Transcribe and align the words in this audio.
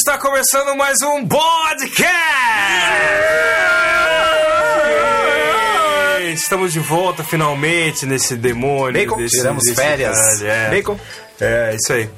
está 0.00 0.16
começando 0.16 0.74
mais 0.74 1.02
um 1.02 1.28
podcast! 1.28 2.08
Estamos 6.32 6.72
de 6.72 6.80
volta 6.80 7.22
finalmente 7.22 8.06
nesse 8.06 8.34
demônio. 8.34 8.98
Bacon, 8.98 9.18
desse, 9.18 9.36
tiramos 9.36 9.62
desse 9.62 9.76
férias. 9.76 10.40
é. 10.40 10.70
Bacon. 10.70 10.98
É, 11.38 11.76
isso 11.78 11.92
aí. 11.92 12.08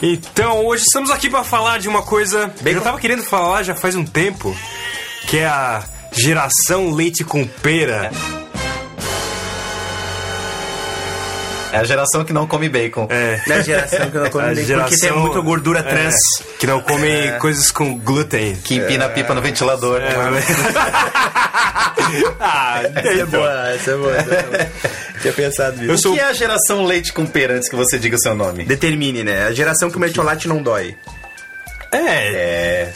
Então, 0.00 0.64
hoje 0.64 0.84
estamos 0.84 1.10
aqui 1.10 1.28
para 1.28 1.42
falar 1.42 1.80
de 1.80 1.88
uma 1.88 2.02
coisa 2.02 2.54
que 2.56 2.68
eu 2.68 2.80
tava 2.80 3.00
querendo 3.00 3.24
falar 3.24 3.64
já 3.64 3.74
faz 3.74 3.96
um 3.96 4.04
tempo, 4.04 4.56
que 5.26 5.38
é 5.38 5.46
a 5.46 5.82
geração 6.12 6.92
leite 6.92 7.24
com 7.24 7.44
pera. 7.44 8.12
É 8.40 8.43
a 11.76 11.84
geração 11.84 12.24
que 12.24 12.32
não 12.32 12.46
come 12.46 12.68
bacon. 12.68 13.06
É. 13.10 13.40
Da 13.46 13.60
geração 13.62 14.10
que 14.10 14.18
não 14.18 14.28
come 14.30 14.44
A 14.44 14.48
bacon, 14.48 14.64
porque 14.66 14.90
tem 14.90 14.98
geração- 14.98 15.18
muita 15.20 15.40
gordura 15.40 15.82
trans. 15.82 16.14
É, 16.14 16.44
que 16.58 16.66
não 16.66 16.80
come 16.80 17.32
coisas 17.40 17.70
com 17.70 17.98
glúten. 17.98 18.56
Que 18.56 18.76
empina 18.76 19.06
a 19.06 19.08
pipa 19.08 19.34
no 19.34 19.40
ventilador. 19.42 20.00
ah, 22.40 22.80
Essa 22.94 23.08
é 23.08 23.26
boa, 23.26 23.70
essa 23.70 23.90
é 23.90 23.96
boa. 23.96 24.16
essa 24.16 24.34
é 24.34 24.42
boa. 24.42 24.66
Tinha 25.20 25.32
pensado 25.32 25.76
Eu 25.76 25.80
nisso. 25.82 25.94
O 25.94 25.98
sou- 25.98 26.12
que 26.14 26.20
é 26.20 26.24
a 26.24 26.32
geração 26.32 26.84
leite 26.84 27.12
com 27.12 27.24
pera 27.26 27.54
antes 27.54 27.68
que 27.68 27.76
você 27.76 27.98
diga 27.98 28.16
o 28.16 28.18
seu 28.18 28.34
nome? 28.34 28.64
Determine, 28.64 29.22
né? 29.24 29.46
A 29.46 29.52
geração 29.52 29.90
que 29.90 29.96
o 29.96 30.00
mertiolate 30.00 30.48
não 30.48 30.62
dói. 30.62 30.96
É, 31.92 31.98
É. 31.98 32.92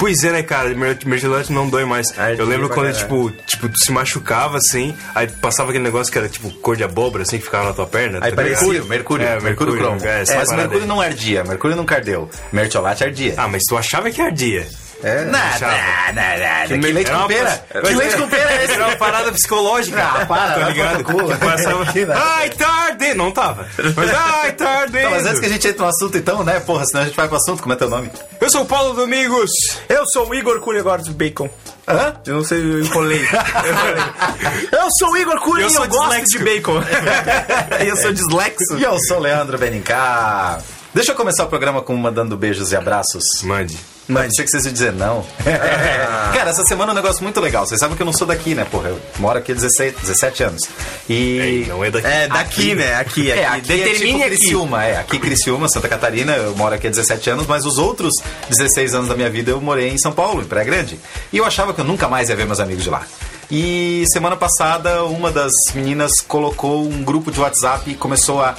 Pois 0.00 0.24
é, 0.24 0.32
né, 0.32 0.42
cara? 0.42 0.70
Mer- 0.74 0.98
Merchandise 1.04 1.52
não 1.52 1.68
dói 1.68 1.84
mais. 1.84 2.12
Ah, 2.18 2.32
eu 2.32 2.44
lembro 2.46 2.68
quando, 2.70 2.92
tipo, 2.92 3.30
tipo, 3.46 3.68
tu 3.68 3.78
se 3.78 3.92
machucava 3.92 4.56
assim, 4.56 4.96
aí 5.14 5.28
passava 5.28 5.68
aquele 5.68 5.84
negócio 5.84 6.10
que 6.10 6.18
era 6.18 6.26
tipo 6.28 6.50
cor 6.54 6.74
de 6.74 6.82
abóbora, 6.82 7.22
assim, 7.22 7.36
que 7.38 7.44
ficava 7.44 7.64
na 7.66 7.72
tua 7.74 7.86
perna. 7.86 8.18
Aí 8.22 8.30
tá 8.30 8.36
parecia-? 8.36 8.56
Mercúrio, 8.66 8.84
Mercúrio, 8.86 9.26
É, 9.26 9.40
Mercúrio, 9.40 9.74
Mercúrio, 9.74 9.78
cromo. 9.78 10.00
é, 10.04 10.18
Mas 10.36 10.50
Mercúrio 10.52 10.82
aí. 10.82 10.88
não 10.88 11.00
ardia, 11.00 11.44
Mercúrio 11.44 11.76
nunca 11.76 11.96
ardeu. 11.96 12.30
Mertiolate 12.50 13.04
ardia. 13.04 13.34
Ah, 13.36 13.46
mas 13.46 13.62
tu 13.68 13.76
achava 13.76 14.10
que 14.10 14.22
ardia. 14.22 14.66
É. 15.02 15.24
Nada, 15.24 15.66
nada. 16.12 16.66
Que 16.66 16.76
me- 16.76 16.92
leite 16.92 17.10
com 17.10 17.26
pera? 17.26 17.64
Que 17.70 17.94
leite 17.94 18.16
com 18.16 18.28
pera 18.28 18.52
é 18.52 18.64
esse? 18.64 18.72
Era 18.74 18.88
uma 18.88 18.96
parada 18.96 19.32
psicológica. 19.32 20.02
Ah, 20.02 20.26
para, 20.26 20.52
tá 20.54 20.68
ligado? 20.68 21.04
Que 21.04 21.36
passava... 21.38 21.86
Que. 21.86 22.06
Ai, 22.10 22.50
ardendo. 22.88 23.16
Não 23.16 23.30
tava. 23.30 23.66
Mas, 23.96 24.14
ai. 24.14 24.52
Tá, 24.52 24.86
mas 25.10 25.26
antes 25.26 25.40
que 25.40 25.46
a 25.46 25.48
gente 25.48 25.68
entre 25.68 25.80
no 25.82 25.88
assunto 25.88 26.16
então, 26.16 26.44
né? 26.44 26.60
Porra, 26.60 26.84
senão 26.84 27.02
a 27.02 27.06
gente 27.06 27.16
vai 27.16 27.26
pro 27.28 27.36
assunto. 27.36 27.62
Como 27.62 27.72
é 27.72 27.76
teu 27.76 27.88
nome? 27.88 28.10
Eu 28.40 28.50
sou 28.50 28.62
o 28.62 28.66
Paulo 28.66 28.94
Domingos. 28.94 29.50
Eu 29.88 30.04
sou 30.06 30.28
o 30.28 30.34
Igor 30.34 30.60
do 31.02 31.12
bacon. 31.12 31.48
Hã? 31.88 32.14
Eu 32.26 32.34
não 32.36 32.44
sei, 32.44 32.58
eu 32.58 32.80
enrolei. 32.80 33.20
Eu, 34.70 34.88
sou 34.98 35.10
o 35.12 35.16
Igor 35.16 35.40
Cunha 35.40 35.64
Eu 35.64 35.68
e 35.68 35.70
sou 35.70 35.84
eu 35.84 35.90
gosto 35.90 36.24
de 36.24 36.38
bacon. 36.38 36.80
E 37.84 37.88
eu 37.88 37.96
sou 37.96 38.12
dislexo. 38.12 38.76
E 38.78 38.82
eu 38.82 38.98
sou 39.00 39.18
o 39.18 39.20
Leandro 39.20 39.58
Benincá. 39.58 40.58
Deixa 40.94 41.12
eu 41.12 41.16
começar 41.16 41.44
o 41.44 41.48
programa 41.48 41.82
com 41.82 41.96
mandando 41.96 42.36
beijos 42.36 42.72
e 42.72 42.76
abraços. 42.76 43.24
Mande. 43.42 43.78
Mas 44.10 44.26
pensei 44.26 44.44
que 44.44 44.50
vocês 44.50 44.64
iam 44.64 44.72
dizer 44.72 44.92
não. 44.92 45.24
Cara, 46.34 46.50
essa 46.50 46.64
semana 46.64 46.90
é 46.90 46.92
um 46.92 46.96
negócio 46.96 47.22
muito 47.22 47.40
legal. 47.40 47.66
Vocês 47.66 47.78
sabem 47.78 47.96
que 47.96 48.02
eu 48.02 48.06
não 48.06 48.12
sou 48.12 48.26
daqui, 48.26 48.54
né, 48.54 48.64
porra? 48.64 48.88
Eu 48.88 49.00
moro 49.18 49.38
aqui 49.38 49.52
há 49.52 49.54
16, 49.54 49.94
17 50.02 50.42
anos. 50.42 50.62
E. 51.08 51.64
Não 51.68 51.84
é 51.84 51.90
daqui. 51.90 52.06
É, 52.06 52.28
daqui, 52.28 52.74
né? 52.74 52.94
Aqui, 52.96 53.30
aqui. 53.30 53.40
É, 53.40 53.46
aqui 53.46 53.68
Determine 53.68 53.90
é 53.92 53.94
tipo 53.94 54.22
aqui. 54.22 54.36
Criciúma, 54.36 54.84
é. 54.84 54.98
Aqui 54.98 55.18
Criciúma, 55.18 55.68
Santa 55.68 55.88
Catarina, 55.88 56.34
eu 56.36 56.56
moro 56.56 56.74
aqui 56.74 56.86
há 56.86 56.90
17 56.90 57.30
anos, 57.30 57.46
mas 57.46 57.64
os 57.64 57.78
outros 57.78 58.12
16 58.48 58.94
anos 58.94 59.08
da 59.08 59.14
minha 59.14 59.30
vida 59.30 59.50
eu 59.50 59.60
morei 59.60 59.88
em 59.88 59.98
São 59.98 60.12
Paulo, 60.12 60.42
em 60.42 60.46
Praia 60.46 60.66
Grande. 60.66 60.98
E 61.32 61.38
eu 61.38 61.44
achava 61.44 61.72
que 61.72 61.80
eu 61.80 61.84
nunca 61.84 62.08
mais 62.08 62.28
ia 62.28 62.36
ver 62.36 62.46
meus 62.46 62.60
amigos 62.60 62.82
de 62.82 62.90
lá. 62.90 63.06
E 63.50 64.04
semana 64.12 64.36
passada, 64.36 65.04
uma 65.04 65.30
das 65.30 65.52
meninas 65.74 66.12
colocou 66.20 66.84
um 66.84 67.02
grupo 67.02 67.32
de 67.32 67.40
WhatsApp 67.40 67.90
e 67.90 67.94
começou 67.94 68.42
a... 68.42 68.54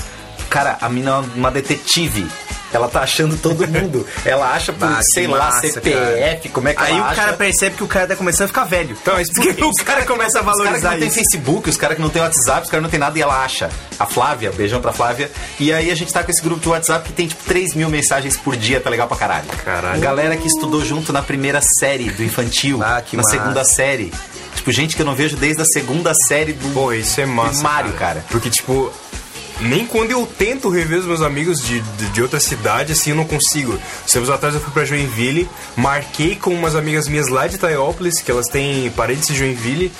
Cara, 0.49 0.77
a 0.81 0.89
menina 0.89 1.11
é 1.11 1.37
uma 1.37 1.49
detetive. 1.49 2.27
Ela 2.73 2.87
tá 2.87 3.01
achando 3.01 3.35
todo 3.37 3.67
mundo. 3.67 4.05
Ela 4.25 4.51
acha 4.53 4.71
por, 4.71 4.87
Ah, 4.87 4.99
sei 5.13 5.27
lá, 5.27 5.37
massa, 5.51 5.67
CPF, 5.69 6.49
como 6.49 6.67
é 6.69 6.73
que 6.73 6.81
Aí 6.83 6.99
o 6.99 7.03
acha. 7.03 7.15
cara 7.15 7.33
percebe 7.33 7.75
que 7.75 7.83
o 7.83 7.87
cara 7.87 8.07
tá 8.07 8.15
começando 8.15 8.45
a 8.45 8.47
ficar 8.47 8.63
velho. 8.63 8.97
Então, 9.01 9.15
mas 9.15 9.29
por 9.31 9.53
quê? 9.55 9.63
o 9.63 9.71
cara 9.83 10.05
começa 10.05 10.39
a 10.39 10.41
Os 10.41 10.45
caras 10.45 10.57
que 10.57 10.63
valorizar 10.63 10.91
não 10.91 10.99
tem. 10.99 11.09
Facebook, 11.09 11.69
os 11.69 11.77
caras 11.77 11.95
que 11.97 12.01
não 12.01 12.09
tem 12.09 12.21
WhatsApp, 12.21 12.63
os 12.63 12.69
caras 12.69 12.83
não 12.83 12.89
tem 12.89 12.99
nada 12.99 13.17
e 13.17 13.21
ela 13.21 13.43
acha. 13.43 13.69
A 13.99 14.05
Flávia, 14.05 14.51
beijão 14.51 14.79
pra 14.81 14.93
Flávia. 14.93 15.29
E 15.59 15.71
aí 15.73 15.91
a 15.91 15.95
gente 15.95 16.11
tá 16.13 16.23
com 16.23 16.31
esse 16.31 16.41
grupo 16.41 16.61
de 16.61 16.69
WhatsApp 16.69 17.07
que 17.07 17.13
tem 17.13 17.27
tipo 17.27 17.43
3 17.45 17.73
mil 17.73 17.89
mensagens 17.89 18.37
por 18.37 18.55
dia, 18.55 18.79
tá 18.79 18.89
legal 18.89 19.07
pra 19.07 19.17
caralho. 19.17 19.45
Caralho. 19.63 19.99
Galera 20.01 20.37
que 20.37 20.47
estudou 20.47 20.83
junto 20.83 21.11
na 21.13 21.21
primeira 21.21 21.61
série 21.79 22.09
do 22.09 22.23
infantil, 22.23 22.81
Ah, 22.83 23.01
que 23.01 23.15
na 23.17 23.23
massa. 23.23 23.35
segunda 23.37 23.63
série. 23.63 24.11
Tipo, 24.55 24.71
gente 24.71 24.95
que 24.95 25.01
eu 25.01 25.05
não 25.05 25.15
vejo 25.15 25.35
desde 25.37 25.61
a 25.61 25.65
segunda 25.65 26.13
série 26.13 26.53
do. 26.53 26.73
Pô, 26.73 26.91
isso 26.93 27.19
é 27.19 27.25
massa. 27.25 27.51
Primário, 27.53 27.93
cara. 27.93 28.23
Porque, 28.29 28.49
tipo, 28.49 28.91
nem 29.61 29.85
quando 29.85 30.11
eu 30.11 30.25
tento 30.37 30.69
rever 30.69 30.99
os 30.99 31.05
meus 31.05 31.21
amigos 31.21 31.61
de, 31.63 31.79
de, 31.79 32.09
de 32.09 32.21
outra 32.21 32.39
cidade, 32.39 32.93
assim, 32.93 33.11
eu 33.11 33.15
não 33.15 33.25
consigo. 33.25 33.77
Uns 34.05 34.11
tempos 34.11 34.29
atrás 34.29 34.53
eu 34.55 34.61
fui 34.61 34.71
pra 34.71 34.85
Joinville, 34.85 35.49
marquei 35.75 36.35
com 36.35 36.53
umas 36.53 36.75
amigas 36.75 37.07
minhas 37.07 37.27
lá 37.27 37.47
de 37.47 37.57
Taiópolis, 37.57 38.19
que 38.21 38.31
elas 38.31 38.47
têm 38.47 38.89
parentes 38.91 39.29
em 39.29 39.35
Joinville. 39.35 39.91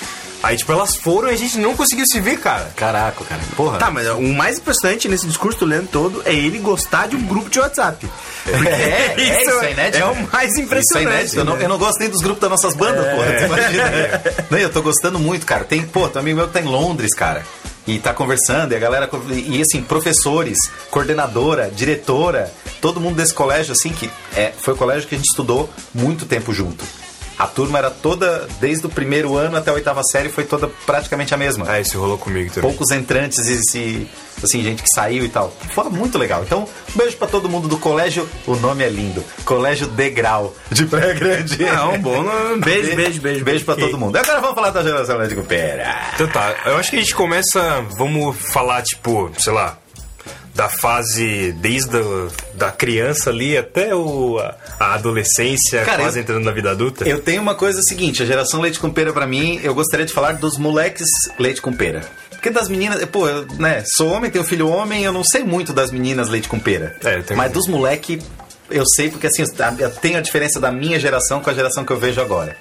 Aí, 0.42 0.56
tipo, 0.56 0.72
elas 0.72 0.96
foram 0.96 1.28
e 1.30 1.34
a 1.34 1.36
gente 1.36 1.56
não 1.58 1.76
conseguiu 1.76 2.04
se 2.04 2.20
ver, 2.20 2.36
cara. 2.40 2.72
Caraca, 2.74 3.24
cara. 3.24 3.40
Porra. 3.56 3.78
Tá, 3.78 3.92
mas 3.92 4.08
o 4.08 4.20
mais 4.22 4.58
impressionante 4.58 5.08
nesse 5.08 5.24
discurso 5.24 5.60
do 5.60 5.66
Leandro 5.66 5.86
todo 5.92 6.20
é 6.24 6.34
ele 6.34 6.58
gostar 6.58 7.06
de 7.06 7.14
um 7.14 7.22
grupo 7.24 7.48
de 7.48 7.60
WhatsApp. 7.60 8.04
Porque 8.42 8.68
É, 8.68 9.14
é, 9.16 9.40
isso 9.40 9.50
é 9.60 9.70
inédito. 9.70 10.02
É 10.02 10.04
o 10.06 10.16
mais 10.32 10.50
Isso 10.50 10.60
é 10.60 10.64
impressionante. 10.64 11.14
inédito. 11.14 11.36
Eu 11.38 11.44
não, 11.44 11.56
eu 11.58 11.68
não 11.68 11.78
gosto 11.78 12.00
nem 12.00 12.08
dos 12.10 12.20
grupos 12.20 12.40
das 12.40 12.50
nossas 12.50 12.74
bandas, 12.74 13.06
porra. 13.14 13.32
Tu 13.38 13.44
imagina. 13.44 14.22
Não, 14.50 14.58
eu 14.58 14.68
tô 14.70 14.82
gostando 14.82 15.18
muito, 15.20 15.46
cara. 15.46 15.62
Tem, 15.62 15.80
pô, 15.82 16.08
tem 16.08 16.16
um 16.18 16.22
amigo 16.22 16.38
meu 16.38 16.48
que 16.48 16.52
tá 16.54 16.60
em 16.60 16.64
Londres, 16.64 17.14
cara. 17.14 17.46
E 17.86 17.98
tá 17.98 18.14
conversando, 18.14 18.72
e 18.72 18.76
a 18.76 18.78
galera. 18.78 19.10
E 19.30 19.60
assim, 19.60 19.82
professores, 19.82 20.58
coordenadora, 20.90 21.70
diretora, 21.70 22.52
todo 22.80 23.00
mundo 23.00 23.16
desse 23.16 23.34
colégio, 23.34 23.72
assim, 23.72 23.90
que 23.92 24.08
é, 24.36 24.52
foi 24.56 24.74
o 24.74 24.76
colégio 24.76 25.08
que 25.08 25.14
a 25.14 25.18
gente 25.18 25.28
estudou 25.28 25.68
muito 25.92 26.24
tempo 26.24 26.52
junto. 26.52 26.84
A 27.38 27.46
turma 27.46 27.78
era 27.78 27.90
toda, 27.90 28.46
desde 28.60 28.86
o 28.86 28.88
primeiro 28.88 29.36
ano 29.36 29.56
até 29.56 29.70
a 29.70 29.74
oitava 29.74 30.02
série, 30.04 30.28
foi 30.28 30.44
toda 30.44 30.68
praticamente 30.86 31.34
a 31.34 31.36
mesma 31.36 31.66
Ah, 31.68 31.80
isso 31.80 31.98
rolou 31.98 32.18
comigo 32.18 32.52
também. 32.52 32.70
poucos 32.70 32.90
entrantes 32.90 33.38
e 33.48 33.60
se, 33.62 34.08
assim, 34.42 34.62
gente 34.62 34.82
que 34.82 34.88
saiu 34.94 35.24
e 35.24 35.28
tal. 35.28 35.52
Foi 35.74 35.84
muito 35.90 36.18
legal. 36.18 36.42
Então, 36.44 36.68
um 36.94 36.98
beijo 36.98 37.16
pra 37.16 37.26
todo 37.26 37.48
mundo 37.48 37.66
do 37.68 37.78
colégio. 37.78 38.28
O 38.46 38.54
nome 38.56 38.84
é 38.84 38.88
lindo. 38.88 39.24
Colégio 39.44 39.86
Degrau 39.88 40.54
de 40.70 40.86
Praia 40.86 41.14
Grande. 41.14 41.58
Não, 41.64 41.98
bom, 42.00 42.22
não- 42.22 42.60
beijo, 42.60 42.94
beijo, 42.94 43.20
beijo. 43.20 43.44
Beijo 43.44 43.64
pra 43.64 43.74
Ok. 43.74 43.86
todo 43.86 43.98
mundo. 43.98 44.16
Agora 44.16 44.40
vamos 44.40 44.54
falar 44.54 44.70
da 44.70 44.82
geração 44.82 45.16
Lédico 45.18 45.42
Pera. 45.42 45.96
Então 46.14 46.28
tá, 46.28 46.54
eu 46.66 46.76
acho 46.76 46.90
que 46.90 46.96
a 46.96 47.00
gente 47.00 47.14
começa, 47.14 47.84
vamos 47.96 48.36
falar, 48.36 48.82
tipo, 48.82 49.30
sei 49.38 49.52
lá, 49.52 49.78
da 50.54 50.68
fase 50.68 51.52
desde 51.52 51.96
a, 51.96 52.28
da 52.54 52.70
criança 52.70 53.30
ali 53.30 53.56
até 53.56 53.94
o, 53.94 54.38
a, 54.78 54.94
adolescência, 54.94 55.82
Cara, 55.84 56.02
quase 56.02 56.18
eu- 56.18 56.22
entrando 56.22 56.44
na 56.44 56.52
vida 56.52 56.70
adulta. 56.70 57.08
Eu 57.08 57.20
tenho 57.20 57.40
uma 57.40 57.54
coisa 57.54 57.80
seguinte, 57.82 58.22
a 58.22 58.26
geração 58.26 58.60
leite 58.60 58.78
com 58.78 58.90
pera 58.90 59.12
pra 59.12 59.26
mim, 59.26 59.60
eu 59.62 59.74
gostaria 59.74 60.04
de 60.06 60.12
falar 60.12 60.32
dos 60.32 60.58
moleques 60.58 61.08
leite 61.38 61.60
com 61.62 61.72
pera. 61.72 62.02
Porque 62.30 62.50
das 62.50 62.68
meninas, 62.68 63.04
pô, 63.06 63.28
eu, 63.28 63.46
né, 63.58 63.84
sou 63.86 64.10
homem, 64.10 64.30
tenho 64.30 64.44
filho 64.44 64.68
homem, 64.68 65.04
eu 65.04 65.12
não 65.12 65.22
sei 65.24 65.44
muito 65.44 65.72
das 65.72 65.90
meninas 65.92 66.28
leite 66.28 66.48
com 66.48 66.58
pera. 66.58 66.96
É, 67.04 67.16
eu 67.18 67.22
tenho- 67.22 67.38
Mas 67.38 67.52
dos 67.52 67.68
moleque, 67.68 68.20
eu 68.70 68.84
sei 68.86 69.10
porque 69.10 69.28
assim, 69.28 69.42
eu 69.78 69.90
tenho 69.90 70.18
a 70.18 70.20
diferença 70.20 70.58
da 70.60 70.70
minha 70.72 70.98
geração 70.98 71.40
com 71.40 71.48
a 71.50 71.54
geração 71.54 71.84
que 71.84 71.92
eu 71.92 71.98
vejo 71.98 72.20
agora. 72.20 72.56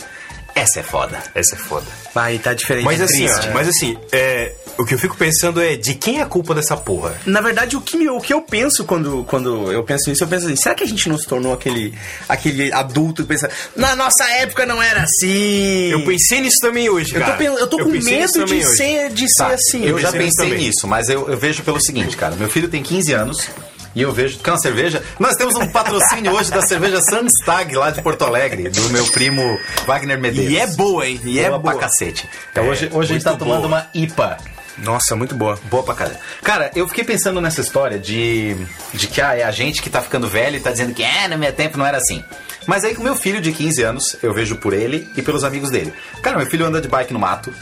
Essa 0.55 0.79
é 0.81 0.83
foda. 0.83 1.17
Essa 1.33 1.55
é 1.55 1.57
foda. 1.57 1.85
Aí 2.15 2.37
tá 2.39 2.53
diferente. 2.53 2.83
Mas 2.85 2.99
é 2.99 3.03
assim, 3.05 3.25
triste. 3.25 3.49
ó, 3.49 3.53
mas 3.53 3.67
assim, 3.67 3.97
é, 4.11 4.53
o 4.77 4.85
que 4.85 4.93
eu 4.93 4.99
fico 4.99 5.15
pensando 5.15 5.61
é 5.61 5.75
de 5.75 5.95
quem 5.95 6.19
é 6.19 6.21
a 6.21 6.25
culpa 6.25 6.53
dessa 6.53 6.75
porra? 6.75 7.15
Na 7.25 7.39
verdade, 7.41 7.75
o 7.77 7.81
que, 7.81 8.09
o 8.09 8.19
que 8.19 8.33
eu 8.33 8.41
penso 8.41 8.83
quando, 8.83 9.23
quando 9.25 9.71
eu 9.71 9.83
penso 9.83 10.09
nisso, 10.09 10.23
eu 10.23 10.27
penso 10.27 10.45
assim, 10.47 10.55
será 10.55 10.75
que 10.75 10.83
a 10.83 10.87
gente 10.87 11.07
não 11.07 11.17
se 11.17 11.25
tornou 11.25 11.53
aquele, 11.53 11.93
aquele 12.27 12.71
adulto 12.73 13.21
que 13.23 13.29
pensa, 13.29 13.49
na 13.75 13.95
nossa 13.95 14.23
época 14.29 14.65
não 14.65 14.81
era 14.81 15.03
assim? 15.03 15.89
Eu 15.91 16.03
pensei 16.03 16.41
nisso 16.41 16.57
também 16.61 16.89
hoje, 16.89 17.15
Eu 17.15 17.21
cara. 17.21 17.31
tô, 17.33 17.37
pen- 17.37 17.47
eu 17.57 17.67
tô 17.67 17.77
com 17.77 17.91
pensei 17.91 18.19
nisso 18.19 18.39
medo 18.39 18.53
de 18.53 18.63
ser, 18.75 19.09
de 19.09 19.27
ser 19.29 19.37
Tá, 19.43 19.47
assim. 19.53 19.85
eu 19.85 19.97
já 19.99 20.11
pensei 20.11 20.49
nisso 20.49 20.61
nisso, 20.61 20.87
mas 20.87 21.09
eu, 21.09 21.27
eu 21.29 21.37
vejo 21.37 21.63
pelo 21.63 21.81
seguinte, 21.81 22.15
cara. 22.17 22.35
Meu 22.35 22.49
filho 22.49 22.67
tem 22.67 22.83
15 22.83 23.13
anos 23.13 23.47
e 23.95 24.01
eu 24.01 24.11
vejo. 24.11 24.39
Quer 24.39 24.51
uma 24.51 24.59
cerveja? 24.59 25.03
Nós 25.19 25.35
temos 25.35 25.55
um 25.55 25.67
patrocínio 25.67 26.33
hoje 26.33 26.49
da 26.51 26.61
cerveja 26.61 26.99
Sandstag 27.01 27.75
lá 27.75 27.91
de 27.91 28.01
Porto 28.01 28.23
Alegre, 28.23 28.69
do 28.69 28.89
meu 28.89 29.05
primo 29.07 29.41
Wagner 29.85 30.19
Medeiros. 30.19 30.51
E 30.51 30.57
é 30.57 30.67
boa, 30.67 31.07
hein? 31.07 31.19
E 31.23 31.39
é 31.39 31.47
boa 31.49 31.59
pra 31.59 31.71
boa. 31.71 31.81
cacete. 31.83 32.27
Então 32.51 32.63
É, 32.65 32.69
hoje, 32.69 32.89
hoje 32.91 33.11
a 33.11 33.13
gente 33.15 33.23
tá 33.23 33.33
tomando 33.35 33.67
boa. 33.67 33.67
uma 33.67 33.87
IPA. 33.93 34.37
Nossa, 34.77 35.15
muito 35.15 35.35
boa. 35.35 35.59
Boa 35.69 35.83
pra 35.83 35.93
caralho. 35.93 36.17
Cara, 36.41 36.71
eu 36.75 36.87
fiquei 36.87 37.03
pensando 37.03 37.39
nessa 37.41 37.61
história 37.61 37.99
de, 37.99 38.55
de 38.93 39.05
que 39.07 39.21
ah, 39.21 39.35
é 39.37 39.43
a 39.43 39.51
gente 39.51 39.81
que 39.81 39.89
tá 39.89 40.01
ficando 40.01 40.27
velho 40.27 40.55
e 40.55 40.59
tá 40.59 40.71
dizendo 40.71 40.93
que 40.93 41.03
é, 41.03 41.27
no 41.27 41.37
meu 41.37 41.51
tempo 41.53 41.77
não 41.77 41.85
era 41.85 41.97
assim. 41.97 42.23
Mas 42.65 42.83
aí 42.83 42.95
com 42.95 43.03
meu 43.03 43.15
filho 43.15 43.41
de 43.41 43.51
15 43.51 43.83
anos, 43.83 44.15
eu 44.23 44.33
vejo 44.33 44.55
por 44.55 44.73
ele 44.73 45.07
e 45.15 45.21
pelos 45.21 45.43
amigos 45.43 45.69
dele. 45.69 45.93
Cara, 46.23 46.37
meu 46.37 46.47
filho 46.47 46.65
anda 46.65 46.79
de 46.79 46.87
bike 46.87 47.11
no 47.13 47.19
mato, 47.19 47.53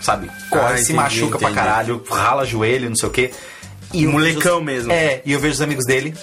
sabe? 0.00 0.30
Corre, 0.48 0.64
Ah, 0.74 0.76
se 0.76 0.82
entendi, 0.84 0.92
machuca 0.94 1.38
pra 1.38 1.50
entendi. 1.50 1.66
caralho, 1.66 2.04
rala 2.08 2.44
joelho, 2.46 2.88
não 2.88 2.96
sei 2.96 3.08
o 3.08 3.12
quê. 3.12 3.30
E 3.92 4.06
Molecão 4.06 4.56
vejo- 4.58 4.64
mesmo. 4.64 4.92
É, 4.92 5.20
e 5.24 5.32
eu 5.32 5.40
vejo 5.40 5.54
os 5.54 5.60
amigos 5.60 5.84
dele, 5.86 6.14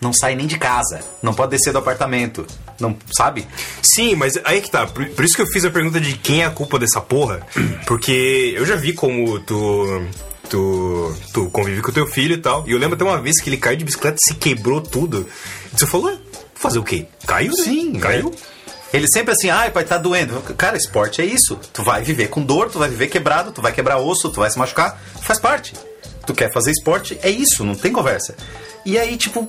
não 0.00 0.12
sai 0.12 0.34
nem 0.34 0.46
de 0.46 0.58
casa, 0.58 1.00
não 1.22 1.34
pode 1.34 1.50
descer 1.50 1.72
do 1.72 1.78
apartamento, 1.78 2.46
não, 2.80 2.96
sabe? 3.16 3.46
Sim, 3.82 4.14
mas 4.14 4.38
aí 4.44 4.60
que 4.60 4.70
tá. 4.70 4.86
Por, 4.86 5.06
por 5.10 5.24
isso 5.24 5.34
que 5.34 5.42
eu 5.42 5.46
fiz 5.46 5.64
a 5.64 5.70
pergunta 5.70 6.00
de 6.00 6.14
quem 6.16 6.42
é 6.42 6.46
a 6.46 6.50
culpa 6.50 6.78
dessa 6.78 7.00
porra. 7.00 7.40
Porque 7.86 8.54
eu 8.56 8.64
já 8.66 8.76
vi 8.76 8.92
como 8.92 9.38
tu. 9.40 10.06
Tu, 10.48 11.14
tu 11.34 11.50
convive 11.50 11.82
com 11.82 11.92
teu 11.92 12.06
filho 12.06 12.34
e 12.34 12.38
tal. 12.38 12.64
E 12.66 12.72
eu 12.72 12.78
lembro 12.78 12.94
até 12.94 13.04
uma 13.04 13.20
vez 13.20 13.38
que 13.38 13.50
ele 13.50 13.58
caiu 13.58 13.76
de 13.76 13.84
bicicleta 13.84 14.16
e 14.18 14.28
se 14.28 14.34
quebrou 14.34 14.80
tudo. 14.80 15.28
E 15.74 15.78
você 15.78 15.86
falou, 15.86 16.06
"Ué, 16.06 16.16
Fazer 16.54 16.78
o 16.78 16.82
quê? 16.82 17.06
Caiu? 17.26 17.52
né? 17.56 17.62
Sim, 17.62 17.92
Caiu? 18.00 18.34
Ele 18.92 19.06
sempre 19.12 19.32
assim, 19.32 19.50
ai, 19.50 19.70
pai, 19.70 19.84
tá 19.84 19.98
doendo. 19.98 20.40
Cara, 20.56 20.76
esporte 20.78 21.20
é 21.20 21.24
isso. 21.26 21.60
Tu 21.72 21.82
vai 21.84 22.02
viver 22.02 22.28
com 22.28 22.42
dor, 22.42 22.70
tu 22.70 22.78
vai 22.78 22.88
viver 22.88 23.08
quebrado, 23.08 23.52
tu 23.52 23.60
vai 23.60 23.72
quebrar 23.72 23.98
osso, 23.98 24.30
tu 24.30 24.40
vai 24.40 24.50
se 24.50 24.58
machucar. 24.58 24.98
Faz 25.20 25.38
parte. 25.38 25.74
Tu 26.28 26.34
quer 26.34 26.52
fazer 26.52 26.72
esporte, 26.72 27.18
é 27.22 27.30
isso, 27.30 27.64
não 27.64 27.74
tem 27.74 27.90
conversa. 27.90 28.34
E 28.84 28.98
aí, 28.98 29.16
tipo. 29.16 29.48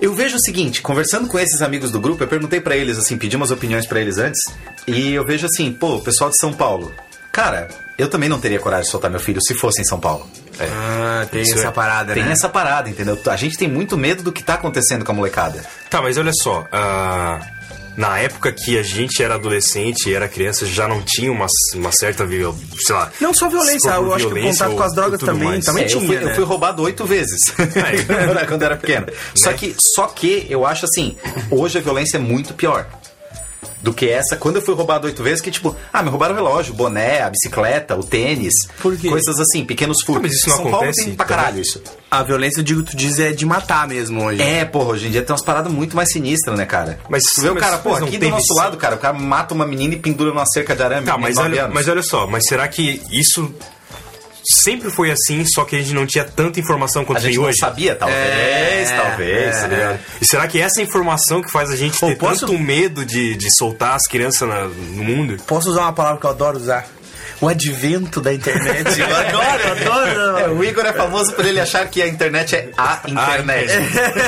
Eu 0.00 0.12
vejo 0.12 0.36
o 0.36 0.40
seguinte, 0.40 0.82
conversando 0.82 1.28
com 1.28 1.38
esses 1.38 1.62
amigos 1.62 1.92
do 1.92 2.00
grupo, 2.00 2.24
eu 2.24 2.26
perguntei 2.26 2.60
pra 2.60 2.74
eles, 2.76 2.98
assim, 2.98 3.16
pedi 3.16 3.36
umas 3.36 3.52
opiniões 3.52 3.86
pra 3.86 4.00
eles 4.00 4.18
antes, 4.18 4.40
e 4.88 5.12
eu 5.12 5.24
vejo 5.24 5.46
assim, 5.46 5.70
pô, 5.72 5.96
o 5.96 6.00
pessoal 6.02 6.30
de 6.30 6.38
São 6.40 6.52
Paulo. 6.52 6.92
Cara, 7.30 7.68
eu 7.96 8.08
também 8.08 8.28
não 8.28 8.40
teria 8.40 8.58
coragem 8.58 8.86
de 8.86 8.90
soltar 8.90 9.08
meu 9.08 9.20
filho 9.20 9.40
se 9.40 9.54
fosse 9.54 9.80
em 9.80 9.84
São 9.84 10.00
Paulo. 10.00 10.28
É. 10.58 10.64
Ah, 10.68 11.26
tem 11.30 11.42
Isso 11.42 11.54
essa 11.54 11.68
é- 11.68 11.70
parada, 11.70 12.12
Tem 12.14 12.24
né? 12.24 12.32
essa 12.32 12.48
parada, 12.48 12.88
entendeu? 12.90 13.16
A 13.30 13.36
gente 13.36 13.56
tem 13.56 13.68
muito 13.68 13.96
medo 13.96 14.22
do 14.24 14.32
que 14.32 14.42
tá 14.42 14.54
acontecendo 14.54 15.04
com 15.04 15.12
a 15.12 15.14
molecada. 15.14 15.64
Tá, 15.88 16.02
mas 16.02 16.18
olha 16.18 16.32
só. 16.32 16.66
ah, 16.72 17.38
na 17.96 18.18
época 18.18 18.52
que 18.52 18.78
a 18.78 18.82
gente 18.82 19.22
era 19.22 19.34
adolescente 19.34 20.08
e 20.08 20.14
era 20.14 20.28
criança, 20.28 20.64
já 20.66 20.86
não 20.88 21.02
tinha 21.02 21.30
uma, 21.30 21.46
uma 21.74 21.92
certa, 21.92 22.26
sei 22.26 22.94
lá... 22.94 23.10
Não 23.20 23.34
só 23.34 23.48
violência, 23.48 23.90
eu 23.90 24.14
acho 24.14 24.28
que 24.30 24.40
contato 24.42 24.76
com 24.76 24.82
as 24.82 24.94
drogas 24.94 25.20
também- 25.20 25.48
mais. 25.48 25.64
também 25.64 25.82
É, 25.82 25.86
eu, 25.86 25.90
tinha, 25.90 26.06
fui, 26.06 26.16
né? 26.16 26.30
eu 26.30 26.34
fui 26.34 26.44
roubado 26.44 26.82
oito 26.82 27.04
vezes 27.04 27.40
É. 27.58 28.44
quando 28.46 28.62
eu 28.62 28.66
era 28.66 28.76
pequeno. 28.76 29.06
Só, 29.34 29.50
Né? 29.50 29.56
que, 29.56 29.74
só 29.78 30.06
que 30.06 30.46
eu 30.48 30.64
acho 30.66 30.84
assim, 30.86 31.16
hoje 31.50 31.78
a 31.78 31.80
violência 31.80 32.16
é 32.16 32.20
muito 32.20 32.54
pior. 32.54 32.86
Do 33.82 33.94
que 33.94 34.08
essa, 34.08 34.36
quando 34.36 34.56
eu 34.56 34.62
fui 34.62 34.74
roubado 34.74 35.06
oito 35.06 35.22
vezes, 35.22 35.40
que 35.40 35.50
tipo, 35.50 35.74
ah, 35.92 36.02
me 36.02 36.10
roubaram 36.10 36.34
o 36.34 36.36
relógio, 36.36 36.74
o 36.74 36.76
boné, 36.76 37.22
a 37.22 37.30
bicicleta, 37.30 37.96
o 37.96 38.04
tênis. 38.04 38.52
Por 38.80 38.96
quê? 38.96 39.08
Coisas 39.08 39.40
assim, 39.40 39.64
pequenos 39.64 40.02
furtos. 40.02 40.16
Ah, 40.16 40.28
mas 40.28 40.36
isso 40.36 40.48
não 40.48 40.56
São 40.56 40.64
Paulo 40.64 40.76
acontece 40.78 41.04
tem 41.06 41.14
pra 41.14 41.24
caralho 41.24 41.60
isso. 41.60 41.82
A 42.10 42.22
violência, 42.22 42.60
eu 42.60 42.64
digo, 42.64 42.82
tu 42.82 42.94
diz, 42.94 43.18
é 43.18 43.32
de 43.32 43.46
matar 43.46 43.88
mesmo 43.88 44.22
hoje. 44.24 44.42
É, 44.42 44.64
porra, 44.64 44.90
hoje 44.90 45.06
em 45.06 45.10
dia 45.10 45.22
tem 45.22 45.32
umas 45.32 45.44
paradas 45.44 45.72
muito 45.72 45.96
mais 45.96 46.12
sinistras, 46.12 46.58
né, 46.58 46.66
cara? 46.66 46.98
Mas- 47.08 47.22
tu 47.34 47.40
vê 47.40 47.48
o 47.48 47.56
cara, 47.56 47.78
pô, 47.78 47.98
não 47.98 48.06
aqui 48.06 48.18
do 48.18 48.28
nosso 48.28 48.52
sim. 48.52 48.58
lado, 48.58 48.76
cara, 48.76 48.96
o 48.96 48.98
cara 48.98 49.18
mata 49.18 49.54
uma 49.54 49.66
menina 49.66 49.94
e 49.94 49.98
pendura 49.98 50.30
numa 50.30 50.46
cerca 50.46 50.76
de 50.76 50.82
arame. 50.82 51.06
Tá, 51.06 51.16
mas 51.16 51.38
olha, 51.38 51.66
mas 51.68 51.88
olha 51.88 52.02
só, 52.02 52.26
mas 52.26 52.44
será 52.46 52.68
que 52.68 53.00
isso 53.10 53.54
sempre 54.50 54.90
foi 54.90 55.10
assim, 55.10 55.44
só 55.46 55.64
que 55.64 55.76
a 55.76 55.78
gente 55.78 55.92
não 55.94 56.06
tinha 56.06 56.24
tanta 56.24 56.58
informação 56.60 57.04
quanto 57.04 57.18
a 57.18 57.20
gente 57.20 57.32
tem 57.32 57.40
não 57.40 57.48
hoje? 57.48 57.58
sabia, 57.58 57.94
talvez, 57.94 58.18
É, 58.90 58.96
talvez. 58.96 59.56
é, 59.56 59.68
ligado? 59.68 59.98
E 60.20 60.26
será 60.26 60.46
que 60.48 60.60
essa 60.60 60.82
informação 60.82 61.40
que 61.42 61.50
faz 61.50 61.70
a 61.70 61.76
gente 61.76 61.98
Pô, 61.98 62.06
ter 62.08 62.16
posso- 62.16 62.46
tanto 62.46 62.58
medo 62.58 63.04
de, 63.04 63.34
de 63.36 63.50
soltar 63.56 63.94
as 63.94 64.06
crianças 64.06 64.48
na- 64.48 64.64
no 64.66 65.04
mundo? 65.04 65.36
Posso 65.46 65.70
usar 65.70 65.82
uma 65.82 65.92
palavra 65.92 66.20
que 66.20 66.26
eu 66.26 66.30
adoro 66.30 66.56
usar? 66.58 66.86
O 67.40 67.48
advento 67.48 68.20
da 68.20 68.32
internet. 68.32 68.98
Eu 69.00 69.16
adoro, 69.16 69.62
eu 69.62 69.72
adoro. 69.92 70.38
É, 70.38 70.48
o 70.48 70.64
Igor 70.64 70.84
é 70.86 70.92
famoso 70.92 71.32
por 71.34 71.44
ele 71.44 71.60
achar 71.60 71.86
que 71.88 72.00
a 72.02 72.06
internet 72.08 72.54
é 72.56 72.68
a 72.76 73.00
internet. 73.06 73.72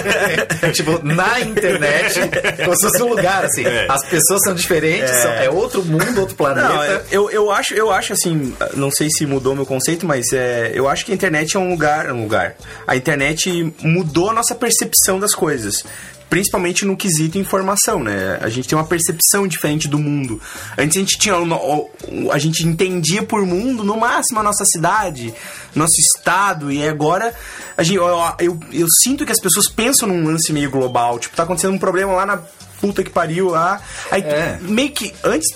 tipo, 0.73 1.01
na 1.05 1.41
internet, 1.41 2.21
como 2.65 2.77
se 2.77 2.83
fosse 2.89 3.03
um 3.03 3.09
lugar, 3.09 3.45
assim. 3.45 3.65
É. 3.67 3.87
As 3.89 4.05
pessoas 4.07 4.41
são 4.43 4.55
diferentes, 4.55 5.11
são- 5.11 5.33
é 5.33 5.49
outro 5.51 5.83
mundo, 5.85 6.21
outro 6.21 6.35
planeta. 6.37 6.69
Não, 6.69 6.83
é, 6.83 7.03
eu, 7.11 7.31
eu 7.31 7.51
acho, 7.51 7.75
eu 7.75 7.91
acho 7.91 8.13
assim, 8.13 8.55
não 8.75 8.91
sei 8.91 9.09
se 9.11 9.27
mudou 9.27 9.55
meu 9.55 9.67
conceito, 9.67 10.07
mas 10.07 10.33
é, 10.33 10.71
eu 10.75 10.89
acho 10.89 11.05
que 11.05 11.13
a 11.13 11.15
internet 11.15 11.57
é 11.57 11.61
um 11.61 11.71
lugar, 11.71 12.11
um 12.13 12.23
lugar. 12.23 12.55
A 12.87 12.97
internet 12.97 13.73
mudou 13.83 14.31
a 14.31 14.33
nossa 14.33 14.55
percepção 14.55 15.19
das 15.21 15.35
coisas. 15.35 15.85
Principalmente 16.33 16.87
no 16.87 16.97
quesito 16.97 17.37
informação, 17.37 18.03
né? 18.03 18.39
A 18.41 18.49
gente 18.49 18.67
tem 18.67 18.79
uma 18.79 18.87
percepção 18.87 19.47
diferente 19.47 19.87
do 19.87 19.99
mundo. 19.99 20.41
Antes 20.79 20.97
a 20.97 21.01
gente 21.01 21.19
tinha. 21.19 21.35
A 22.33 22.39
gente 22.39 22.67
entendia 22.67 23.23
por 23.23 23.45
mundo, 23.45 23.85
no 23.85 23.99
máximo, 23.99 24.41
a 24.41 24.43
nossa 24.43 24.65
cidade, 24.65 25.35
nosso 25.75 26.01
estado, 26.01 26.73
e 26.73 26.89
agora 26.89 27.35
a 27.77 27.83
gente, 27.83 27.97
eu, 27.97 28.07
eu, 28.39 28.59
eu 28.73 28.87
sinto 29.03 29.27
que 29.27 29.33
as 29.33 29.39
pessoas 29.39 29.69
pensam 29.69 30.09
num 30.09 30.25
lance 30.25 30.55
meio 30.55 30.71
global. 30.71 31.19
Tipo, 31.19 31.37
tá 31.37 31.43
acontecendo 31.43 31.75
um 31.75 31.79
problema 31.79 32.15
lá 32.15 32.25
na 32.25 32.39
puta 32.81 33.05
que 33.05 33.11
pariu 33.11 33.51
lá. 33.51 33.83
Aí 34.11 34.23
É. 34.23 34.59
meio 34.63 34.91
que 34.91 35.13
antes 35.23 35.55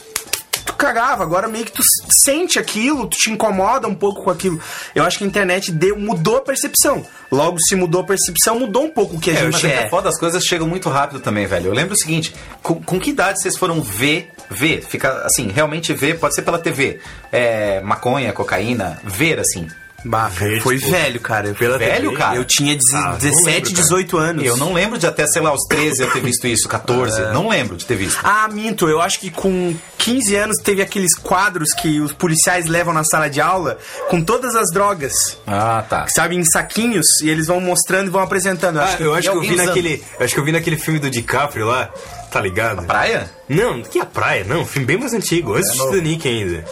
tu 0.66 0.74
cagava, 0.74 1.22
agora 1.22 1.48
meio 1.48 1.64
que 1.64 1.72
tu 1.72 1.82
sente 2.10 2.58
aquilo, 2.58 3.06
tu 3.06 3.16
te 3.16 3.30
incomoda 3.30 3.88
um 3.88 3.94
pouco 3.94 4.24
com 4.24 4.30
aquilo. 4.30 4.60
Eu 4.94 5.04
acho 5.04 5.18
que 5.18 5.24
a 5.24 5.26
internet 5.26 5.72
deu, 5.72 5.98
mudou 5.98 6.36
a 6.36 6.40
percepção. 6.42 7.04
Logo, 7.30 7.56
se 7.60 7.74
mudou 7.74 8.02
a 8.02 8.04
percepção, 8.04 8.58
mudou 8.60 8.84
um 8.84 8.90
pouco 8.90 9.16
o 9.16 9.20
que 9.20 9.30
a 9.30 9.34
É, 9.34 9.36
gente 9.36 9.52
mas 9.52 9.64
é 9.64 9.84
é. 9.84 9.88
foda, 9.88 10.08
as 10.08 10.18
coisas 10.18 10.44
chegam 10.44 10.66
muito 10.68 10.88
rápido 10.88 11.20
também, 11.20 11.46
velho. 11.46 11.66
Eu 11.66 11.72
lembro 11.72 11.94
o 11.94 11.98
seguinte, 11.98 12.34
com, 12.62 12.74
com 12.82 13.00
que 13.00 13.10
idade 13.10 13.40
vocês 13.40 13.56
foram 13.56 13.80
ver, 13.80 14.30
ver, 14.50 14.82
fica 14.82 15.22
assim, 15.24 15.48
realmente 15.48 15.92
ver, 15.94 16.18
pode 16.18 16.34
ser 16.34 16.42
pela 16.42 16.58
TV, 16.58 17.00
é, 17.32 17.80
maconha, 17.80 18.32
cocaína, 18.32 19.00
ver 19.04 19.38
assim. 19.40 19.66
Bah, 20.04 20.28
Ver, 20.28 20.60
foi 20.62 20.78
tipo, 20.78 20.90
velho, 20.92 21.18
cara. 21.20 21.52
pela 21.54 21.78
Velho, 21.78 22.10
TV. 22.10 22.16
cara? 22.16 22.36
Eu 22.36 22.44
tinha 22.44 22.74
deze- 22.76 22.94
Ah, 22.94 23.10
não 23.12 23.18
17, 23.18 23.44
lembro, 23.46 23.70
cara. 23.70 23.82
18 23.82 24.16
anos. 24.18 24.44
Eu 24.46 24.56
não 24.56 24.72
lembro 24.72 24.98
de 24.98 25.06
até, 25.06 25.26
sei 25.26 25.42
lá, 25.42 25.52
os 25.52 25.62
13 25.68 26.00
eu 26.02 26.10
ter 26.12 26.20
visto 26.20 26.46
isso, 26.46 26.68
14, 26.68 27.20
não 27.32 27.48
lembro 27.48 27.76
de 27.76 27.84
ter 27.84 27.96
visto. 27.96 28.20
Ah, 28.22 28.46
minto, 28.52 28.88
eu 28.88 29.00
acho 29.00 29.18
que 29.18 29.30
com 29.30 29.74
15 29.98 30.36
anos 30.36 30.58
teve 30.62 30.80
aqueles 30.80 31.16
quadros 31.16 31.72
que 31.72 32.00
os 32.00 32.12
policiais 32.12 32.66
levam 32.66 32.94
na 32.94 33.02
sala 33.02 33.28
de 33.28 33.40
aula 33.40 33.78
com 34.08 34.22
todas 34.22 34.54
as 34.54 34.70
drogas. 34.70 35.12
Ah, 35.46 35.84
tá. 35.88 36.06
Sabe, 36.08 36.36
em 36.36 36.44
saquinhos, 36.44 37.06
e 37.22 37.28
eles 37.28 37.48
vão 37.48 37.60
mostrando 37.60 38.06
e 38.06 38.10
vão 38.10 38.20
apresentando. 38.22 38.76
Eu 38.76 38.82
Ah, 38.82 38.84
acho 38.84 38.96
que 38.96 39.02
eu 39.02 39.14
acho 39.14 39.22
que 39.22 39.28
eu 39.28 39.32
alguém 39.34 39.50
vi 39.50 39.54
usando. 39.56 39.66
naquele. 39.68 40.04
eu 40.20 40.24
Acho 40.24 40.34
que 40.34 40.40
eu 40.40 40.44
vi 40.44 40.52
naquele 40.52 40.76
filme 40.78 41.00
do 41.00 41.10
DiCaprio 41.10 41.66
lá, 41.66 41.90
tá 42.30 42.40
ligado? 42.40 42.84
Praia? 42.84 43.28
Não, 43.48 43.82
que 43.82 43.98
a 43.98 44.06
praia, 44.06 44.44
não, 44.44 44.64
filme 44.64 44.86
bem 44.86 44.98
mais 44.98 45.12
antigo, 45.14 45.54
antes 45.54 45.76
do 45.76 45.84
Titanic 45.90 46.28
ainda. 46.28 46.64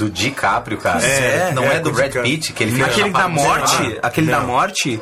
Do 0.00 0.10
DiCaprio, 0.10 0.78
cara. 0.78 1.04
É, 1.04 1.52
não 1.52 1.64
é, 1.64 1.76
é, 1.76 1.80
do 1.80 1.92
Brad. 1.92 2.12
Pitt, 2.22 2.52
que 2.54 2.62
ele 2.64 2.72
fica 2.72 2.86
Aquele 2.86 3.10
da 3.10 3.28
morte, 3.28 3.98
aquele 4.02 4.30
da 4.30 4.40
morte, 4.40 5.00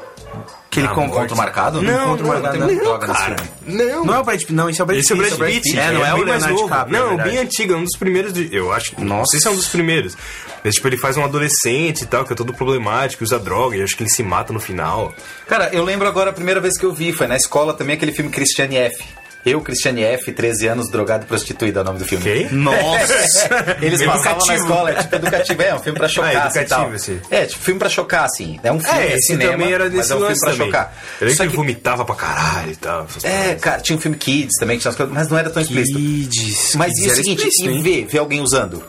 que 0.70 0.80
ele 0.80 0.88
morte. 0.88 1.00
Encontro 1.06 1.36
marcado? 1.36 1.80
Não, 1.82 2.04
Encontro 2.04 2.26
não, 2.26 2.32
marcado, 2.34 2.58
não, 2.58 2.66
não, 2.66 2.84
não, 2.84 2.98
cara. 2.98 3.36
Não. 3.64 4.04
Não 4.04 4.14
é 4.14 4.18
o 4.18 4.24
Brad 4.24 4.38
Pitt, 4.40 4.52
não, 4.52 4.68
esse 4.68 4.80
é 4.80 4.84
o 4.84 4.86
Brad 4.86 4.98
Esse 4.98 5.12
é 5.12 5.16
o 5.16 5.18
Pitt. 5.18 5.36
Brad 5.36 5.52
Pitt, 5.52 5.78
É, 5.78 5.92
não 5.92 6.04
é, 6.04 6.12
o 6.12 6.16
bem 6.16 6.26
mais 6.26 6.42
Leonardo. 6.44 6.62
DiCaprio. 6.68 6.96
é 6.96 6.98
Não, 7.00 7.08
verdade. 7.10 7.30
bem 7.30 7.38
antigo, 7.38 7.72
é 7.72 7.76
um 7.76 7.84
dos 7.84 7.96
primeiros. 7.96 8.32
De, 8.32 8.54
eu 8.54 8.72
acho. 8.72 8.92
Não 8.98 9.06
Nossa. 9.18 9.30
sei 9.30 9.40
se 9.40 9.46
é 9.46 9.50
um 9.50 9.56
dos 9.56 9.68
primeiros. 9.68 10.16
Mas, 10.64 10.74
tipo, 10.74 10.88
ele 10.88 10.96
faz 10.96 11.16
um 11.16 11.24
adolescente 11.24 12.02
e 12.02 12.06
tal, 12.06 12.24
que 12.24 12.32
é 12.32 12.36
todo 12.36 12.52
problemático, 12.52 13.22
usa 13.22 13.38
droga, 13.38 13.76
e 13.76 13.82
acho 13.82 13.96
que 13.96 14.02
ele 14.02 14.10
se 14.10 14.22
mata 14.24 14.52
no 14.52 14.58
final. 14.60 15.14
Cara, 15.46 15.70
eu 15.72 15.84
lembro 15.84 16.08
agora 16.08 16.30
a 16.30 16.32
primeira 16.32 16.60
vez 16.60 16.76
que 16.76 16.84
eu 16.84 16.92
vi, 16.92 17.12
foi 17.12 17.26
na 17.28 17.36
escola 17.36 17.72
também 17.72 17.94
aquele 17.94 18.12
filme 18.12 18.30
Christiane 18.30 18.76
F. 18.76 19.04
Eu, 19.50 19.60
Christiane 19.60 20.02
F, 20.02 20.32
13 20.32 20.66
anos, 20.68 20.90
drogado 20.90 21.24
e 21.24 21.26
prostituída, 21.28 21.80
é 21.80 21.82
o 21.82 21.84
nome 21.84 21.98
do 21.98 22.04
filme. 22.04 22.24
Ok? 22.24 22.48
Nossa! 22.52 23.76
Eles 23.82 24.02
passavam 24.02 24.22
na 24.46 24.55
Educativo. 24.55 24.55
escola, 24.64 24.90
é 24.90 24.94
tipo 24.94 25.17
educativo, 25.17 25.62
é 25.62 25.74
um 25.74 25.78
filme 25.78 25.98
pra 25.98 26.08
chocar, 26.08 26.36
Ah, 26.36 26.46
assim, 26.46 26.64
tal. 26.64 26.90
assim. 26.93 27.20
É, 27.31 27.46
tipo 27.46 27.62
filme 27.62 27.78
pra 27.78 27.88
chocar, 27.88 28.24
assim. 28.24 28.58
É 28.62 28.72
um 28.72 28.81
filme, 28.81 28.98
É, 28.98 29.06
é 29.06 29.14
esse 29.17 29.26
cinema, 29.28 29.52
também 29.52 29.72
era 29.72 29.84
mas 29.84 29.93
desse 29.93 30.12
é 30.12 30.17
um 30.17 30.19
filme 30.20 30.38
pra 30.40 30.50
também. 30.52 30.67
chocar. 30.67 30.94
Eu 31.20 31.24
lembro 31.26 31.36
Só 31.36 31.44
que 31.44 31.50
que, 31.50 31.56
vomitava 31.56 32.05
pra 32.05 32.14
caralho 32.14 32.72
e 32.72 32.76
tal. 32.76 33.06
é, 33.22 33.31
paradas. 33.31 33.60
cara, 33.62 33.81
tinha 33.81 33.96
um 33.96 34.00
filme 34.00 34.17
Kids 34.17 34.55
também, 34.58 34.76
que 34.76 34.82
tinha 34.82 34.90
umas 34.90 34.96
coisas, 34.96 35.14
mas 35.14 35.28
não 35.28 35.38
era 35.38 35.50
tão 35.50 35.62
explícito. 35.62 35.98
Kids. 35.98 36.74
Mas 36.76 36.93
Kids 36.94 37.06
e 37.06 37.10
o 37.10 37.14
seguinte, 37.14 37.48
explícito, 37.48 37.70
e 37.70 37.82
ver, 37.82 38.06
ver 38.06 38.19
alguém 38.19 38.40
usando? 38.40 38.82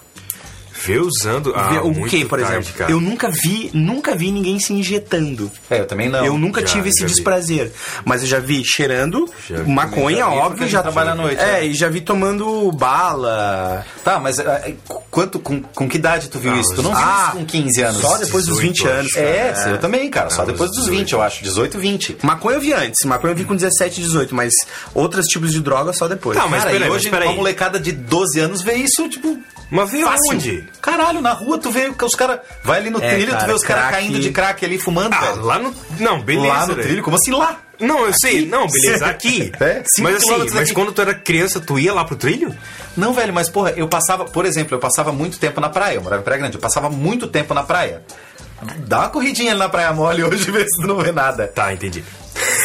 Vê 0.86 0.98
usando. 1.00 1.54
Ah, 1.56 1.68
Vê 1.70 1.80
o 1.80 1.92
muito 1.92 2.10
que, 2.10 2.26
por 2.26 2.40
tarde, 2.40 2.56
exemplo? 2.58 2.74
cara. 2.78 2.92
Eu 2.92 3.00
nunca 3.02 3.30
vi, 3.30 3.70
nunca 3.74 4.16
vi 4.16 4.32
ninguém 4.32 4.60
se 4.60 4.72
injetando. 4.74 5.52
É, 5.70 5.80
eu 5.80 5.86
também 5.86 6.10
não. 6.10 6.26
eu 6.26 6.38
nunca 6.38 6.62
já, 6.62 6.68
tive 6.68 6.90
esse 6.90 7.02
vi. 7.02 7.08
desprazer. 7.12 7.72
Mas 8.06 8.22
eu 8.22 8.28
já 8.28 8.40
vi 8.40 8.64
cheirando 8.66 9.30
Já 9.50 9.58
vi 9.58 9.72
maconha, 9.72 10.18
já 10.18 10.30
vi, 10.30 10.36
óbvio, 10.38 10.68
já 10.68 10.82
trabalha 10.82 11.12
à 11.12 11.16
noite, 11.16 11.42
É, 11.42 11.60
é. 11.62 11.66
e 11.68 11.74
já 11.74 11.90
vi 11.90 12.02
tomando 12.02 12.72
bala. 12.72 13.86
Tá, 14.04 14.20
mas 14.20 14.40
é, 14.40 14.74
quanto, 15.12 15.40
com, 15.40 15.62
com 15.62 15.88
que 15.90 15.98
idade 15.98 16.30
tu 16.30 16.40
viu 16.40 16.54
Ah, 16.54 16.60
isso? 16.60 16.74
Tu 16.76 16.82
não 16.82 16.92
viu 16.92 17.00
ah, 17.04 17.28
isso 17.30 17.38
com 17.38 17.46
15 17.46 17.82
anos? 17.82 18.02
Só 18.02 18.18
depois 18.18 18.46
dos 18.46 18.58
18, 18.58 18.62
20 18.62 18.88
anos. 18.88 19.12
cara. 19.14 19.26
É, 19.28 19.56
sim, 19.56 19.70
eu 19.72 19.78
também, 19.80 20.10
cara. 20.10 20.30
Só 20.30 20.42
Ah, 20.42 20.46
depois 20.46 20.70
uns 20.72 20.78
dos 20.78 20.88
20, 20.88 21.14
eu 21.14 21.22
acho. 21.22 21.44
18, 21.44 21.78
20. 21.80 22.18
Maconha 22.24 22.58
eu 22.58 22.62
vi 22.62 22.74
antes. 22.74 23.06
Maconha 23.06 23.34
eu 23.34 23.38
vi 23.38 23.44
com 23.46 23.56
17, 23.56 24.02
18, 24.02 24.34
mas 24.36 24.54
outros 24.94 25.26
tipos 25.26 25.52
de 25.52 25.60
droga 25.62 25.94
só 25.94 26.08
depois. 26.08 26.38
Tá, 26.38 26.48
mas 26.48 26.60
cara, 26.64 26.72
peraí, 26.72 26.88
e 26.88 26.90
mas 26.90 27.00
hoje 27.02 27.10
peraí. 27.10 27.28
uma 27.28 27.36
molecada 27.36 27.80
de 27.80 27.92
12 27.92 28.40
anos 28.40 28.62
vê 28.62 28.76
isso, 28.76 29.08
tipo, 29.10 29.38
Mas 29.70 29.92
vê 29.92 30.04
onde? 30.04 30.64
Caralho, 30.82 31.22
na 31.22 31.34
rua 31.34 31.58
tu 31.58 31.70
vê 31.72 31.92
que 31.92 32.06
os 32.06 32.16
caras... 32.16 32.40
Vai 32.64 32.80
ali 32.80 32.90
no 32.90 33.02
É, 33.04 33.10
trilho, 33.14 33.28
tu 33.32 33.34
cara, 33.36 33.48
vê 33.48 33.54
os 33.54 33.64
caras 33.64 33.92
caindo 33.92 34.20
de 34.20 34.32
crack 34.32 34.64
ali, 34.66 34.78
fumando, 34.78 35.14
Ah, 35.14 35.20
velho. 35.32 35.42
lá 35.46 35.60
no. 35.60 35.74
Não, 36.00 36.22
beleza. 36.22 36.48
Lá 36.48 36.62
no 36.68 36.76
velho. 36.76 36.88
trilho? 36.88 37.04
Como 37.04 37.16
assim 37.18 37.32
lá? 37.32 37.58
Não, 37.80 38.06
eu 38.06 38.14
sei. 38.20 38.46
Não, 38.46 38.68
beleza, 38.68 39.06
aqui. 39.08 39.52
É, 39.60 39.84
mas 40.00 40.16
assim, 40.18 40.38
mas 40.38 40.52
daqui. 40.54 40.74
quando 40.74 40.92
tu 40.92 41.02
era 41.02 41.14
criança, 41.14 41.60
tu 41.60 41.78
ia 41.80 41.94
lá 41.94 42.04
pro 42.06 42.16
trilho? 42.16 42.56
Não, 42.98 43.14
velho, 43.14 43.34
mas 43.34 43.50
porra, 43.50 43.72
eu 43.72 43.88
passava... 43.88 44.26
Por 44.26 44.46
exemplo, 44.46 44.76
eu 44.76 44.80
passava 44.80 45.12
muito 45.12 45.38
tempo 45.40 45.60
na 45.62 45.70
praia. 45.70 45.96
Eu 45.96 46.02
morava 46.02 46.22
em 46.22 46.26
Praia 46.26 46.40
Grande. 46.40 46.56
Eu 46.56 46.62
passava 46.62 46.90
muito 46.90 47.28
tempo 47.28 47.54
na 47.54 47.64
praia. 47.64 48.02
Dá 48.80 49.00
uma 49.00 49.10
corridinha 49.10 49.52
ali 49.52 49.60
na 49.60 49.70
Praia 49.70 49.94
Mole 49.94 50.22
hoje, 50.22 50.50
vê 50.52 50.66
se 50.68 50.82
tu 50.82 50.86
não 50.88 50.98
vê 50.98 51.14
nada. 51.14 51.48
Tá, 51.48 51.72
entendi. 51.74 52.04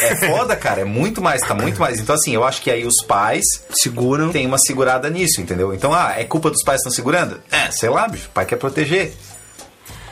É 0.03 0.17
foda, 0.29 0.55
cara. 0.57 0.81
É 0.83 0.85
muito 0.85 1.21
mais, 1.23 1.41
tá 1.41 1.55
muito 1.55 1.81
mais. 1.81 1.99
Então, 2.01 2.15
assim, 2.15 2.35
eu 2.35 2.45
acho 2.45 2.61
que 2.63 2.71
aí 2.71 2.85
os 2.87 3.03
pais 3.07 3.45
Seguram. 3.71 4.31
tem 4.33 4.47
uma 4.47 4.59
segurada 4.59 5.09
nisso, 5.11 5.41
entendeu? 5.41 5.73
Então, 5.75 5.93
ah, 5.93 6.15
é 6.17 6.25
culpa 6.25 6.51
dos 6.51 6.63
pais 6.63 6.79
que 6.83 6.89
estão 6.89 6.93
segurando? 6.95 7.41
É, 7.51 7.71
sei 7.71 7.89
lá, 7.89 8.07
bicho, 8.09 8.27
o 8.29 8.31
pai 8.31 8.45
quer 8.47 8.57
proteger. 8.57 9.13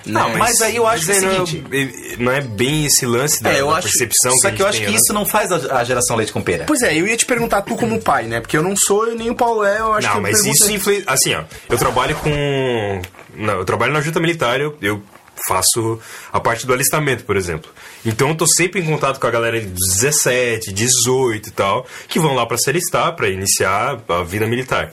Não, 0.05 0.37
mas 0.37 0.61
aí 0.61 0.75
eu 0.75 0.85
acho 0.85 1.07
mas 1.07 1.19
que 1.21 1.25
é 1.25 1.29
o 1.29 1.33
não 1.39 1.47
seguinte- 1.47 2.17
Não 2.19 2.33
é 2.33 2.41
bem 2.41 2.87
esse 2.87 3.07
lance 3.07 3.41
da, 3.41 3.53
É, 3.53 3.61
eu 3.61 3.69
da 3.71 3.77
acho- 3.77 3.83
percepção 3.87 4.37
Só 4.39 4.51
que, 4.51 4.57
que 4.57 4.63
eu 4.63 4.67
acho 4.67 4.81
que 4.81 4.87
tem, 4.87 4.95
isso 4.97 5.13
não 5.13 5.25
faz 5.25 5.53
a, 5.53 5.77
a 5.79 5.85
geração 5.85 6.17
leite 6.17 6.33
com 6.33 6.43
pera. 6.43 6.65
Pois 6.67 6.83
é, 6.83 6.93
eu 6.93 7.07
ia 7.07 7.17
te 7.17 7.25
perguntar 7.25 7.63
tu 7.63 7.77
como 7.77 8.01
pai, 8.03 8.25
né? 8.25 8.41
Porque 8.41 8.57
eu 8.57 8.65
não 8.65 8.75
sou 8.77 9.13
e 9.13 9.15
nem 9.15 9.31
o 9.31 9.35
Paulo 9.37 9.65
é, 9.65 9.79
eu 9.79 9.93
acho 9.95 10.09
que 10.09 10.15
Não, 10.15 10.21
mas 10.21 10.45
isso 10.45 10.73
influencia. 10.73 11.05
Assim, 11.07 11.35
ó, 11.37 11.43
eu 11.71 11.79
trabalho 11.79 12.17
com. 12.17 13.01
Não, 13.37 13.55
eu 13.59 13.65
trabalho 13.65 13.93
na 13.93 14.01
junta 14.01 14.19
militar, 14.19 14.61
eu, 14.61 14.77
eu 14.83 15.01
faço 15.47 16.01
a 16.33 16.41
parte 16.41 16.67
do 16.67 16.73
alistamento, 16.73 17.25
por 17.25 17.37
exemplo. 17.37 17.71
Então 18.05 18.31
eu 18.31 18.35
tô 18.35 18.47
sempre 18.47 18.81
em 18.81 18.85
contato 18.85 19.21
com 19.21 19.27
a 19.27 19.31
galera 19.31 19.61
de 19.61 19.67
17, 19.67 20.73
18 20.73 21.49
e 21.49 21.53
tal, 21.53 21.87
que 22.09 22.19
vão 22.19 22.35
lá 22.35 22.47
pra 22.47 22.59
se 22.59 22.69
alistar, 22.69 23.15
pra 23.15 23.29
iniciar 23.29 24.01
a 24.09 24.23
vida 24.23 24.47
militar. 24.47 24.93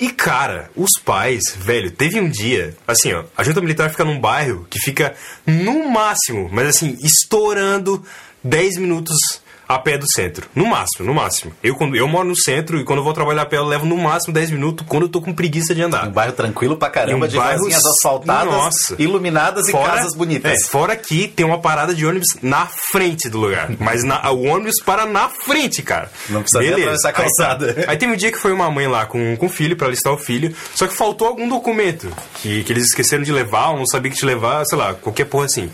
E 0.00 0.10
cara, 0.10 0.70
os 0.76 0.92
pais, 1.04 1.56
velho, 1.56 1.90
teve 1.90 2.20
um 2.20 2.28
dia, 2.28 2.76
assim, 2.86 3.12
ó, 3.12 3.24
a 3.36 3.42
junta 3.42 3.60
militar 3.60 3.90
fica 3.90 4.04
num 4.04 4.20
bairro 4.20 4.64
que 4.70 4.78
fica 4.78 5.14
no 5.44 5.90
máximo, 5.90 6.48
mas 6.52 6.68
assim, 6.68 6.96
estourando 7.02 8.04
10 8.44 8.76
minutos 8.76 9.42
a 9.68 9.78
pé 9.78 9.98
do 9.98 10.06
centro. 10.10 10.48
No 10.54 10.64
máximo, 10.66 11.04
no 11.06 11.12
máximo. 11.14 11.52
Eu, 11.62 11.74
quando, 11.74 11.94
eu 11.94 12.08
moro 12.08 12.26
no 12.28 12.36
centro 12.36 12.78
e 12.80 12.84
quando 12.84 13.00
eu 13.00 13.04
vou 13.04 13.12
trabalhar 13.12 13.42
a 13.42 13.46
pé, 13.46 13.58
eu 13.58 13.64
levo 13.66 13.84
no 13.84 13.96
máximo 13.98 14.32
10 14.32 14.50
minutos 14.52 14.86
quando 14.88 15.02
eu 15.02 15.08
tô 15.08 15.20
com 15.20 15.32
preguiça 15.32 15.74
de 15.74 15.82
andar. 15.82 16.08
Um 16.08 16.12
bairro 16.12 16.32
tranquilo 16.32 16.76
pra 16.76 16.88
caramba, 16.88 17.26
um 17.26 17.28
de 17.28 17.36
bairro- 17.36 17.60
casinhas 17.64 17.84
asfaltadas, 17.84 18.52
Nossa. 18.52 18.96
iluminadas 18.98 19.68
e 19.68 19.72
casas 19.72 20.14
bonitas. 20.14 20.52
É, 20.64 20.68
fora 20.68 20.96
que 20.96 21.28
tem 21.28 21.44
uma 21.44 21.58
parada 21.60 21.94
de 21.94 22.06
ônibus 22.06 22.28
na 22.40 22.66
frente 22.90 23.28
do 23.28 23.38
lugar. 23.38 23.68
Mas 23.78 24.02
na- 24.04 24.30
o 24.30 24.44
ônibus 24.44 24.80
para 24.84 25.04
na 25.04 25.28
frente, 25.28 25.82
cara. 25.82 26.10
Não 26.30 26.40
precisa 26.42 26.60
nem 26.62 26.72
atravessar 26.72 27.08
a 27.08 27.10
Aí 27.10 27.14
tá. 27.16 27.22
calçada. 27.22 27.84
Aí, 27.88 27.96
teve 27.96 28.12
um 28.12 28.16
dia 28.16 28.32
que 28.32 28.38
foi 28.38 28.52
uma 28.52 28.70
mãe 28.70 28.86
lá 28.86 29.04
com, 29.06 29.36
com 29.36 29.46
o 29.46 29.50
filho 29.50 29.76
pra 29.76 29.88
listar 29.88 30.12
o 30.12 30.18
filho. 30.18 30.54
Só 30.74 30.86
que 30.86 30.94
faltou 30.94 31.28
algum 31.28 31.48
documento 31.48 32.08
que, 32.40 32.64
que 32.64 32.72
eles 32.72 32.84
esqueceram 32.86 33.22
de 33.22 33.32
levar, 33.32 33.70
ou 33.70 33.78
não 33.78 33.86
sabia 33.86 34.10
que 34.10 34.16
te 34.16 34.24
levar, 34.24 34.64
sei 34.64 34.78
lá, 34.78 34.94
qualquer 34.94 35.26
porra 35.26 35.44
assim. 35.44 35.70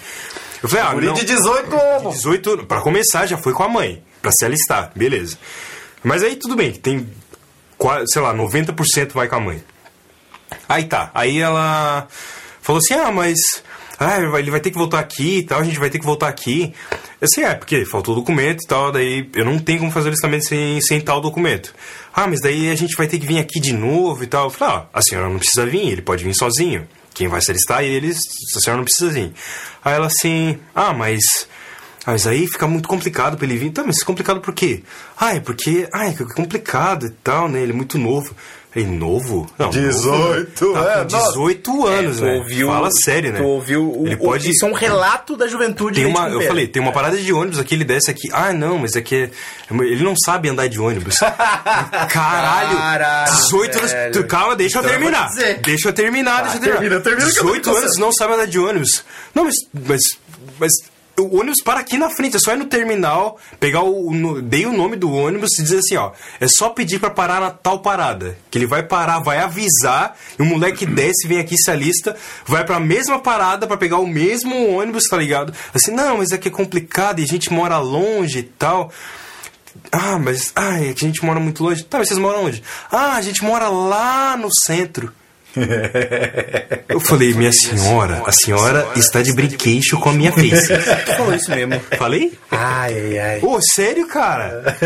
Eu 0.64 0.68
falei, 0.70 0.84
ah, 0.86 0.92
Guri 0.94 1.06
não. 1.08 1.12
de 1.14 1.24
18 1.26 1.76
anos. 1.78 2.14
18, 2.14 2.64
pra 2.64 2.80
começar, 2.80 3.26
já 3.26 3.36
foi 3.36 3.52
com 3.52 3.62
a 3.62 3.68
mãe, 3.68 4.02
pra 4.22 4.32
se 4.32 4.46
alistar, 4.46 4.90
beleza. 4.96 5.36
Mas 6.02 6.22
aí 6.22 6.36
tudo 6.36 6.56
bem, 6.56 6.72
tem, 6.72 7.06
sei 8.06 8.22
lá, 8.22 8.34
90% 8.34 9.12
vai 9.12 9.28
com 9.28 9.36
a 9.36 9.40
mãe. 9.40 9.62
Aí 10.66 10.84
tá, 10.84 11.10
aí 11.14 11.38
ela 11.38 12.08
falou 12.62 12.78
assim: 12.78 12.94
ah, 12.94 13.12
mas. 13.12 13.38
Ah, 13.98 14.18
ele 14.38 14.50
vai- 14.50 14.60
ter 14.60 14.70
que 14.70 14.78
voltar 14.78 14.98
aqui 14.98 15.38
e 15.38 15.42
tal, 15.44 15.60
a 15.60 15.64
gente 15.64 15.78
vai 15.78 15.88
ter 15.90 15.98
que 15.98 16.04
voltar 16.04 16.28
aqui. 16.28 16.72
Eu 17.20 17.28
sei, 17.28 17.44
é, 17.44 17.54
porque 17.54 17.84
faltou 17.84 18.14
documento 18.14 18.62
e 18.64 18.66
tal, 18.66 18.90
daí 18.90 19.30
eu 19.34 19.44
não 19.44 19.58
tenho 19.58 19.78
como 19.80 19.90
fazer 19.92 20.06
o 20.06 20.10
alistamento 20.10 20.46
sem, 20.46 20.80
sem 20.80 21.00
tal 21.00 21.20
documento. 21.20 21.74
Ah, 22.12 22.26
mas 22.26 22.40
daí 22.40 22.70
a 22.70 22.74
gente 22.74 22.96
vai 22.96 23.06
ter 23.06 23.18
que 23.18 23.26
vir 23.26 23.38
aqui 23.38 23.60
de 23.60 23.72
novo 23.72 24.24
e 24.24 24.26
tal. 24.26 24.44
Eu 24.44 24.50
falei, 24.50 24.74
ah, 24.76 24.86
a 24.92 25.02
senhora 25.02 25.28
não 25.28 25.38
precisa 25.38 25.64
vir, 25.66 25.90
ele 25.92 26.02
pode 26.02 26.24
vir 26.24 26.34
sozinho. 26.34 26.88
Quem 27.14 27.28
vai 27.28 27.40
se 27.40 27.50
alistar 27.50 27.82
é 27.82 27.86
eles, 27.86 28.18
a 28.56 28.60
senhora 28.60 28.78
não 28.78 28.84
precisa 28.84 29.10
vir. 29.10 29.32
Aí 29.84 29.94
ela 29.94 30.06
assim, 30.06 30.58
ah, 30.74 30.92
mas. 30.92 31.22
Mas 32.06 32.26
aí 32.26 32.46
fica 32.46 32.66
muito 32.66 32.86
complicado 32.86 33.36
pra 33.36 33.46
ele 33.46 33.56
vir. 33.56 33.70
Tá, 33.70 33.82
mas 33.82 34.02
complicado 34.02 34.40
por 34.40 34.52
quê? 34.52 34.82
Ah, 35.16 35.36
é 35.36 35.40
porque. 35.40 35.88
Ah, 35.92 36.06
é 36.06 36.12
complicado 36.34 37.06
e 37.06 37.10
tal, 37.10 37.48
né? 37.48 37.62
Ele 37.62 37.72
é 37.72 37.74
muito 37.74 37.96
novo. 37.96 38.34
Ele 38.74 38.86
novo? 38.86 39.48
Não, 39.56 39.70
18 39.70 40.64
novo, 40.64 40.74
tá, 40.74 40.80
anos. 40.94 41.12
com 41.14 41.18
18 41.32 41.86
anos, 41.86 42.20
né? 42.20 42.32
ouviu, 42.34 42.66
Fala 42.66 42.90
sério, 42.90 43.32
né? 43.32 43.38
Tu 43.38 43.44
ouviu 43.46 43.88
o, 44.00 44.06
Ele 44.06 44.16
pode. 44.16 44.50
Isso 44.50 44.64
é 44.66 44.68
um 44.68 44.72
relato 44.72 45.36
da 45.36 45.46
juventude 45.46 45.94
Tem 46.00 46.06
uma, 46.10 46.28
eu 46.28 46.40
falei, 46.42 46.66
tem 46.66 46.82
uma 46.82 46.90
parada 46.90 47.16
de 47.16 47.32
ônibus 47.32 47.60
aqui, 47.60 47.74
ele 47.74 47.84
desce 47.84 48.10
aqui. 48.10 48.28
Ah, 48.32 48.52
não, 48.52 48.78
mas 48.78 48.96
é 48.96 49.00
que 49.00 49.30
ele 49.70 50.02
não 50.02 50.14
sabe 50.16 50.48
andar 50.48 50.66
de 50.66 50.80
ônibus. 50.80 51.18
Caralho! 52.10 52.76
Caralho, 52.76 53.32
18 53.32 53.78
anos. 53.78 53.92
velho. 53.92 54.12
Tu, 54.12 54.24
calma, 54.24 54.56
deixa 54.56 54.78
Então 54.78 54.90
eu 54.90 54.94
eu 54.94 55.00
terminar. 55.00 55.28
te 55.28 55.34
dizer. 55.34 55.60
Deixa 55.60 55.88
eu 55.88 55.92
terminar, 55.92 56.42
deixa 56.42 56.56
eu 56.56 56.60
terminar. 56.60 56.80
termina, 56.80 57.00
termina 57.00 57.30
que 57.32 57.38
eu 57.38 57.44
tô 57.44 57.52
18 57.52 57.76
anos 57.76 57.98
não 57.98 58.12
sabe 58.12 58.34
andar 58.34 58.46
de 58.46 58.58
ônibus. 58.58 59.04
Não, 59.34 59.44
mas. 59.44 59.54
mas, 59.88 60.00
mas 60.58 60.72
o 61.18 61.38
ônibus 61.38 61.62
para 61.62 61.80
aqui 61.80 61.96
na 61.96 62.10
frente, 62.10 62.36
é 62.36 62.40
só 62.40 62.52
ir 62.52 62.56
no 62.58 62.66
terminal, 62.66 63.38
pegar 63.60 63.82
o. 63.82 64.12
no- 64.12 64.42
dei 64.42 64.66
o 64.66 64.72
nome 64.72 64.96
do 64.96 65.10
ônibus 65.12 65.58
e 65.58 65.62
dizer 65.62 65.78
assim, 65.78 65.96
ó. 65.96 66.12
É 66.40 66.46
só 66.48 66.70
pedir 66.70 66.98
pra 66.98 67.10
parar 67.10 67.40
na 67.40 67.50
tal 67.50 67.78
parada. 67.80 68.36
Que 68.50 68.58
ele 68.58 68.66
vai 68.66 68.82
parar, 68.82 69.20
vai 69.20 69.38
avisar, 69.38 70.16
e 70.38 70.42
o 70.42 70.44
moleque 70.44 70.84
desce, 70.86 71.26
vem 71.28 71.38
aqui, 71.38 71.56
se 71.56 71.70
alista, 71.70 72.16
vai 72.46 72.64
pra 72.64 72.80
mesma 72.80 73.18
parada 73.18 73.66
pra 73.66 73.76
pegar 73.76 73.98
o 73.98 74.06
mesmo 74.06 74.70
ônibus, 74.76 75.04
tá 75.04 75.16
ligado? 75.16 75.52
Assim, 75.72 75.92
não, 75.92 76.18
mas 76.18 76.32
é 76.32 76.38
que 76.38 76.48
é 76.48 76.50
complicado 76.50 77.20
e 77.20 77.24
a 77.24 77.26
gente 77.26 77.52
mora 77.52 77.78
longe 77.78 78.38
e 78.40 78.42
tal. 78.42 78.90
Ah, 79.90 80.18
mas. 80.18 80.52
Ah, 80.54 80.80
é 80.80 80.92
que 80.92 81.04
a 81.04 81.08
gente 81.08 81.24
mora 81.24 81.40
muito 81.40 81.62
longe. 81.62 81.82
Tá, 81.84 81.98
mas 81.98 82.08
vocês 82.08 82.18
moram 82.20 82.44
onde? 82.44 82.62
Ah, 82.90 83.14
a 83.14 83.22
gente 83.22 83.42
mora 83.44 83.68
lá 83.68 84.36
no 84.36 84.48
centro. 84.64 85.12
Eu 86.88 87.00
falei, 87.00 87.34
minha 87.34 87.52
senhora, 87.52 88.22
a 88.26 88.32
senhora 88.32 88.86
está 88.96 89.22
de 89.22 89.32
brinquedo 89.32 89.98
com 90.00 90.10
a 90.10 90.12
minha 90.12 90.32
face. 90.32 90.72
Tu 91.04 91.12
falou 91.16 91.34
isso 91.34 91.50
mesmo. 91.50 91.80
Falei? 91.98 92.32
Ai, 92.50 92.94
ai, 92.94 93.18
ai. 93.18 93.40
Ô, 93.42 93.60
sério, 93.60 94.06
cara? 94.06 94.76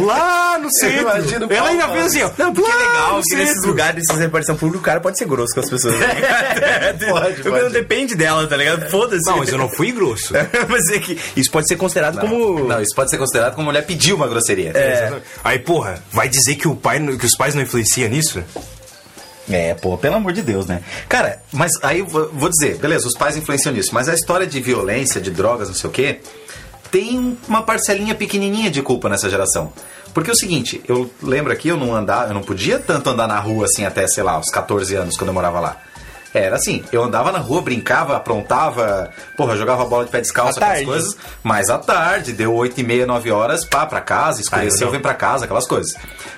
Lá 0.00 0.58
no 0.58 0.70
centro. 0.72 1.00
imagino 1.00 1.46
Ela 1.50 1.68
ainda 1.70 1.88
fez 1.88 2.06
assim, 2.06 2.22
ó. 2.22 2.30
Não, 2.36 2.52
porque 2.52 2.70
é 2.70 2.74
legal 2.74 3.20
que 3.22 3.36
nesses 3.36 3.64
lugares, 3.64 3.94
nesses 3.96 4.20
repartição 4.20 4.56
pública, 4.56 4.78
o 4.78 4.82
cara 4.82 5.00
pode 5.00 5.18
ser 5.18 5.26
grosso 5.26 5.54
com 5.54 5.60
as 5.60 5.70
pessoas. 5.70 5.94
Pode, 7.08 7.34
Porque 7.36 7.50
pode. 7.50 7.64
Não 7.64 7.70
depende 7.70 8.14
dela, 8.14 8.46
tá 8.46 8.56
ligado? 8.56 8.90
Foda-se. 8.90 9.24
Não, 9.26 9.38
mas 9.38 9.48
eu 9.48 9.58
não 9.58 9.68
fui 9.68 9.92
grosso. 9.92 10.32
mas 10.68 10.88
é 10.90 10.98
que 10.98 11.18
isso 11.36 11.50
pode 11.50 11.68
ser 11.68 11.76
considerado 11.76 12.18
como. 12.18 12.64
Não, 12.64 12.80
isso 12.80 12.94
pode 12.94 13.10
ser 13.10 13.18
considerado 13.18 13.54
como 13.54 13.66
mulher 13.66 13.84
pediu 13.86 14.16
uma 14.16 14.26
grosseria. 14.26 14.72
É. 14.74 15.12
Aí, 15.44 15.58
porra, 15.58 16.02
vai 16.10 16.28
dizer 16.28 16.56
que, 16.56 16.68
o 16.68 16.74
pai, 16.74 16.98
que 17.16 17.26
os 17.26 17.36
pais 17.36 17.54
não 17.54 17.62
influenciam 17.62 18.08
nisso? 18.08 18.42
É, 19.50 19.74
pô, 19.74 19.96
pelo 19.96 20.16
amor 20.16 20.32
de 20.32 20.42
Deus, 20.42 20.66
né? 20.66 20.82
Cara, 21.08 21.40
mas 21.52 21.72
aí 21.82 22.02
vou 22.02 22.48
dizer, 22.48 22.76
beleza, 22.78 23.06
os 23.06 23.14
pais 23.14 23.36
influenciam 23.36 23.72
nisso, 23.72 23.90
mas 23.94 24.08
a 24.08 24.14
história 24.14 24.46
de 24.46 24.60
violência, 24.60 25.20
de 25.20 25.30
drogas, 25.30 25.68
não 25.68 25.74
sei 25.74 25.88
o 25.88 25.92
quê, 25.92 26.20
tem 26.90 27.36
uma 27.48 27.62
parcelinha 27.62 28.14
pequenininha 28.14 28.70
de 28.70 28.82
culpa 28.82 29.08
nessa 29.08 29.28
geração. 29.28 29.72
Porque 30.12 30.30
é 30.30 30.32
o 30.32 30.36
seguinte, 30.36 30.82
eu 30.88 31.10
lembro 31.22 31.52
aqui, 31.52 31.68
eu 31.68 31.76
não 31.76 31.94
andava, 31.94 32.28
eu 32.30 32.34
não 32.34 32.42
podia 32.42 32.78
tanto 32.78 33.10
andar 33.10 33.28
na 33.28 33.38
rua 33.38 33.66
assim 33.66 33.84
até, 33.84 34.06
sei 34.06 34.22
lá, 34.22 34.38
os 34.38 34.50
14 34.50 34.94
anos 34.94 35.16
quando 35.16 35.28
eu 35.28 35.34
morava 35.34 35.60
lá. 35.60 35.76
Era 36.38 36.56
assim, 36.56 36.84
eu 36.92 37.02
andava 37.02 37.30
na 37.32 37.38
rua, 37.38 37.60
brincava, 37.62 38.16
aprontava, 38.16 39.10
porra, 39.36 39.56
jogava 39.56 39.84
bola 39.84 40.04
de 40.04 40.10
pé 40.10 40.20
descalço, 40.20 40.58
À 40.58 40.62
aquelas 40.62 40.72
tarde. 40.72 40.84
coisas. 40.86 41.16
Mas 41.42 41.68
à 41.68 41.78
tarde, 41.78 42.32
deu 42.32 42.54
8 42.54 42.80
e 42.80 42.84
meia, 42.84 43.06
9 43.06 43.30
horas, 43.30 43.64
pá, 43.64 43.84
pra 43.86 44.00
casa, 44.00 44.40
escureceu, 44.40 44.86
eu 44.88 44.90
vem 44.92 45.00
pra 45.00 45.14
casa, 45.14 45.44
aquelas 45.44 45.66
coisas. 45.66 45.94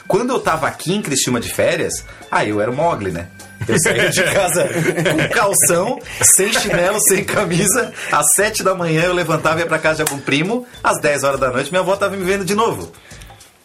Quando 0.09 0.31
eu 0.31 0.41
tava 0.41 0.67
aqui 0.67 0.95
em 0.95 1.03
Cristina 1.03 1.39
de 1.41 1.49
férias, 1.53 2.05
aí 2.31 2.49
eu 2.51 2.61
era 2.61 2.71
o 2.71 2.75
Mogli, 2.75 3.11
né? 3.13 3.29
Eu 3.69 3.79
saía 3.79 4.09
de 4.09 4.23
casa 4.33 4.67
com 4.69 5.29
calção, 5.35 5.99
sem 6.23 6.51
chinelo, 6.53 6.99
sem 7.01 7.23
camisa. 7.23 7.93
Às 8.11 8.33
7 8.35 8.63
da 8.63 8.75
manhã 8.75 9.03
eu 9.05 9.13
levantava 9.13 9.59
e 9.59 9.61
ia 9.61 9.67
pra 9.67 9.79
casa 9.79 9.97
de 9.97 10.11
algum 10.11 10.19
primo. 10.19 10.67
Às 10.83 10.99
10 11.01 11.25
horas 11.25 11.39
da 11.39 11.51
noite 11.51 11.71
minha 11.71 11.83
avó 11.83 11.95
tava 11.95 12.17
me 12.17 12.25
vendo 12.25 12.45
de 12.45 12.55
novo. 12.55 12.91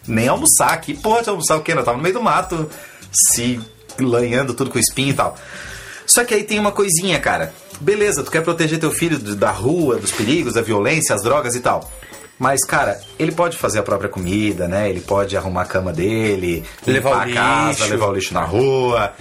Nem 0.06 0.28
almoçar 0.28 0.72
aqui. 0.74 0.94
Porra, 0.94 1.24
de 1.24 1.30
almoçar 1.30 1.56
o 1.56 1.62
quê? 1.62 1.72
Eu 1.72 1.84
tava 1.84 1.96
no 1.98 2.04
meio 2.04 2.14
do 2.14 2.22
mato, 2.22 2.70
se 3.32 3.60
lanhando 3.98 4.54
tudo 4.54 4.70
com 4.70 4.78
espinho 4.78 5.12
e 5.12 5.14
tal. 5.14 5.36
Só 6.16 6.24
que 6.24 6.34
aí 6.34 6.44
tem 6.44 6.58
uma 6.60 6.72
coisinha, 6.72 7.20
cara. 7.20 7.54
Beleza, 7.82 8.24
tu 8.24 8.32
quer 8.32 8.42
proteger 8.42 8.80
teu 8.80 8.92
filho 8.92 9.20
da 9.36 9.52
rua, 9.52 9.98
dos 9.98 10.12
perigos, 10.12 10.54
da 10.54 10.62
violência, 10.62 11.14
as 11.14 11.22
drogas 11.22 11.56
e 11.56 11.60
tal. 11.60 11.92
Mas, 12.40 12.62
cara, 12.66 13.00
ele 13.20 13.32
pode 13.32 13.58
fazer 13.58 13.80
a 13.80 13.84
própria 13.84 14.10
comida, 14.10 14.68
né? 14.68 14.90
Ele 14.90 15.02
pode 15.02 15.36
arrumar 15.38 15.64
a 15.64 15.66
cama 15.66 15.92
dele, 15.94 16.64
Levar 16.86 17.10
limpar 17.12 17.28
o 17.28 17.32
a 17.32 17.34
casa, 17.34 17.70
lixo. 17.80 17.90
levar 17.90 18.08
o 18.08 18.14
lixo 18.14 18.34
na 18.34 18.44
rua. 18.44 19.14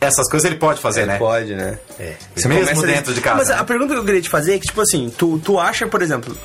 Essas 0.00 0.28
coisas 0.28 0.50
ele 0.50 0.58
pode 0.58 0.80
fazer, 0.80 1.06
né? 1.06 1.16
Pode, 1.18 1.54
né? 1.54 1.78
É. 1.98 2.16
Mesmo 2.48 2.82
dentro 2.82 3.14
de 3.14 3.20
casa, 3.20 3.36
Mas 3.36 3.48
né? 3.48 3.54
a 3.54 3.64
pergunta 3.64 3.94
que 3.94 4.00
eu 4.00 4.04
queria 4.04 4.20
te 4.20 4.28
fazer 4.28 4.54
é 4.54 4.58
que, 4.58 4.66
tipo 4.66 4.80
assim, 4.80 5.12
tu, 5.16 5.38
tu 5.38 5.60
acha, 5.60 5.86
por 5.86 6.02
exemplo, 6.02 6.36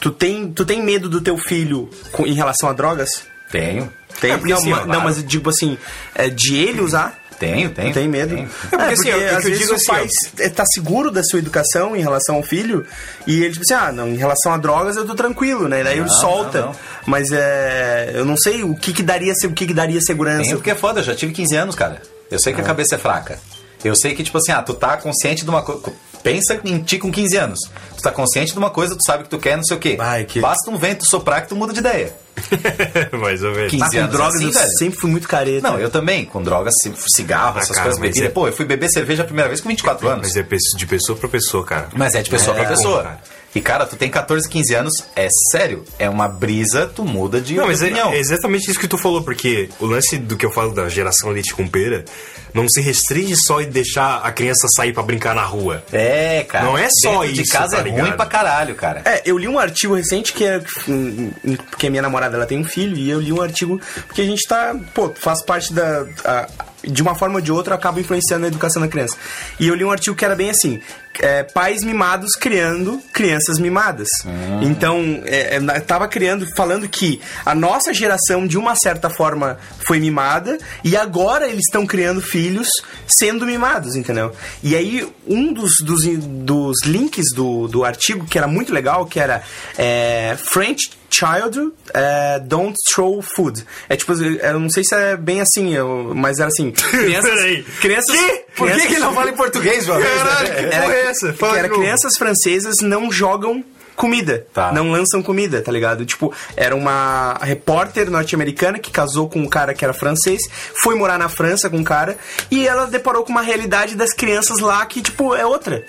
tu 0.00 0.10
tem, 0.10 0.50
tu 0.52 0.64
tem 0.64 0.82
medo 0.82 1.08
do 1.08 1.20
teu 1.20 1.36
filho 1.38 1.88
com- 2.12 2.26
em 2.26 2.32
relação 2.34 2.68
a 2.68 2.72
drogas? 2.72 3.22
Tenho. 3.52 3.92
Tem? 4.20 4.32
É, 4.32 4.36
porque 4.36 4.52
não, 4.52 4.58
assim, 4.58 4.72
ó, 4.72 4.84
não, 4.86 5.00
mas 5.02 5.22
tipo 5.22 5.48
assim, 5.50 5.78
é, 6.14 6.28
de 6.28 6.56
ele 6.56 6.80
usar? 6.80 7.18
Tenho, 7.40 7.70
tenho. 7.70 7.92
Tem 7.92 8.06
medo? 8.06 8.34
Tenho. 8.36 8.48
É 8.70 8.76
porque, 8.76 8.92
assim, 8.94 9.08
é 9.10 9.16
o 9.16 9.18
que 9.18 9.24
às 9.24 9.32
eu 9.32 9.40
vezes 9.42 9.58
digo 9.58 9.72
o 9.72 9.74
assim, 9.74 9.86
pai 9.86 10.06
ó. 10.06 10.42
é, 10.42 10.48
tá 10.50 10.64
seguro 10.66 11.10
da 11.10 11.24
sua 11.24 11.38
educação 11.40 11.96
em 11.96 12.00
relação 12.02 12.36
ao 12.36 12.42
filho 12.42 12.86
e 13.26 13.42
ele 13.42 13.52
tipo 13.54 13.62
assim, 13.64 13.74
ah, 13.74 13.90
não, 13.90 14.06
em 14.08 14.16
relação 14.16 14.52
a 14.52 14.58
drogas 14.58 14.96
eu 14.96 15.06
tô 15.06 15.14
tranquilo, 15.14 15.66
né? 15.66 15.82
Daí 15.82 15.94
ele 15.94 16.02
Não, 16.02 16.08
solta. 16.20 16.60
não, 16.60 16.66
não. 16.68 16.76
Mas 17.06 17.32
é, 17.32 18.12
eu 18.14 18.24
não 18.24 18.36
sei 18.36 18.62
o 18.62 18.76
que 18.76 18.92
que 18.92 19.02
daria, 19.02 19.34
se- 19.34 19.46
o 19.46 19.52
que 19.52 19.66
que 19.66 19.74
daria 19.74 20.00
segurança. 20.02 20.42
Tenho 20.44 20.56
porque 20.58 20.70
é 20.70 20.74
foda, 20.74 21.00
eu 21.00 21.04
já 21.04 21.14
tive 21.14 21.32
15 21.32 21.56
anos, 21.56 21.74
cara. 21.74 22.00
Eu 22.30 22.38
sei 22.38 22.52
que 22.52 22.60
a 22.60 22.64
cabeça 22.64 22.94
é 22.94 22.98
fraca. 22.98 23.38
Eu 23.82 23.96
sei 23.96 24.14
que, 24.14 24.22
tipo 24.22 24.36
assim, 24.36 24.52
ah, 24.52 24.62
tu 24.62 24.74
tá 24.74 24.98
consciente 24.98 25.42
de 25.42 25.48
uma 25.50 25.62
coisa. 25.62 25.80
Pensa 26.22 26.60
em 26.64 26.78
ti 26.82 26.98
com 26.98 27.10
15 27.10 27.34
anos. 27.38 27.58
Tu 27.96 28.02
tá 28.02 28.12
consciente 28.12 28.52
de 28.52 28.58
uma 28.58 28.68
coisa, 28.68 28.94
tu 28.94 29.02
sabe 29.06 29.22
que 29.24 29.30
tu 29.30 29.38
quer, 29.38 29.56
não 29.56 29.64
sei 29.64 29.76
o 29.78 29.80
quê. 29.80 29.96
Ai, 29.98 30.24
que- 30.24 30.38
Basta 30.38 30.70
um 30.70 30.76
vento 30.76 31.06
soprar 31.08 31.40
que 31.42 31.48
tu 31.48 31.56
muda 31.56 31.72
de 31.72 31.78
ideia. 31.80 32.12
Mais 33.18 33.42
ou 33.42 33.52
menos. 33.52 33.70
15 33.70 33.98
Ah, 33.98 34.02
com 34.06 34.12
drogas 34.12 34.34
assim, 34.36 34.46
eu 34.46 34.52
velho. 34.52 34.70
sempre 34.78 34.98
fui 34.98 35.10
muito 35.10 35.28
careta. 35.28 35.68
Não, 35.68 35.78
eu 35.78 35.90
também, 35.90 36.24
com 36.24 36.42
drogas, 36.42 36.74
ci- 36.82 36.92
cigarro, 37.14 37.54
Ah, 37.58 37.60
essas 37.60 37.76
cara, 37.76 37.82
coisas, 37.88 38.00
bebida. 38.00 38.26
é- 38.26 38.30
Pô, 38.30 38.46
eu 38.46 38.52
fui 38.52 38.64
beber 38.64 38.88
cerveja 38.90 39.22
a 39.22 39.26
primeira 39.26 39.48
vez 39.48 39.60
com 39.60 39.68
24 39.68 40.08
anos. 40.08 40.26
Mas 40.28 40.36
é 40.36 40.42
de 40.76 40.86
pessoa 40.86 41.18
pra 41.18 41.28
pessoa, 41.28 41.64
cara. 41.64 41.88
Mas 41.94 42.14
é 42.14 42.22
de 42.22 42.30
pessoa 42.30 42.56
É, 42.56 42.60
pra 42.60 42.68
pessoa. 42.70 43.02
cara. 43.02 43.20
E, 43.54 43.60
cara, 43.60 43.84
tu 43.84 43.96
tem 43.96 44.08
14, 44.08 44.48
15 44.48 44.74
anos, 44.74 44.92
é 45.16 45.26
sério. 45.50 45.84
É 45.98 46.08
uma 46.08 46.28
brisa, 46.28 46.86
tu 46.86 47.04
muda 47.04 47.40
de 47.40 47.54
Não, 47.56 47.66
mas 47.66 47.82
é, 47.82 47.86
opinião. 47.86 48.12
é 48.12 48.18
exatamente 48.18 48.70
isso 48.70 48.78
que 48.78 48.86
tu 48.86 48.96
falou, 48.96 49.22
porque 49.24 49.68
o 49.80 49.86
lance 49.86 50.16
do 50.18 50.36
que 50.36 50.46
eu 50.46 50.52
falo 50.52 50.72
da 50.72 50.88
geração 50.88 51.30
leite 51.30 51.52
com 51.52 51.66
pera 51.66 52.04
não 52.54 52.68
se 52.68 52.80
restringe 52.80 53.34
só 53.36 53.60
em 53.60 53.68
deixar 53.68 54.18
a 54.22 54.30
criança 54.30 54.68
sair 54.76 54.92
pra 54.92 55.02
brincar 55.02 55.34
na 55.34 55.42
rua. 55.42 55.82
É, 55.92 56.44
cara. 56.48 56.64
Não 56.64 56.78
é 56.78 56.88
só 57.02 57.20
Dentro 57.22 57.32
de 57.34 57.42
isso, 57.42 57.52
casa 57.52 57.70
tá 57.76 57.78
é 57.78 57.82
ruim 57.82 57.92
ligado? 58.02 58.16
pra 58.16 58.26
caralho, 58.26 58.74
cara. 58.76 59.02
É, 59.04 59.22
eu 59.24 59.36
li 59.36 59.48
um 59.48 59.58
artigo 59.58 59.94
recente 59.94 60.32
que 60.32 60.44
é. 60.44 60.58
hum, 60.88 61.32
hum, 61.44 61.56
Porque 61.70 61.88
a 61.88 61.90
minha 61.90 62.02
namorada 62.02 62.36
ela 62.36 62.46
tem 62.46 62.56
um 62.58 62.64
filho, 62.64 62.96
e 62.96 63.10
eu 63.10 63.20
li 63.20 63.32
um 63.32 63.40
artigo 63.42 63.80
porque 64.06 64.20
a 64.22 64.26
gente 64.26 64.46
tá. 64.46 64.76
Pô, 64.94 65.12
faz 65.14 65.42
parte 65.42 65.72
da. 65.72 66.06
a- 66.24 66.48
de 66.82 67.02
uma 67.02 67.14
forma 67.14 67.34
ou 67.34 67.40
de 67.42 67.52
outra, 67.52 67.74
acaba 67.74 68.00
influenciando 68.00 68.46
a 68.46 68.48
educação 68.48 68.80
da 68.80 68.88
criança. 68.88 69.14
E 69.58 69.68
eu 69.68 69.74
li 69.74 69.84
um 69.84 69.90
artigo 69.90 70.16
que 70.16 70.24
era 70.24 70.34
bem 70.34 70.48
assim: 70.48 70.80
é, 71.18 71.42
pais 71.42 71.82
mimados 71.82 72.30
criando 72.32 73.00
crianças 73.12 73.58
mimadas. 73.58 74.08
Então, 74.62 75.22
é, 75.26 75.56
é, 75.56 75.80
tava 75.80 76.06
criando, 76.08 76.46
falando 76.54 76.88
que 76.88 77.20
a 77.44 77.54
nossa 77.54 77.92
geração, 77.92 78.46
de 78.46 78.56
uma 78.56 78.74
certa 78.76 79.10
forma, 79.10 79.58
foi 79.86 79.98
mimada, 79.98 80.58
e 80.84 80.96
agora 80.96 81.46
eles 81.48 81.64
estão 81.66 81.86
criando 81.86 82.20
filhos 82.22 82.68
sendo 83.06 83.44
mimados, 83.44 83.96
entendeu? 83.96 84.32
E 84.62 84.76
aí, 84.76 85.06
um 85.26 85.52
dos, 85.52 85.78
dos, 85.82 86.02
dos 86.06 86.76
links 86.84 87.26
do, 87.34 87.66
do 87.68 87.84
artigo, 87.84 88.26
que 88.26 88.38
era 88.38 88.46
muito 88.46 88.72
legal, 88.72 89.04
que 89.06 89.18
era 89.20 89.42
é, 89.76 90.36
French 90.52 90.90
Child 91.12 91.72
é, 91.92 92.38
Don't 92.38 92.76
Throw 92.94 93.20
Food. 93.20 93.64
É 93.88 93.96
tipo, 93.96 94.12
eu 94.12 94.60
não 94.60 94.70
sei 94.70 94.84
se 94.84 94.94
é 94.94 95.16
bem 95.16 95.40
assim, 95.40 95.74
eu- 95.74 96.12
mas 96.14 96.38
era 96.38 96.46
assim. 96.48 96.70
Crianças. 96.70 97.32
Crianças 97.80 98.16
Por 98.16 98.68
que, 98.68 98.74
crianças- 98.74 98.86
que 98.86 98.92
ele 98.94 99.00
não 99.00 99.12
fala 99.14 99.30
em 99.30 99.34
português, 99.36 99.86
vez? 99.86 100.04
Caralho, 100.06 100.54
que 100.54 100.62
porra 100.76 100.94
é 101.00 101.06
essa? 101.06 101.32
Fala 101.32 101.52
que 101.52 101.58
era 101.58 101.68
crianças 101.68 102.16
francesas 102.16 102.76
não 102.82 103.10
jogam 103.10 103.64
comida. 104.00 104.46
Tá. 104.54 104.72
Não 104.72 104.90
lançam 104.90 105.22
comida, 105.22 105.60
tá 105.60 105.70
ligado? 105.70 106.06
Tipo, 106.06 106.32
era 106.56 106.74
uma 106.74 107.38
repórter 107.42 108.10
norte-americana 108.10 108.78
que 108.78 108.90
casou 108.90 109.28
com 109.28 109.40
um 109.40 109.46
cara 109.46 109.74
que 109.74 109.84
era 109.84 109.92
francês, 109.92 110.40
foi 110.82 110.94
morar 110.94 111.18
na 111.18 111.28
França 111.28 111.68
com 111.68 111.76
um 111.76 111.84
cara, 111.84 112.16
e 112.50 112.66
ela 112.66 112.86
deparou 112.86 113.24
com 113.24 113.30
uma 113.30 113.42
realidade 113.42 113.94
das 113.94 114.14
crianças 114.14 114.58
lá 114.60 114.84
que, 114.86 115.02
tipo, 115.02 115.34
é 115.34 115.44
outra. 115.44 115.84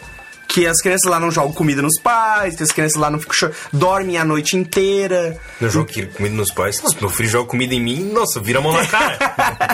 Que 0.53 0.67
as 0.67 0.81
crianças 0.81 1.10
lá 1.10 1.17
não 1.20 1.31
jogam 1.31 1.53
comida 1.53 1.81
nos 1.81 1.98
pais, 2.01 2.55
que 2.58 2.63
as 2.63 2.72
crianças 2.74 3.00
lá 3.00 3.10
não 3.10 3.20
ficam 3.20 3.34
cho- 3.34 3.51
dormem 3.72 4.17
a 4.17 4.25
noite 4.25 4.58
inteira. 4.58 5.38
Eu 5.62 5.70
jogo 5.70 5.89
comida 6.13 6.36
nos 6.36 6.51
pais. 6.51 6.81
Nossa, 6.81 6.98
meu 7.00 7.10
filho 7.10 7.29
joga 7.29 7.48
comida 7.50 7.74
em 7.74 7.79
mim, 7.79 8.12
nossa, 8.12 8.39
vira 8.41 8.60
a 8.60 8.62
mão 8.62 8.74
na 8.74 8.86
cara. 8.86 9.17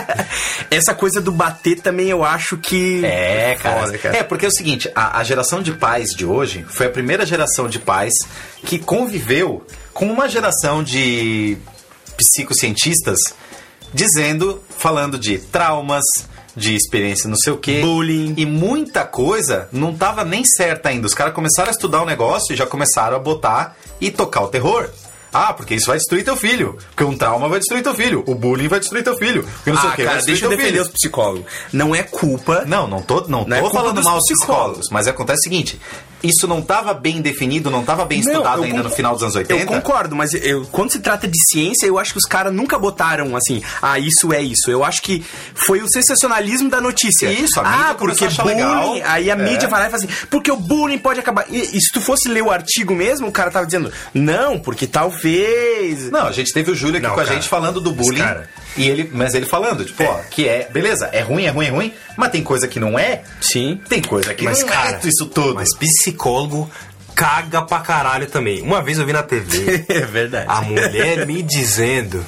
Essa 0.70 0.94
coisa 0.94 1.20
do 1.20 1.32
bater 1.32 1.80
também 1.80 2.08
eu 2.10 2.22
acho 2.24 2.56
que. 2.56 3.04
É, 3.04 3.56
cara. 3.60 3.86
Foda, 3.86 3.98
cara. 3.98 4.16
É, 4.18 4.22
porque 4.22 4.44
é 4.44 4.48
o 4.48 4.52
seguinte, 4.52 4.88
a, 4.94 5.18
a 5.18 5.24
geração 5.24 5.60
de 5.62 5.72
pais 5.72 6.10
de 6.10 6.24
hoje 6.24 6.64
foi 6.68 6.86
a 6.86 6.90
primeira 6.90 7.26
geração 7.26 7.68
de 7.68 7.78
pais 7.80 8.12
que 8.64 8.78
conviveu 8.78 9.66
com 9.92 10.06
uma 10.06 10.28
geração 10.28 10.82
de 10.84 11.56
psicocientistas 12.16 13.18
dizendo, 13.92 14.62
falando 14.76 15.18
de 15.18 15.38
traumas, 15.38 16.04
de 16.56 16.74
experiência 16.74 17.28
não 17.28 17.36
sei 17.36 17.52
o 17.52 17.56
quê. 17.56 17.80
Bullying. 17.80 18.34
E 18.36 18.44
muita 18.44 19.04
coisa 19.04 19.68
não 19.72 19.94
tava 19.94 20.24
nem 20.24 20.44
certa 20.44 20.88
ainda. 20.88 21.06
Os 21.06 21.14
caras 21.14 21.32
começaram 21.34 21.68
a 21.68 21.72
estudar 21.72 22.02
o 22.02 22.06
negócio 22.06 22.52
e 22.52 22.56
já 22.56 22.66
começaram 22.66 23.16
a 23.16 23.20
botar 23.20 23.76
e 24.00 24.10
tocar 24.10 24.42
o 24.42 24.48
terror. 24.48 24.88
Ah, 25.32 25.52
porque 25.52 25.74
isso 25.74 25.86
vai 25.86 25.98
destruir 25.98 26.24
teu 26.24 26.34
filho. 26.36 26.78
Porque 26.88 27.04
um 27.04 27.14
trauma 27.16 27.48
vai 27.50 27.58
destruir 27.58 27.82
teu 27.82 27.94
filho. 27.94 28.24
O 28.26 28.34
bullying 28.34 28.66
vai 28.66 28.80
destruir 28.80 29.04
teu 29.04 29.14
filho. 29.16 29.42
Porque 29.44 29.70
não 29.70 29.78
sei 29.78 29.90
Ah, 29.90 29.92
o 29.92 29.96
quê 29.96 30.04
vai 30.04 30.14
cara, 30.14 30.24
deixa 30.26 30.46
eu 30.46 30.48
defender 30.50 30.70
filho. 30.70 30.82
os 30.82 30.88
psicólogos. 30.88 31.44
Não 31.70 31.94
é 31.94 32.02
culpa. 32.02 32.64
Não, 32.66 32.86
não 32.88 33.02
tô, 33.02 33.20
não 33.28 33.44
Não 33.46 33.56
é 33.56 33.60
tô 33.60 33.66
culpa 33.66 33.78
falando 33.80 34.02
mal 34.02 34.16
dos 34.16 34.24
psicólogos. 34.24 34.38
psicólogos, 34.38 34.86
mas 34.90 35.06
acontece 35.06 35.40
o 35.40 35.42
seguinte: 35.44 35.78
isso 36.22 36.46
não 36.48 36.58
estava 36.58 36.92
bem 36.94 37.20
definido, 37.20 37.70
não 37.70 37.80
estava 37.80 38.04
bem 38.04 38.22
Não, 38.22 38.32
estudado 38.32 38.62
ainda 38.62 38.82
no 38.82 38.90
final 38.90 39.14
dos 39.14 39.22
anos 39.22 39.36
80. 39.36 39.62
Eu 39.62 39.66
concordo, 39.66 40.16
mas 40.16 40.34
eu- 40.34 40.66
quando 40.72 40.90
se 40.90 40.98
trata 40.98 41.28
de 41.28 41.38
ciência, 41.50 41.86
eu 41.86 41.98
acho 41.98 42.12
que 42.12 42.18
os 42.18 42.24
caras 42.24 42.52
nunca 42.52 42.78
botaram 42.78 43.36
assim, 43.36 43.62
ah, 43.80 43.98
isso 43.98 44.32
é 44.32 44.42
isso. 44.42 44.70
Eu 44.70 44.82
acho 44.84 45.00
que 45.02 45.24
foi 45.54 45.80
o 45.80 45.88
sensacionalismo 45.88 46.68
da 46.68 46.80
notícia. 46.80 47.30
Isso, 47.30 47.60
a 47.60 47.64
mídia 47.64 47.86
ah, 47.90 47.94
porque 47.94 48.24
a 48.24 48.28
bullying. 48.30 48.46
legal. 48.54 48.94
Aí 49.04 49.30
a 49.30 49.34
É. 49.34 49.36
mídia 49.36 49.68
vai 49.68 49.80
lá 49.80 49.86
e 49.86 49.90
fala 49.90 50.04
assim, 50.04 50.26
porque 50.30 50.50
o 50.50 50.56
bullying 50.56 50.98
pode 50.98 51.20
acabar. 51.20 51.46
E, 51.48 51.76
e 51.76 51.80
se 51.80 51.92
tu 51.92 52.00
fosse 52.00 52.28
ler 52.28 52.42
o 52.42 52.50
artigo 52.50 52.94
mesmo, 52.94 53.28
o 53.28 53.32
cara 53.32 53.50
tava 53.50 53.66
dizendo, 53.66 53.92
não, 54.12 54.58
porque 54.58 54.86
talvez. 54.86 56.10
Não, 56.10 56.26
a 56.26 56.32
gente 56.32 56.52
teve 56.52 56.70
o 56.70 56.74
Júlio 56.74 56.96
aqui 56.98 57.06
Não, 57.06 57.14
com 57.14 57.20
a 57.20 57.24
cara. 57.24 57.34
gente 57.36 57.48
falando 57.48 57.80
do 57.80 57.92
bullying. 57.92 58.18
cara. 58.18 58.48
E 58.78 58.88
ele, 58.88 59.10
mas 59.12 59.34
ele 59.34 59.46
falando, 59.46 59.84
tipo, 59.84 60.02
ó, 60.04 60.20
que 60.30 60.48
é, 60.48 60.68
beleza, 60.70 61.08
é 61.12 61.20
ruim, 61.20 61.44
é 61.44 61.50
ruim, 61.50 61.66
é 61.66 61.70
ruim, 61.70 61.94
mas 62.16 62.30
tem 62.30 62.42
coisa 62.42 62.66
que 62.68 62.78
não 62.80 62.98
é, 62.98 63.22
Sim. 63.40 63.80
tem 63.88 64.00
coisa 64.00 64.32
que 64.34 64.44
Mas, 64.44 64.60
não 64.60 64.68
cara, 64.68 65.00
é 65.02 65.08
isso 65.08 65.26
tudo. 65.26 65.54
Mas 65.54 65.74
psicólogo 65.76 66.70
caga 67.14 67.62
pra 67.62 67.80
caralho 67.80 68.26
também. 68.26 68.62
Uma 68.62 68.80
vez 68.80 68.98
eu 68.98 69.04
vi 69.06 69.12
na 69.12 69.22
TV 69.22 69.84
É 69.90 70.00
verdade. 70.00 70.46
a 70.48 70.62
mulher 70.62 71.26
me 71.26 71.42
dizendo 71.42 72.24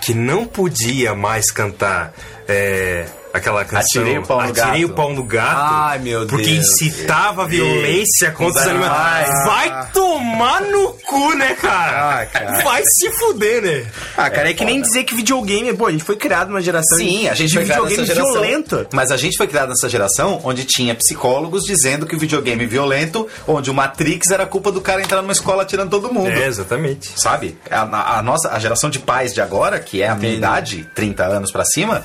que 0.00 0.14
não 0.14 0.46
podia 0.46 1.14
mais 1.14 1.50
cantar 1.50 2.12
é, 2.48 3.06
aquela 3.32 3.64
canção 3.64 4.02
Atirei 4.02 4.18
o 4.18 4.22
pau 4.26 4.38
no 4.42 4.48
Atirei 4.50 4.80
gato. 4.82 4.84
o 4.84 4.94
pau 4.94 5.12
no 5.14 5.24
gato. 5.24 5.56
Ai, 5.56 5.98
meu 5.98 6.26
Porque 6.26 6.44
Deus. 6.52 6.58
incitava 6.82 7.44
a 7.44 7.46
violência 7.46 8.30
contra 8.32 8.60
os 8.62 8.66
animais. 8.68 9.28
Vai 9.46 9.90
tomar 9.92 10.60
no 10.62 10.92
cu, 11.06 11.34
né, 11.34 11.54
cara? 11.54 12.20
Ah, 12.20 12.26
cara. 12.26 12.62
Vai 12.62 12.82
se 12.84 13.10
fuder, 13.18 13.62
né? 13.62 13.86
Ah, 14.16 14.28
cara, 14.30 14.50
é, 14.50 14.54
que 14.54 14.64
nem 14.64 14.80
dizer 14.80 15.04
que 15.04 15.14
videogame. 15.14 15.72
Pô, 15.74 15.86
a 15.86 15.92
gente 15.92 16.04
foi 16.04 16.16
criado 16.16 16.48
numa 16.48 16.60
geração 16.60 16.98
Sim, 16.98 17.28
a 17.28 17.34
gente 17.34 17.48
de 17.48 17.54
foi 17.54 17.64
criado 17.64 17.84
videogame 17.86 18.06
geração. 18.06 18.32
violento. 18.32 18.86
Mas 18.92 19.10
a 19.10 19.16
gente 19.16 19.36
foi 19.36 19.46
criado 19.46 19.68
nessa 19.70 19.88
geração 19.88 20.40
onde 20.44 20.64
tinha 20.64 20.94
psicólogos 20.94 21.62
dizendo 21.64 22.06
que 22.06 22.14
o 22.16 22.18
videogame 22.18 22.64
é 22.64 22.66
violento, 22.66 23.26
onde 23.46 23.70
o 23.70 23.74
Matrix 23.74 24.30
era 24.30 24.46
culpa 24.46 24.72
do 24.72 24.80
cara 24.80 25.00
entrar 25.00 25.22
numa 25.22 25.32
escola 25.32 25.62
atirando 25.62 25.90
todo 25.90 26.12
mundo. 26.12 26.30
É, 26.30 26.46
exatamente. 26.46 27.12
Sabe? 27.16 27.56
A, 27.70 28.18
a- 28.18 28.22
nossa 28.22 28.50
a 28.50 28.58
geração 28.58 28.90
de 28.90 28.98
pais 28.98 29.32
de 29.32 29.40
agora, 29.40 29.78
que 29.80 30.02
é 30.02 30.08
a 30.08 30.14
minha 30.14 30.30
Entendi. 30.32 30.38
idade, 30.38 30.88
30 30.94 31.24
anos 31.24 31.50
pra 31.50 31.64
cima, 31.64 32.04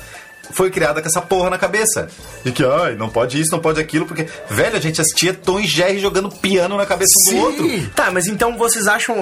foi 0.52 0.70
criada 0.70 1.00
com 1.02 1.08
essa 1.08 1.20
porra 1.20 1.50
na 1.50 1.58
cabeça. 1.58 2.08
De 2.44 2.52
que, 2.52 2.64
ai, 2.64 2.94
não 2.94 3.08
pode 3.08 3.40
isso, 3.40 3.50
não 3.52 3.58
pode 3.60 3.80
aquilo, 3.80 4.06
porque, 4.06 4.26
velho, 4.50 4.76
a 4.76 4.80
gente 4.80 5.00
assistia 5.00 5.34
Tom 5.34 5.60
e 5.60 5.66
Jerry 5.66 5.98
jogando 5.98 6.30
piano 6.30 6.76
na 6.76 6.86
cabeça 6.86 7.12
um 7.28 7.34
do 7.34 7.36
outro. 7.38 7.90
Tá, 7.94 8.10
mas 8.10 8.26
então 8.26 8.56
vocês 8.56 8.86
acham, 8.86 9.16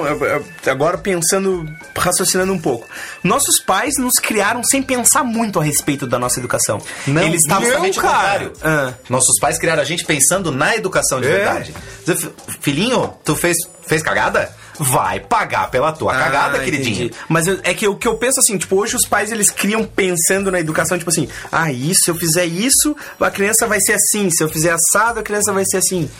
agora 0.67 0.99
pensando, 0.99 1.65
raciocinando 1.97 2.53
um 2.53 2.59
pouco, 2.59 2.87
nossos 3.23 3.61
pais 3.61 3.95
nos 3.99 4.15
criaram 4.15 4.63
sem 4.65 4.83
pensar 4.83 5.25
muito 5.25 5.59
a 5.61 5.65
respeito 5.65 6.07
da 6.07 6.19
nossa 6.19 6.39
educação. 6.39 6.81
Não, 7.07 7.23
Eles 7.23 7.43
estavam 7.43 7.65
justamente 7.65 7.99
o 7.99 8.03
contrário. 8.03 8.53
Ah. 8.63 8.93
Nossos 9.09 9.39
pais 9.41 9.59
criaram 9.59 9.83
a 9.83 9.85
gente 9.85 10.05
pensando 10.05 10.51
na 10.53 10.77
educação 10.77 11.21
de 11.21 11.27
É. 11.29 11.31
verdade. 11.31 11.75
Dizer, 12.05 12.17
"Fi- 12.17 12.33
Filhinho, 12.61 13.13
tu 13.25 13.35
fez, 13.37 13.57
fez 13.87 14.03
cagada? 14.03 14.51
Vai 14.79 15.21
pagar 15.21 15.71
pela 15.71 15.93
tua 15.93 16.13
cagada, 16.13 16.59
Ah, 16.59 16.65
queridinho. 16.65 17.07
entendi. 17.07 17.15
Mas 17.29 17.47
eu- 17.47 17.61
é 17.63 17.73
que 17.73 17.87
o 17.87 17.95
que 17.95 18.09
eu 18.09 18.17
penso 18.17 18.41
assim, 18.41 18.59
tipo, 18.59 18.77
hoje 18.77 18.97
os 18.97 19.07
pais 19.07 19.31
eles 19.31 19.49
criam 19.51 19.85
pensando 19.85 20.51
na 20.51 20.59
educação, 20.59 20.99
tipo 20.99 21.11
assim, 21.11 21.29
ah, 21.53 21.71
isso, 21.71 22.01
se 22.05 22.11
eu 22.11 22.15
fizer 22.17 22.45
isso, 22.47 22.97
a 23.21 23.31
criança 23.31 23.67
vai 23.69 23.79
ser 23.81 23.93
assim, 23.93 24.29
se 24.31 24.43
eu 24.43 24.49
fizer 24.49 24.73
assado, 24.75 25.21
a 25.21 25.23
criança 25.23 25.53
vai 25.53 25.65
ser 25.65 25.77
assim. 25.77 26.11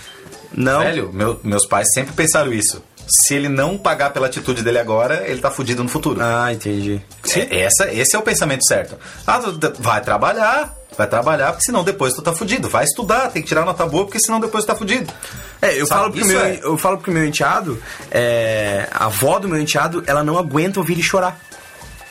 Não. 0.57 0.81
Velho, 0.81 1.11
meu- 1.13 1.41
meus 1.43 1.67
pais 1.67 1.89
sempre 1.93 2.13
pensaram 2.13 2.53
isso. 2.53 2.81
Se 3.07 3.35
ele 3.35 3.49
não 3.49 3.77
pagar 3.77 4.11
pela 4.11 4.27
atitude 4.27 4.63
dele 4.63 4.79
agora, 4.79 5.25
ele 5.29 5.41
tá 5.41 5.51
fudido 5.51 5.83
no 5.83 5.89
futuro. 5.89 6.21
Ah, 6.23 6.53
entendi. 6.53 7.01
É, 7.37 7.61
essa, 7.61 7.93
esse 7.93 8.17
é 8.17 8.19
o 8.19 8.23
pensamento 8.23 8.65
certo. 8.67 8.97
Ah, 9.27 9.41
vai 9.79 10.01
trabalhar, 10.01 10.75
vai 10.97 11.07
trabalhar, 11.07 11.53
porque 11.53 11.65
senão 11.65 11.85
depois 11.85 12.15
tu 12.15 12.23
tá 12.23 12.33
fudido. 12.33 12.69
Vai 12.69 12.85
estudar, 12.85 13.31
tem 13.31 13.43
que 13.43 13.49
tirar 13.49 13.65
nota 13.65 13.87
boa, 13.87 14.05
porque 14.05 14.21
senão 14.21 14.41
depois 14.41 14.65
tu 14.65 14.69
tá 14.69 14.75
fudido. 14.75 15.13
É, 15.61 15.81
eu 15.81 15.87
Sabe, 15.87 16.01
falo, 16.01 16.13
pro 16.13 16.27
meu, 16.27 16.41
é. 16.41 16.61
eu 16.63 16.79
falo 16.79 16.99
pro 16.99 17.13
meu 17.13 17.25
enteado, 17.25 17.81
é, 18.11 18.89
a 18.91 19.07
avó 19.07 19.39
do 19.39 19.49
meu 19.49 19.61
enteado, 19.61 20.03
ela 20.07 20.23
não 20.23 20.39
aguenta 20.39 20.81
ouvir 20.81 20.95
ele 20.95 21.03
chorar. 21.03 21.39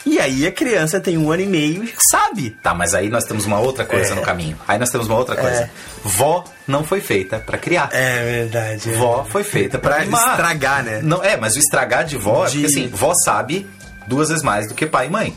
E 0.06 0.20
aí 0.20 0.46
a 0.46 0.52
criança 0.52 1.00
tem 1.00 1.18
um 1.18 1.32
ano 1.32 1.44
e 1.44 1.46
meio 1.48 1.84
e 1.84 1.94
sabe. 2.12 2.50
Tá, 2.62 2.74
mas 2.74 2.94
aí 2.94 3.10
nós 3.10 3.24
temos 3.24 3.46
uma 3.46 3.60
outra 3.60 3.86
coisa 3.86 4.12
É. 4.12 4.16
no 4.16 4.22
caminho. 4.22 4.58
Aí 4.68 4.78
nós 4.78 4.90
temos 4.90 5.08
uma 5.08 5.18
outra 5.18 5.36
coisa. 5.36 5.70
Vó 6.04 6.44
não 6.68 6.84
foi 6.84 7.00
feita 7.00 7.40
pra 7.40 7.58
criar. 7.58 7.90
É 7.94 8.24
verdade. 8.44 8.92
Vó 8.92 9.26
foi 9.30 9.44
feita 9.44 9.80
mimar. 10.02 10.32
estragar, 10.32 10.84
né? 10.84 11.00
Não, 11.02 11.24
é, 11.24 11.38
mas 11.38 11.56
o 11.56 11.60
estragar 11.60 12.04
de 12.04 12.18
vó, 12.18 12.46
é 12.46 12.50
De- 12.50 12.60
porque 12.62 12.66
assim, 12.68 12.88
vó 12.90 13.14
sabe 13.24 13.66
duas 14.08 14.28
vezes 14.30 14.44
mais 14.44 14.68
do 14.68 14.74
que 14.76 14.86
pai 14.86 15.08
e 15.08 15.10
mãe. 15.10 15.34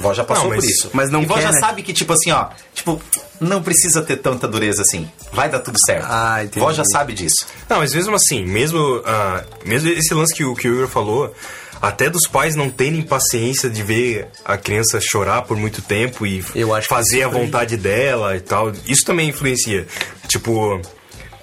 Vó 0.00 0.12
já 0.14 0.22
passou 0.24 0.44
Não, 0.44 0.50
mas- 0.50 0.64
por 0.64 0.70
isso. 0.70 0.90
mas 0.92 1.10
não 1.10 1.22
e 1.22 1.26
vó 1.26 1.34
quer, 1.34 1.42
já 1.42 1.52
né? 1.52 1.58
sabe 1.60 1.82
que, 1.82 1.92
tipo 1.92 2.12
assim, 2.12 2.30
ó, 2.30 2.48
tipo, 2.72 3.00
não 3.40 3.60
precisa 3.62 4.00
ter 4.02 4.16
tanta 4.18 4.46
dureza 4.46 4.82
assim. 4.82 5.10
Vai 5.32 5.48
dar 5.48 5.58
tudo 5.60 5.76
certo. 5.86 6.06
Ah, 6.08 6.38
entendi. 6.44 6.60
Vó 6.60 6.72
já 6.72 6.84
sabe 6.84 7.12
disso. 7.14 7.46
Não, 7.68 7.78
mas 7.78 7.92
mesmo 7.94 8.14
assim, 8.14 8.44
mesmo, 8.44 9.02
ah, 9.04 9.42
mesmo 9.64 9.88
esse 9.90 10.14
lance 10.14 10.32
que 10.34 10.44
o, 10.44 10.54
que 10.54 10.68
o 10.68 10.74
Igor 10.74 10.88
falou, 10.88 11.34
até 11.80 12.10
dos 12.10 12.26
pais 12.26 12.54
não 12.54 12.70
terem 12.70 13.02
paciência 13.02 13.70
de 13.70 13.82
ver 13.82 14.28
a 14.44 14.56
criança 14.56 15.00
chorar 15.00 15.42
por 15.42 15.56
muito 15.56 15.80
tempo 15.82 16.26
e 16.26 16.42
fazer 16.82 17.18
isso 17.18 17.26
a 17.26 17.28
vontade 17.28 17.76
dela 17.76 18.36
e 18.36 18.40
tal, 18.40 18.72
isso 18.86 19.04
também 19.04 19.28
influencia. 19.28 19.86
Tipo, 20.26 20.80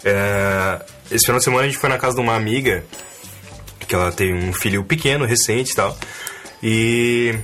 é, 0.04 0.82
esse 1.10 1.26
final 1.26 1.40
de 1.40 1.44
semana 1.44 1.64
a 1.64 1.68
gente 1.68 1.78
foi 1.78 1.90
na 1.90 1.98
casa 1.98 2.16
de 2.16 2.22
uma 2.22 2.36
amiga, 2.36 2.84
que 3.88 3.96
ela 3.96 4.12
tem 4.12 4.34
um 4.34 4.52
filho 4.52 4.84
pequeno, 4.84 5.26
recente 5.26 5.72
e 5.72 5.76
tal, 5.76 5.98
e 6.62 7.36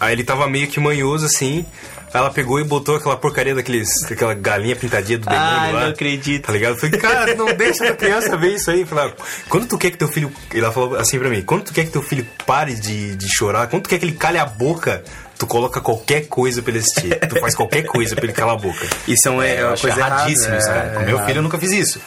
aí 0.00 0.12
ele 0.12 0.24
tava 0.24 0.48
meio 0.48 0.66
que 0.68 0.80
manhoso 0.80 1.26
assim. 1.26 1.64
Aí 2.12 2.20
ela 2.20 2.30
pegou 2.30 2.58
e 2.58 2.64
botou 2.64 2.96
aquela 2.96 3.16
porcaria 3.16 3.54
daqueles, 3.54 3.88
daquela 4.08 4.34
galinha 4.34 4.74
pintadinha 4.74 5.18
do 5.18 5.28
demônio 5.28 5.74
lá. 5.74 5.80
não 5.82 5.90
acredito. 5.90 6.46
Tá 6.46 6.52
ligado? 6.52 6.74
Eu 6.74 6.78
falei, 6.78 6.98
cara, 6.98 7.34
não 7.34 7.54
deixa 7.54 7.88
a 7.88 7.94
criança 7.94 8.36
ver 8.36 8.54
isso 8.54 8.70
aí. 8.70 8.84
Falei, 8.84 9.06
ah, 9.10 9.22
quando 9.48 9.66
tu 9.66 9.76
quer 9.76 9.90
que 9.90 9.96
teu 9.98 10.08
filho. 10.08 10.32
Ela 10.54 10.72
falou 10.72 10.96
assim 10.96 11.18
pra 11.18 11.28
mim: 11.28 11.42
quando 11.42 11.64
tu 11.64 11.72
quer 11.72 11.84
que 11.84 11.90
teu 11.90 12.02
filho 12.02 12.26
pare 12.46 12.74
de, 12.74 13.14
de 13.16 13.28
chorar, 13.28 13.66
quando 13.66 13.82
tu 13.82 13.88
quer 13.88 13.98
que 13.98 14.04
ele 14.06 14.12
cale 14.12 14.38
a 14.38 14.46
boca, 14.46 15.02
tu 15.38 15.46
coloca 15.46 15.80
qualquer 15.80 16.26
coisa 16.28 16.62
pra 16.62 16.70
ele 16.70 16.80
assistir. 16.80 17.14
Tu 17.28 17.38
faz 17.40 17.54
qualquer 17.54 17.82
coisa 17.84 18.14
pra 18.14 18.24
ele 18.24 18.32
calar 18.32 18.54
a 18.54 18.58
boca. 18.58 18.86
Isso 19.06 19.28
é 19.28 19.30
uma, 19.30 19.46
é 19.46 19.62
eu 19.62 19.68
uma 19.68 19.76
coisa 19.76 19.98
erradíssimo 19.98 20.54
errada. 20.54 20.58
isso, 20.58 20.70
é, 20.70 20.74
cara. 20.74 20.90
Com 20.90 21.00
é 21.00 21.04
meu 21.04 21.14
errado. 21.16 21.26
filho 21.26 21.38
eu 21.38 21.42
nunca 21.42 21.58
fiz 21.58 21.72
isso. 21.72 22.00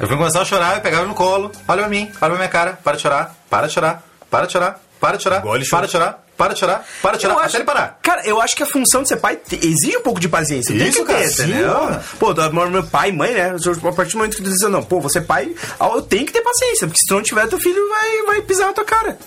Eu 0.00 0.08
fui 0.08 0.16
começar 0.16 0.40
a 0.40 0.44
chorar, 0.46 0.76
eu 0.76 0.80
pegava 0.80 1.04
no 1.04 1.14
colo, 1.14 1.52
olha 1.68 1.80
pra 1.80 1.88
mim, 1.90 2.04
olha 2.04 2.30
pra 2.30 2.36
minha 2.36 2.48
cara, 2.48 2.78
para 2.82 2.96
de 2.96 3.02
chorar, 3.02 3.34
para 3.50 3.66
de 3.66 3.74
chorar, 3.74 4.02
para 4.30 4.46
de 4.46 4.52
chorar, 4.52 4.80
para 4.98 5.16
de 5.18 5.22
chorar, 5.22 5.42
para 5.42 5.86
de 5.86 5.92
chorar, 5.92 6.23
para 6.36 6.52
de 6.54 6.60
chorar, 6.60 6.84
para 7.02 7.16
de 7.16 7.22
chorar, 7.22 7.34
Eu 7.34 7.38
até 7.38 7.46
acho- 7.46 7.56
ele 7.56 7.64
parar. 7.64 7.98
Cara, 8.02 8.26
eu 8.26 8.40
acho 8.40 8.56
que 8.56 8.62
a 8.62 8.66
função 8.66 9.02
de 9.02 9.08
ser 9.08 9.16
pai 9.18 9.38
exige 9.62 9.96
um 9.96 10.02
pouco 10.02 10.18
de 10.20 10.28
paciência. 10.28 10.76
Tem 10.76 10.88
Isso, 10.88 11.00
que 11.00 11.06
ter, 11.06 11.12
cara, 11.14 11.28
sim, 11.28 11.52
mano. 11.52 12.00
Pô, 12.18 12.34
meu 12.70 12.82
pai 12.84 13.12
mãe, 13.12 13.32
né? 13.32 13.54
A 13.54 13.92
partir 13.92 14.12
do 14.12 14.18
momento 14.18 14.36
que 14.36 14.42
tu 14.42 14.50
diz, 14.50 14.60
não, 14.62 14.82
pô, 14.82 15.00
você 15.00 15.18
é 15.18 15.22
pai, 15.22 15.54
ah, 15.78 15.88
eu 15.94 16.02
tenho 16.02 16.26
que 16.26 16.32
ter 16.32 16.42
paciência, 16.42 16.86
porque 16.86 16.98
se 17.00 17.06
tu 17.06 17.14
não 17.14 17.22
tiver, 17.22 17.46
teu 17.48 17.58
filho 17.58 17.88
vai, 17.88 18.22
vai 18.26 18.42
pisar 18.42 18.66
na 18.66 18.72
tua 18.72 18.84
cara. 18.84 19.18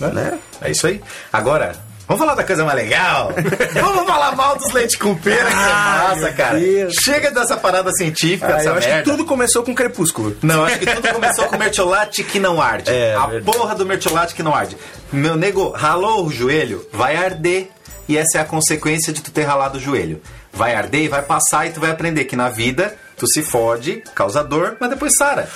Né? 0.00 0.38
É 0.60 0.70
isso 0.70 0.86
aí. 0.86 1.00
Agora, 1.32 1.74
vamos 2.08 2.18
falar 2.20 2.34
da 2.34 2.42
coisa 2.42 2.64
mais 2.64 2.76
legal? 2.76 3.30
vamos 3.74 4.04
falar 4.08 4.34
mal 4.34 4.56
dos 4.56 4.72
leite 4.72 4.98
com 4.98 5.14
pera, 5.14 5.44
que 5.44 5.52
é 5.52 5.56
massa, 5.56 6.32
cara. 6.32 6.58
Deus. 6.58 6.94
Chega 7.04 7.30
dessa 7.30 7.56
parada 7.56 7.92
científica, 7.92 8.56
Ah, 8.56 8.64
eu 8.64 8.74
acho 8.74 8.88
merda. 8.88 9.02
que 9.04 9.10
tudo 9.10 9.24
começou 9.24 9.62
com 9.62 9.74
Crepúsculo. 9.74 10.36
Não, 10.42 10.64
acho 10.64 10.78
que 10.80 10.86
tudo 10.86 11.08
começou 11.12 11.44
com 11.46 11.54
o 11.54 11.58
mertiolate 11.58 12.24
que 12.24 12.40
não 12.40 12.60
arde. 12.60 12.90
É, 12.90 13.14
a 13.14 13.26
verdade. 13.26 13.44
porra 13.58 13.74
do 13.76 13.86
mertiolate 13.86 14.34
que 14.34 14.42
não 14.42 14.54
arde. 14.54 14.76
Meu 15.12 15.36
nego, 15.36 15.68
ralou 15.70 16.26
o 16.26 16.32
joelho, 16.32 16.84
vai 16.92 17.14
arder. 17.16 17.68
E 18.08 18.16
essa 18.16 18.38
é 18.38 18.40
a 18.40 18.44
consequência 18.44 19.12
de 19.12 19.20
tu 19.20 19.30
ter 19.30 19.42
ralado 19.42 19.76
o 19.76 19.80
joelho. 19.80 20.22
Vai 20.50 20.74
arder 20.74 21.02
e 21.02 21.08
vai 21.08 21.20
passar 21.20 21.66
e 21.66 21.70
tu 21.70 21.78
vai 21.78 21.90
aprender 21.90 22.24
que 22.24 22.34
na 22.34 22.48
vida 22.48 22.96
tu 23.18 23.26
se 23.26 23.42
fode, 23.42 24.02
causa 24.14 24.42
dor, 24.42 24.78
mas 24.80 24.88
depois 24.88 25.14
sara. 25.14 25.46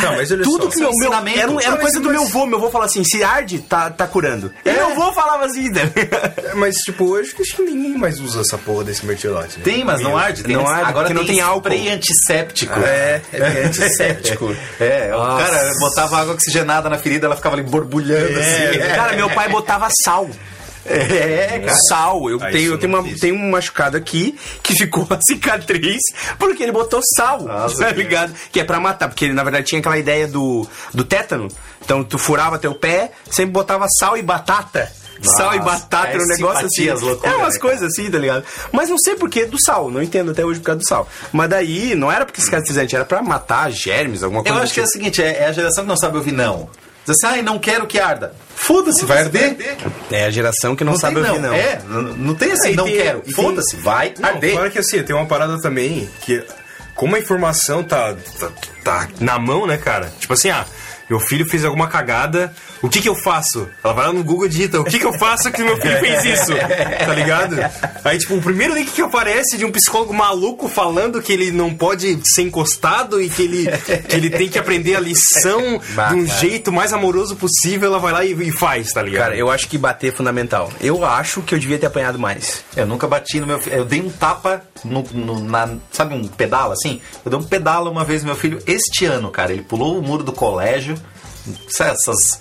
Cara, 0.00 0.10
Não, 0.10 0.16
mas 0.18 0.30
olha 0.32 0.42
tudo 0.44 0.64
só, 0.64 0.70
que 0.70 0.76
meu, 0.78 0.90
meu 0.98 1.12
era, 1.12 1.50
um- 1.50 1.60
era 1.60 1.70
Não, 1.72 1.78
coisa 1.78 1.98
mas- 1.98 2.06
do 2.06 2.10
meu 2.12 2.22
avô. 2.22 2.46
Meu 2.46 2.58
avô 2.58 2.70
falava 2.70 2.90
assim: 2.90 3.02
se 3.04 3.22
arde, 3.22 3.58
tá, 3.60 3.90
tá 3.90 4.06
curando. 4.06 4.52
E 4.64 4.68
É. 4.68 4.72
meu 4.74 4.92
avô 4.92 5.12
falava 5.12 5.44
assim, 5.46 5.68
né? 5.70 5.90
É, 5.96 6.54
Mas, 6.54 6.76
tipo, 6.76 7.04
hoje 7.04 7.34
acho 7.40 7.56
que 7.56 7.62
ninguém 7.62 7.96
mais 7.98 8.20
usa 8.20 8.40
essa 8.40 8.56
porra 8.58 8.84
desse 8.84 9.04
mertiolate. 9.04 9.58
né? 9.58 9.64
Tem, 9.64 9.84
mas 9.84 10.00
não 10.00 10.16
arde. 10.16 10.42
Tem 10.42 10.56
Não 10.56 10.66
arde, 10.66 10.88
Agora 10.88 11.10
não 11.10 11.24
tem 11.24 11.40
álcool. 11.40 11.68
spray 11.68 11.88
antisséptico. 11.90 12.78
É, 12.80 13.20
é 13.32 13.64
antisséptico. 13.66 14.54
É, 14.80 15.10
o 15.14 15.18
Nossa. 15.18 15.44
cara 15.44 15.74
botava 15.78 16.18
água 16.20 16.34
oxigenada 16.34 16.88
na 16.88 16.98
ferida, 16.98 17.26
ela 17.26 17.36
ficava 17.36 17.56
ali 17.56 17.64
borbulhando 17.64 18.38
assim. 18.38 18.78
É, 18.80 18.94
cara, 18.96 19.14
meu 19.16 19.28
pai 19.30 19.48
botava 19.48 19.88
sal. 20.04 20.28
É, 20.86 21.60
cara. 21.64 21.74
Sal, 21.88 22.30
eu 22.30 22.38
Ah, 22.42 22.50
tenho, 22.50 22.72
eu 22.72 22.78
tenho, 22.78 22.92
uma, 22.98 23.18
tenho 23.18 23.34
um 23.34 23.50
machucado 23.50 23.96
aqui 23.96 24.38
que 24.62 24.74
ficou 24.74 25.06
a 25.10 25.18
cicatriz 25.20 26.00
porque 26.38 26.62
ele 26.62 26.72
botou 26.72 27.00
sal, 27.16 27.42
Nossa, 27.42 27.76
tá 27.78 27.84
cara. 27.86 27.96
ligado? 27.96 28.34
Que 28.52 28.60
é 28.60 28.64
pra 28.64 28.80
matar, 28.80 29.08
porque 29.08 29.26
ele 29.26 29.34
na 29.34 29.42
verdade 29.44 29.66
tinha 29.66 29.78
aquela 29.80 29.98
ideia 29.98 30.26
do, 30.26 30.66
do 30.94 31.04
tétano. 31.04 31.48
Então 31.84 32.02
tu 32.04 32.18
furava 32.18 32.58
teu 32.58 32.74
pé, 32.74 33.12
sempre 33.30 33.52
botava 33.52 33.86
sal 33.98 34.16
e 34.16 34.22
batata. 34.22 34.90
sal 35.22 35.54
e 35.54 35.58
Nossa, 35.58 35.70
batata 35.70 36.08
é 36.08 36.14
era 36.14 36.22
um 36.22 36.26
negócio 36.26 36.66
assim. 36.66 36.90
loucura, 36.90 37.32
é 37.32 37.36
umas 37.36 37.54
né, 37.54 37.60
coisas 37.60 37.82
assim, 37.92 38.10
tá 38.10 38.18
ligado? 38.18 38.44
Mas 38.72 38.88
não 38.88 38.98
sei 38.98 39.14
por 39.16 39.28
que 39.28 39.44
do 39.46 39.60
sal, 39.62 39.90
não 39.90 40.02
entendo 40.02 40.30
até 40.30 40.44
hoje 40.44 40.60
por 40.60 40.66
causa 40.66 40.78
do 40.80 40.86
sal. 40.86 41.08
Mas 41.32 41.48
daí 41.50 41.94
não 41.94 42.10
era 42.10 42.24
porque 42.24 42.40
cicatrizante, 42.40 42.94
era 42.94 43.04
pra 43.04 43.22
matar 43.22 43.70
germes, 43.70 44.22
alguma 44.22 44.40
Eu 44.40 44.44
coisa 44.44 44.62
acho 44.62 44.74
que 44.74 44.80
é 44.80 44.82
o 44.82 44.86
tipo. 44.86 44.96
seguinte, 44.98 45.22
é, 45.22 45.38
é 45.42 45.46
a 45.46 45.52
geração 45.52 45.84
que 45.84 45.88
não 45.88 45.96
sabe 45.96 46.16
ouvir 46.16 46.32
não. 46.32 46.68
Diz 47.12 47.24
assim, 47.24 47.34
ai, 47.36 47.42
não 47.42 47.58
quero 47.58 47.86
que 47.86 47.98
arda. 47.98 48.34
Foda-se, 48.54 49.04
vai 49.06 49.18
arder. 49.22 49.56
É 50.10 50.24
a 50.26 50.30
geração 50.30 50.76
que 50.76 50.84
não, 50.84 50.92
Não 50.92 50.98
sabe 50.98 51.14
tem 51.20 51.24
ouvir, 51.30 51.40
não. 51.40 51.48
não. 51.50 51.54
É, 51.56 51.80
não, 51.88 52.02
não 52.02 52.34
tem 52.34 52.52
assim, 52.52 52.72
É, 52.72 52.76
não 52.76 52.84
tem- 52.84 52.96
quero. 52.96 53.22
Foda-se, 53.34 53.76
vai 53.76 54.12
Não, 54.18 54.28
arder. 54.28 54.52
Claro 54.52 54.70
que 54.70 54.78
assim, 54.78 55.02
tem 55.02 55.16
uma 55.16 55.26
parada 55.26 55.60
também 55.60 56.08
que. 56.22 56.44
Como 56.94 57.14
a 57.14 57.18
informação 57.18 57.82
tá, 57.84 58.14
tá, 58.40 58.50
tá 58.82 59.08
na 59.20 59.38
mão, 59.38 59.66
né, 59.66 59.76
cara? 59.78 60.12
Tipo 60.18 60.32
assim, 60.34 60.50
ah, 60.50 60.66
meu 61.08 61.18
filho 61.20 61.48
fez 61.48 61.64
alguma 61.64 61.86
cagada, 61.88 62.52
o 62.82 62.88
que 62.88 63.00
que 63.00 63.08
eu 63.08 63.14
faço? 63.14 63.68
Ela 63.82 63.92
vai 63.94 64.06
lá 64.06 64.12
no 64.12 64.22
Google 64.22 64.46
e 64.46 64.48
digita, 64.48 64.80
o 64.80 64.84
que 64.84 64.98
que 64.98 65.04
eu 65.06 65.12
faço 65.18 65.50
que 65.50 65.62
meu 65.62 65.76
filho 65.80 65.98
fez 66.00 66.24
isso? 66.24 66.52
Tá 67.04 67.14
ligado? 67.14 67.56
Aí, 68.04 68.18
tipo, 68.18 68.34
o 68.34 68.42
primeiro 68.42 68.74
link 68.74 68.90
que 68.90 69.00
aparece 69.02 69.56
de 69.56 69.64
um 69.64 69.70
psicólogo 69.72 70.12
maluco 70.12 70.68
falando 70.68 71.20
que 71.22 71.32
ele 71.32 71.50
não 71.50 71.74
pode 71.74 72.18
ser 72.24 72.42
encostado 72.42 73.20
e 73.20 73.28
que 73.28 73.42
ele, 73.42 73.66
que 74.08 74.16
ele 74.16 74.30
tem 74.30 74.48
que 74.48 74.58
aprender 74.58 74.96
a 74.96 75.00
lição 75.00 75.80
Bah, 75.94 76.08
de 76.08 76.14
um 76.16 76.26
cara. 76.26 76.38
jeito 76.40 76.70
mais 76.72 76.92
amoroso 76.92 77.36
possível, 77.36 77.88
ela 77.88 77.98
vai 77.98 78.12
lá 78.12 78.24
e, 78.24 78.32
e 78.32 78.52
faz, 78.52 78.92
tá 78.92 79.02
ligado? 79.02 79.22
Cara, 79.24 79.36
eu 79.36 79.50
acho 79.50 79.68
que 79.68 79.78
bater 79.78 80.08
é 80.12 80.12
fundamental. 80.16 80.70
Eu 80.80 81.04
acho 81.04 81.42
que 81.42 81.54
eu 81.54 81.58
devia 81.58 81.78
ter 81.78 81.86
apanhado 81.86 82.18
mais. 82.18 82.62
Eu 82.76 82.86
nunca 82.86 83.06
bati 83.06 83.40
no 83.40 83.46
meu 83.46 83.58
filho. 83.60 83.76
Eu 83.76 83.84
dei 83.84 84.00
um 84.00 84.10
tapa 84.10 84.62
no, 84.84 85.02
no- 85.12 85.40
na. 85.40 85.68
Sabe 85.92 86.14
um 86.14 86.26
pedala 86.28 86.74
assim? 86.74 87.00
Eu 87.24 87.30
dei 87.30 87.38
um 87.40 87.42
pedala 87.44 87.90
uma 87.90 88.04
vez 88.04 88.22
no 88.22 88.26
meu 88.28 88.36
filho 88.36 88.58
este 88.66 89.04
ano, 89.06 89.30
cara. 89.30 89.52
Ele 89.52 89.62
pulou 89.62 89.98
o 89.98 90.02
muro 90.02 90.22
do 90.22 90.32
colégio. 90.32 90.97
Essas. 91.80 92.40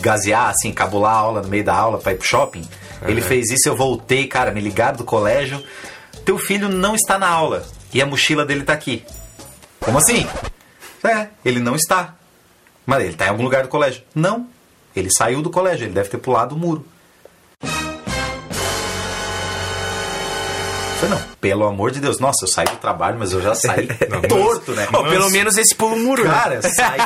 Gazear, 0.00 0.48
assim, 0.48 0.72
cabular 0.72 1.14
a 1.14 1.18
aula 1.18 1.42
no 1.42 1.48
meio 1.48 1.64
da 1.64 1.74
aula 1.74 1.98
pra 1.98 2.12
ir 2.12 2.16
pro 2.16 2.26
shopping. 2.26 2.66
Ele 3.02 3.20
fez 3.20 3.50
isso, 3.50 3.68
eu 3.68 3.76
voltei, 3.76 4.26
cara, 4.26 4.50
me 4.50 4.60
ligaram 4.60 4.96
do 4.96 5.04
colégio. 5.04 5.62
Teu 6.24 6.38
filho 6.38 6.68
não 6.68 6.94
está 6.94 7.18
na 7.18 7.28
aula. 7.28 7.66
E 7.92 8.00
a 8.00 8.06
mochila 8.06 8.46
dele 8.46 8.62
tá 8.62 8.72
aqui. 8.72 9.04
Como 9.80 9.98
assim? 9.98 10.26
É, 11.04 11.28
ele 11.44 11.60
não 11.60 11.76
está. 11.76 12.14
Mas 12.86 13.04
ele 13.04 13.14
tá 13.14 13.26
em 13.26 13.28
algum 13.28 13.42
lugar 13.42 13.62
do 13.62 13.68
colégio. 13.68 14.02
Não. 14.14 14.48
Ele 14.96 15.10
saiu 15.10 15.42
do 15.42 15.50
colégio, 15.50 15.84
ele 15.84 15.92
deve 15.92 16.08
ter 16.08 16.18
pulado 16.18 16.54
o 16.54 16.58
muro. 16.58 16.86
Falei, 21.00 21.10
não, 21.10 21.22
pelo 21.44 21.66
amor 21.66 21.90
de 21.90 22.00
Deus. 22.00 22.18
Nossa, 22.18 22.46
eu 22.46 22.48
saí 22.48 22.64
do 22.64 22.78
trabalho, 22.78 23.18
mas 23.18 23.34
eu 23.34 23.42
já 23.42 23.54
saí 23.54 23.86
torto, 24.26 24.72
né? 24.72 24.86
Pô, 24.90 25.04
pelo 25.04 25.28
menos 25.28 25.58
esse 25.58 25.74
pulo 25.74 25.94
muro. 25.94 26.24
né? 26.24 26.30
Cara, 26.30 26.62
saí 26.62 26.98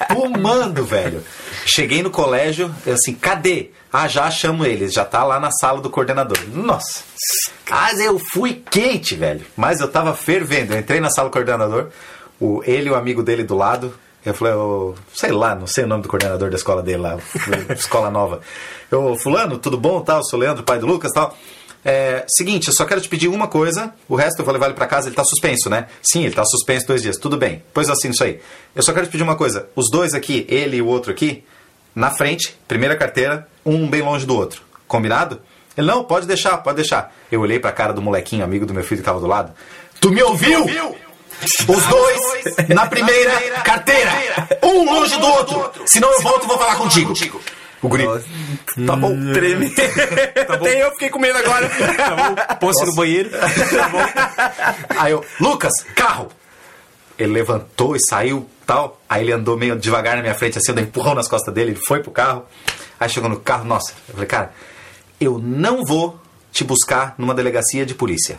espumando, 0.00 0.82
velho. 0.82 1.22
Cheguei 1.66 2.02
no 2.02 2.10
colégio, 2.10 2.74
eu 2.86 2.94
assim, 2.94 3.12
cadê? 3.12 3.68
Ah, 3.92 4.08
já 4.08 4.30
chamo 4.30 4.64
ele, 4.64 4.88
já 4.88 5.04
tá 5.04 5.22
lá 5.24 5.38
na 5.38 5.50
sala 5.50 5.78
do 5.78 5.90
coordenador. 5.90 6.38
Nossa. 6.54 7.00
Mas 7.68 8.00
eu 8.00 8.18
fui 8.32 8.62
quente, 8.70 9.14
velho. 9.14 9.44
Mas 9.54 9.78
eu 9.80 9.88
tava 9.88 10.14
fervendo. 10.14 10.72
Eu 10.72 10.78
entrei 10.78 10.98
na 10.98 11.10
sala 11.10 11.28
do 11.28 11.32
coordenador, 11.32 11.88
o, 12.40 12.62
ele 12.64 12.88
e 12.88 12.90
o 12.90 12.94
amigo 12.94 13.22
dele 13.22 13.44
do 13.44 13.54
lado. 13.54 13.92
Eu 14.24 14.32
falei, 14.32 14.54
sei 15.12 15.32
lá, 15.32 15.54
não 15.54 15.66
sei 15.66 15.84
o 15.84 15.86
nome 15.86 16.02
do 16.02 16.08
coordenador 16.08 16.48
da 16.48 16.56
escola 16.56 16.82
dele 16.82 17.02
lá, 17.02 17.18
escola 17.76 18.10
nova. 18.10 18.40
Eu, 18.90 19.16
fulano, 19.16 19.58
tudo 19.58 19.76
bom? 19.76 20.00
Tal, 20.00 20.24
sou 20.24 20.38
o 20.38 20.42
Leandro, 20.42 20.62
pai 20.62 20.78
do 20.78 20.86
Lucas, 20.86 21.12
tal. 21.12 21.36
É, 21.84 22.24
seguinte, 22.28 22.68
eu 22.68 22.74
só 22.74 22.84
quero 22.84 23.00
te 23.00 23.08
pedir 23.08 23.28
uma 23.28 23.48
coisa, 23.48 23.94
o 24.08 24.14
resto 24.14 24.40
eu 24.40 24.44
vou 24.44 24.52
levar 24.52 24.66
ele 24.66 24.74
pra 24.74 24.86
casa, 24.86 25.08
ele 25.08 25.16
tá 25.16 25.24
suspenso, 25.24 25.70
né? 25.70 25.86
Sim, 26.02 26.24
ele 26.24 26.34
tá 26.34 26.44
suspenso 26.44 26.86
dois 26.86 27.02
dias, 27.02 27.16
tudo 27.16 27.36
bem. 27.36 27.62
Pois 27.72 27.88
eu 27.88 27.94
assino 27.94 28.12
isso 28.12 28.22
aí. 28.22 28.40
Eu 28.74 28.82
só 28.82 28.92
quero 28.92 29.06
te 29.06 29.10
pedir 29.10 29.22
uma 29.22 29.36
coisa, 29.36 29.68
os 29.74 29.90
dois 29.90 30.12
aqui, 30.12 30.46
ele 30.48 30.76
e 30.76 30.82
o 30.82 30.86
outro 30.86 31.10
aqui, 31.10 31.42
na 31.94 32.10
frente, 32.10 32.56
primeira 32.68 32.96
carteira, 32.96 33.48
um 33.64 33.88
bem 33.88 34.02
longe 34.02 34.26
do 34.26 34.36
outro. 34.36 34.62
Combinado? 34.86 35.40
Ele, 35.76 35.86
não, 35.86 36.04
pode 36.04 36.26
deixar, 36.26 36.58
pode 36.58 36.76
deixar. 36.76 37.14
Eu 37.30 37.40
olhei 37.40 37.58
pra 37.58 37.72
cara 37.72 37.92
do 37.92 38.02
molequinho, 38.02 38.44
amigo 38.44 38.66
do 38.66 38.74
meu 38.74 38.84
filho 38.84 39.00
que 39.00 39.04
tava 39.04 39.20
do 39.20 39.26
lado. 39.26 39.52
Tu 40.00 40.10
me 40.10 40.22
ouviu? 40.22 40.64
Os 40.64 41.86
dois 41.86 42.68
na 42.68 42.86
primeira 42.86 43.32
carteira, 43.64 44.10
um 44.62 44.84
longe 44.84 45.18
do 45.18 45.26
outro. 45.26 45.70
Senão 45.86 46.12
eu 46.12 46.20
volto 46.20 46.44
e 46.44 46.46
vou 46.46 46.58
falar 46.58 46.76
contigo. 46.76 47.14
O 47.82 47.88
guri. 47.88 48.04
Tá 48.86 48.94
bom, 48.96 49.32
treme. 49.32 49.72
Até 50.48 50.84
eu 50.84 50.90
fiquei 50.92 51.08
com 51.08 51.18
medo 51.18 51.38
agora. 51.38 51.70
Tá 51.96 52.16
bom? 52.16 52.56
Posso 52.56 52.82
ir 52.82 52.86
no 52.86 52.94
banheiro? 52.94 53.30
Tá 53.30 53.88
bom? 53.88 53.98
Aí 54.98 55.12
eu, 55.12 55.24
Lucas, 55.40 55.72
carro! 55.94 56.28
Ele 57.18 57.32
levantou 57.32 57.94
e 57.94 58.00
saiu, 58.00 58.48
tal. 58.66 59.00
Aí 59.08 59.22
ele 59.22 59.32
andou 59.32 59.56
meio 59.56 59.78
devagar 59.78 60.16
na 60.16 60.22
minha 60.22 60.34
frente, 60.34 60.58
assim, 60.58 60.70
eu 60.70 60.74
dei 60.74 60.84
um 60.84 60.88
empurrão 60.88 61.14
nas 61.14 61.28
costas 61.28 61.52
dele, 61.52 61.72
ele 61.72 61.80
foi 61.86 62.02
pro 62.02 62.10
carro. 62.10 62.44
Aí 62.98 63.08
chegou 63.08 63.28
no 63.28 63.38
carro, 63.38 63.64
nossa, 63.64 63.92
eu 64.08 64.14
falei, 64.14 64.26
cara, 64.26 64.52
eu 65.20 65.38
não 65.38 65.84
vou 65.84 66.18
te 66.50 66.64
buscar 66.64 67.14
numa 67.18 67.34
delegacia 67.34 67.84
de 67.84 67.94
polícia. 67.94 68.38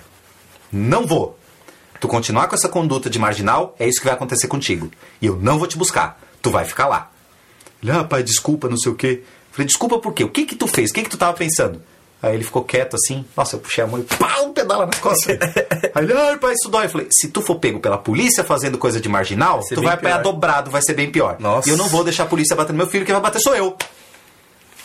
Não 0.71 1.05
vou. 1.05 1.37
Tu 1.99 2.07
continuar 2.07 2.47
com 2.47 2.55
essa 2.55 2.67
conduta 2.67 3.09
de 3.09 3.19
marginal, 3.19 3.75
é 3.77 3.87
isso 3.87 3.99
que 3.99 4.05
vai 4.05 4.15
acontecer 4.15 4.47
contigo. 4.47 4.89
E 5.21 5.27
eu 5.27 5.35
não 5.35 5.59
vou 5.59 5.67
te 5.67 5.77
buscar. 5.77 6.19
Tu 6.41 6.49
vai 6.49 6.65
ficar 6.65 6.87
lá. 6.87 7.11
Ele, 7.81 7.91
ah, 7.91 8.03
pai, 8.03 8.23
desculpa, 8.23 8.69
não 8.69 8.77
sei 8.77 8.91
o 8.91 8.95
quê. 8.95 9.23
Eu 9.23 9.53
falei, 9.53 9.67
desculpa 9.67 9.99
por 9.99 10.13
quê? 10.13 10.23
O 10.23 10.29
que 10.29 10.45
que 10.45 10.55
tu 10.55 10.67
fez? 10.67 10.91
O 10.91 10.93
que 10.93 11.03
que 11.03 11.09
tu 11.09 11.17
tava 11.17 11.33
pensando? 11.33 11.81
Aí 12.21 12.35
ele 12.35 12.43
ficou 12.43 12.63
quieto 12.63 12.95
assim. 12.95 13.25
Nossa, 13.35 13.55
eu 13.55 13.59
puxei 13.59 13.83
a 13.83 13.87
mão 13.87 13.99
e 13.99 14.03
pá, 14.03 14.41
um 14.41 14.53
pedala 14.53 14.85
nas 14.85 14.99
costas. 14.99 15.37
Aí 15.95 16.03
ele, 16.03 16.13
ai, 16.13 16.37
pai, 16.37 16.53
isso 16.53 16.69
dói. 16.69 16.85
Eu 16.85 16.89
falei, 16.89 17.07
se 17.09 17.29
tu 17.29 17.41
for 17.41 17.55
pego 17.55 17.79
pela 17.79 17.97
polícia 17.97 18.43
fazendo 18.43 18.77
coisa 18.77 19.01
de 19.01 19.09
marginal, 19.09 19.63
ser 19.63 19.73
tu 19.73 19.81
vai 19.81 19.95
apanhar 19.95 20.21
dobrado, 20.21 20.69
vai 20.69 20.83
ser 20.83 20.93
bem 20.93 21.11
pior. 21.11 21.37
Nossa. 21.39 21.67
E 21.67 21.71
eu 21.71 21.77
não 21.77 21.87
vou 21.87 22.03
deixar 22.03 22.23
a 22.23 22.27
polícia 22.27 22.55
bater 22.55 22.73
no 22.73 22.77
meu 22.77 22.87
filho, 22.87 23.05
quem 23.05 23.13
vai 23.13 23.21
bater 23.21 23.41
sou 23.41 23.55
eu. 23.55 23.75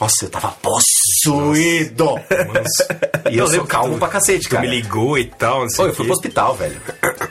Nossa, 0.00 0.26
eu 0.26 0.28
tava 0.30 0.48
possuído. 0.60 2.20
E 3.30 3.38
eu 3.38 3.44
Eu 3.46 3.50
sou 3.50 3.60
que 3.62 3.66
calmo 3.68 3.94
tu- 3.94 3.98
pra 3.98 4.08
cacete, 4.08 4.44
Tu 4.46 4.50
cara. 4.50 4.62
me 4.62 4.68
ligou 4.68 5.18
e 5.18 5.24
tal, 5.24 5.62
não 5.62 5.68
sei 5.70 5.76
Pô, 5.78 5.86
eu 5.90 5.94
fui 5.94 6.04
pro 6.04 6.14
hospital, 6.14 6.54
velho. 6.54 6.76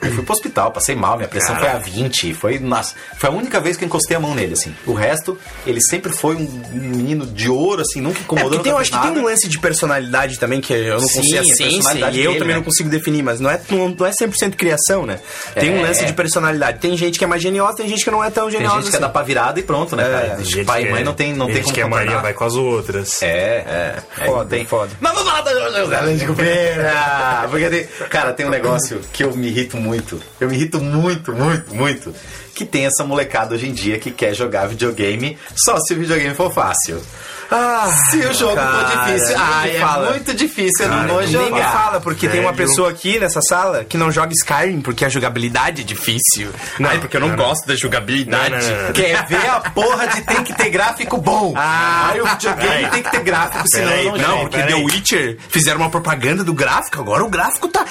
Eu 0.01 0.11
fui 0.13 0.23
pro 0.23 0.33
hospital, 0.33 0.71
passei 0.71 0.95
mal, 0.95 1.15
minha 1.15 1.27
pressão 1.29 1.55
foi 1.57 1.67
a 1.69 1.77
20. 1.77 2.33
Foi, 2.33 2.57
nossa, 2.59 2.95
foi 3.17 3.29
a 3.29 3.31
única 3.31 3.59
vez 3.61 3.77
que 3.77 3.83
eu 3.83 3.87
encostei 3.87 4.17
a 4.17 4.19
mão 4.19 4.33
nele, 4.33 4.53
assim. 4.53 4.75
O 4.85 4.93
resto, 4.93 5.37
ele 5.65 5.79
sempre 5.81 6.11
foi 6.11 6.35
um 6.35 6.47
menino 6.73 7.25
de 7.27 7.49
ouro, 7.49 7.81
assim, 7.81 8.01
nunca 8.01 8.19
É, 8.19 8.21
incomodou. 8.23 8.49
porque 8.51 8.63
tem, 8.63 8.71
eu 8.71 8.77
acho 8.77 8.89
que 8.91 8.97
fez 8.97 9.03
tem 9.09 9.11
um 9.19 9.21
nada. 9.23 9.29
lance 9.33 9.47
de 9.47 9.59
personalidade 9.59 10.39
também, 10.39 10.59
que 10.59 10.73
eu 10.73 10.99
não 10.99 11.07
Sim, 11.07 11.15
consigo, 11.17 11.37
a 11.37 11.41
a 11.41 11.43
ciência, 11.43 11.65
personalidade 11.67 12.17
e 12.17 12.23
eu 12.23 12.31
dele, 12.31 12.39
também 12.39 12.53
né? 12.55 12.57
não 12.59 12.63
consigo 12.65 12.89
definir, 12.89 13.23
mas 13.23 13.39
não 13.39 13.49
é, 13.49 13.61
não, 13.69 14.05
é 14.07 14.11
100% 14.11 14.55
criação, 14.55 15.05
né? 15.05 15.19
Tem 15.53 15.69
um 15.71 15.77
É. 15.79 15.83
lance 15.83 16.03
de 16.05 16.13
personalidade. 16.13 16.79
Tem 16.79 16.97
gente 16.97 17.17
que 17.19 17.23
é 17.23 17.27
mais 17.27 17.41
geniosa, 17.41 17.77
tem 17.77 17.87
gente 17.87 18.03
que 18.03 18.11
não 18.11 18.23
é 18.23 18.29
tão 18.31 18.45
Tem 18.49 18.53
geniosa 18.57 18.75
gente 18.77 18.89
que 18.89 18.95
é 18.95 18.97
assim. 18.97 19.01
da 19.01 19.09
pá 19.09 19.21
virada 19.21 19.59
e 19.59 19.63
pronto, 19.63 19.95
né, 19.95 20.03
cara? 20.03 20.35
Tem 20.37 20.45
gente 20.45 20.65
Pai 20.65 20.81
e 20.81 20.85
que 20.85 20.91
mãe 20.91 21.01
é- 21.01 21.03
não 21.05 21.13
tem, 21.13 21.33
não 21.33 21.45
tem 21.45 21.55
gente 21.55 21.63
como 21.65 21.75
que 21.75 21.81
a 21.81 21.87
Maria 21.87 22.17
vai 22.19 22.33
com 22.33 22.43
as 22.43 22.54
outras. 22.55 23.21
É, 23.21 23.97
é. 24.17 24.25
Foda, 24.25 24.49
tem. 24.49 24.65
foda. 24.65 24.91
Mas 24.99 25.13
vamos 25.13 25.29
falar 25.29 25.41
da 25.41 25.51
José 25.53 26.13
de 26.15 26.25
Cupeira! 26.25 27.47
Porque 27.49 27.69
tem, 27.69 27.87
cara, 28.09 28.33
tem 28.33 28.45
um 28.45 28.49
negócio 28.49 28.99
que 29.11 29.23
eu 29.23 29.35
me 29.35 29.47
irrito 29.47 29.77
muito. 29.77 30.21
Eu 30.39 30.49
me 30.49 30.55
irrito 30.55 30.79
muito, 30.81 31.33
muito, 31.33 31.75
muito. 31.75 32.13
que 32.53 32.65
tem 32.65 32.85
essa 32.85 33.03
molecada 33.03 33.55
hoje 33.55 33.67
em 33.67 33.73
dia 33.73 33.99
que 33.99 34.11
quer 34.11 34.33
jogar 34.33 34.67
videogame 34.67 35.37
só 35.55 35.77
se 35.79 35.93
o 35.93 35.97
videogame 35.97 36.33
for 36.33 36.51
fácil. 36.51 37.01
Ah, 37.51 37.89
Se 38.11 38.17
o 38.17 38.33
jogo 38.33 38.55
cara, 38.55 38.87
for 38.87 39.05
difícil, 39.05 39.35
ah, 39.39 39.67
é 39.67 39.79
fala. 39.79 40.09
muito 40.11 40.33
difícil, 40.33 40.85
eu 40.85 40.89
Cara, 40.89 41.01
não 41.03 41.09
vou 41.09 41.21
nem 41.23 41.31
Nem 41.31 41.41
me 41.43 41.49
jogar. 41.49 41.71
fala, 41.71 42.01
porque 42.01 42.27
tem 42.27 42.39
uma 42.41 42.51
Velho. 42.51 42.67
pessoa 42.69 42.89
aqui 42.89 43.19
nessa 43.19 43.41
sala 43.41 43.83
que 43.85 43.97
não 43.97 44.11
joga 44.11 44.31
Skyrim 44.33 44.81
porque 44.81 45.05
a 45.05 45.09
jogabilidade 45.09 45.81
é 45.81 45.83
difícil. 45.85 46.49
Não, 46.79 46.89
Ai, 46.89 46.99
porque 46.99 47.17
eu 47.17 47.21
não, 47.21 47.29
não, 47.29 47.35
não. 47.37 47.45
gosto 47.45 47.67
da 47.67 47.75
jogabilidade. 47.75 48.49
Não, 48.51 48.59
não, 48.59 48.75
não, 48.77 48.83
não. 48.87 48.93
Quer 48.93 49.25
ver 49.27 49.47
a 49.49 49.59
porra 49.59 50.07
de 50.07 50.21
tem 50.21 50.43
que 50.43 50.53
ter 50.53 50.69
gráfico 50.69 51.17
bom. 51.17 51.53
Ah, 51.55 52.09
Aí 52.11 52.21
o 52.21 52.25
videogame 52.25 52.89
tem 52.89 53.03
que 53.03 53.11
ter 53.11 53.21
gráfico, 53.23 53.67
senão 53.69 53.87
Peraí, 53.89 54.05
não 54.05 54.17
Não, 54.17 54.39
porque 54.41 54.61
The 54.63 54.75
Witcher 54.75 55.37
fizeram 55.49 55.79
uma 55.79 55.89
propaganda 55.89 56.43
do 56.43 56.53
gráfico, 56.53 56.99
agora 56.99 57.23
o 57.23 57.29
gráfico 57.29 57.67
tá 57.67 57.85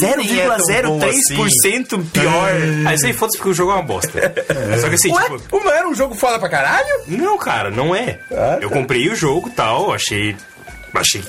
Nem 0.00 0.40
é 0.40 0.46
tão 0.82 0.98
bom 0.98 1.06
0,03% 1.06 2.04
pior. 2.12 2.50
Aí 2.86 2.94
isso 2.94 3.06
aí 3.06 3.12
foda-se 3.12 3.38
porque 3.38 3.50
o 3.50 3.54
jogo 3.54 3.72
é 3.72 3.74
uma 3.74 3.82
bosta. 3.82 4.10
Só 4.80 4.88
que 4.88 4.94
assim, 4.94 5.12
Ué, 5.12 5.22
tipo. 5.24 5.56
o 5.56 5.60
não 5.64 5.72
era 5.72 5.88
um 5.88 5.94
jogo 5.94 6.14
foda 6.14 6.38
pra 6.38 6.48
caralho? 6.48 6.86
Não, 7.06 7.36
cara, 7.38 7.70
não 7.70 7.94
é. 7.94 8.18
Ah, 8.32 8.58
Eu 8.60 8.68
tá. 8.68 8.74
Comprei 9.02 9.08
o 9.12 9.16
jogo 9.16 9.48
e 9.48 9.52
tal, 9.52 9.92
achei. 9.92 10.36
Achei. 10.94 11.22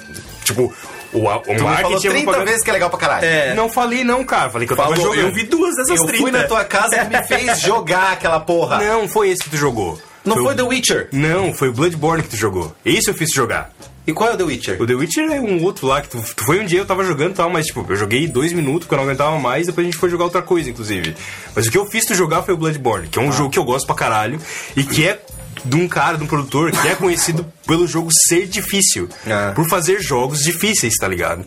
Tipo, 0.43 0.73
o, 1.13 1.29
a- 1.29 1.37
o 1.37 1.41
Tu 1.41 1.45
falou 1.47 1.63
marketing. 1.63 1.95
a 1.95 1.99
30 2.11 2.23
propaganda- 2.23 2.45
vezes 2.45 2.63
que 2.63 2.69
é 2.69 2.73
legal 2.73 2.89
pra 2.89 2.99
caralho. 2.99 3.25
É. 3.25 3.53
Não 3.53 3.69
falei, 3.69 4.03
não, 4.03 4.23
cara. 4.23 4.49
Falei 4.49 4.67
que 4.67 4.73
eu 4.73 4.77
tava 4.77 4.95
Falou, 4.95 5.11
jogando. 5.13 5.27
eu 5.27 5.33
vi 5.33 5.43
duas 5.43 5.75
dessas 5.75 5.99
Eu 5.99 6.05
30. 6.07 6.21
fui 6.21 6.31
na 6.31 6.43
tua 6.43 6.63
casa 6.65 6.95
e 6.97 7.07
me 7.09 7.21
fez 7.27 7.59
jogar 7.61 8.13
aquela 8.13 8.39
porra. 8.39 8.77
Não, 8.83 9.07
foi 9.07 9.29
esse 9.29 9.43
que 9.43 9.49
tu 9.51 9.57
jogou. 9.57 10.01
Não 10.23 10.35
foi 10.37 10.53
o... 10.53 10.55
The 10.55 10.63
Witcher. 10.63 11.09
Não, 11.11 11.51
foi 11.53 11.69
o 11.69 11.73
Bloodborne 11.73 12.21
que 12.23 12.29
tu 12.29 12.37
jogou. 12.37 12.75
Esse 12.85 13.09
eu 13.09 13.13
fiz 13.13 13.29
tu 13.31 13.35
jogar. 13.35 13.71
E 14.05 14.13
qual 14.13 14.29
é 14.31 14.33
o 14.33 14.37
The 14.37 14.43
Witcher? 14.43 14.81
O 14.81 14.85
The 14.87 14.93
Witcher 14.93 15.31
é 15.31 15.39
um 15.39 15.63
outro 15.63 15.85
lá 15.87 16.01
que 16.01 16.09
tu, 16.09 16.21
tu 16.35 16.43
foi 16.43 16.59
um 16.59 16.65
dia 16.65 16.79
eu 16.79 16.85
tava 16.85 17.03
jogando 17.03 17.31
e 17.31 17.35
tal, 17.35 17.49
mas 17.51 17.67
tipo, 17.67 17.85
eu 17.87 17.95
joguei 17.95 18.27
dois 18.27 18.51
minutos 18.51 18.81
porque 18.87 18.95
eu 18.95 18.97
não 18.97 19.03
aguentava 19.05 19.37
mais, 19.39 19.67
depois 19.67 19.85
a 19.85 19.89
gente 19.91 19.99
foi 19.99 20.09
jogar 20.09 20.23
outra 20.25 20.41
coisa, 20.41 20.69
inclusive. 20.69 21.15
Mas 21.55 21.67
o 21.67 21.71
que 21.71 21.77
eu 21.77 21.85
fiz 21.85 22.05
tu 22.05 22.15
jogar 22.15 22.41
foi 22.41 22.53
o 22.55 22.57
Bloodborne, 22.57 23.07
que 23.07 23.19
é 23.19 23.21
um 23.21 23.31
jogo 23.31 23.51
que 23.51 23.59
eu 23.59 23.63
gosto 23.63 23.85
pra 23.85 23.95
caralho 23.95 24.39
e 24.75 24.83
que 24.83 25.07
é 25.07 25.19
de 25.63 25.75
um 25.75 25.87
cara, 25.87 26.17
de 26.17 26.23
um 26.23 26.27
produtor 26.27 26.71
que 26.71 26.87
é 26.87 26.95
conhecido 26.95 27.45
pelo 27.67 27.87
jogo 27.87 28.09
ser 28.11 28.47
difícil. 28.47 29.07
Ah. 29.27 29.51
Por 29.55 29.67
fazer 29.69 30.01
jogos 30.01 30.43
difíceis, 30.43 30.95
tá 30.95 31.07
ligado? 31.07 31.45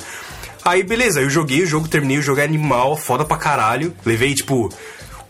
Aí 0.64 0.82
beleza, 0.82 1.20
eu 1.20 1.28
joguei 1.28 1.62
o 1.62 1.66
jogo, 1.66 1.88
terminei 1.88 2.18
o 2.18 2.22
jogo 2.22 2.40
é 2.40 2.44
animal, 2.44 2.96
foda 2.96 3.24
pra 3.24 3.36
caralho. 3.36 3.94
Levei, 4.04 4.34
tipo. 4.34 4.72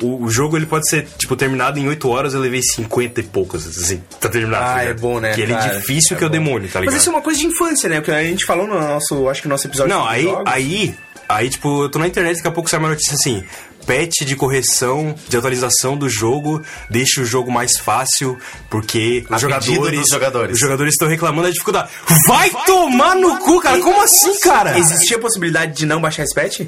O, 0.03 0.25
o 0.25 0.29
jogo 0.31 0.57
ele 0.57 0.67
pode 0.67 0.89
ser, 0.89 1.07
tipo, 1.17 1.37
terminado 1.37 1.79
em 1.79 1.87
8 1.87 2.09
horas, 2.09 2.35
eu 2.35 2.41
levei 2.41 2.61
50 2.61 3.21
e 3.21 3.23
poucas, 3.23 3.65
assim, 3.65 4.03
tá 4.21 4.29
terminado. 4.29 4.65
Ah, 4.65 4.75
tá 4.75 4.83
é 4.83 4.93
bom, 4.93 5.21
né, 5.21 5.33
Que 5.35 5.41
ele 5.41 5.53
é 5.53 5.57
difícil 5.57 6.17
É 6.17 6.19
que 6.19 6.25
é 6.25 6.27
o 6.27 6.31
demônio, 6.31 6.69
tá 6.69 6.81
ligado? 6.81 6.93
Mas 6.93 7.01
isso 7.01 7.11
é 7.11 7.13
uma 7.13 7.23
coisa 7.23 7.39
de 7.39 7.47
infância, 7.47 7.89
né? 7.89 8.01
Porque 8.01 8.11
a 8.11 8.25
gente 8.25 8.45
falou 8.45 8.67
no 8.67 8.75
nosso, 8.75 9.29
acho 9.29 9.41
que 9.41 9.47
no 9.47 9.53
nosso 9.55 9.69
episódio 9.69 9.95
Não, 9.95 10.05
aí, 10.05 10.25
jogos. 10.25 10.53
aí, 10.53 10.95
aí, 11.29 11.49
tipo, 11.49 11.85
eu 11.85 11.89
tô 11.89 12.01
na 12.01 12.09
internet, 12.09 12.37
daqui 12.37 12.49
a 12.49 12.51
pouco 12.51 12.69
sai 12.69 12.81
uma 12.81 12.89
notícia 12.89 13.15
assim. 13.15 13.45
Patch 13.87 14.23
de 14.27 14.37
correção, 14.37 15.15
de 15.29 15.37
atualização 15.37 15.97
do 15.97 16.09
jogo, 16.09 16.63
deixa 16.91 17.21
o 17.21 17.25
jogo 17.25 17.51
mais 17.53 17.79
fácil, 17.79 18.37
porque 18.71 19.25
os 19.31 19.41
jogadores, 19.41 20.09
jogadores. 20.09 20.55
Os 20.55 20.59
jogadores 20.61 20.95
estão 20.95 21.09
reclamando 21.09 21.45
da 21.49 21.51
dificuldade. 21.51 21.89
Vai, 22.27 22.51
tomar 22.67 23.15
no 23.17 23.39
cu, 23.39 23.61
cara! 23.61 23.79
Como 23.81 24.01
assim, 24.03 24.39
cara? 24.41 24.79
Existia 24.79 25.17
a 25.17 25.21
possibilidade 25.21 25.73
de 25.77 25.87
não 25.87 26.01
baixar 26.01 26.23
esse 26.25 26.35
patch? 26.35 26.61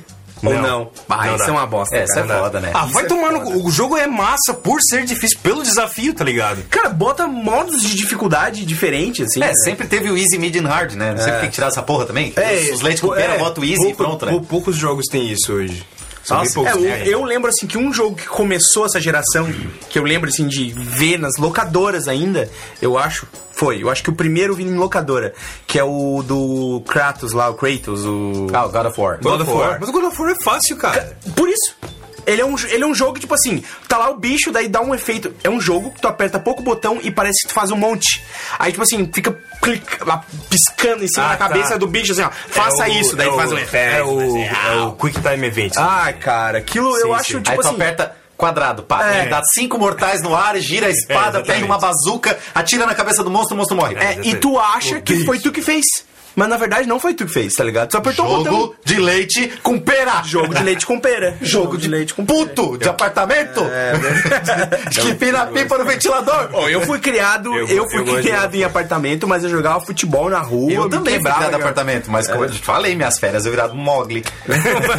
Ou 0.44 0.52
Não. 0.52 0.60
não? 0.62 0.90
Ah, 1.08 1.24
Não 1.28 1.36
isso 1.36 1.44
dá. 1.46 1.48
é 1.48 1.50
uma 1.50 1.66
bosta. 1.66 1.96
Essa 1.96 2.20
cara. 2.20 2.34
é 2.34 2.38
foda, 2.40 2.60
né? 2.60 2.70
Ah, 2.74 2.84
Isso 2.84 2.92
vai 2.92 3.04
é 3.04 3.06
tomar 3.06 3.32
no 3.32 3.38
foda. 3.40 3.52
cu. 3.52 3.66
O 3.68 3.70
jogo 3.70 3.96
é 3.96 4.06
massa 4.06 4.52
por 4.52 4.82
ser 4.82 5.02
difícil, 5.06 5.38
pelo 5.42 5.62
desafio, 5.62 6.12
tá 6.12 6.22
ligado? 6.22 6.62
Cara, 6.68 6.90
bota 6.90 7.26
modos 7.26 7.80
de 7.80 7.94
dificuldade 7.94 8.66
diferentes, 8.66 9.26
assim. 9.26 9.42
É, 9.42 9.54
sempre 9.54 9.86
teve 9.86 10.10
o 10.10 10.16
Easy, 10.16 10.38
Medium, 10.38 10.66
Hard, 10.66 10.92
né? 10.92 11.12
Não 11.12 11.22
sei 11.22 11.32
por 11.32 11.40
que 11.40 11.46
que 11.46 11.52
tiraram 11.54 11.72
essa 11.72 11.82
porra 11.82 12.04
também. 12.04 12.34
É, 12.36 12.70
os 12.70 12.82
leite 12.82 13.00
com 13.00 13.08
pera, 13.14 13.36
é, 13.36 13.38
bota 13.38 13.62
o 13.62 13.64
Easy 13.64 13.76
e 13.76 13.94
Pouco- 13.94 13.96
pronto, 13.96 14.26
né? 14.26 14.32
pou- 14.32 14.40
Poucos 14.42 14.76
jogos 14.76 15.06
têm 15.10 15.32
isso 15.32 15.54
hoje. 15.54 15.82
Nossa. 16.34 16.60
É, 16.60 16.72
eu, 16.72 16.86
É, 16.86 17.08
eu 17.08 17.24
lembro 17.24 17.48
assim 17.48 17.66
que 17.66 17.78
um 17.78 17.92
jogo 17.92 18.16
que 18.16 18.26
começou 18.26 18.86
essa 18.86 19.00
geração, 19.00 19.48
que 19.88 19.98
eu 19.98 20.02
lembro 20.04 20.28
assim 20.28 20.46
de 20.46 20.72
ver 20.72 21.18
nas 21.18 21.36
locadoras 21.36 22.08
ainda, 22.08 22.50
eu 22.80 22.98
acho, 22.98 23.26
foi. 23.52 23.82
Eu 23.82 23.88
acho 23.90 24.02
que 24.02 24.10
o 24.10 24.14
primeiro 24.14 24.52
eu 24.52 24.56
vi 24.56 24.64
em 24.64 24.74
locadora, 24.74 25.32
que 25.66 25.78
é 25.78 25.84
o 25.84 26.22
do 26.22 26.82
Kratos 26.86 27.32
lá, 27.32 27.48
o 27.48 27.54
Kratos, 27.54 28.04
o. 28.04 28.48
Ah, 28.52 28.66
o 28.66 28.70
God 28.70 28.86
of 28.86 29.00
War. 29.00 29.18
God 29.22 29.40
of 29.40 29.50
War. 29.50 29.78
Mas 29.80 29.88
o 29.88 29.92
God 29.92 30.04
of 30.04 30.20
War 30.20 30.30
é 30.32 30.44
fácil, 30.44 30.76
cara. 30.76 31.16
Por 31.34 31.48
isso. 31.48 31.74
Ele 32.26 32.42
é, 32.42 32.44
um, 32.44 32.56
ele 32.58 32.82
é 32.82 32.86
um 32.86 32.94
jogo, 32.94 33.18
tipo 33.20 33.32
assim, 33.34 33.62
tá 33.86 33.96
lá 33.98 34.10
o 34.10 34.16
bicho, 34.16 34.50
daí 34.50 34.66
dá 34.68 34.80
um 34.80 34.94
efeito. 34.94 35.34
É 35.44 35.48
um 35.48 35.60
jogo 35.60 35.92
que 35.92 36.00
tu 36.00 36.08
aperta 36.08 36.38
pouco 36.40 36.62
botão 36.62 36.98
e 37.02 37.10
parece 37.10 37.42
que 37.42 37.48
tu 37.48 37.54
faz 37.54 37.70
um 37.70 37.76
monte. 37.76 38.22
Aí, 38.58 38.72
tipo 38.72 38.82
assim, 38.82 39.08
fica 39.12 39.38
clic- 39.62 40.04
lá, 40.04 40.24
piscando 40.50 41.04
em 41.04 41.08
cima 41.08 41.26
Ah, 41.26 41.28
da 41.30 41.36
cabeça 41.36 41.70
tá. 41.70 41.76
do 41.76 41.86
bicho, 41.86 42.12
assim, 42.12 42.22
ó. 42.22 42.30
Faça 42.48 42.86
É 42.86 42.90
o- 42.90 43.00
isso, 43.00 43.14
daí 43.16 43.28
é 43.28 43.32
faz 43.36 43.52
o- 43.52 43.54
um 43.54 43.58
efeito. 43.58 43.94
É 43.96 44.02
o, 44.02 44.36
é 44.38 44.76
o 44.86 44.92
Quick 44.92 45.20
Time 45.20 45.46
Event. 45.46 45.72
Ai, 45.76 46.14
cara, 46.14 46.58
aquilo 46.58 46.96
eu 46.96 47.06
Sim, 47.08 47.12
acho, 47.14 47.24
sim. 47.32 47.38
tipo 47.38 47.50
Aí 47.52 47.56
tu 47.58 47.66
assim. 47.66 47.74
aperta 47.76 48.16
quadrado, 48.36 48.82
pá, 48.82 49.08
É. 49.14 49.20
ele 49.20 49.28
dá 49.30 49.40
cinco 49.54 49.78
mortais 49.78 50.20
no 50.20 50.34
ar, 50.34 50.56
gira 50.58 50.88
a 50.88 50.90
espada, 50.90 51.38
É, 51.40 51.42
pega 51.42 51.64
uma 51.64 51.78
bazuca, 51.78 52.38
atira 52.54 52.84
na 52.86 52.94
cabeça 52.94 53.22
do 53.24 53.30
monstro, 53.30 53.54
o 53.54 53.56
monstro 53.58 53.76
morre. 53.76 53.94
É, 53.94 54.18
e 54.24 54.34
tu 54.36 54.58
acha 54.58 55.00
que 55.00 55.24
foi 55.24 55.38
tu 55.38 55.50
que 55.52 55.62
fez. 55.62 55.84
Mas 56.36 56.48
na 56.48 56.56
verdade 56.56 56.86
não 56.86 57.00
foi 57.00 57.14
tu 57.14 57.24
que 57.26 57.32
fez, 57.32 57.54
tá 57.54 57.64
ligado? 57.64 57.88
Tu 57.88 57.96
apertou 57.96 58.26
o 58.26 58.36
botão. 58.36 58.52
Jogo 58.52 58.76
de 58.84 58.96
leite 59.00 59.52
com 59.62 59.78
pera. 59.78 60.22
Jogo 60.24 60.54
de 60.54 60.62
leite 60.62 60.86
com 60.86 61.00
pera. 61.00 61.36
Jogo 61.42 61.76
de 61.78 61.88
leite 61.88 62.12
com 62.14 62.24
puto 62.26 62.76
de 62.78 62.88
apartamento. 62.88 63.62
que 64.92 65.14
pina 65.14 65.46
pipa 65.46 65.78
no 65.78 65.84
ventilador. 65.84 66.50
Ó, 66.52 66.68
eu 66.68 66.82
fui 66.82 66.98
criado, 66.98 67.54
eu, 67.54 67.66
Eu- 67.66 67.88
fui 67.88 68.00
eu 68.00 68.04
gosto 68.04 68.16
de- 68.18 68.28
criado 68.28 68.54
em 68.54 68.62
apartamento, 68.64 69.26
mas 69.26 69.42
eu 69.44 69.50
jogava 69.50 69.80
futebol 69.80 70.28
na 70.28 70.38
rua. 70.40 70.70
Eu 70.70 70.88
também 70.88 71.14
fui 71.14 71.22
quebrava, 71.22 71.38
criado 71.38 71.52
em 71.52 71.56
apartamento, 71.62 72.10
mas 72.10 72.28
como 72.28 72.44
eu 72.44 72.50
te 72.50 72.58
falei, 72.62 72.94
minhas 72.94 73.18
férias 73.18 73.44
eu 73.46 73.50
virado 73.50 73.72
um 73.74 73.76
mogli. 73.78 74.22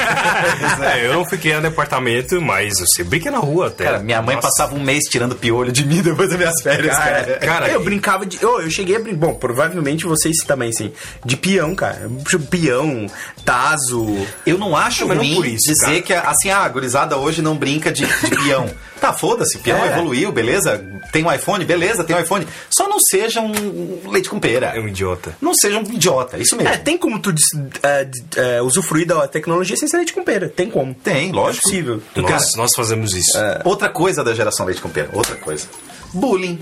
É, 0.82 1.06
eu 1.06 1.14
não 1.14 1.26
fui 1.26 1.38
criado 1.38 1.66
em 1.66 1.68
apartamento, 1.68 2.40
mas 2.42 2.80
eu 2.80 2.88
sempre 2.88 3.12
brinquei 3.12 3.32
na 3.32 3.38
rua 3.40 3.68
até. 3.68 3.84
Cara, 3.86 4.00
minha 4.00 4.22
mãe 4.22 4.36
Nossa. 4.36 4.48
passava 4.48 4.76
um 4.76 4.80
mês 4.80 5.04
tirando 5.06 5.36
piolho 5.36 5.72
de 5.72 5.86
mim 5.86 6.02
depois 6.02 6.30
das 6.30 6.38
minhas 6.38 6.62
férias, 6.62 6.96
cara. 6.96 7.24
Cara, 7.24 7.40
Cara, 7.40 7.70
eu 7.70 7.82
e- 7.82 7.84
brincava 7.84 8.26
de. 8.26 8.42
Eu, 8.42 8.62
eu 8.62 8.70
cheguei 8.70 8.96
a 8.96 9.00
brincar. 9.00 9.18
Bom, 9.18 9.34
provavelmente 9.36 10.06
vocês 10.06 10.38
também, 10.46 10.72
sim. 10.72 10.92
De 11.28 11.36
peão, 11.36 11.76
cara. 11.76 12.10
Peão, 12.50 13.06
taso. 13.44 14.08
Eu 14.46 14.58
não 14.58 14.76
acho 14.78 15.06
não 15.06 15.18
ruim 15.18 15.36
por 15.36 15.46
isso, 15.46 15.72
dizer 15.74 16.02
cara. 16.04 16.22
que, 16.22 16.28
assim, 16.28 16.50
ah, 16.50 16.60
a 16.60 16.70
gurizada 16.70 17.18
hoje 17.18 17.42
não 17.42 17.56
brinca 17.58 17.92
de, 17.92 18.06
de 18.06 18.30
peão. 18.44 18.70
Tá, 18.98 19.14
foda-se, 19.14 19.60
peão 19.60 19.78
É. 19.86 19.92
evoluiu, 19.92 20.32
beleza? 20.32 20.84
Tem 21.12 21.24
um 21.24 21.32
iPhone, 21.32 21.64
beleza, 21.64 22.04
tem 22.04 22.16
um 22.16 22.20
iPhone. 22.20 22.48
Só 22.68 22.90
não 22.90 22.98
seja 23.00 23.40
um 23.42 24.10
leite 24.10 24.28
com 24.28 24.40
pera. 24.40 24.74
É 24.76 24.80
um 24.80 24.88
idiota. 24.88 25.38
Não 25.40 25.54
seja 25.54 25.78
um 25.78 25.84
idiota, 25.84 26.40
isso 26.40 26.56
mesmo. 26.58 26.74
É, 26.74 26.78
tem 26.78 26.98
como 26.98 27.20
tu 27.20 27.32
é, 27.84 28.06
d- 28.06 28.24
é, 28.36 28.60
usufruir 28.64 29.06
da 29.06 29.28
tecnologia 29.28 29.78
sem 29.78 29.88
ser 29.88 29.98
leite 29.98 30.14
com 30.14 30.24
pera. 30.24 30.50
Tem 30.50 30.68
como. 30.68 30.96
Tem, 30.96 31.32
lógico. 31.32 31.68
É 31.68 31.70
possível. 31.70 32.02
Nós, 32.16 32.56
nós 32.56 32.72
fazemos 32.76 33.14
isso. 33.14 33.38
Outra 33.66 33.88
coisa 33.88 34.24
da 34.24 34.34
geração 34.34 34.66
leite 34.66 34.82
com 34.82 34.90
pera, 34.90 35.10
outra 35.14 35.36
coisa. 35.36 35.68
Bullying. 36.12 36.58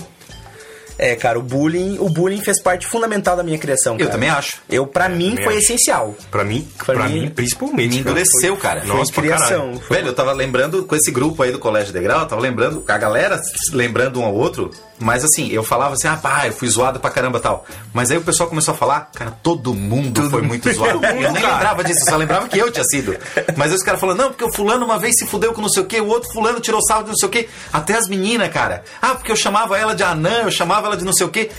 É, 0.98 1.14
cara, 1.14 1.38
o 1.38 1.42
bullying, 1.42 1.98
o 1.98 2.08
bullying 2.08 2.40
fez 2.40 2.60
parte 2.62 2.86
fundamental 2.86 3.36
da 3.36 3.42
minha 3.42 3.58
criação. 3.58 3.94
Eu 3.94 3.98
cara. 4.00 4.10
também 4.12 4.30
acho. 4.30 4.58
Eu, 4.68 4.86
pra 4.86 5.08
mim, 5.08 5.30
também 5.30 5.44
foi 5.44 5.54
acho. 5.56 5.64
essencial. 5.64 6.14
Pra 6.30 6.44
mim, 6.44 6.66
Pra 6.78 6.94
pra, 6.94 7.08
mim, 7.08 7.20
mim, 7.22 7.30
principalmente. 7.30 7.90
Me 7.94 7.98
endureceu, 8.00 8.56
cara. 8.56 8.80
Foi 8.80 8.96
Nossa, 8.96 9.12
criação. 9.12 9.78
Foi- 9.86 9.96
Velho, 9.96 10.08
eu 10.08 10.14
tava 10.14 10.32
lembrando 10.32 10.84
com 10.84 10.96
esse 10.96 11.10
grupo 11.10 11.42
aí 11.42 11.52
do 11.52 11.58
Colégio 11.58 11.92
Degrau, 11.92 12.20
eu 12.20 12.26
tava 12.26 12.40
lembrando, 12.40 12.82
a 12.88 12.98
galera 12.98 13.40
lembrando 13.72 14.20
um 14.20 14.24
ao 14.24 14.34
outro, 14.34 14.70
mas 14.98 15.24
assim, 15.24 15.50
eu 15.52 15.62
falava 15.62 15.94
assim, 15.94 16.08
ah, 16.08 16.16
pá, 16.16 16.46
eu 16.46 16.52
fui 16.52 16.68
zoado 16.68 16.98
pra 17.00 17.10
caramba 17.10 17.40
tal. 17.40 17.66
Mas 17.92 18.10
aí 18.10 18.16
o 18.16 18.22
pessoal 18.22 18.48
começou 18.48 18.72
a 18.72 18.76
falar, 18.76 19.10
cara, 19.14 19.30
todo 19.42 19.74
mundo 19.74 20.30
foi 20.30 20.42
muito 20.42 20.70
zoado. 20.72 21.04
eu 21.04 21.32
nem 21.32 21.42
cara. 21.42 21.54
lembrava 21.54 21.84
disso, 21.84 22.00
eu 22.06 22.10
só 22.10 22.16
lembrava 22.16 22.48
que 22.48 22.58
eu 22.58 22.70
tinha 22.70 22.84
sido. 22.84 23.16
Mas 23.56 23.70
aí 23.70 23.76
os 23.76 23.82
caras 23.82 24.00
falando, 24.00 24.18
não, 24.18 24.28
porque 24.30 24.44
o 24.44 24.52
fulano 24.52 24.84
uma 24.84 24.98
vez 24.98 25.14
se 25.18 25.26
fudeu 25.26 25.52
com 25.52 25.60
não 25.60 25.68
sei 25.68 25.82
o 25.82 25.86
que, 25.86 26.00
o 26.00 26.06
outro 26.06 26.30
fulano 26.32 26.58
tirou 26.60 26.80
salvo 26.82 27.04
de 27.04 27.10
não 27.10 27.16
sei 27.16 27.28
o 27.28 27.30
que. 27.32 27.48
Até 27.72 27.94
as 27.94 28.08
meninas, 28.08 28.48
cara. 28.50 28.82
Ah, 29.02 29.14
porque 29.14 29.30
eu 29.30 29.36
chamava 29.36 29.78
ela 29.78 29.94
de 29.94 30.02
anã, 30.02 30.42
eu 30.44 30.50
chamava 30.50 30.85
ela 30.86 30.96
de 30.96 31.04
não 31.04 31.12
sei 31.12 31.26
o 31.26 31.30
que. 31.30 31.50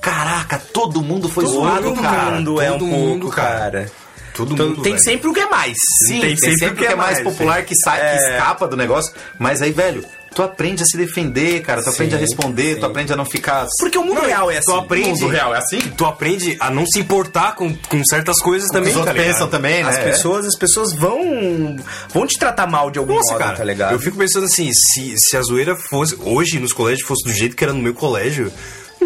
Caraca, 0.00 0.58
todo 0.72 1.00
mundo 1.02 1.28
foi 1.28 1.46
zoado, 1.46 1.82
Todo 1.90 2.02
cara. 2.02 2.30
mundo 2.32 2.60
é 2.60 2.70
um 2.70 2.78
todo 2.78 2.88
pouco, 2.90 2.96
mundo, 3.06 3.28
cara. 3.28 3.58
cara. 3.58 3.92
Todo 4.34 4.54
Então, 4.54 4.68
mundo, 4.68 4.82
tem 4.82 4.92
velho. 4.92 5.04
sempre 5.04 5.28
o 5.28 5.34
que 5.34 5.40
é 5.40 5.48
mais. 5.50 5.76
Sim, 6.06 6.20
tem, 6.20 6.36
sempre, 6.36 6.68
o 6.68 6.76
que 6.76 6.86
é 6.86 6.94
mais 6.94 7.20
popular 7.20 7.64
que 7.64 7.74
sai, 7.76 7.98
que 7.98 8.06
É. 8.06 8.36
escapa 8.36 8.66
do 8.66 8.76
negócio. 8.76 9.12
Mas 9.38 9.60
aí, 9.60 9.72
velho, 9.72 10.04
tu 10.34 10.42
aprende 10.42 10.82
a 10.82 10.86
se 10.86 10.96
defender, 10.96 11.60
cara. 11.62 11.82
Tu 11.82 11.90
aprende 11.90 12.14
a 12.14 12.18
Sim, 12.18 12.24
responder, 12.24 12.74
sim. 12.74 12.80
tu 12.80 12.86
aprende 12.86 13.12
a 13.12 13.16
não 13.16 13.24
ficar. 13.24 13.66
Porque 13.78 13.98
o 13.98 14.04
mundo 14.04 14.20
real 14.20 14.50
é 14.50 14.58
assim. 14.58 14.70
Tu 14.70 14.76
aprende, 14.78 15.08
O 15.08 15.22
mundo 15.22 15.28
real 15.28 15.54
é 15.54 15.58
assim. 15.58 15.78
Tu 15.80 16.04
aprende 16.04 16.56
a 16.60 16.70
não 16.70 16.86
se 16.86 16.98
importar 17.00 17.54
com, 17.54 17.74
com 17.74 18.04
certas 18.04 18.38
coisas 18.40 18.68
também, 18.70 18.90
os 18.90 18.96
outros 18.96 19.16
tá 19.16 19.22
pensam 19.22 19.48
também, 19.48 19.82
né? 19.82 19.90
As 19.90 19.98
pessoas, 19.98 20.46
as 20.46 20.56
pessoas 20.56 20.94
vão 20.94 21.76
vão 22.12 22.26
te 22.26 22.38
tratar 22.38 22.66
mal 22.66 22.90
de 22.90 22.98
algum 22.98 23.14
Nossa, 23.14 23.32
modo, 23.32 23.42
cara, 23.42 23.56
tá 23.56 23.64
ligado? 23.64 23.92
eu 23.92 23.98
fico 23.98 24.16
pensando 24.16 24.46
assim, 24.46 24.70
se, 24.72 25.14
se 25.16 25.36
a 25.36 25.42
zoeira 25.42 25.76
fosse, 25.88 26.16
hoje 26.22 26.58
nos 26.58 26.72
colégios 26.72 27.06
fosse 27.06 27.24
do 27.24 27.32
jeito 27.32 27.56
que 27.56 27.64
era 27.64 27.72
no 27.72 27.80
meu 27.82 27.94
colégio, 27.94 28.52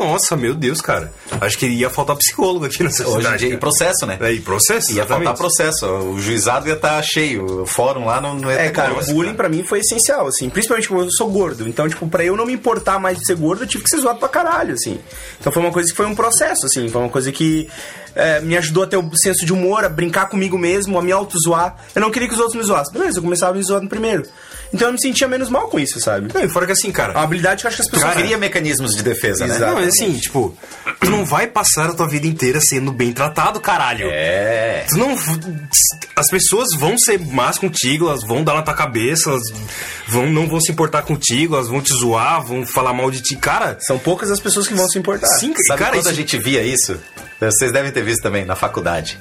nossa, 0.06 0.36
meu 0.36 0.54
Deus, 0.54 0.80
cara. 0.80 1.12
Acho 1.40 1.58
que 1.58 1.66
ia 1.66 1.88
faltar 1.90 2.16
psicólogo 2.16 2.64
aqui 2.66 2.82
nessa 2.82 3.04
Hoje 3.06 3.16
em 3.16 3.20
cidade. 3.22 3.38
dia, 3.38 3.48
e 3.48 3.50
cara. 3.52 3.60
processo, 3.60 4.06
né? 4.06 4.18
É, 4.20 4.32
e 4.32 4.40
processo, 4.40 4.92
Ia 4.92 5.06
faltar 5.06 5.20
exatamente. 5.22 5.38
processo. 5.38 5.86
O 5.86 6.20
juizado 6.20 6.68
ia 6.68 6.74
estar 6.74 7.02
cheio. 7.02 7.62
O 7.62 7.66
fórum 7.66 8.04
lá 8.06 8.20
não, 8.20 8.34
não 8.34 8.50
ia 8.50 8.56
É, 8.56 8.64
ter 8.66 8.72
cara, 8.72 8.92
o 8.94 9.04
bullying 9.06 9.34
pra 9.34 9.48
mim 9.48 9.62
foi 9.64 9.80
essencial, 9.80 10.26
assim. 10.26 10.48
Principalmente 10.50 10.88
porque 10.88 11.04
eu 11.04 11.10
sou 11.12 11.28
gordo. 11.30 11.68
Então, 11.68 11.88
tipo, 11.88 12.06
pra 12.08 12.24
eu 12.24 12.36
não 12.36 12.46
me 12.46 12.52
importar 12.52 12.98
mais 12.98 13.18
de 13.18 13.24
ser 13.26 13.36
gordo, 13.36 13.64
eu 13.64 13.66
tive 13.66 13.84
que 13.84 13.90
ser 13.90 13.98
zoado 13.98 14.18
pra 14.18 14.28
caralho, 14.28 14.74
assim. 14.74 14.98
Então 15.40 15.52
foi 15.52 15.62
uma 15.62 15.72
coisa 15.72 15.90
que 15.90 15.96
foi 15.96 16.06
um 16.06 16.14
processo, 16.14 16.66
assim. 16.66 16.88
Foi 16.88 17.00
uma 17.00 17.10
coisa 17.10 17.30
que 17.32 17.68
é, 18.14 18.40
me 18.40 18.56
ajudou 18.56 18.84
a 18.84 18.86
ter 18.86 18.96
o 18.96 19.10
senso 19.16 19.44
de 19.44 19.52
humor, 19.52 19.84
a 19.84 19.88
brincar 19.88 20.26
comigo 20.28 20.56
mesmo, 20.58 20.98
a 20.98 21.02
me 21.02 21.12
auto-zoar. 21.12 21.76
Eu 21.94 22.00
não 22.00 22.10
queria 22.10 22.28
que 22.28 22.34
os 22.34 22.40
outros 22.40 22.56
me 22.56 22.62
zoassem. 22.62 22.92
Beleza, 22.92 23.18
eu 23.18 23.22
começava 23.22 23.52
a 23.52 23.56
me 23.56 23.62
zoar 23.62 23.80
no 23.82 23.88
primeiro. 23.88 24.24
Então 24.72 24.88
eu 24.88 24.92
me 24.92 25.00
sentia 25.00 25.28
menos 25.28 25.48
mal 25.48 25.68
com 25.68 25.78
isso, 25.78 26.00
sabe? 26.00 26.32
Não, 26.34 26.42
e 26.42 26.48
fora 26.48 26.66
que 26.66 26.72
assim, 26.72 26.88
É 26.88 26.92
cara. 26.92 27.12
uma 27.12 27.22
habilidade 27.22 27.60
que 27.60 27.66
eu 27.66 27.68
acho 27.68 27.76
que 27.76 27.82
as 27.82 27.88
pessoas... 27.90 28.14
Cria 28.14 28.36
mecanismos 28.36 28.96
de 28.96 29.04
defesa, 29.04 29.46
né? 29.46 29.56
Não, 29.58 29.74
mas 29.74 29.88
assim, 29.88 30.12
tipo, 30.18 30.56
tu 31.00 31.10
não 31.10 31.24
vai 31.24 31.46
passar 31.46 31.90
a 31.90 31.92
tua 31.94 32.08
vida 32.08 32.26
inteira 32.26 32.58
sendo 32.60 32.90
bem 32.90 33.12
tratado, 33.12 33.60
caralho. 33.60 34.08
É. 34.10 34.84
Tu 34.88 34.96
não. 34.98 35.16
As 36.16 36.28
pessoas 36.28 36.74
vão 36.74 36.98
ser 36.98 37.20
más 37.20 37.56
contigo, 37.58 38.08
elas 38.08 38.24
vão 38.24 38.42
dar 38.42 38.54
na 38.54 38.62
tua 38.62 38.74
cabeça, 38.74 39.30
elas 39.30 39.42
vão, 40.08 40.26
não 40.28 40.48
vão 40.48 40.60
se 40.60 40.72
importar 40.72 41.02
contigo, 41.02 41.54
elas 41.54 41.68
vão 41.68 41.80
te 41.80 41.92
zoar, 41.94 42.42
vão 42.44 42.66
falar 42.66 42.92
mal 42.92 43.10
de 43.12 43.20
ti. 43.22 43.36
Cara, 43.36 43.76
São 43.80 43.96
poucas 43.98 44.28
as 44.30 44.40
pessoas 44.40 44.66
que 44.66 44.74
vão 44.74 44.88
se 44.88 44.98
importar. 44.98 45.28
sim, 45.38 45.52
Sabe 45.68 45.78
cara, 45.78 45.92
quando 45.92 46.00
isso, 46.00 46.08
a 46.10 46.12
gente 46.14 46.36
via 46.38 46.62
isso? 46.64 46.98
Vocês 47.40 47.72
devem 47.72 47.90
ter 47.92 48.02
visto 48.02 48.22
também 48.22 48.44
na 48.44 48.56
faculdade. 48.56 49.18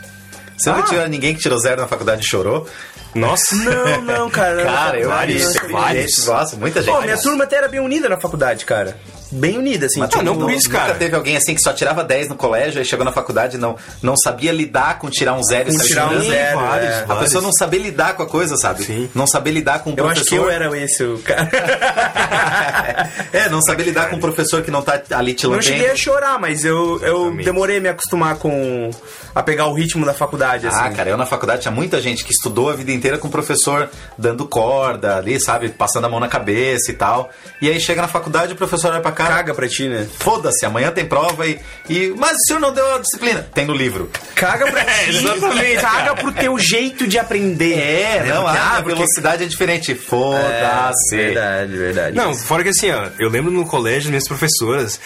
Você 0.58 0.70
não 0.70 0.80
Ah. 0.80 0.84
tinha 0.84 1.08
ninguém 1.08 1.34
que 1.36 1.42
tirou 1.42 1.60
zero 1.60 1.82
na 1.82 1.88
faculdade 1.88 2.22
e 2.24 2.28
chorou? 2.30 2.68
Nossa. 3.16 3.54
Não, 3.56 4.02
não, 4.02 4.30
cara. 4.30 4.64
Cara, 4.64 5.00
eu 5.00 5.10
Vários, 5.10 5.54
não, 5.56 5.70
vários. 5.70 6.26
Nossa, 6.26 6.56
muita 6.56 6.82
gente. 6.82 6.94
Pô, 6.96 7.02
minha 7.02 7.18
turma 7.18 7.44
até 7.44 7.58
era 7.58 7.68
bem 7.68 7.80
unida 7.80 8.10
na 8.10 8.18
faculdade, 8.20 8.66
cara. 8.66 8.98
Bem 9.34 9.58
unida, 9.58 9.86
assim. 9.88 10.00
Mas 10.00 10.10
tipo, 10.10 10.24
não 10.24 10.38
por 10.38 10.52
isso, 10.52 10.70
cara. 10.70 10.88
Nunca 10.88 11.00
teve 11.00 11.16
alguém 11.16 11.36
assim 11.38 11.56
que 11.56 11.62
só 11.62 11.74
tirava 11.74 12.04
10 12.04 12.30
no 12.30 12.36
colégio 12.36 12.82
e 12.82 12.86
chegou 12.86 13.04
na 13.04 13.12
faculdade 13.12 13.58
e 13.58 13.60
não, 13.60 13.76
não 14.02 14.16
sabia 14.16 14.52
lidar 14.52 15.00
com 15.00 15.10
tirar 15.10 15.34
um 15.34 15.44
zero 15.44 15.70
e 15.72 15.76
Com 15.78 15.84
tirar 15.84 16.12
um 16.12 16.22
zero, 16.22 16.60
vários, 16.60 16.90
é. 16.90 17.02
A 17.02 17.06
vários. 17.06 17.24
pessoa 17.26 17.42
não 17.42 17.52
saber 17.52 17.78
lidar 17.80 18.16
com 18.16 18.24
a 18.24 18.28
coisa, 18.28 18.56
sabe? 18.58 18.84
Sim. 18.84 19.10
Não 19.16 19.26
saber 19.28 19.52
lidar 19.52 19.80
com 19.80 19.90
um 19.90 19.94
Eu 19.94 20.06
professor. 20.06 20.22
acho 20.22 20.30
que 20.30 20.36
eu 20.36 20.50
era 20.50 20.78
esse, 20.78 21.04
o 21.04 21.18
cara. 21.20 21.50
é, 23.34 23.50
não 23.50 23.62
saber 23.62 23.84
lidar 23.84 24.10
com 24.10 24.16
um 24.16 24.20
professor 24.20 24.62
que 24.62 24.72
não 24.72 24.82
tá 24.82 25.02
ali 25.12 25.34
te 25.34 25.44
Não 25.44 25.52
lambendo. 25.52 25.68
cheguei 25.68 25.90
a 25.90 25.96
chorar, 25.96 26.40
mas 26.40 26.64
eu, 26.64 27.00
eu 27.04 27.36
demorei 27.38 27.78
a 27.78 27.82
me 27.82 27.90
acostumar 27.90 28.36
com. 28.36 28.90
a 29.34 29.42
pegar 29.44 29.68
o 29.68 29.74
ritmo 29.74 30.06
da 30.06 30.14
faculdade, 30.14 30.68
assim. 30.68 30.80
Ah, 30.80 30.92
cara, 30.92 31.10
eu 31.10 31.18
na 31.18 31.26
faculdade 31.26 31.62
tinha 31.64 31.72
muita 31.72 32.00
gente 32.02 32.24
que 32.24 32.32
estudou 32.32 32.70
a 32.70 32.74
vida 32.76 32.92
inteira 32.92 33.18
com 33.18 33.28
o 33.28 33.32
professor 33.32 33.90
dando 34.18 34.46
corda 34.48 35.18
ali, 35.18 35.40
sabe? 35.40 35.70
Passando 35.70 36.06
a 36.06 36.10
mão 36.10 36.20
na 36.20 36.28
cabeça 36.28 36.92
e 36.92 36.94
tal. 36.94 37.30
E 37.62 37.70
aí 37.70 37.80
chega 37.80 38.02
na 38.02 38.08
faculdade 38.08 38.54
o 38.54 38.56
professor 38.56 38.92
olha 38.92 39.02
pra 39.02 39.12
cara. 39.24 39.36
Caga 39.36 39.54
pra 39.54 39.68
ti, 39.68 39.88
né? 39.90 40.08
Foda-se, 40.20 40.66
amanhã 40.66 40.92
tem 40.92 41.06
prova 41.06 41.46
e, 41.48 41.60
e. 41.90 42.14
Mas 42.18 42.34
o 42.38 42.40
senhor 42.48 42.60
não 42.60 42.74
deu 42.74 42.96
a 42.96 43.00
disciplina? 43.00 43.48
Tem 43.54 43.66
no 43.66 43.74
livro. 43.74 44.10
Caga 44.36 44.70
pra 44.72 44.84
ti. 44.86 45.10
exatamente. 45.18 45.82
Caga 45.82 46.16
pro 46.16 46.32
teu 46.32 46.58
jeito 46.60 47.08
de 47.08 47.18
aprender. 47.20 47.78
É, 47.78 48.24
não, 48.28 48.44
porque- 48.44 48.58
ah, 48.58 48.70
a 48.72 48.76
porque- 48.82 48.94
velocidade 48.96 49.44
é 49.44 49.48
diferente. 49.48 49.96
Foda-se. 49.96 51.16
Verdade, 51.16 51.78
verdade. 51.78 52.16
Não, 52.16 52.34
fora 52.36 52.64
que 52.64 52.70
assim, 52.70 52.92
ó, 52.92 53.08
eu 53.20 53.30
lembro 53.30 53.52
no 53.52 53.66
colégio, 53.66 54.10
minhas 54.10 54.28
professoras. 54.28 55.00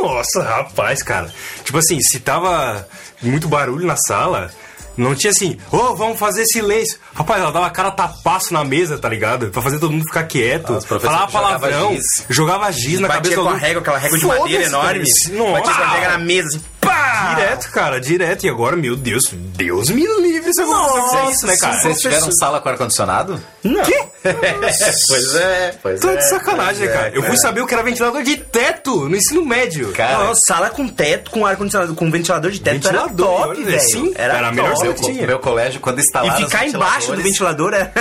Nossa, 0.00 0.42
rapaz, 0.42 1.02
cara. 1.02 1.30
Tipo 1.64 1.78
assim, 1.78 1.98
se 2.00 2.18
tava 2.20 2.86
muito 3.22 3.48
barulho 3.48 3.86
na 3.86 3.96
sala, 3.96 4.50
não 4.96 5.14
tinha 5.14 5.30
assim, 5.30 5.56
ô, 5.70 5.94
vamos 5.94 6.18
fazer 6.18 6.44
silêncio. 6.46 6.98
Rapaz, 7.14 7.40
ela 7.40 7.52
dava 7.52 7.68
cara 7.70 7.90
tapaço 7.90 8.52
na 8.52 8.64
mesa, 8.64 8.98
tá 8.98 9.08
ligado? 9.08 9.48
Pra 9.50 9.60
fazer 9.62 9.78
todo 9.78 9.92
mundo 9.92 10.04
ficar 10.04 10.24
quieto. 10.24 10.74
Ah, 10.74 10.80
professores 10.86 11.02
falava 11.02 11.32
palavrão, 11.32 11.94
giz. 11.94 12.04
jogava 12.28 12.70
giz 12.72 13.00
na 13.00 13.08
Batia 13.08 13.22
cabeça 13.22 13.36
com 13.36 13.42
do 13.42 13.48
a 13.48 13.56
régua, 13.58 13.80
aquela 13.80 13.98
régua 13.98 14.18
de 14.18 14.26
madeira 14.26 14.64
enorme. 14.64 15.04
cara. 15.04 15.52
Batia 15.52 15.72
com 15.74 15.80
a 15.82 15.84
Nossa. 15.84 15.88
régua 15.98 16.08
na 16.08 16.18
mesa, 16.18 16.48
assim, 16.48 16.64
pá! 16.84 17.34
Direto, 17.34 17.70
cara, 17.70 18.00
direto. 18.00 18.44
E 18.44 18.48
agora, 18.48 18.76
meu 18.76 18.96
Deus, 18.96 19.24
Deus 19.32 19.90
me 19.90 20.06
livre 20.20 20.52
se 20.52 20.62
eu 20.62 20.72
acontecer 20.72 21.30
isso, 21.32 21.46
né, 21.46 21.56
cara? 21.56 21.80
Vocês 21.80 21.98
tiveram 22.00 22.32
sala 22.32 22.60
com 22.60 22.68
ar-condicionado? 22.68 23.40
Não. 23.62 23.82
pois 25.08 25.34
é, 25.34 25.74
pois 25.82 26.00
Tô 26.00 26.10
é. 26.10 26.16
de 26.16 26.28
sacanagem, 26.28 26.88
é, 26.88 26.92
cara. 26.92 27.08
Eu 27.14 27.22
fui 27.22 27.34
é. 27.34 27.36
saber 27.36 27.60
o 27.60 27.66
que 27.66 27.74
era 27.74 27.82
ventilador 27.82 28.22
de 28.22 28.36
teto 28.36 29.08
no 29.08 29.16
ensino 29.16 29.44
médio. 29.44 29.92
Cara, 29.92 30.24
Não, 30.24 30.34
sala 30.46 30.70
com 30.70 30.86
teto, 30.88 31.30
com 31.30 31.44
ar-condicionado, 31.44 31.94
com 31.94 32.10
ventilador 32.10 32.50
de 32.50 32.60
teto 32.60 32.88
era 32.88 33.02
Ventilador, 33.02 33.26
top, 33.26 33.48
olha, 33.48 33.64
velho. 33.64 33.80
sim, 33.80 34.12
era, 34.16 34.38
era 34.38 34.48
a 34.48 34.52
melhor 34.52 34.72
top. 34.72 34.76
coisa 34.78 34.84
meu, 34.84 34.94
que 34.94 35.12
tinha. 35.12 35.26
meu 35.26 35.38
colégio, 35.38 35.80
quando 35.80 35.98
E 35.98 36.02
instalaram 36.02 36.36
ficar 36.36 36.66
os 36.66 36.74
embaixo 36.74 37.12
do 37.12 37.22
ventilador 37.22 37.74
era. 37.74 37.92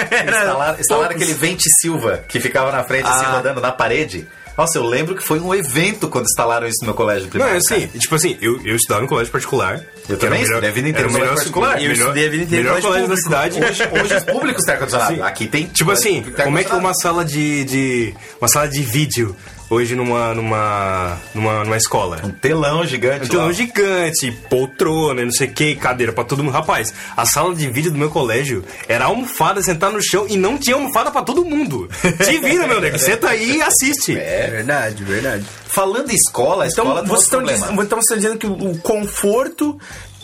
Instalaram, 0.79 1.11
aquele 1.15 1.33
vente 1.33 1.69
Silva 1.79 2.23
que 2.27 2.39
ficava 2.39 2.71
na 2.71 2.83
frente, 2.83 3.07
assim, 3.07 3.25
Ah. 3.25 3.31
rodando 3.35 3.61
na 3.61 3.71
parede. 3.71 4.27
Nossa, 4.57 4.77
eu 4.77 4.85
lembro 4.85 5.15
que 5.15 5.23
foi 5.23 5.39
um 5.39 5.53
evento 5.53 6.07
quando 6.07 6.25
instalaram 6.25 6.67
isso 6.67 6.77
no 6.81 6.87
meu 6.87 6.93
colégio 6.93 7.23
Não, 7.23 7.29
primário. 7.31 7.55
é 7.55 7.57
assim, 7.57 7.87
tipo 7.87 8.13
assim, 8.13 8.37
eu, 8.39 8.61
eu 8.63 8.75
estudava 8.75 9.03
em 9.03 9.07
colégio 9.07 9.31
particular. 9.31 9.81
Eu 10.07 10.17
também 10.17 10.41
melhor- 10.41 10.49
estudei 10.63 10.69
a 10.69 10.73
vida 10.73 10.89
inteira 10.89 10.99
era 10.99 11.07
o 11.07 11.09
em 11.09 11.13
melhor 11.13 11.27
colégio 11.33 11.53
particular. 11.53 11.81
Eu 11.83 11.91
estudei 11.93 12.27
a 12.27 12.29
vida 12.29 12.43
inteira 12.43 12.61
em 12.61 12.65
melhor 12.67 12.81
colégio 12.81 13.07
colégio 13.07 13.09
da 13.09 13.17
cidade. 13.49 13.59
Hoje, 13.63 14.03
hoje 14.03 14.15
os 14.15 14.23
públicos 14.23 14.63
têm 14.63 14.73
ar-condicionado. 14.75 15.23
Aqui 15.23 15.47
tem. 15.47 15.65
Tipo 15.67 15.91
assim, 15.91 16.21
como 16.43 16.57
é 16.59 16.63
que 16.63 16.73
uma 16.75 16.93
sala 16.93 17.25
de, 17.25 17.63
de. 17.65 18.13
uma 18.39 18.47
sala 18.47 18.67
de 18.67 18.81
vídeo 18.83 19.35
hoje 19.69 19.95
numa. 19.95 20.33
numa. 20.33 21.17
numa, 21.35 21.63
numa 21.63 21.77
escola? 21.77 22.21
Um 22.23 22.31
telão 22.31 22.85
gigante. 22.85 23.25
Um 23.25 23.29
telão 23.29 23.47
lá. 23.47 23.53
gigante, 23.53 24.31
poltrona, 24.49 25.23
não 25.23 25.31
sei 25.31 25.47
o 25.47 25.53
que, 25.53 25.75
cadeira 25.75 26.11
pra 26.11 26.23
todo 26.23 26.43
mundo. 26.43 26.53
Rapaz, 26.53 26.93
a 27.15 27.25
sala 27.25 27.53
de 27.53 27.69
vídeo 27.69 27.91
do 27.91 27.97
meu 27.97 28.09
colégio 28.09 28.65
era 28.87 29.05
almofada, 29.05 29.61
sentar 29.61 29.91
no 29.91 30.01
chão 30.01 30.25
e 30.27 30.35
não 30.35 30.57
tinha 30.57 30.75
almofada 30.75 31.11
pra 31.11 31.21
todo 31.21 31.45
mundo. 31.45 31.87
Te 32.25 32.39
vira, 32.39 32.67
meu 32.67 32.81
nego. 32.81 32.97
Senta 32.97 33.29
aí 33.29 33.57
e 33.57 33.61
assiste. 33.61 34.17
É 34.17 34.49
verdade, 34.49 35.03
verdade. 35.03 35.45
Falando 35.67 36.11
em 36.11 36.15
escola, 36.15 36.67
Então, 36.67 36.85
escola 36.85 37.03
vocês 37.03 37.23
estão 37.23 37.43
dizendo, 37.43 37.83
então 37.83 38.01
vocês 38.01 38.03
estão 38.03 38.17
dizendo 38.17 38.37
que 38.37 38.47
o 38.47 38.63
o 38.73 38.77
conforto 38.79 39.77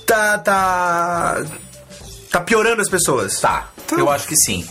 tá. 0.06 0.38
tá. 0.40 1.46
tá 2.32 2.42
piorando 2.42 2.82
as 2.82 2.90
pessoas. 2.90 3.40
Tá, 3.40 3.70
eu 3.92 4.10
acho 4.10 4.28
que 4.28 4.36
sim. 4.36 4.68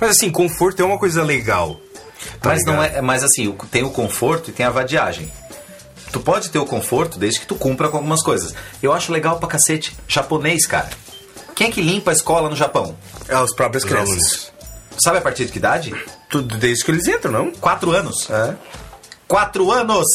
Mas 0.00 0.10
assim, 0.10 0.30
conforto 0.30 0.82
é 0.82 0.84
uma 0.84 0.98
coisa 0.98 1.22
legal. 1.22 1.80
Tá 2.40 2.50
mas 2.50 2.64
não 2.64 2.82
é, 2.82 3.00
mas 3.00 3.22
assim, 3.22 3.50
tem 3.70 3.82
o 3.82 3.90
conforto 3.90 4.50
e 4.50 4.52
tem 4.52 4.66
a 4.66 4.70
vadiagem. 4.70 5.30
Tu 6.12 6.20
pode 6.20 6.50
ter 6.50 6.58
o 6.58 6.66
conforto 6.66 7.18
desde 7.18 7.40
que 7.40 7.46
tu 7.46 7.56
cumpra 7.56 7.88
com 7.88 7.96
algumas 7.96 8.22
coisas. 8.22 8.54
Eu 8.80 8.92
acho 8.92 9.12
legal 9.12 9.38
pra 9.38 9.48
cacete. 9.48 9.96
Japonês, 10.06 10.64
cara. 10.64 10.88
Quem 11.56 11.68
é 11.68 11.70
que 11.70 11.82
limpa 11.82 12.10
a 12.10 12.14
escola 12.14 12.48
no 12.48 12.54
Japão? 12.54 12.96
É, 13.28 13.36
os 13.38 13.52
próprios 13.52 13.82
Os 13.82 13.90
crianças. 13.90 14.52
Sabe 14.96 15.18
a 15.18 15.20
partir 15.20 15.46
de 15.46 15.52
que 15.52 15.58
idade? 15.58 15.92
Tudo 16.30 16.56
desde 16.56 16.84
que 16.84 16.90
eles 16.90 17.08
entram, 17.08 17.32
não? 17.32 17.50
Quatro 17.50 17.90
anos. 17.90 18.30
É. 18.30 18.54
Quatro 19.26 19.72
anos! 19.72 20.06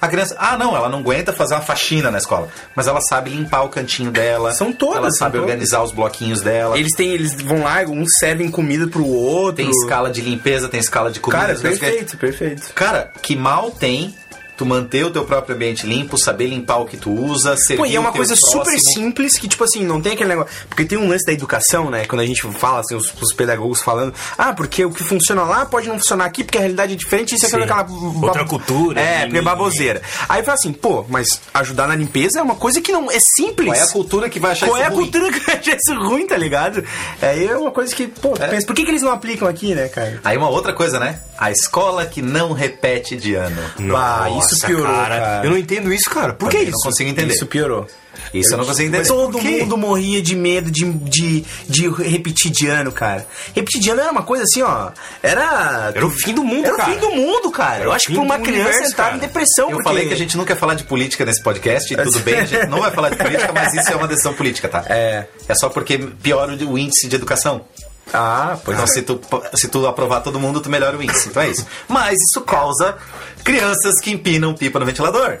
A 0.00 0.08
criança. 0.08 0.36
Ah, 0.38 0.56
não, 0.58 0.76
ela 0.76 0.88
não 0.88 0.98
aguenta 0.98 1.32
fazer 1.32 1.54
uma 1.54 1.60
faxina 1.62 2.10
na 2.10 2.18
escola. 2.18 2.48
Mas 2.74 2.86
ela 2.86 3.00
sabe 3.00 3.30
limpar 3.30 3.62
o 3.62 3.68
cantinho 3.68 4.10
dela. 4.10 4.52
São 4.52 4.72
todas, 4.72 4.96
Ela 4.96 5.10
sabe 5.12 5.32
todas. 5.32 5.48
organizar 5.48 5.82
os 5.82 5.92
bloquinhos 5.92 6.40
dela. 6.42 6.78
Eles 6.78 6.92
têm, 6.96 7.10
eles 7.12 7.34
vão 7.40 7.62
lá, 7.62 7.80
uns 7.82 8.08
servem 8.18 8.50
comida 8.50 8.86
pro 8.86 9.06
outro. 9.06 9.56
Tem 9.56 9.70
escala 9.70 10.10
de 10.10 10.20
limpeza, 10.20 10.68
tem 10.68 10.80
escala 10.80 11.10
de 11.10 11.20
comida. 11.20 11.40
Cara, 11.46 11.58
perfeito, 11.58 12.16
perfeito. 12.16 12.72
Cara, 12.74 13.10
que 13.22 13.34
mal 13.34 13.70
tem 13.70 14.14
tu 14.56 14.64
manter 14.66 15.04
o 15.04 15.10
teu 15.10 15.24
próprio 15.24 15.54
ambiente 15.54 15.86
limpo, 15.86 16.16
saber 16.18 16.46
limpar 16.48 16.78
o 16.78 16.86
que 16.86 16.96
tu 16.96 17.10
usa, 17.10 17.56
servir 17.56 17.76
Pô, 17.82 17.86
e 17.86 17.96
é 17.96 18.00
uma 18.00 18.12
coisa 18.12 18.34
super 18.36 18.62
próximo. 18.64 18.80
simples 18.94 19.38
que, 19.38 19.46
tipo 19.48 19.62
assim, 19.64 19.84
não 19.84 20.00
tem 20.00 20.12
aquele 20.12 20.28
negócio. 20.30 20.50
Porque 20.68 20.84
tem 20.84 20.96
um 20.98 21.08
lance 21.08 21.24
da 21.26 21.32
educação, 21.32 21.90
né? 21.90 22.04
Quando 22.06 22.20
a 22.22 22.26
gente 22.26 22.42
fala, 22.52 22.80
assim, 22.80 22.94
os, 22.94 23.12
os 23.20 23.32
pedagogos 23.32 23.82
falando, 23.82 24.14
ah, 24.38 24.52
porque 24.52 24.84
o 24.84 24.90
que 24.90 25.02
funciona 25.04 25.42
lá 25.42 25.66
pode 25.66 25.88
não 25.88 25.98
funcionar 25.98 26.24
aqui, 26.24 26.42
porque 26.44 26.58
a 26.58 26.60
realidade 26.62 26.94
é 26.94 26.96
diferente, 26.96 27.34
isso 27.34 27.44
é 27.44 27.48
aquela. 27.48 27.86
Outra 28.22 28.44
cultura, 28.44 29.00
É, 29.00 29.22
porque 29.24 29.38
é 29.38 29.42
baboseira. 29.42 30.00
Aí 30.28 30.42
fala 30.42 30.54
assim, 30.54 30.72
pô, 30.72 31.04
mas 31.08 31.40
ajudar 31.54 31.86
na 31.88 31.94
limpeza 31.96 32.38
é 32.38 32.42
uma 32.42 32.54
coisa 32.54 32.80
que 32.80 32.92
não. 32.92 33.10
É 33.10 33.18
simples. 33.20 33.68
Qual 33.68 33.78
é 33.78 33.82
a 33.82 33.88
cultura 33.92 34.28
que 34.30 34.38
vai 34.40 34.52
achar 34.52 34.66
Qual 34.66 34.76
isso 34.78 34.84
é 34.84 34.86
a 34.86 34.90
ruim? 34.90 35.02
cultura 35.10 35.32
que 35.32 35.40
vai 35.40 35.56
achar 35.58 35.76
isso 35.76 35.94
ruim, 35.94 36.26
tá 36.26 36.36
ligado? 36.36 36.84
Aí 37.20 37.46
é 37.46 37.56
uma 37.56 37.70
coisa 37.70 37.94
que, 37.94 38.06
pô, 38.06 38.34
É. 38.38 38.48
pensa, 38.48 38.66
por 38.66 38.74
que, 38.74 38.84
que 38.84 38.90
eles 38.90 39.02
não 39.02 39.12
aplicam 39.12 39.46
aqui, 39.48 39.74
né, 39.74 39.88
cara? 39.88 40.20
Aí 40.24 40.36
uma 40.36 40.48
outra 40.48 40.72
coisa, 40.72 40.98
né? 40.98 41.20
A 41.38 41.50
escola 41.50 42.06
que 42.06 42.22
não 42.22 42.52
repete 42.52 43.16
de 43.16 43.34
ano. 43.34 43.56
Bah, 43.92 44.28
isso 44.38 44.45
piorou, 44.54 44.86
cara. 44.86 45.40
Eu 45.44 45.50
não 45.50 45.58
entendo 45.58 45.92
isso, 45.92 46.08
cara. 46.10 46.32
Por 46.32 46.48
que 46.48 46.58
isso? 46.58 46.72
Não 46.72 46.80
consigo 46.90 47.10
entender. 47.10 47.34
Isso 47.34 47.46
piorou. 47.46 47.86
Isso 48.32 48.54
eu 48.54 48.58
não 48.58 48.64
consigo 48.64 48.88
entender. 48.88 49.06
Todo 49.06 49.40
mundo 49.40 49.76
morria 49.76 50.22
de 50.22 50.34
medo 50.34 50.70
de, 50.70 50.90
de, 50.92 51.44
de 51.68 51.88
repetir 51.88 52.50
de 52.50 52.66
ano, 52.66 52.90
cara. 52.92 53.26
Repetir 53.54 53.80
de 53.80 53.90
ano 53.90 54.00
era 54.00 54.10
uma 54.10 54.22
coisa 54.22 54.44
assim, 54.44 54.62
ó. 54.62 54.90
Era. 55.22 55.92
Era 55.94 56.06
o 56.06 56.10
fim 56.10 56.34
do 56.34 56.44
mundo, 56.44 56.66
Era 56.66 56.76
cara. 56.76 56.90
o 56.90 56.94
fim 56.94 57.00
do 57.00 57.10
mundo, 57.10 57.50
cara. 57.50 57.76
Era 57.76 57.84
Eu 57.84 57.92
acho 57.92 58.06
que 58.06 58.14
pra 58.14 58.22
uma 58.22 58.38
criança 58.38 58.70
universo, 58.70 58.92
entrar 58.92 59.04
cara. 59.04 59.16
em 59.16 59.20
depressão. 59.20 59.66
Eu 59.66 59.70
porque... 59.72 59.88
falei 59.88 60.08
que 60.08 60.14
a 60.14 60.16
gente 60.16 60.36
nunca 60.36 60.52
ia 60.52 60.58
falar 60.58 60.74
de 60.74 60.84
política 60.84 61.24
nesse 61.24 61.42
podcast, 61.42 61.92
e 61.92 61.96
tudo 61.96 62.20
bem, 62.20 62.40
a 62.40 62.44
gente 62.44 62.66
não 62.68 62.80
vai 62.80 62.90
falar 62.90 63.10
de 63.10 63.16
política, 63.16 63.52
mas 63.52 63.74
isso 63.74 63.92
é 63.92 63.96
uma 63.96 64.08
decisão 64.08 64.34
política, 64.34 64.68
tá? 64.68 64.84
É. 64.88 65.26
É 65.48 65.54
só 65.54 65.68
porque 65.68 65.98
piora 65.98 66.52
o 66.52 66.78
índice 66.78 67.08
de 67.08 67.16
educação. 67.16 67.64
Ah, 68.12 68.56
pois 68.64 68.76
Então, 68.76 68.84
é. 68.84 68.86
se 68.86 69.02
tu, 69.02 69.20
se 69.54 69.68
tu 69.68 69.86
aprovar 69.86 70.20
todo 70.20 70.38
mundo, 70.38 70.60
tu 70.60 70.70
melhora 70.70 70.96
o 70.96 71.02
índice. 71.02 71.28
Então 71.28 71.42
é 71.42 71.48
isso. 71.48 71.66
Mas 71.88 72.18
isso 72.20 72.40
causa 72.42 72.96
crianças 73.44 74.00
que 74.00 74.10
empinam 74.12 74.54
pipa 74.54 74.78
no 74.78 74.86
ventilador. 74.86 75.38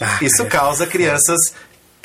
Ah, 0.00 0.18
Isso 0.20 0.44
causa 0.46 0.86
crianças. 0.86 1.38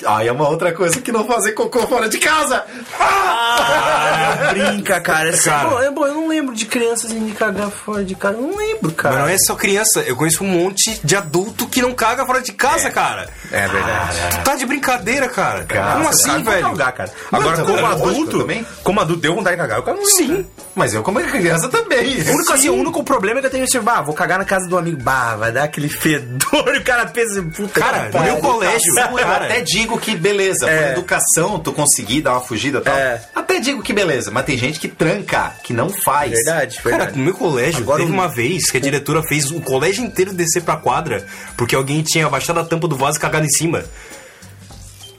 Ai, 0.06 0.28
é 0.28 0.32
uma 0.32 0.48
outra 0.48 0.72
coisa 0.72 1.02
que 1.02 1.12
não 1.12 1.26
fazem 1.26 1.56
cocô 1.56 1.88
fora 1.88 2.08
de 2.08 2.20
casa. 2.20 2.64
Ah, 3.00 4.50
brinca, 4.52 5.02
cara. 5.02 5.30
Assim, 5.32 5.50
Cara. 5.50 5.70
bom, 5.70 5.80
eu, 5.82 5.92
bom, 5.92 6.06
eu 6.06 6.14
não 6.14 6.27
lembro 6.38 6.56
de 6.56 6.66
crianças 6.66 7.12
indo 7.12 7.34
cagar 7.36 7.70
fora 7.70 8.04
de 8.04 8.16
casa. 8.16 8.36
Eu 8.38 8.42
não 8.44 8.56
lembro, 8.58 8.92
cara. 8.92 9.16
Mas 9.16 9.24
não 9.24 9.30
é 9.34 9.38
só 9.40 9.56
criança, 9.56 10.02
eu 10.02 10.16
conheço 10.16 10.44
um 10.44 10.48
monte 10.48 11.00
de 11.04 11.16
adulto 11.16 11.68
que 11.68 11.82
não 11.82 11.94
caga 11.94 12.26
fora 12.26 12.42
de 12.42 12.52
casa, 12.52 12.90
cara. 12.90 13.28
É 13.52 13.68
verdade. 13.68 14.18
Tu 14.32 14.44
tá 14.44 14.56
de 14.56 14.66
brincadeira, 14.66 15.28
cara. 15.28 15.66
Como 15.94 16.10
assim, 16.10 16.44
Cara, 16.44 16.44
velho? 16.44 16.64
cagar, 16.70 16.92
cara. 16.94 17.12
Agora, 17.32 17.62
como 17.64 17.78
é 17.80 17.86
adulto, 17.86 18.40
também. 18.40 18.66
como 18.84 19.00
adulto, 19.02 19.22
deu 19.22 19.36
vontade 19.36 19.56
de 19.56 19.62
cagar. 19.62 19.78
Eu 19.80 19.84
cago 19.84 20.06
Sim. 20.06 20.46
Mas 20.76 20.94
eu, 20.94 21.02
como 21.04 21.20
criança, 21.22 21.68
também. 21.70 22.22
O 22.22 22.30
único, 22.36 22.54
assim, 22.54 22.70
o 22.70 22.76
único 22.76 23.04
problema 23.04 23.40
é 23.40 23.42
que 23.42 23.48
eu 23.48 23.52
tenho 23.52 23.64
assim, 23.64 23.80
bah, 23.80 24.02
vou 24.02 24.14
cagar 24.14 24.38
na 24.38 24.46
casa 24.46 24.68
do 24.68 24.78
amigo, 24.78 25.02
bah, 25.02 25.36
vai 25.36 25.52
dar 25.52 25.64
aquele 25.64 25.90
fedor 25.90 26.76
e 26.76 26.78
o 26.80 26.84
cara 26.84 27.06
pensa, 27.08 27.42
puta 27.56 27.80
Cara, 27.80 28.10
pariu. 28.12 28.34
meu 28.34 28.42
colégio, 28.42 28.94
eu 28.98 29.16
cara. 29.16 29.46
até 29.46 29.62
digo 29.62 29.98
que 29.98 30.16
beleza, 30.16 30.70
É. 30.70 30.78
por 30.84 30.92
educação 31.00 31.60
tu 31.60 31.74
conseguir 31.74 32.22
dar 32.22 32.34
uma 32.34 32.42
fugida 32.42 32.78
e 32.78 32.82
tal. 32.82 32.96
É. 32.96 33.22
Até 33.36 33.60
digo 33.60 33.82
que 33.82 33.92
beleza, 33.94 34.30
mas 34.30 34.46
tem 34.46 34.58
gente 34.58 34.80
que 34.80 34.88
tranca, 34.88 35.54
que 35.64 35.74
não 35.74 35.90
faz. 35.90 36.27
Verdade, 36.36 36.78
Cara, 36.78 36.90
verdade. 36.98 37.18
no 37.18 37.24
meu 37.26 37.34
colégio, 37.34 37.82
Agora 37.82 38.00
teve 38.00 38.12
um- 38.12 38.16
uma 38.16 38.28
vez 38.28 38.70
que 38.70 38.78
a 38.78 38.80
diretora 38.80 39.22
fez 39.24 39.50
o 39.52 39.62
colégio 39.62 40.04
inteiro 40.04 40.34
descer 40.34 40.62
pra 40.64 40.76
quadra 40.78 41.26
porque 41.56 41.76
alguém 41.76 42.02
tinha 42.02 42.26
abaixado 42.26 42.60
a 42.60 42.64
tampa 42.66 42.88
do 42.88 42.96
vaso 42.96 43.18
e 43.18 43.22
cagado 43.22 43.46
em 43.46 43.50
cima. 43.50 43.84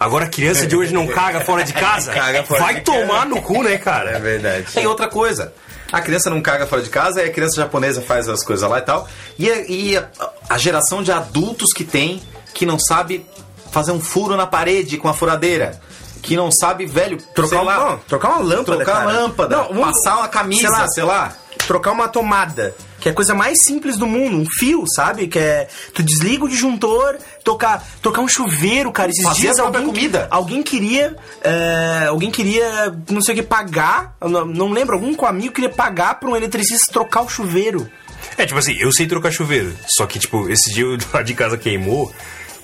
Agora 0.01 0.27
a 0.27 0.29
criança 0.29 0.67
de 0.67 0.77
hoje 0.77 0.95
não 0.95 1.07
caga 1.09 1.41
fora 1.41 1.65
de 1.65 1.73
casa? 1.73 2.13
Caga 2.15 2.45
fora 2.45 2.61
Vai 2.61 2.75
de 2.77 2.81
tomar 2.83 3.27
no 3.27 3.43
cu, 3.43 3.63
né, 3.65 3.79
cara? 3.79 4.13
É 4.13 4.21
verdade. 4.21 4.67
Tem 4.73 4.87
outra 4.87 5.09
coisa. 5.09 5.53
A 5.91 6.01
criança 6.01 6.29
não 6.31 6.41
caga 6.43 6.67
fora 6.67 6.83
de 6.83 6.91
casa, 6.91 7.21
aí 7.21 7.29
a 7.29 7.33
criança 7.33 7.57
japonesa 7.57 8.01
faz 8.03 8.29
as 8.29 8.45
coisas 8.45 8.69
lá 8.69 8.79
e 8.79 8.83
tal. 8.83 9.09
E, 9.39 9.51
a, 9.51 9.57
e 9.67 9.97
a, 9.97 10.07
a 10.51 10.59
geração 10.59 11.03
de 11.03 11.11
adultos 11.11 11.73
que 11.75 11.83
tem 11.83 12.23
que 12.55 12.65
não 12.67 12.79
sabe 12.79 13.25
fazer 13.73 13.91
um 13.93 13.99
furo 14.01 14.37
na 14.37 14.47
parede 14.47 14.99
com 14.99 15.09
a 15.09 15.15
furadeira. 15.15 15.81
Que 16.29 16.37
não 16.37 16.51
sabe, 16.53 16.85
velho, 16.87 17.17
Trocar 17.35 17.63
uma, 17.63 17.77
lá, 17.77 17.91
não, 17.91 17.99
trocar 17.99 18.29
uma 18.29 18.39
lâmpada, 18.43 18.65
trocar 18.77 18.93
cara. 18.93 19.05
uma 19.11 19.13
lâmpada, 19.21 19.57
Não, 19.57 19.69
vamos- 19.69 19.85
passar 20.03 20.19
uma 20.19 20.29
camisa, 20.29 20.61
sei 20.69 20.71
lá, 20.71 20.89
sei 20.89 21.05
lá. 21.05 21.33
trocar 21.67 21.93
uma 21.93 22.07
tomada, 22.09 22.75
que 23.01 23.09
é 23.09 23.13
a 23.13 23.15
coisa 23.15 23.35
mais 23.35 23.63
simples 23.63 23.97
do 23.97 24.07
mundo, 24.07 24.37
um 24.37 24.45
fio, 24.59 24.85
sabe? 24.95 25.27
Que 25.27 25.39
é 25.39 25.69
tu 25.95 26.03
desliga 26.03 26.45
o 26.45 26.49
disjuntor, 26.49 27.17
tocar, 27.43 27.83
trocar 28.03 28.21
um 28.21 28.29
chuveiro, 28.29 28.93
cara. 28.93 29.11
Esses 29.11 29.25
Fazer 29.25 29.41
dias 29.41 29.59
a 29.59 29.63
própria 29.63 29.81
alguém, 29.81 29.95
comida. 29.95 30.29
alguém 30.31 30.63
queria, 30.63 31.17
é, 31.43 32.07
alguém 32.09 32.31
queria, 32.31 32.95
não 33.11 33.21
sei 33.23 33.35
o 33.35 33.37
que 33.37 33.43
pagar, 33.43 34.15
não, 34.21 34.45
não 34.45 34.71
lembro, 34.71 34.95
algum 34.97 35.15
com 35.15 35.27
amigo 35.27 35.55
queria 35.55 35.71
pagar 35.71 36.21
para 36.21 36.29
um 36.29 36.37
eletricista 36.37 36.93
trocar 36.93 37.23
o 37.23 37.29
chuveiro. 37.29 37.91
É, 38.37 38.45
tipo 38.47 38.59
assim, 38.59 38.77
eu 38.79 38.93
sei 38.93 39.07
trocar 39.07 39.31
chuveiro. 39.33 39.75
Só 39.87 40.07
que, 40.07 40.19
tipo, 40.19 40.49
esse 40.51 40.73
dia 40.73 40.87
o 40.87 40.99
lá 41.13 41.23
de 41.23 41.35
casa 41.35 41.57
queimou 41.57 42.13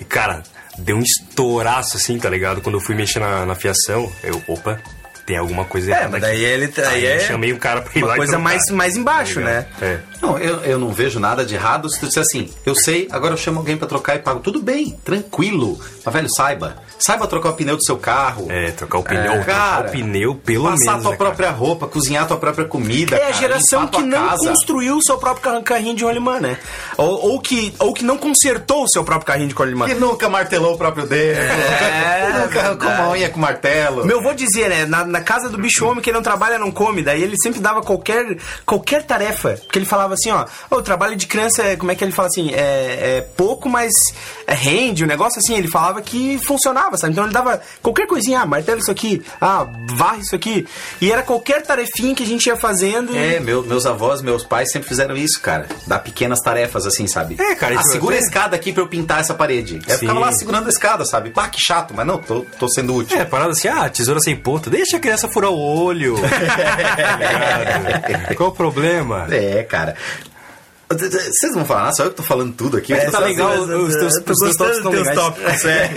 e, 0.01 0.05
cara, 0.05 0.43
deu 0.79 0.97
um 0.97 1.03
estouraço 1.03 1.97
assim, 1.97 2.19
tá 2.19 2.29
ligado? 2.31 2.61
Quando 2.61 2.77
eu 2.77 2.81
fui 2.81 2.95
mexer 2.95 3.19
na, 3.21 3.45
na 3.47 3.55
fiação, 3.55 4.11
eu, 4.23 4.43
opa, 4.47 4.79
tem 5.27 5.37
alguma 5.37 5.65
coisa 5.65 5.91
É, 5.91 5.95
errada 5.95 6.09
mas 6.11 6.25
aqui. 6.25 6.33
daí 6.33 6.45
ele 6.45 6.73
Aí 6.77 6.85
aí 6.87 7.05
eu 7.05 7.11
é 7.13 7.21
chamei 7.21 7.53
um 7.53 7.59
cara 7.59 7.81
pra 7.83 7.93
ir 7.99 8.03
lá 8.03 8.09
uma 8.09 8.15
e 8.15 8.19
coisa 8.19 8.39
mais 8.39 8.63
mais 8.71 8.97
embaixo, 8.97 9.37
tá 9.37 9.41
né? 9.47 9.67
É. 9.81 9.99
Não, 10.25 10.39
eu, 10.39 10.61
eu 10.61 10.79
não 10.79 10.91
vejo 10.91 11.21
nada 11.21 11.45
de 11.45 11.55
errado 11.55 11.91
se 11.91 12.01
tu 12.01 12.07
disser 12.07 12.23
assim, 12.23 12.49
eu 12.65 12.75
sei, 12.75 13.07
agora 13.11 13.35
eu 13.35 13.37
chamo 13.37 13.59
alguém 13.59 13.77
pra 13.77 13.87
trocar 13.87 14.17
e 14.17 14.21
pago. 14.21 14.41
Tudo 14.41 14.63
bem, 14.63 14.99
tranquilo. 15.05 15.79
Mas, 16.05 16.15
velho, 16.15 16.29
saiba. 16.35 16.77
Saiba 16.99 17.27
trocar 17.27 17.51
o 17.51 17.53
pneu 17.53 17.77
do 17.77 17.85
seu 17.85 17.99
carro. 17.99 18.47
É, 18.49 18.71
trocar 18.71 18.99
o 18.99 19.03
pneu, 19.03 19.33
trocar 19.33 19.45
cara, 19.45 19.89
o 19.89 19.91
pneu, 19.91 20.35
pelo 20.35 20.65
passar 20.65 20.79
menos. 20.79 20.87
a 20.89 21.03
tua 21.03 21.11
né, 21.11 21.17
cara? 21.17 21.17
própria 21.17 21.51
roupa, 21.51 21.87
cozinhar 21.87 22.25
a 22.25 22.27
tua 22.27 22.37
própria 22.39 22.65
comida. 22.67 23.17
É 23.17 23.19
a 23.19 23.21
cara, 23.27 23.33
geração 23.35 23.83
a 23.83 23.87
que 23.87 23.93
tua 23.93 24.03
não 24.03 24.29
casa. 24.29 24.49
construiu 24.49 24.97
o 24.97 25.03
seu 25.03 25.19
próprio 25.19 25.63
carrinho 25.63 25.95
de 25.95 26.05
rolimã, 26.05 26.41
né? 26.41 26.57
Ou, 26.97 27.33
ou, 27.33 27.41
que, 27.41 27.75
ou 27.79 27.93
que 27.93 28.05
não 28.05 28.17
consertou 28.17 28.85
o 28.85 28.89
seu 28.89 29.05
próprio 29.05 29.27
carrinho 29.27 29.49
de 29.49 29.55
rolimã. 29.55 29.87
Que 29.87 29.95
nunca 29.95 30.29
martelou 30.29 30.75
o 30.75 30.79
próprio 30.79 31.07
dedo. 31.07 31.39
É, 31.39 32.33
nunca 32.41 32.61
arrancou 32.61 32.89
uma 32.89 33.11
unha 33.11 33.29
com 33.29 33.41
martelo. 33.41 34.07
Meu 34.07 34.21
avô 34.21 34.33
dizia, 34.33 34.69
né? 34.69 34.87
Na, 34.87 35.05
na 35.05 35.21
casa 35.21 35.49
do 35.51 35.59
bicho 35.59 35.85
homem, 35.85 36.01
quem 36.03 36.13
não 36.13 36.23
trabalha 36.23 36.59
não 36.59 36.71
come. 36.71 37.03
Daí 37.03 37.23
ele 37.23 37.37
sempre 37.43 37.61
dava 37.61 37.83
qualquer, 37.83 38.39
qualquer 38.65 39.03
tarefa. 39.03 39.59
Porque 39.65 39.79
ele 39.79 39.87
falava 39.87 40.14
assim, 40.15 40.31
ó, 40.31 40.45
o 40.71 40.83
trabalho 40.83 41.17
de 41.17 41.27
criança 41.27 41.63
é, 41.63 41.77
como 41.77 41.91
é 41.93 41.95
que 41.95 42.03
ele 42.05 42.13
fala 42.13 42.29
assim? 42.29 42.51
É, 42.53 43.17
é 43.19 43.27
pouco, 43.37 43.69
mas 43.69 43.93
é, 44.47 44.55
rende, 44.55 45.05
o 45.05 45.07
negócio 45.07 45.39
assim. 45.39 45.55
Ele 45.57 45.69
falava 45.69 46.01
que 46.03 46.39
funcionava, 46.47 46.97
sabe? 46.97 47.13
Então 47.13 47.25
ele 47.25 47.33
dava 47.33 47.61
qualquer 47.83 48.07
coisinha, 48.07 48.41
ah, 48.41 48.47
martelo 48.47 48.81
isso 48.81 48.91
aqui, 48.91 49.23
ah, 49.41 49.67
varre 49.95 50.21
isso 50.23 50.35
aqui. 50.35 50.67
E 51.01 51.11
era 51.13 51.23
qualquer 51.23 51.63
tarefinha 51.63 52.15
que 52.15 52.23
a 52.23 52.27
gente 52.27 52.47
ia 52.47 52.57
fazendo. 52.57 53.15
e- 53.15 53.35
É, 53.37 53.41
meu- 53.41 53.63
meus 53.63 53.87
avós, 53.87 54.23
meus 54.23 54.45
pais 54.45 54.71
sempre 54.71 54.89
fizeram 54.89 55.17
isso, 55.17 55.41
cara. 55.41 55.67
Dar 55.87 55.99
pequenas 55.99 56.41
tarefas 56.41 56.87
assim, 56.87 57.07
sabe? 57.07 57.37
É, 57.39 57.55
cara, 57.55 57.77
Ah, 57.77 57.81
isso 57.81 57.91
segura 57.93 58.17
a 58.17 58.19
escada 58.19 58.55
aqui 58.57 58.73
pra 58.73 58.83
eu 58.83 58.89
pintar 58.89 59.21
essa 59.21 59.35
parede. 59.35 59.81
Eu 59.87 59.95
Sim. 59.95 60.01
ficava 60.01 60.21
lá 60.21 60.33
segurando 60.33 60.67
a 60.67 60.71
escada, 60.71 61.05
sabe? 61.05 61.31
Pá, 61.31 61.49
que 61.49 61.61
chato, 61.61 61.93
mas 61.95 62.07
não, 62.07 62.19
tô, 62.19 62.45
tô 62.59 62.69
sendo 62.69 62.95
útil. 62.95 63.19
É, 63.19 63.25
parada 63.25 63.51
assim, 63.53 63.69
ah, 63.69 63.89
tesoura 63.89 64.21
sem 64.21 64.37
ponta, 64.37 64.69
deixa 64.71 64.97
a 64.97 65.01
criança 65.01 65.29
furar 65.29 65.51
o 65.51 65.59
olho. 65.59 66.15
Tá? 68.29 68.35
Qual 68.37 68.51
o 68.51 68.53
problema? 68.53 69.27
É, 69.31 69.63
cara. 69.63 69.95
Vocês 70.87 71.53
vão 71.55 71.65
falar 71.65 71.93
só 71.93 72.05
eu 72.05 72.11
que 72.11 72.17
tô 72.17 72.23
falando 72.23 72.53
tudo 72.55 72.77
aqui. 72.77 72.93
É, 72.93 73.11
tá 73.11 73.19
legal, 73.19 73.59
os 73.59 73.97
teus, 73.97 74.15
os 74.17 74.23
teus 74.23 74.55
tópicos 74.55 74.77
estão 74.77 74.93
legais. 74.93 75.17
tópicos, 75.19 75.65
é. 75.65 75.91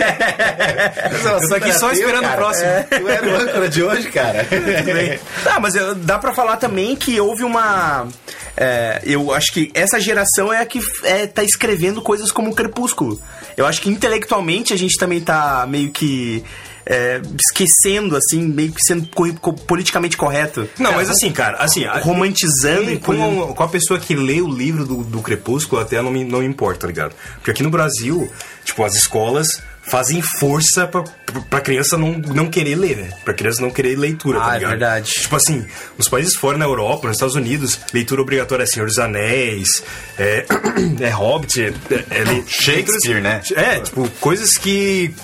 Eu 1.42 1.48
tô 1.48 1.54
aqui 1.54 1.72
só 1.74 1.92
esperando 1.92 2.26
o 2.26 2.32
próximo. 2.32 2.66
Tu 2.90 3.08
era 3.08 3.28
o 3.28 3.36
âncora 3.36 3.68
de 3.68 3.82
hoje, 3.82 4.10
cara. 4.10 4.46
Ah, 5.46 5.60
mas 5.60 5.74
eu- 5.76 5.94
dá 5.94 6.18
pra 6.18 6.34
falar 6.34 6.56
também 6.56 6.96
que 6.96 7.20
houve 7.20 7.44
uma. 7.44 8.08
é, 8.56 9.00
eu 9.04 9.32
acho 9.32 9.52
que 9.52 9.70
essa 9.74 10.00
geração 10.00 10.52
é 10.52 10.60
a 10.62 10.66
que 10.66 10.80
é, 11.04 11.26
tá 11.26 11.44
escrevendo 11.44 12.02
coisas 12.02 12.32
como 12.32 12.50
o 12.50 12.54
Crepúsculo. 12.54 13.20
Eu 13.56 13.66
acho 13.66 13.80
que 13.82 13.90
intelectualmente 13.90 14.72
a 14.72 14.76
gente 14.76 14.96
também 14.98 15.20
tá 15.20 15.64
meio 15.68 15.90
que. 15.90 16.42
É, 16.90 17.20
esquecendo, 17.38 18.16
assim, 18.16 18.40
meio 18.48 18.72
que 18.72 18.80
sendo 18.82 19.06
co- 19.14 19.32
co- 19.34 19.52
politicamente 19.52 20.16
correto. 20.16 20.66
Não, 20.78 20.92
mas 20.92 21.10
assim, 21.10 21.30
cara, 21.30 21.58
assim... 21.58 21.84
a- 21.84 21.98
Romantizando 21.98 22.90
e 22.90 22.96
com, 22.98 23.14
coisa- 23.14 23.52
com, 23.52 23.62
a 23.62 23.68
pessoa 23.68 24.00
que 24.00 24.14
lê 24.14 24.40
o 24.40 24.48
livro 24.48 24.86
do, 24.86 25.04
do 25.04 25.20
Crepúsculo, 25.20 25.82
até 25.82 26.00
não 26.00 26.10
me, 26.10 26.24
não 26.24 26.40
me 26.40 26.46
importa, 26.46 26.80
tá 26.80 26.86
ligado? 26.86 27.14
Porque 27.34 27.50
aqui 27.50 27.62
no 27.62 27.70
Brasil, 27.70 28.30
tipo, 28.64 28.82
as 28.84 28.94
escolas 28.94 29.60
fazem 29.82 30.20
força 30.22 30.86
pra, 30.86 31.02
pra 31.48 31.60
criança 31.62 31.96
não, 31.96 32.12
não 32.12 32.46
querer 32.50 32.74
ler, 32.74 32.96
né? 32.96 33.10
Pra 33.24 33.32
criança 33.32 33.60
não 33.62 33.70
querer 33.70 33.96
leitura, 33.96 34.38
Ah, 34.38 34.42
tá 34.46 34.50
é 34.50 34.54
ligado? 34.58 34.70
verdade. 34.70 35.10
Tipo 35.12 35.36
assim, 35.36 35.66
nos 35.96 36.08
países 36.08 36.34
fora, 36.36 36.58
na 36.58 36.64
Europa, 36.66 37.06
nos 37.08 37.16
Estados 37.16 37.34
Unidos, 37.34 37.78
leitura 37.92 38.20
obrigatória 38.22 38.64
é 38.64 38.66
Senhor 38.66 38.86
dos 38.86 38.98
Anéis, 38.98 39.68
é, 40.18 40.44
é 41.00 41.08
Hobbit, 41.10 41.62
é, 41.62 41.72
é, 42.10 42.24
le- 42.24 42.44
Shakespeare, 42.46 43.20
né? 43.22 43.40
É, 43.54 43.80
tipo, 43.80 44.08
coisas 44.20 44.58
que 44.58 45.14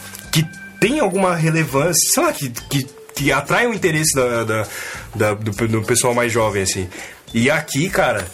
tem 0.80 1.00
alguma 1.00 1.34
relevância, 1.34 2.10
sei 2.14 2.22
lá, 2.22 2.32
que, 2.32 2.50
que, 2.50 2.86
que 3.14 3.32
atraem 3.32 3.68
o 3.68 3.74
interesse 3.74 4.14
da, 4.14 4.44
da, 4.44 4.66
da- 5.14 5.34
do, 5.34 5.50
do 5.68 5.82
pessoal 5.82 6.14
mais 6.14 6.32
jovem, 6.32 6.62
assim. 6.62 6.88
E 7.32 7.50
aqui, 7.50 7.88
cara. 7.88 8.26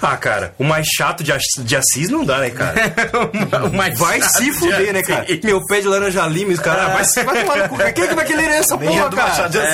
Ah, 0.00 0.16
cara, 0.16 0.54
o 0.58 0.64
mais 0.64 0.86
chato 0.86 1.24
de, 1.24 1.32
Assis- 1.32 1.64
de 1.64 1.74
Assis 1.76 2.08
não 2.08 2.24
dá, 2.24 2.38
né, 2.38 2.50
cara? 2.50 2.74
O 3.72 3.76
mais 3.76 3.98
Vai 3.98 4.20
chato 4.20 4.32
se 4.38 4.44
de 4.44 4.52
fuder, 4.52 4.92
né, 4.92 5.02
cara? 5.02 5.26
Meu 5.42 5.64
pé 5.66 5.80
de 5.80 5.88
laranja 5.88 6.24
lima, 6.26 6.52
os 6.52 6.60
caras. 6.60 6.92
Vai, 6.92 7.04
se- 7.04 7.24
vai 7.24 7.44
tomar 7.44 7.56
no 7.64 7.68
cu. 7.68 7.76
Quem 7.92 8.04
é 8.04 8.08
que 8.08 8.14
vai 8.14 8.24
querer 8.24 8.44
essa 8.50 8.76
Nem 8.76 8.96
é 8.98 9.02
porra, 9.02 9.16
Machado 9.16 9.36
cara? 9.36 9.48
de 9.48 9.58
Assis. 9.58 9.68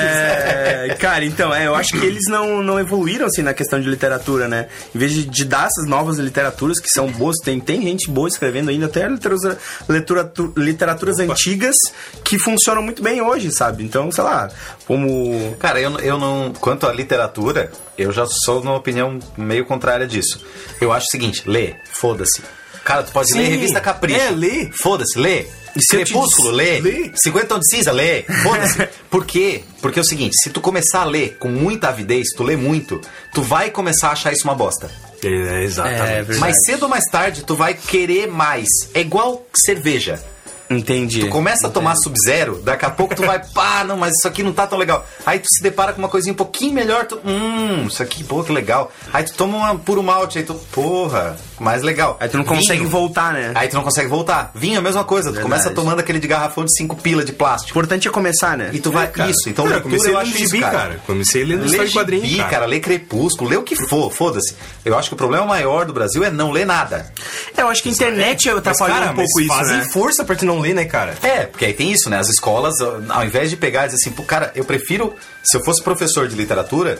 É, 0.90 0.96
cara, 0.98 1.24
então, 1.24 1.54
é, 1.54 1.66
eu 1.66 1.74
acho 1.74 1.92
que 1.92 2.04
eles 2.06 2.24
não, 2.28 2.62
não 2.62 2.78
evoluíram 2.80 3.26
assim 3.26 3.42
na 3.42 3.52
questão 3.52 3.80
de 3.80 3.88
literatura, 3.88 4.48
né? 4.48 4.68
Em 4.94 4.98
vez 4.98 5.12
de, 5.12 5.24
de 5.24 5.44
dar 5.44 5.66
essas 5.66 5.86
novas 5.86 6.18
literaturas 6.18 6.80
que 6.80 6.88
são 6.88 7.06
boas, 7.10 7.36
tem, 7.44 7.60
tem 7.60 7.82
gente 7.82 8.10
boa 8.10 8.28
escrevendo 8.28 8.70
ainda, 8.70 8.86
até 8.86 9.06
literatura, 9.08 9.58
literatura- 9.88 10.52
literaturas 10.56 11.18
antigas 11.18 11.76
que 12.24 12.38
funcionam 12.38 12.82
muito 12.82 13.02
bem 13.02 13.20
hoje, 13.20 13.50
sabe? 13.52 13.84
Então, 13.84 14.10
sei 14.10 14.24
lá, 14.24 14.48
como. 14.86 15.54
Cara, 15.58 15.80
eu, 15.80 15.98
eu 16.00 16.18
não. 16.18 16.52
Quanto 16.60 16.86
à 16.86 16.92
literatura, 16.92 17.70
eu 17.98 18.10
já 18.12 18.26
sou 18.26 18.62
numa 18.62 18.76
opinião 18.76 19.18
meio 19.36 19.64
contrária 19.64 20.06
disso. 20.16 20.44
Eu 20.80 20.92
acho 20.92 21.06
o 21.06 21.10
seguinte: 21.10 21.42
lê, 21.46 21.74
foda-se. 21.92 22.42
Cara, 22.84 23.02
tu 23.02 23.12
pode 23.12 23.30
Sim, 23.30 23.38
ler 23.38 23.48
revista 23.48 23.80
Capricho. 23.80 24.20
é, 24.20 24.30
lê. 24.30 24.70
Foda-se, 24.72 25.18
lê. 25.18 25.46
E 25.76 25.80
Crepúsculo, 25.88 26.50
lê. 26.50 26.80
lê. 26.80 27.10
50 27.16 27.46
tons 27.46 27.60
de 27.60 27.76
cinza, 27.76 27.90
lê. 27.90 28.22
Foda-se. 28.42 28.86
Por 29.10 29.24
quê? 29.24 29.64
Porque 29.80 29.98
é 29.98 30.02
o 30.02 30.04
seguinte: 30.04 30.34
se 30.40 30.50
tu 30.50 30.60
começar 30.60 31.00
a 31.00 31.04
ler 31.04 31.36
com 31.38 31.48
muita 31.48 31.88
avidez, 31.88 32.28
tu 32.36 32.42
lê 32.42 32.56
muito, 32.56 33.00
tu 33.32 33.42
vai 33.42 33.70
começar 33.70 34.08
a 34.08 34.12
achar 34.12 34.32
isso 34.32 34.44
uma 34.44 34.54
bosta. 34.54 34.90
É, 35.22 35.62
exatamente. 35.64 36.32
É. 36.32 36.38
Mas 36.38 36.56
cedo 36.66 36.82
ou 36.84 36.88
mais 36.88 37.04
tarde, 37.10 37.42
tu 37.44 37.56
vai 37.56 37.74
querer 37.74 38.28
mais. 38.28 38.68
É 38.92 39.00
igual 39.00 39.46
cerveja. 39.64 40.22
Entendi. 40.68 41.20
Tu 41.20 41.28
começa 41.28 41.66
a 41.66 41.70
tomar 41.70 41.94
Sub-Zero, 41.96 42.60
daqui 42.62 42.84
a 42.84 42.90
pouco 42.90 43.14
tu 43.14 43.22
vai, 43.24 43.42
pá, 43.52 43.84
não, 43.84 43.96
mas 43.96 44.14
isso 44.14 44.26
aqui 44.26 44.42
não 44.42 44.52
tá 44.52 44.66
tão 44.66 44.78
legal. 44.78 45.06
Aí 45.26 45.38
tu 45.38 45.46
se 45.48 45.62
depara 45.62 45.92
com 45.92 45.98
uma 45.98 46.08
coisinha 46.08 46.32
um 46.32 46.36
pouquinho 46.36 46.72
melhor, 46.72 47.06
tu, 47.06 47.20
hum, 47.24 47.86
isso 47.86 48.02
aqui, 48.02 48.24
pô, 48.24 48.42
que 48.42 48.52
legal. 48.52 48.90
Aí 49.12 49.24
tu 49.24 49.34
toma 49.34 49.58
uma 49.58 49.76
puro 49.76 50.02
malte, 50.02 50.38
aí 50.38 50.44
tu, 50.44 50.54
porra, 50.72 51.36
mais 51.64 51.82
legal. 51.82 52.16
Aí 52.20 52.28
tu 52.28 52.36
não 52.36 52.44
consegue 52.44 52.78
Vinho. 52.80 52.90
voltar, 52.90 53.32
né? 53.32 53.52
Aí 53.54 53.66
tu 53.68 53.74
não 53.74 53.82
consegue 53.82 54.08
voltar. 54.08 54.50
Vinho 54.54 54.76
é 54.76 54.78
a 54.78 54.82
mesma 54.82 55.02
coisa, 55.04 55.30
tu 55.30 55.34
Verdade. 55.34 55.50
começa 55.50 55.70
tomando 55.70 55.98
aquele 56.00 56.18
de 56.20 56.28
garrafão 56.28 56.64
de 56.64 56.76
5 56.76 56.96
pila 56.96 57.24
de 57.24 57.32
O 57.32 57.34
plástico. 57.34 57.70
importante 57.70 58.06
é 58.06 58.10
começar, 58.10 58.56
né? 58.56 58.70
E 58.72 58.78
tu 58.78 58.92
vai, 58.92 59.08
Cara, 59.08 59.30
isso, 59.30 59.48
então 59.48 59.64
cara, 59.64 59.76
leitura 59.76 59.90
comecei 59.96 60.12
eu 60.12 60.18
a 60.18 60.22
acho 60.22 60.32
ler 60.34 60.40
isso, 60.44 60.60
cara. 60.60 60.72
cara. 60.78 61.00
Comecei 61.06 61.42
a 61.42 61.46
ler 61.46 61.58
Lê 61.60 61.90
quadrinhos, 61.90 62.26
gibi, 62.28 62.38
cara. 62.38 62.50
cara, 62.50 62.66
lê 62.66 62.78
Crepúsculo, 62.80 63.48
lê 63.50 63.56
o 63.56 63.62
que 63.62 63.74
for, 63.88 64.12
foda-se. 64.12 64.54
Eu 64.84 64.96
acho 64.98 65.08
que 65.08 65.14
o 65.14 65.16
problema 65.16 65.46
maior 65.46 65.86
do 65.86 65.92
Brasil 65.92 66.22
é 66.22 66.30
não 66.30 66.50
ler 66.50 66.66
nada. 66.66 67.10
É, 67.56 67.62
eu 67.62 67.68
acho 67.68 67.82
que 67.82 67.88
a 67.88 67.92
internet 67.92 68.48
Mas, 68.48 68.58
atrapalhou 68.58 68.98
um 69.12 69.14
pouco 69.14 69.30
mas 69.34 69.44
isso, 69.44 69.54
fazem 69.54 69.76
né? 69.78 69.84
força 69.92 70.24
pra 70.24 70.36
te 70.36 70.44
não 70.44 70.60
ler, 70.60 70.74
né, 70.74 70.84
cara? 70.84 71.14
É, 71.22 71.46
porque 71.46 71.64
aí 71.64 71.72
tem 71.72 71.90
isso, 71.90 72.10
né? 72.10 72.18
As 72.18 72.28
escolas, 72.28 72.74
ao 73.08 73.24
invés 73.24 73.48
de 73.50 73.56
pegar 73.56 73.84
e 73.84 73.86
dizer 73.86 73.96
assim, 73.96 74.10
pô, 74.10 74.22
cara, 74.22 74.52
eu 74.54 74.64
prefiro, 74.64 75.14
se 75.42 75.56
eu 75.56 75.64
fosse 75.64 75.82
professor 75.82 76.28
de 76.28 76.34
literatura, 76.36 76.98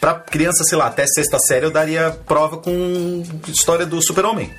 Pra 0.00 0.14
criança, 0.14 0.64
sei 0.64 0.78
lá, 0.78 0.86
até 0.86 1.06
sexta 1.06 1.38
série 1.38 1.66
eu 1.66 1.70
daria 1.70 2.10
prova 2.26 2.56
com 2.56 3.22
história 3.46 3.84
do 3.84 4.00
super-homem. 4.02 4.50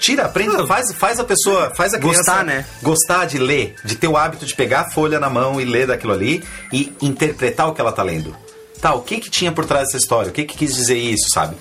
Tira, 0.00 0.24
aprende, 0.24 0.66
faz, 0.66 0.92
faz 0.92 1.20
a 1.20 1.24
pessoa, 1.24 1.72
faz 1.74 1.94
a 1.94 1.98
criança 1.98 2.18
Gostar, 2.18 2.44
né? 2.44 2.66
gostar 2.82 3.24
de 3.26 3.38
ler, 3.38 3.76
de 3.84 3.94
ter 3.94 4.08
o 4.08 4.16
hábito 4.16 4.44
de 4.44 4.54
pegar 4.54 4.80
a 4.80 4.90
folha 4.90 5.20
na 5.20 5.30
mão 5.30 5.60
e 5.60 5.64
ler 5.64 5.86
daquilo 5.86 6.12
ali 6.12 6.42
e 6.72 6.92
interpretar 7.00 7.68
o 7.68 7.72
que 7.72 7.80
ela 7.80 7.92
tá 7.92 8.02
lendo. 8.02 8.36
Tá, 8.80 8.92
o 8.92 9.02
que 9.02 9.18
que 9.18 9.30
tinha 9.30 9.52
por 9.52 9.64
trás 9.64 9.86
dessa 9.86 9.96
história? 9.96 10.30
O 10.30 10.32
que 10.34 10.44
que 10.44 10.58
quis 10.58 10.74
dizer 10.74 10.96
isso, 10.96 11.30
sabe? 11.32 11.56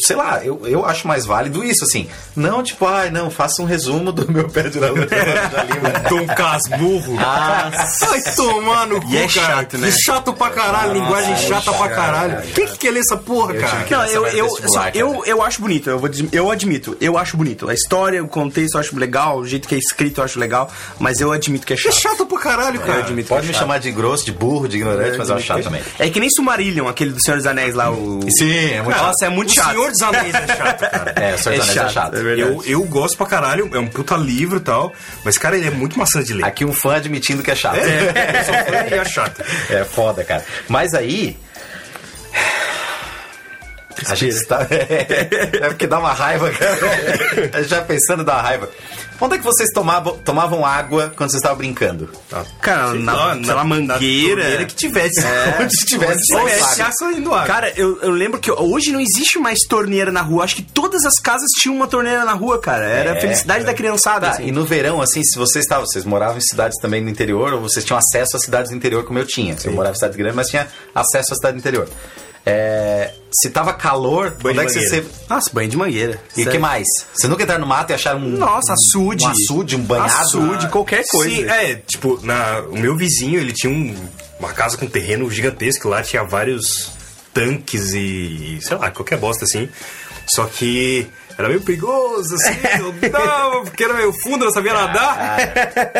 Sei 0.00 0.16
lá, 0.16 0.40
eu, 0.44 0.60
eu 0.64 0.84
acho 0.84 1.06
mais 1.06 1.26
válido 1.26 1.64
isso, 1.64 1.84
assim. 1.84 2.08
Não, 2.34 2.62
tipo, 2.62 2.86
ai, 2.86 3.10
não, 3.10 3.30
faça 3.30 3.60
um 3.62 3.64
resumo 3.64 4.10
do 4.12 4.30
meu 4.30 4.48
pé 4.48 4.62
de 4.68 4.78
laranja 4.78 5.06
da 5.06 5.64
língua. 5.64 5.90
Tom 6.08 6.26
Casmurro. 6.26 7.16
Ai, 7.18 8.20
tomar 8.34 8.86
no 8.86 9.00
cu, 9.00 9.10
E 9.10 9.16
é 9.16 9.20
cara. 9.20 9.28
chato, 9.28 9.78
né? 9.78 9.90
Que 9.90 10.02
chato 10.02 10.32
pra 10.32 10.50
caralho, 10.50 10.92
linguagem 10.92 11.36
chata 11.36 11.72
pra 11.72 11.88
caralho. 11.88 12.42
Quem 12.54 12.66
que 12.66 12.78
quer 12.78 12.90
ler 12.92 13.00
essa 13.00 13.16
porra, 13.16 13.54
cara? 13.54 13.86
Não, 13.90 14.04
eu, 14.06 14.26
eu, 14.26 14.48
só- 14.68 14.88
eu, 14.94 15.24
eu 15.24 15.42
acho 15.42 15.60
bonito, 15.60 15.90
eu, 15.90 15.98
vou, 15.98 16.10
eu 16.32 16.50
admito, 16.50 16.96
eu 17.00 17.18
acho 17.18 17.36
bonito. 17.36 17.68
A 17.68 17.74
história, 17.74 18.22
o 18.22 18.28
contexto 18.28 18.74
eu 18.74 18.80
acho 18.80 18.96
legal, 18.98 19.38
o 19.38 19.46
jeito 19.46 19.68
que 19.68 19.74
é 19.74 19.78
escrito 19.78 20.20
eu 20.20 20.24
acho 20.24 20.38
legal, 20.38 20.70
mas 20.98 21.20
eu 21.20 21.32
admito 21.32 21.66
que 21.66 21.72
é 21.72 21.76
É 21.76 21.78
chato. 21.78 21.94
chato 21.94 22.26
pra 22.26 22.38
caralho, 22.38 22.80
cara. 22.80 22.94
Eu 22.94 23.04
admito 23.04 23.28
Pode 23.28 23.42
que 23.42 23.46
me 23.48 23.50
é 23.50 23.54
chato. 23.54 23.62
chamar 23.62 23.78
de 23.78 23.90
grosso, 23.92 24.24
de 24.24 24.32
burro, 24.32 24.68
de 24.68 24.76
ignorante, 24.76 25.18
mas 25.18 25.28
eu 25.28 25.36
acho 25.36 25.46
chato 25.46 25.62
também. 25.64 25.82
É 25.98 26.08
que 26.08 26.20
nem 26.20 26.30
Sumarillion, 26.30 26.88
aquele 26.88 27.12
do 27.12 27.22
Senhor 27.22 27.36
dos 27.36 27.46
Anéis 27.46 27.74
lá, 27.74 27.90
o... 27.90 28.20
Sim, 28.30 28.50
é 28.72 28.82
muito 28.82 28.96
Nossa, 28.96 29.26
é 29.26 29.28
muito 29.28 29.52
chato. 29.52 29.74
Senhor 29.94 30.12
dos 30.12 30.18
Anéis 30.20 30.34
é 30.34 30.56
chato, 30.56 30.90
cara. 30.90 31.14
É, 31.16 31.34
o 31.34 31.38
Senhor 31.38 31.58
dos 31.58 31.68
Anéis 31.70 31.76
é 31.76 31.88
chato. 31.90 32.16
é 32.16 32.22
verdade. 32.22 32.40
Eu, 32.40 32.62
eu 32.64 32.84
gosto 32.84 33.16
pra 33.16 33.26
caralho, 33.26 33.70
é 33.72 33.78
um 33.78 33.86
puta 33.86 34.16
livro 34.16 34.58
e 34.58 34.60
tal, 34.60 34.92
mas, 35.24 35.36
cara, 35.38 35.56
ele 35.56 35.66
é 35.66 35.70
muito 35.70 35.98
maçã 35.98 36.22
de 36.22 36.32
ler. 36.34 36.44
Aqui 36.44 36.64
um 36.64 36.72
fã 36.72 36.96
admitindo 36.96 37.42
que 37.42 37.50
é 37.50 37.54
chato. 37.54 37.76
É, 37.76 38.40
eu 38.40 38.44
sou 38.44 38.54
fã 38.54 38.94
e 38.94 38.98
é 38.98 39.04
chato. 39.04 39.44
É 39.70 39.84
foda, 39.84 40.24
cara. 40.24 40.44
Mas 40.68 40.94
aí. 40.94 41.36
A 44.06 44.14
gente 44.14 44.34
está. 44.36 44.66
É 44.70 45.68
porque 45.68 45.86
dá 45.86 45.98
uma 45.98 46.12
raiva, 46.12 46.50
cara. 46.50 46.78
A 47.52 47.60
gente 47.60 47.70
já 47.70 47.82
pensando 47.82 48.24
dá 48.24 48.34
uma 48.34 48.42
raiva. 48.42 48.70
Onde 49.20 49.34
é 49.34 49.38
que 49.38 49.44
vocês 49.44 49.68
tomavam, 49.74 50.16
tomavam 50.18 50.64
água 50.64 51.12
quando 51.14 51.30
vocês 51.30 51.40
estavam 51.40 51.58
brincando? 51.58 52.08
Cara, 52.60 52.92
Sei 52.92 53.00
na, 53.02 53.12
lá, 53.14 53.34
sei 53.34 53.54
lá, 53.54 53.64
mangueira. 53.64 54.40
torneira 54.42 54.64
que 54.64 54.74
tivesse. 54.74 55.20
Onde 55.60 55.76
tivesse 55.86 56.34
Onde 56.34 56.52
água. 56.52 56.68
tivesse 56.72 56.98
saindo 56.98 57.34
água. 57.34 57.46
Cara, 57.46 57.72
eu, 57.76 57.98
eu 58.00 58.10
lembro 58.10 58.40
que 58.40 58.50
hoje 58.50 58.92
não 58.92 59.00
existe 59.00 59.38
mais 59.38 59.58
torneira 59.68 60.10
na 60.10 60.22
rua. 60.22 60.44
Acho 60.44 60.56
que 60.56 60.62
todas 60.62 61.04
as 61.04 61.14
casas 61.20 61.48
tinham 61.60 61.76
uma 61.76 61.86
torneira 61.86 62.24
na 62.24 62.32
rua, 62.32 62.58
cara. 62.58 62.84
Era 62.86 63.10
É, 63.10 63.18
a 63.18 63.20
felicidade 63.20 63.64
da 63.64 63.74
criançada. 63.74 64.26
Tá, 64.28 64.32
assim. 64.32 64.46
e 64.46 64.52
no 64.52 64.64
verão, 64.64 65.00
assim, 65.02 65.22
se 65.22 65.38
vocês 65.38 65.64
estavam, 65.64 65.86
vocês 65.86 66.04
moravam 66.04 66.38
em 66.38 66.40
cidades 66.40 66.78
também 66.80 67.02
no 67.02 67.10
interior, 67.10 67.52
ou 67.52 67.60
vocês 67.60 67.84
tinham 67.84 67.98
acesso 67.98 68.36
a 68.36 68.40
cidades 68.40 68.70
do 68.70 68.76
interior 68.76 69.04
como 69.04 69.18
eu 69.18 69.26
tinha. 69.26 69.54
Eu 69.64 69.72
morava 69.72 69.92
em 69.94 69.98
cidades 69.98 70.16
grandes, 70.16 70.36
mas 70.36 70.48
tinha 70.48 70.66
acesso 70.94 71.32
à 71.32 71.36
cidade 71.36 71.56
do 71.56 71.60
interior. 71.60 71.88
É, 72.46 73.12
se 73.32 73.50
tava 73.50 73.72
calor, 73.74 74.30
Banho 74.42 74.58
onde 74.60 74.60
é 74.60 74.64
que 74.66 74.72
você. 74.88 74.96
mangueira. 74.96 75.06
Nossa, 75.28 75.50
banho 75.52 75.68
de 75.68 75.76
mangueira. 75.76 76.20
E 76.36 76.42
o 76.42 76.50
que 76.50 76.58
mais? 76.58 76.86
Você 77.12 77.28
nunca 77.28 77.42
entraram 77.42 77.60
no 77.60 77.66
mato 77.66 77.90
e 77.90 77.94
acharam 77.94 78.18
um. 78.20 78.30
Nossa, 78.38 78.72
açude. 78.72 79.24
Um 79.24 79.28
açude, 79.28 79.76
um 79.76 79.82
banhado? 79.82 80.10
Açude, 80.22 80.68
qualquer 80.68 81.04
coisa. 81.06 81.34
Sim, 81.34 81.44
é, 81.48 81.74
tipo, 81.86 82.18
na, 82.24 82.60
o 82.70 82.78
meu 82.78 82.96
vizinho, 82.96 83.38
ele 83.38 83.52
tinha 83.52 83.72
um- 83.72 83.94
uma 84.38 84.52
casa 84.52 84.76
com 84.76 84.86
terreno 84.86 85.30
gigantesco, 85.30 85.86
lá 85.88 86.02
tinha 86.02 86.24
vários 86.24 86.90
tanques 87.32 87.92
e, 87.92 88.58
sei 88.62 88.76
lá, 88.76 88.90
qualquer 88.90 89.18
bosta 89.18 89.44
assim. 89.44 89.68
Só 90.26 90.44
que 90.46 91.06
era 91.36 91.48
meio 91.48 91.60
perigoso, 91.60 92.34
assim, 92.34 92.56
eu 92.80 93.10
dava, 93.10 93.60
porque 93.62 93.84
era 93.84 93.94
meio 93.94 94.12
fundo, 94.12 94.42
eu 94.44 94.46
não 94.46 94.52
sabia 94.52 94.72
nadar. 94.72 95.38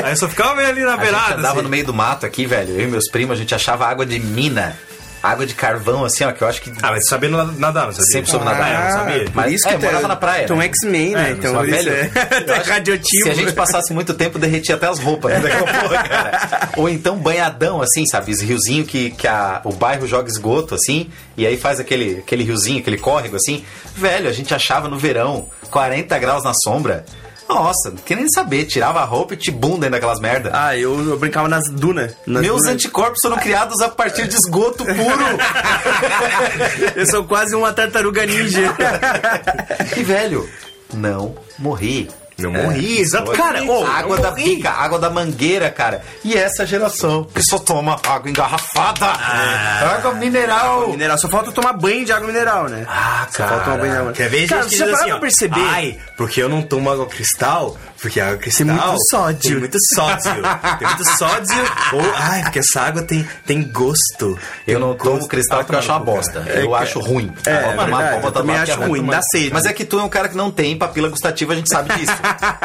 Aí 0.02 0.12
eu 0.12 0.16
só 0.16 0.28
ficava 0.28 0.54
meio 0.54 0.68
ali 0.68 0.80
na 0.82 0.88
A 0.88 0.96
gente 0.96 1.02
beirada. 1.02 1.34
andava 1.34 1.54
assim. 1.56 1.62
no 1.62 1.68
meio 1.68 1.84
do 1.84 1.94
mato 1.94 2.24
aqui, 2.26 2.46
velho. 2.46 2.74
Eu 2.80 2.80
e 2.82 2.86
meus 2.90 3.08
primos, 3.10 3.36
a 3.36 3.38
gente 3.40 3.54
achava 3.54 3.86
água 3.86 4.06
de 4.06 4.18
mina. 4.18 4.76
Água 5.22 5.44
de 5.44 5.54
carvão, 5.54 6.04
assim, 6.04 6.24
ó, 6.24 6.32
que 6.32 6.42
eu 6.42 6.48
acho 6.48 6.62
que. 6.62 6.70
Ah, 6.82 6.90
mas 6.92 7.06
sabendo 7.06 7.36
nadar, 7.58 7.86
não 7.86 7.92
sabia? 7.92 8.10
Sempre 8.10 8.30
soube 8.30 8.44
nadar. 8.44 8.74
Ah, 8.74 8.84
não 8.84 8.98
sabia. 8.98 9.26
Mas- 9.34 9.52
isso 9.52 9.68
é, 9.68 9.72
que 9.76 9.84
morava 9.84 10.08
na 10.08 10.16
praia, 10.16 10.44
Então 10.44 10.56
né? 10.56 10.64
X-Men, 10.64 11.10
né? 11.10 11.28
É, 11.28 11.32
então, 11.32 11.60
velho, 11.62 11.92
é, 11.92 12.08
que 12.62 12.70
radioativo. 12.70 13.24
Se 13.24 13.30
a 13.30 13.34
gente 13.34 13.52
passasse 13.52 13.92
muito 13.92 14.14
tempo, 14.14 14.38
derretia 14.38 14.76
até 14.76 14.86
as 14.86 14.98
roupas, 14.98 15.32
né? 15.32 15.40
daquela 15.40 15.80
porra, 15.80 16.02
cara. 16.08 16.68
Ou 16.76 16.88
então 16.88 17.16
banhadão, 17.16 17.82
assim, 17.82 18.06
sabe? 18.06 18.32
Esse 18.32 18.44
riozinho 18.44 18.84
que, 18.86 19.10
que 19.10 19.28
a, 19.28 19.60
o 19.64 19.72
bairro 19.72 20.06
joga 20.06 20.28
esgoto, 20.28 20.74
assim, 20.74 21.10
e 21.36 21.46
aí 21.46 21.56
faz 21.58 21.78
aquele, 21.78 22.18
aquele 22.20 22.42
riozinho, 22.42 22.80
aquele 22.80 22.96
córrego, 22.96 23.36
assim. 23.36 23.62
Velho, 23.94 24.28
a 24.28 24.32
gente 24.32 24.54
achava 24.54 24.88
no 24.88 24.98
verão, 24.98 25.48
40 25.70 26.18
graus 26.18 26.44
na 26.44 26.52
sombra. 26.54 27.04
Nossa, 27.54 27.90
não 27.90 27.96
queria 27.96 28.22
nem 28.22 28.30
saber. 28.30 28.64
Tirava 28.66 29.00
a 29.00 29.04
roupa 29.04 29.34
e 29.34 29.36
te 29.36 29.50
bunda 29.50 29.80
dentro 29.80 29.92
daquelas 29.92 30.20
merdas. 30.20 30.52
Ah, 30.54 30.76
eu, 30.76 30.96
eu 31.08 31.18
brincava 31.18 31.48
nas 31.48 31.68
dunas. 31.68 32.16
Nas 32.24 32.42
Meus 32.42 32.58
dunas. 32.58 32.74
anticorpos 32.74 33.18
foram 33.20 33.36
criados 33.38 33.80
a 33.80 33.88
partir 33.88 34.28
de 34.28 34.36
esgoto 34.36 34.84
puro. 34.84 34.94
Eu 36.94 37.06
sou 37.06 37.24
quase 37.24 37.56
uma 37.56 37.72
tartaruga 37.72 38.24
ninja. 38.24 38.72
e, 39.96 40.02
velho, 40.02 40.48
não 40.94 41.34
morri. 41.58 42.08
Não 42.40 42.52
morri, 42.52 42.98
exato. 43.00 43.30
Cara, 43.32 43.62
ô, 43.64 43.84
água 43.86 44.16
eu 44.16 44.22
da 44.22 44.30
morri. 44.30 44.56
pica, 44.56 44.70
água 44.70 44.98
da 44.98 45.10
mangueira, 45.10 45.70
cara. 45.70 46.02
E 46.24 46.34
essa 46.34 46.66
geração 46.66 47.24
que 47.24 47.42
só 47.42 47.58
toma 47.58 48.00
água 48.06 48.30
engarrafada. 48.30 49.06
água 49.06 50.14
mineral. 50.14 50.88
Mineral, 50.88 51.18
só 51.18 51.28
falta 51.28 51.52
tomar 51.52 51.72
banho 51.74 52.04
de 52.04 52.12
água 52.12 52.26
mineral, 52.26 52.68
né? 52.68 52.86
Ah, 52.88 53.26
Só 53.30 53.46
falta 53.46 53.64
tomar 53.64 53.78
banho 53.78 53.92
de 53.92 53.98
água 53.98 54.12
Quer 54.12 54.28
ver 54.28 54.46
Cara, 54.48 54.62
gente 54.62 54.70
que 54.72 54.76
você 54.78 54.84
diz 54.84 54.92
parou 54.92 55.04
assim, 55.06 55.16
ó, 55.16 55.20
perceber? 55.20 55.60
Ai, 55.60 55.98
porque 56.16 56.42
eu 56.42 56.48
não 56.48 56.62
tomo 56.62 56.90
água 56.90 57.06
cristal, 57.06 57.76
porque 58.00 58.20
a 58.20 58.26
água 58.28 58.38
cristal 58.38 58.66
muito 58.66 58.96
sódio. 59.10 59.50
Tem 59.50 59.58
muito 59.58 59.78
sódio. 59.94 60.32
tem 60.78 60.88
muito 60.88 61.16
sódio. 61.18 61.56
Ou, 61.92 62.12
ai, 62.16 62.42
porque 62.42 62.58
essa 62.60 62.80
água 62.80 63.02
tem, 63.02 63.28
tem 63.46 63.62
gosto. 63.62 64.38
Eu 64.66 64.78
não 64.80 64.94
Tem 64.94 64.98
tomo 65.04 65.16
gosto. 65.18 65.28
cristal 65.28 65.60
Ah, 65.60 65.64
porque 65.64 65.74
eu 65.76 65.78
acho 65.80 65.90
uma 65.92 66.00
bosta. 66.00 66.40
cara. 66.40 66.60
eu 66.60 66.74
acho 66.74 67.00
ruim. 67.00 67.32
É, 67.46 67.50
é 67.50 67.62
tomar, 67.70 67.84
verdade, 67.86 68.24
eu 68.26 68.32
também 68.32 68.56
acho 68.56 68.72
é 68.72 68.74
ruim, 68.74 69.00
mas- 69.02 69.16
dá 69.16 69.22
sede. 69.22 69.50
Mas 69.52 69.64
é 69.66 69.72
que 69.72 69.84
tu 69.84 69.98
é 69.98 70.02
um 70.02 70.08
cara 70.08 70.28
que 70.28 70.36
não 70.36 70.50
tem 70.50 70.76
papila 70.76 71.08
gustativa, 71.08 71.52
a 71.52 71.56
gente 71.56 71.68
sabe 71.68 71.94
disso. 71.96 72.12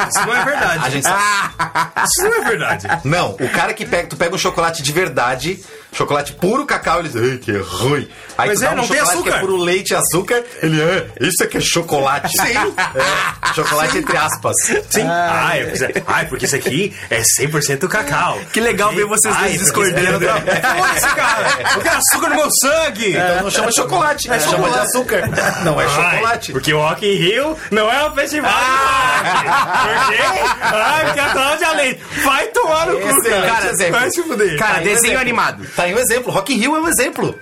Isso 0.10 0.26
não 0.26 0.36
é 0.36 0.46
verdade. 0.46 0.86
A 0.86 0.90
gente 0.90 1.04
sabe. 1.04 1.22
Isso 2.06 2.24
não 2.30 2.34
é 2.36 2.42
verdade. 2.50 2.88
Não, 3.04 3.32
o 3.32 3.50
cara 3.50 3.74
que 3.74 3.86
pega, 3.86 4.08
tu 4.08 4.16
pega 4.16 4.34
um 4.36 4.38
chocolate 4.38 4.82
de 4.84 4.92
verdade, 4.92 5.60
chocolate 5.96 6.34
puro 6.34 6.66
cacau, 6.66 7.00
ele 7.00 7.10
diz, 7.10 7.22
ai, 7.22 7.38
que 7.38 7.52
ruim. 7.58 8.08
Aí 8.38 8.50
Mas 8.50 8.60
tu 8.60 8.66
é, 8.66 8.68
dá 8.68 8.74
um 8.74 8.76
não 8.78 8.88
tem 8.88 8.98
chocolate 8.98 9.24
que 9.24 9.30
é 9.30 9.32
açúcar. 9.32 9.39
puro 9.39 9.56
leite 9.58 9.91
e 9.91 9.96
açúcar, 9.96 10.43
ele, 10.62 10.82
é, 10.82 11.08
isso 11.22 11.43
é 11.43 11.48
que 11.48 11.58
é 11.58 11.62
chocolate. 11.62 12.32
Sim. 12.36 13.54
chocolate 13.56 13.98
entre 13.98 14.18
aspas. 14.18 14.56
Sim. 14.89 15.08
Ai, 15.08 15.66
pois 15.66 15.82
é. 15.82 16.04
Ai, 16.06 16.26
porque 16.26 16.46
isso 16.46 16.56
aqui 16.56 16.96
é 17.10 17.22
100% 17.22 17.88
cacau. 17.88 18.39
Que 18.52 18.60
legal 18.60 18.91
ver 18.93 19.06
vocês 19.06 19.34
Ai, 19.36 19.58
dois 19.58 19.72
porque 19.72 19.91
discordando. 19.91 20.26
é- 20.28 20.62
Foda-se, 20.76 21.16
cara. 21.16 21.74
Eu 21.76 21.82
quero 21.82 21.98
açúcar 21.98 22.30
no 22.30 22.36
meu 22.36 22.50
sangue. 22.62 23.10
Então 23.12 23.43
não 23.43 23.52
chama 23.52 23.72
chocolate, 23.72 24.24
chama 24.24 24.70
de 24.70 24.80
açúcar. 24.80 25.30
Não 25.64 25.80
é 25.80 25.86
Ai, 25.86 25.89
chocolate. 26.12 26.52
Porque 26.52 26.74
o 26.74 26.80
Rock 26.80 27.06
in 27.06 27.16
Rio 27.16 27.58
não 27.72 27.89
é 27.91 28.10
um 28.10 28.14
festival 28.14 28.52
de 28.52 28.58
rock. 28.60 29.46
Por 29.86 30.08
quê? 30.08 30.24
Ai, 30.62 31.06
porque 31.06 31.20
a 31.20 31.30
Cláudia 31.30 31.72
Leite. 31.72 32.02
Vai 32.24 32.48
tomar 32.48 32.88
no 32.88 33.00
cu, 33.00 33.24
cara. 33.24 33.74
Cara, 34.58 34.80
um 34.80 34.84
desenho 34.84 35.20
animado. 35.20 35.66
Tá 35.76 35.85
aí 35.86 35.94
um 35.96 36.00
exemplo. 36.00 36.32
Rock 36.32 36.54
in 36.54 36.58
Rio 36.58 36.76
é 36.76 36.80
um 36.80 36.88
exemplo. 36.88 37.38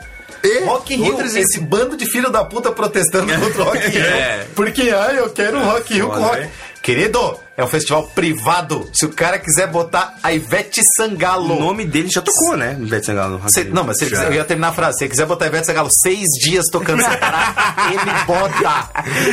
Rock 0.66 0.94
in 0.94 1.04
Rio, 1.04 1.22
esse 1.22 1.60
bando 1.62 1.96
de 1.96 2.06
filho 2.06 2.30
da 2.30 2.44
puta 2.44 2.70
protestando 2.72 3.32
contra 3.40 3.62
o 3.62 3.66
Rock 3.66 3.78
in 3.88 3.90
Rio. 3.92 4.04
É. 4.04 4.46
Porque, 4.56 4.90
ai, 4.90 5.18
eu 5.20 5.30
quero 5.30 5.58
um 5.58 5.64
Rock 5.64 5.94
in 5.94 5.96
Rio 5.98 6.10
com 6.10 6.20
Rock. 6.20 6.38
né? 6.42 6.50
Querido, 6.82 7.40
é 7.56 7.64
um 7.64 7.68
festival 7.68 8.04
privado. 8.14 8.90
Se 8.94 9.06
o 9.06 9.10
cara 9.14 9.40
quiser 9.40 9.68
botar 9.68 10.16
a 10.22 10.34
Ivete 10.34 10.82
Sangalo... 10.98 11.56
O 11.56 11.60
nome 11.62 11.86
dele 11.86 12.10
já 12.10 12.22
tocou, 12.22 12.58
né? 12.58 12.76
Ivete 12.78 13.06
Sangalo. 13.06 13.42
Cê- 13.48 13.64
não, 13.64 13.86
mas 13.86 13.98
se 14.00 14.06
quiser, 14.06 14.28
eu 14.28 14.34
ia 14.34 14.44
terminar 14.44 14.68
a 14.68 14.74
frase. 14.74 14.98
Se 14.98 15.06
ele 15.06 15.12
quiser 15.12 15.26
botar 15.26 15.46
a 15.46 15.48
Ivete 15.48 15.68
Sangalo 15.68 15.88
seis 16.04 16.28
dias 16.44 16.66
tocando 16.70 17.02
sem 17.02 17.18
parar, 17.18 17.88
ele 17.90 18.26
bota. 18.28 18.90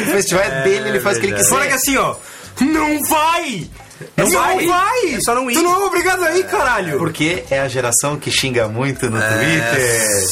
O 0.07 0.13
festival 0.13 0.45
é 0.45 0.63
dele, 0.63 0.91
ele 0.91 1.01
faz 1.01 1.17
o 1.17 1.21
que 1.21 1.27
ele 1.27 1.43
Fora 1.43 1.67
que 1.67 1.73
quiser. 1.73 1.75
assim, 1.77 1.97
ó. 1.97 2.15
Não 2.61 3.03
vai! 3.09 3.69
Não, 4.17 4.31
vai. 4.31 4.67
vai! 4.67 5.15
É 5.15 5.21
só 5.21 5.35
não 5.35 5.51
ir. 5.51 5.55
Tu 5.55 5.63
não 5.63 5.83
é 5.83 5.85
obrigado 5.85 6.25
a 6.25 6.37
ir, 6.37 6.45
caralho! 6.47 6.99
Porque 6.99 7.45
é 7.51 7.61
a 7.61 7.69
geração 7.69 8.17
que 8.17 8.31
xinga 8.31 8.69
muito 8.69 9.11
no 9.11 9.19
Twitter. 9.21 10.29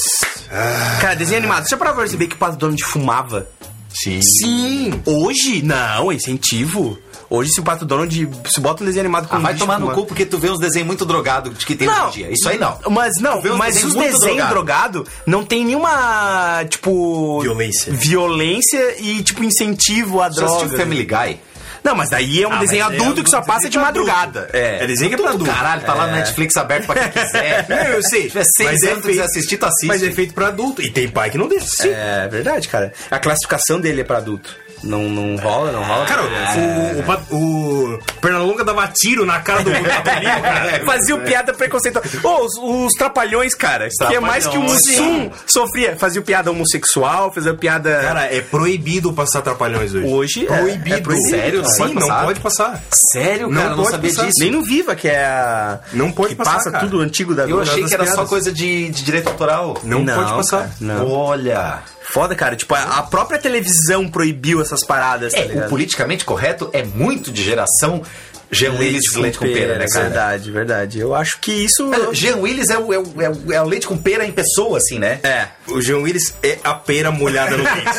Cara, 1.01 1.15
desenho 1.15 1.39
animado. 1.39 1.69
Você 1.69 1.77
parou 1.77 1.93
pra 1.95 2.03
perceber 2.03 2.27
que 2.27 2.35
o 2.35 2.39
Pato 2.39 2.57
Donald 2.57 2.83
fumava? 2.85 3.49
Sim. 3.93 4.21
Sim. 4.23 5.03
Hoje? 5.05 5.63
Não, 5.63 6.11
é 6.11 6.15
incentivo. 6.15 6.99
Hoje, 7.31 7.51
se 7.51 7.61
o 7.61 7.63
Pato 7.63 7.85
Donald 7.85 8.31
se 8.47 8.59
bota 8.59 8.83
um 8.83 8.87
desenho 8.87 9.03
animado 9.05 9.29
com 9.29 9.37
Ah, 9.37 9.41
vai 9.41 9.55
tomar 9.55 9.79
no 9.79 9.91
cu 9.91 10.07
porque 10.07 10.25
tu 10.25 10.39
vê 10.39 10.49
uns 10.49 10.59
desenhos 10.59 10.87
muito 10.87 11.05
drogados 11.05 11.63
que 11.63 11.75
tem 11.75 11.87
hoje 11.87 12.01
em 12.01 12.11
dia. 12.11 12.31
Isso 12.33 12.49
aí 12.49 12.59
não. 12.59 12.79
Mas 12.91 13.13
não, 13.21 13.43
mas 13.59 13.75
desenhos 13.75 13.95
os 13.95 14.03
desenhos 14.03 14.49
drogado. 14.49 14.51
drogados 14.51 15.09
não 15.27 15.45
tem 15.45 15.63
nenhuma, 15.63 16.65
tipo... 16.71 17.41
Violência. 17.43 17.93
Violência 17.93 18.95
e, 18.99 19.23
tipo, 19.23 19.45
incentivo 19.45 20.23
à 20.23 20.31
Você 20.31 20.43
assistiu 20.43 20.69
droga. 20.69 20.83
Family 20.83 21.05
Guy? 21.05 21.41
Não, 21.89 21.95
mas 21.97 22.11
daí 22.11 22.43
é 22.43 22.47
um 22.49 22.53
Ah, 22.53 22.59
desenho 22.59 22.83
é 22.83 22.95
adulto 22.95 23.21
um 23.21 23.25
que 23.25 23.31
só 23.31 23.41
passa 23.41 23.69
de 23.69 23.79
madrugada. 23.79 24.49
É 24.53 24.87
desenho 24.87 25.09
que 25.09 25.15
é 25.15 25.19
pra 25.19 25.31
adulto. 25.31 25.51
Caralho, 25.53 25.83
tá 25.83 25.95
lá 25.95 26.07
no 26.07 26.13
Netflix 26.13 26.57
aberto 26.57 26.87
pra 26.87 27.09
quem 27.09 27.23
quiser. 27.23 27.67
Não, 27.69 27.77
eu 27.77 28.03
sei. 28.03 28.23
Se 28.23 28.29
tiver 28.29 28.45
seis 28.57 28.71
Mas 28.73 28.83
é 28.83 28.91
anos 28.93 29.05
feito- 29.07 29.23
assistir, 29.23 29.57
tu 29.57 29.65
assiste. 29.67 29.87
Mas 29.87 30.03
é 30.03 30.11
feito 30.11 30.35
pra 30.35 30.49
adulto. 30.49 30.83
E 30.83 30.91
tem 30.91 31.09
pai 31.09 31.31
que 31.31 31.39
não 31.39 31.49
deixa 31.49 31.65
assistir. 31.65 31.89
É 31.95 32.29
verdade, 32.29 32.69
cara. 32.69 32.93
A 33.11 33.19
classificação 33.19 33.81
dele 33.81 34.03
é 34.03 34.05
pra 34.05 34.19
adulto. 34.19 34.55
Não, 34.83 35.03
não 35.09 35.37
rola, 35.37 35.73
não 35.73 35.83
rola. 35.83 36.05
Cara, 36.07 36.23
o, 36.23 36.99
o, 37.01 37.03
pa- 37.03 37.21
o 37.31 37.99
Pernalonga 38.21 38.65
dava 38.65 38.87
tiro 38.89 39.27
na 39.27 39.41
cara 39.41 39.63
do 39.63 39.71
cara. 39.71 40.83
Fazia 40.87 41.17
piada 41.19 41.53
preconceituosa. 41.53 42.09
Ô, 42.23 42.45
os, 42.45 42.53
os 42.87 42.93
trapalhões, 42.95 43.55
cara. 43.55 43.89
Que 43.89 44.15
é 44.15 44.21
mais 44.21 44.47
que 44.47 44.57
o 44.57 44.61
Trapalhões, 44.61 44.87
Mussum 44.87 45.31
sofria. 45.47 45.97
Fazia 45.97 46.23
piada 46.23 46.51
homossexual, 46.51 47.33
fazia 47.33 47.55
piada. 47.55 48.01
Cara, 48.03 48.25
é 48.35 48.41
proibido 48.41 49.13
passar 49.13 49.43
trapalhões 49.43 49.93
hoje. 49.95 50.07
Hoje 50.07 50.47
é- 50.47 50.59
proibido. 50.59 50.97
é 50.97 51.01
proibido. 51.01 51.29
Sério? 51.31 51.63
Não 51.63 51.69
Sim, 51.71 51.79
pode 51.79 51.95
não 51.95 52.01
passar? 52.09 52.25
pode 52.25 52.41
passar. 52.41 52.83
Sério, 53.13 53.49
Não 53.49 53.57
cara? 53.63 53.69
Não 53.71 53.77
pode 53.79 53.91
sabia 53.91 54.11
passar. 54.11 54.27
disso. 54.27 54.41
nem 54.41 54.51
no 54.51 54.63
Viva, 54.65 54.95
que 54.95 55.09
é 55.09 55.25
a. 55.25 55.81
Não 55.93 56.13
pode 56.13 56.31
que 56.31 56.35
passar, 56.37 56.55
passa 56.55 56.71
cara. 56.71 56.85
tudo 56.85 57.01
antigo 57.01 57.35
da 57.35 57.45
Eu 57.49 57.61
achei 57.61 57.83
que 57.85 57.95
era 57.95 58.05
só 58.07 58.13
piadas. 58.13 58.29
coisa 58.29 58.53
de, 58.53 58.91
de 58.91 59.03
direito 59.03 59.29
autoral. 59.29 59.77
Não, 59.83 60.05
pode 60.05 60.31
passar. 60.33 60.59
cara, 60.59 60.71
não. 60.81 61.11
Olha. 61.11 61.79
Foda, 62.13 62.35
cara. 62.35 62.57
Tipo, 62.57 62.75
a 62.75 62.99
a 62.99 63.03
própria 63.03 63.39
televisão 63.39 64.09
proibiu 64.09 64.61
essas 64.61 64.85
paradas, 64.85 65.33
tá 65.33 65.41
É, 65.41 65.67
o 65.67 65.69
politicamente 65.69 66.25
correto 66.25 66.71
é 66.73 66.83
muito 66.83 67.31
de 67.31 67.43
geração 67.43 68.03
Jean 68.51 68.73
Willis 68.73 69.15
leite 69.15 69.39
com 69.39 69.45
pera, 69.45 69.79
né, 69.79 69.87
cara? 69.87 70.05
Verdade, 70.05 70.51
verdade. 70.51 70.99
Eu 70.99 71.15
acho 71.15 71.39
que 71.39 71.53
isso. 71.53 71.93
É, 71.93 72.15
Jean 72.15 72.37
Willis 72.37 72.71
é 72.71 72.79
o, 72.79 72.93
é, 72.93 72.99
o, 72.99 73.23
é, 73.23 73.29
o, 73.29 73.53
é 73.53 73.63
o 73.63 73.67
leite 73.67 73.87
com 73.87 73.97
pera 73.97 74.25
em 74.25 74.33
pessoa, 74.33 74.79
assim, 74.79 74.99
né? 74.99 75.21
É. 75.23 75.49
O 75.69 75.83
João 75.83 76.03
Willis 76.03 76.35
é 76.43 76.59
a 76.65 76.75
pera 76.75 77.11
molhada 77.11 77.57
no 77.57 77.65
dente. 77.65 77.99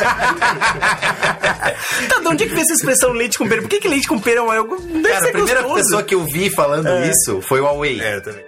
Tá, 2.08 2.18
de 2.18 2.26
onde 2.26 2.44
é 2.44 2.46
que 2.46 2.54
vem 2.54 2.62
essa 2.62 2.72
expressão 2.74 3.12
leite 3.12 3.38
com 3.38 3.48
pera? 3.48 3.60
Por 3.62 3.68
que, 3.68 3.80
que 3.80 3.88
leite 3.88 4.08
com 4.08 4.18
pera 4.18 4.40
é 4.40 4.42
uma. 4.42 4.54
Deve 4.78 5.08
Cara, 5.08 5.28
a 5.28 5.32
primeira 5.32 5.62
gostoso. 5.62 5.84
pessoa 5.84 6.02
que 6.02 6.14
eu 6.14 6.24
vi 6.24 6.50
falando 6.50 6.88
isso 7.04 7.40
foi 7.42 7.60
o 7.60 7.64
Huawei. 7.64 8.00
é, 8.00 8.20
também. 8.20 8.44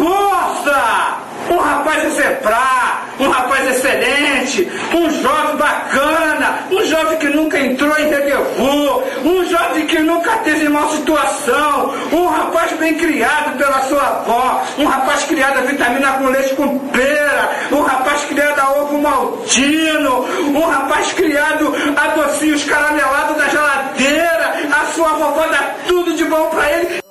Moça! 0.00 1.26
Um 1.48 1.58
rapaz 1.58 2.04
exemplar, 2.04 3.06
um 3.20 3.28
rapaz 3.28 3.70
excelente, 3.70 4.68
um 4.92 5.08
jovem 5.22 5.56
bacana, 5.56 6.66
um 6.72 6.84
jovem 6.84 7.18
que 7.18 7.28
nunca 7.28 7.58
entrou 7.60 7.96
em 7.98 8.08
rendezvous, 8.08 9.02
um 9.24 9.46
jovem 9.46 9.86
que 9.86 10.00
nunca 10.00 10.32
teve 10.38 10.68
mal 10.68 10.90
situação, 10.90 11.94
um 12.10 12.26
rapaz 12.26 12.72
bem 12.72 12.94
criado 12.94 13.56
pela 13.56 13.80
sua 13.82 14.02
avó, 14.02 14.64
um 14.76 14.86
rapaz 14.86 15.22
criado 15.24 15.58
a 15.58 15.62
vitamina 15.62 16.12
com 16.14 16.26
leite 16.26 16.54
com 16.56 16.78
pera, 16.88 17.50
um 17.70 17.82
rapaz 17.82 18.24
criado 18.24 18.58
a 18.58 18.80
ovo 18.80 18.98
maltino, 18.98 20.26
um 20.48 20.68
rapaz 20.68 21.12
criado 21.12 21.72
a 21.96 22.08
docinhos 22.08 22.64
caramelados 22.64 23.36
da 23.36 23.48
geladeira, 23.48 24.54
a 24.82 24.86
sua 24.86 25.10
vovó 25.10 25.46
dá 25.46 25.74
tudo 25.86 26.12
de 26.14 26.24
bom 26.24 26.50
pra 26.50 26.72
ele. 26.72 27.05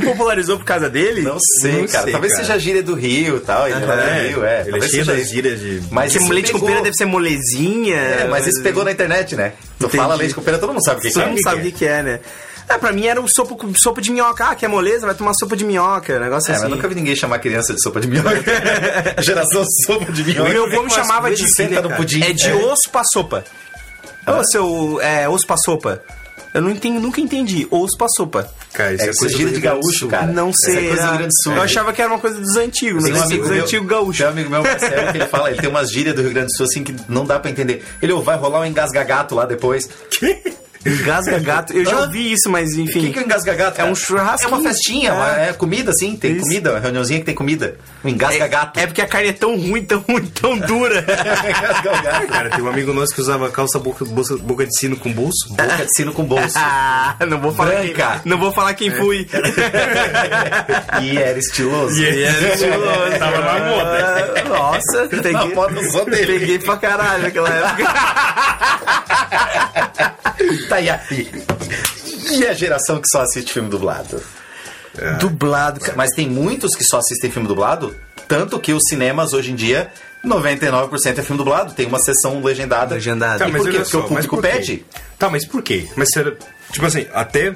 Popularizou 0.00 0.58
por 0.58 0.64
causa 0.64 0.88
dele? 0.88 1.22
Não 1.22 1.38
sei, 1.60 1.72
Não 1.82 1.86
cara. 1.86 2.02
sei, 2.04 2.12
Talvez 2.12 2.32
cara. 2.32 2.44
seja 2.46 2.58
gíria 2.58 2.82
do 2.82 2.94
Rio 2.94 3.36
e 3.36 3.40
tal. 3.40 3.66
Ele 3.68 3.74
é, 3.74 3.76
É, 3.76 3.80
do 3.80 4.28
Rio, 4.28 4.44
é. 4.44 4.60
ele 4.60 4.68
é 4.68 4.70
Talvez 4.72 4.84
cheio 4.90 5.04
seja 5.04 5.12
das 5.12 5.22
isso. 5.22 5.34
gírias 5.34 5.60
de- 5.60 5.82
Mas 5.90 6.12
Porque 6.12 6.24
isso 6.24 6.32
leite 6.32 6.52
com 6.52 6.58
pegou- 6.58 6.68
pera 6.70 6.82
deve 6.82 6.96
ser 6.96 7.04
molezinha. 7.06 7.96
É, 7.96 8.28
mas 8.28 8.46
isso 8.46 8.62
pegou 8.62 8.84
na 8.84 8.92
internet, 8.92 9.34
né? 9.36 9.52
Tu 9.78 9.86
Entendi. 9.86 9.96
fala 9.96 10.14
leite 10.14 10.34
com 10.34 10.42
pera, 10.42 10.58
todo 10.58 10.72
mundo 10.72 10.84
sabe 10.84 10.98
o 10.98 11.02
que, 11.02 11.08
que 11.08 11.14
Todo 11.14 11.22
é. 11.22 11.26
mundo 11.28 11.42
sabe 11.42 11.60
o 11.60 11.62
que, 11.64 11.72
que 11.72 11.86
é, 11.86 12.02
né? 12.02 12.20
É, 12.70 12.76
pra 12.76 12.92
mim 12.92 13.06
era 13.06 13.18
o 13.18 13.26
sopa, 13.26 13.54
com- 13.54 13.74
sopa 13.74 13.98
de 14.02 14.10
minhoca. 14.10 14.44
Ah, 14.44 14.54
quer 14.54 14.68
moleza? 14.68 15.06
Vai 15.06 15.14
tomar 15.14 15.32
sopa 15.32 15.56
de 15.56 15.64
minhoca. 15.64 16.18
Negócio 16.20 16.50
É, 16.50 16.54
assim. 16.54 16.64
mas 16.64 16.70
nunca 16.72 16.86
vi 16.86 16.94
ninguém 16.94 17.16
chamar 17.16 17.38
criança 17.38 17.72
de 17.72 17.82
sopa 17.82 17.98
de 17.98 18.06
minhoca. 18.08 18.42
Geração 19.22 19.64
sopa 19.86 20.12
de 20.12 20.22
minhoca. 20.22 20.50
O 20.50 20.52
meu 20.52 20.64
avô 20.66 20.82
me 20.82 20.90
chamava 20.90 21.30
de. 21.34 21.44
pudim. 21.96 22.22
É 22.22 22.32
de 22.34 22.52
osso 22.52 22.90
pra 22.92 23.02
sopa. 23.10 23.42
Ô, 24.26 24.44
seu. 24.44 25.00
É, 25.00 25.26
osso 25.28 25.46
pra 25.46 25.56
sopa. 25.56 26.02
Eu 26.54 26.62
não 26.62 26.70
entendi, 26.70 26.98
nunca 26.98 27.20
entendi. 27.20 27.66
Osso 27.70 27.96
pra 27.98 28.06
sopa. 28.08 28.50
Cara, 28.72 28.94
isso 28.94 29.04
É 29.04 29.08
é, 29.08 29.14
coisa 29.14 29.38
do 29.38 29.50
de 29.52 29.60
gaúcho, 29.60 29.98
Sul. 30.00 30.08
cara. 30.08 30.26
Não 30.26 30.48
Essa 30.50 30.72
sei. 30.72 30.86
é 30.86 30.88
coisa 30.88 31.02
do 31.02 31.08
Rio 31.08 31.18
Grande 31.18 31.28
do 31.34 31.42
Sul. 31.42 31.52
Eu 31.54 31.62
achava 31.62 31.92
que 31.92 32.02
era 32.02 32.10
uma 32.12 32.18
coisa 32.20 32.40
dos 32.40 32.56
antigos, 32.56 33.04
Tem 33.04 33.12
né? 33.12 33.18
um 33.18 33.22
amigo 33.22 33.42
dos 33.42 33.52
meu, 33.52 33.62
antigos 33.64 33.88
gaúchos. 33.88 34.16
Tem 34.18 34.26
um 34.26 34.30
amigo 34.30 34.50
meu, 34.50 34.62
Marcelo, 34.64 35.12
que 35.12 35.18
ele 35.18 35.26
fala, 35.26 35.50
ele 35.50 35.60
tem 35.60 35.68
umas 35.70 35.90
gírias 35.90 36.14
do 36.14 36.22
Rio 36.22 36.30
Grande 36.32 36.46
do 36.48 36.56
Sul 36.56 36.66
assim 36.66 36.82
que 36.84 36.94
não 37.08 37.24
dá 37.24 37.38
pra 37.38 37.50
entender. 37.50 37.84
Ele, 38.02 38.12
ô, 38.12 38.22
vai 38.22 38.36
rolar 38.36 38.60
um 38.60 38.64
engasgagato 38.64 39.34
lá 39.34 39.44
depois. 39.46 39.88
Engasga 40.86 41.38
gato. 41.40 41.72
Eu 41.72 41.84
já 41.84 42.00
ouvi 42.00 42.32
isso, 42.32 42.48
mas 42.50 42.70
O 42.74 42.80
enfim. 42.80 43.00
que, 43.00 43.10
que 43.12 43.18
é 43.18 43.22
um 43.22 43.24
engasgagato? 43.24 43.80
É 43.80 43.84
um 43.84 43.88
cara? 43.88 43.94
churrasquinho. 43.96 44.54
É 44.54 44.56
uma 44.56 44.68
festinha, 44.68 45.12
É. 45.38 45.48
é 45.48 45.52
comida, 45.52 45.92
sim, 45.92 46.16
tem 46.16 46.32
Isso. 46.32 46.42
comida, 46.42 46.70
uma 46.72 46.80
reuniãozinha 46.80 47.18
que 47.20 47.26
tem 47.26 47.34
comida. 47.34 47.76
Um 48.04 48.08
engasgagato. 48.10 48.78
É 48.78 48.86
porque 48.86 49.02
a 49.02 49.06
carne 49.06 49.28
é 49.28 49.32
tão 49.32 49.56
ruim, 49.56 49.84
tão 49.84 50.00
ruim, 50.00 50.26
tão 50.26 50.56
dura. 50.58 51.00
engasgagato. 51.04 52.26
Cara, 52.28 52.50
tem 52.50 52.62
um 52.62 52.68
amigo 52.68 52.92
nosso 52.92 53.14
que 53.14 53.20
usava 53.20 53.50
calça 53.50 53.78
boca, 53.78 54.04
bolsa- 54.04 54.36
boca 54.38 54.64
de 54.66 54.76
sino 54.78 54.96
com 54.96 55.12
bolso. 55.12 55.48
Boca 55.50 55.84
de 55.84 55.94
sino 55.94 56.12
com 56.12 56.24
bolso. 56.24 56.54
ah, 56.56 57.16
não 57.26 57.40
vou 57.40 57.52
falar 57.52 57.72
quem, 57.76 57.92
Branca. 57.92 58.20
não 58.24 58.38
vou 58.38 58.52
falar 58.52 58.74
quem 58.74 58.90
fui. 58.90 59.28
e 61.02 61.18
era 61.18 61.38
estiloso. 61.38 62.00
E 62.00 62.22
era 62.24 62.52
estiloso, 62.54 63.18
tava 63.18 63.38
na 63.40 63.58
moda. 63.66 64.44
Nossa, 64.48 65.08
peguei, 65.08 65.32
Na 65.32 65.46
moda 65.46 65.90
só 65.90 66.04
dele. 66.04 66.38
peguei 66.38 66.58
pra 66.58 66.76
caralho 66.76 67.22
naquela 67.24 67.48
época. 67.48 67.84
Tá, 70.68 70.80
e 70.80 70.88
a, 70.88 71.00
e 72.30 72.46
a 72.46 72.52
geração 72.52 73.00
que 73.00 73.08
só 73.08 73.22
assiste 73.22 73.52
filme 73.52 73.68
dublado? 73.68 74.22
Dublado, 75.20 75.80
cara. 75.80 75.94
Mas 75.96 76.10
tem 76.10 76.28
muitos 76.28 76.74
que 76.74 76.84
só 76.84 76.98
assistem 76.98 77.30
filme 77.30 77.46
dublado, 77.46 77.94
tanto 78.26 78.58
que 78.58 78.72
os 78.72 78.82
cinemas 78.88 79.32
hoje 79.32 79.52
em 79.52 79.54
dia, 79.54 79.90
99% 80.24 81.18
é 81.18 81.22
filme 81.22 81.38
dublado. 81.38 81.72
Tem 81.74 81.86
uma 81.86 82.00
sessão 82.00 82.42
legendada. 82.42 82.94
Legendada. 82.94 83.48
E 83.48 83.52
por 83.52 83.70
quê? 83.70 83.78
Porque 83.78 83.78
o 83.78 83.84
só, 83.84 83.98
mas 84.00 84.08
público 84.26 84.36
por 84.36 84.42
quê? 84.42 84.48
pede. 84.50 84.84
Tá, 85.18 85.30
mas 85.30 85.46
por 85.46 85.62
quê? 85.62 85.88
Mas 85.96 86.10
será, 86.10 86.32
tipo 86.72 86.86
assim, 86.86 87.06
até 87.12 87.54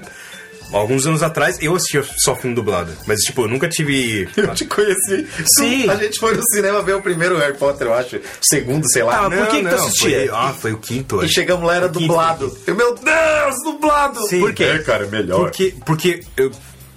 alguns 0.73 1.07
anos 1.07 1.23
atrás 1.23 1.59
eu 1.61 1.75
assistia 1.75 2.05
só 2.18 2.35
filme 2.37 2.55
dublado. 2.57 2.93
Mas, 3.07 3.20
tipo, 3.20 3.43
eu 3.43 3.49
nunca 3.49 3.68
tive. 3.68 4.29
Eu 4.37 4.55
te 4.55 4.64
conheci. 4.64 5.27
Sim. 5.47 5.89
A 5.89 5.97
gente 5.97 6.18
foi 6.18 6.35
no 6.37 6.43
cinema 6.53 6.83
ver 6.83 6.95
o 6.95 7.03
primeiro 7.03 7.37
Harry 7.39 7.57
Potter, 7.57 7.87
eu 7.87 7.95
acho. 7.95 8.20
Segundo, 8.41 8.89
sei 8.91 9.03
lá. 9.03 9.18
Ah, 9.18 9.29
mas 9.29 9.39
por 9.39 9.49
que 9.49 9.62
que 9.62 9.68
tu 9.68 9.75
assistia? 9.75 10.18
Foi, 10.18 10.29
ah, 10.33 10.55
foi 10.59 10.73
o 10.73 10.79
quinto. 10.79 11.23
E 11.23 11.25
acho. 11.25 11.35
chegamos 11.35 11.66
lá, 11.66 11.77
era 11.77 11.89
dublado. 11.89 12.57
Eu, 12.66 12.75
meu 12.75 12.95
Deus, 12.95 13.57
dublado! 13.64 14.27
Sim. 14.29 14.41
Por 14.41 14.53
quê? 14.55 14.64
É, 14.64 14.79
cara, 14.81 15.07
melhor. 15.07 15.41
Porque, 15.41 15.75
porque 15.85 16.20
eu, 16.37 16.51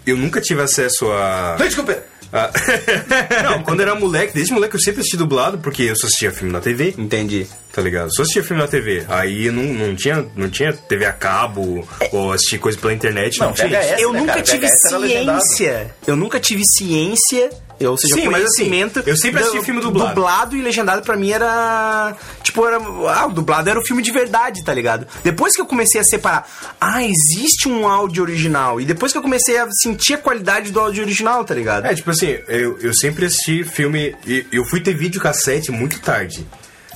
eu 0.06 0.18
nunca 0.18 0.42
tive 0.42 0.62
acesso 0.62 1.10
a. 1.12 1.56
Leite 1.60 1.76
com 1.76 1.84
pera. 1.84 2.06
a- 2.34 2.52
não, 3.44 3.64
quando 3.64 3.82
era 3.82 3.96
moleque, 3.96 4.34
desde 4.34 4.54
moleque 4.54 4.76
eu 4.76 4.80
sempre 4.82 5.02
assisti 5.02 5.18
dublado, 5.18 5.58
porque 5.60 5.84
eu 5.84 5.96
só 5.96 6.08
assistia 6.08 6.32
filme 6.32 6.52
na 6.52 6.60
TV. 6.62 6.94
Entendi. 6.98 7.48
Tá 7.76 7.82
ligado? 7.82 8.10
Só 8.16 8.22
assistia 8.22 8.42
filme 8.42 8.62
na 8.62 8.70
TV. 8.70 9.04
Aí 9.10 9.52
não, 9.52 9.62
não, 9.62 9.96
tinha, 9.98 10.26
não 10.34 10.50
tinha 10.50 10.72
TV 10.72 11.06
a 11.06 11.12
cabo 11.12 11.86
ou 12.10 12.32
assistir 12.32 12.58
coisa 12.58 12.78
pela 12.78 12.94
internet. 12.94 13.38
Não, 13.38 13.48
Não, 13.48 13.54
tinha 13.54 13.68
VHS. 13.68 13.86
isso. 13.92 14.02
eu 14.02 14.14
né, 14.14 14.20
nunca 14.22 14.32
cara? 14.32 14.44
tive 14.44 14.68
VHS 14.68 14.80
ciência. 14.80 15.96
Eu 16.08 16.16
nunca 16.16 16.40
tive 16.40 16.64
ciência. 16.66 17.50
Eu, 17.78 17.92
ou 17.92 17.98
seja, 17.98 18.16
Sim, 18.16 18.30
mas 18.30 18.46
assim, 18.46 18.70
conhecimento. 18.70 19.04
eu 19.06 19.18
sempre 19.18 19.42
assisti 19.42 19.62
filme 19.66 19.82
dublado. 19.82 20.16
Dublado 20.16 20.56
e 20.56 20.62
legendado 20.62 21.02
pra 21.02 21.18
mim 21.18 21.32
era. 21.32 22.16
Tipo, 22.42 22.66
era. 22.66 22.78
Ah, 22.78 23.26
o 23.28 23.34
dublado 23.34 23.70
era 23.70 23.78
o 23.78 23.86
filme 23.86 24.02
de 24.02 24.14
verdade, 24.14 24.64
tá 24.64 24.74
ligado? 24.74 25.06
Depois 25.22 25.54
que 25.54 25.60
eu 25.62 25.66
comecei 25.66 26.00
a 26.00 26.04
separar. 26.06 26.48
Ah, 26.80 27.04
existe 27.04 27.68
um 27.68 27.86
áudio 27.86 28.24
original. 28.24 28.80
E 28.80 28.86
depois 28.86 29.12
que 29.12 29.18
eu 29.18 29.22
comecei 29.22 29.58
a 29.58 29.68
sentir 29.84 30.14
a 30.14 30.18
qualidade 30.18 30.72
do 30.72 30.80
áudio 30.80 31.04
original, 31.04 31.44
tá 31.44 31.54
ligado? 31.54 31.88
É, 31.88 31.94
tipo 31.94 32.10
assim, 32.10 32.38
eu, 32.48 32.80
eu 32.80 32.94
sempre 32.94 33.26
assisti 33.26 33.66
filme. 33.66 34.16
e 34.26 34.46
Eu 34.50 34.64
fui 34.64 34.80
ter 34.80 34.94
videocassete 34.94 35.70
muito 35.74 36.00
tarde. 36.00 36.48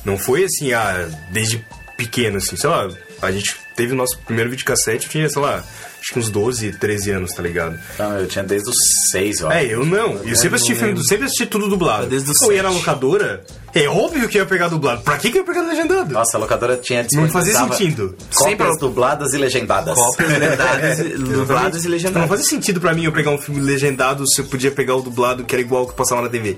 Não 0.05 0.17
foi 0.17 0.43
assim, 0.45 0.73
ah, 0.73 1.07
desde 1.31 1.65
pequeno, 1.97 2.37
assim, 2.37 2.55
sei 2.55 2.69
lá. 2.69 2.87
A 3.21 3.31
gente 3.31 3.55
teve 3.75 3.93
o 3.93 3.95
nosso 3.95 4.17
primeiro 4.19 4.49
videocassete, 4.49 5.05
eu 5.05 5.11
tinha, 5.11 5.29
sei 5.29 5.41
lá, 5.41 5.55
acho 5.99 6.13
que 6.13 6.19
uns 6.19 6.29
12, 6.29 6.71
13 6.73 7.11
anos, 7.11 7.33
tá 7.33 7.41
ligado? 7.43 7.77
Não, 7.97 8.17
eu 8.17 8.27
tinha 8.27 8.43
desde 8.45 8.69
os 8.69 8.75
seis, 9.11 9.41
ó. 9.41 9.51
É, 9.51 9.65
eu 9.65 9.85
não. 9.85 10.13
Eu 10.23 10.35
sempre 10.37 10.55
assisti 10.55 10.73
filme, 10.73 11.05
sempre 11.05 11.25
assisti 11.25 11.45
tudo 11.45 11.67
dublado. 11.67 12.07
Desde 12.07 12.31
os 12.31 12.41
eu 12.41 12.53
ia 12.53 12.63
na 12.63 12.69
locadora, 12.69 13.43
é 13.75 13.89
óbvio 13.89 14.29
que 14.29 14.37
eu 14.37 14.43
ia 14.43 14.47
pegar 14.47 14.69
dublado. 14.69 15.01
Pra 15.01 15.17
que, 15.17 15.29
que 15.31 15.37
eu 15.37 15.41
ia 15.41 15.45
pegar 15.45 15.63
legendado? 15.63 16.13
Nossa, 16.13 16.37
a 16.37 16.39
locadora 16.39 16.77
tinha 16.77 17.05
Não 17.11 17.27
fazia 17.29 17.53
sentido. 17.57 18.15
Cópias 18.33 18.51
Sempre- 18.51 18.77
dubladas 18.79 19.33
e 19.33 19.37
legendadas. 19.37 19.95
Cópias 19.95 20.29
legendadas, 20.39 20.97
dubladas 20.97 21.09
e 21.09 21.17
Exatamente. 21.27 21.83
Não 21.83 21.91
legendadas. 21.91 22.29
fazia 22.29 22.45
sentido 22.45 22.79
pra 22.79 22.93
mim 22.93 23.03
eu 23.03 23.11
pegar 23.11 23.31
um 23.31 23.37
filme 23.37 23.59
legendado 23.59 24.23
se 24.29 24.39
eu 24.39 24.45
podia 24.45 24.71
pegar 24.71 24.95
o 24.95 25.01
dublado 25.01 25.43
que 25.43 25.53
era 25.53 25.61
igual 25.61 25.81
ao 25.81 25.87
que 25.89 25.93
passava 25.95 26.21
na 26.21 26.29
TV. 26.29 26.57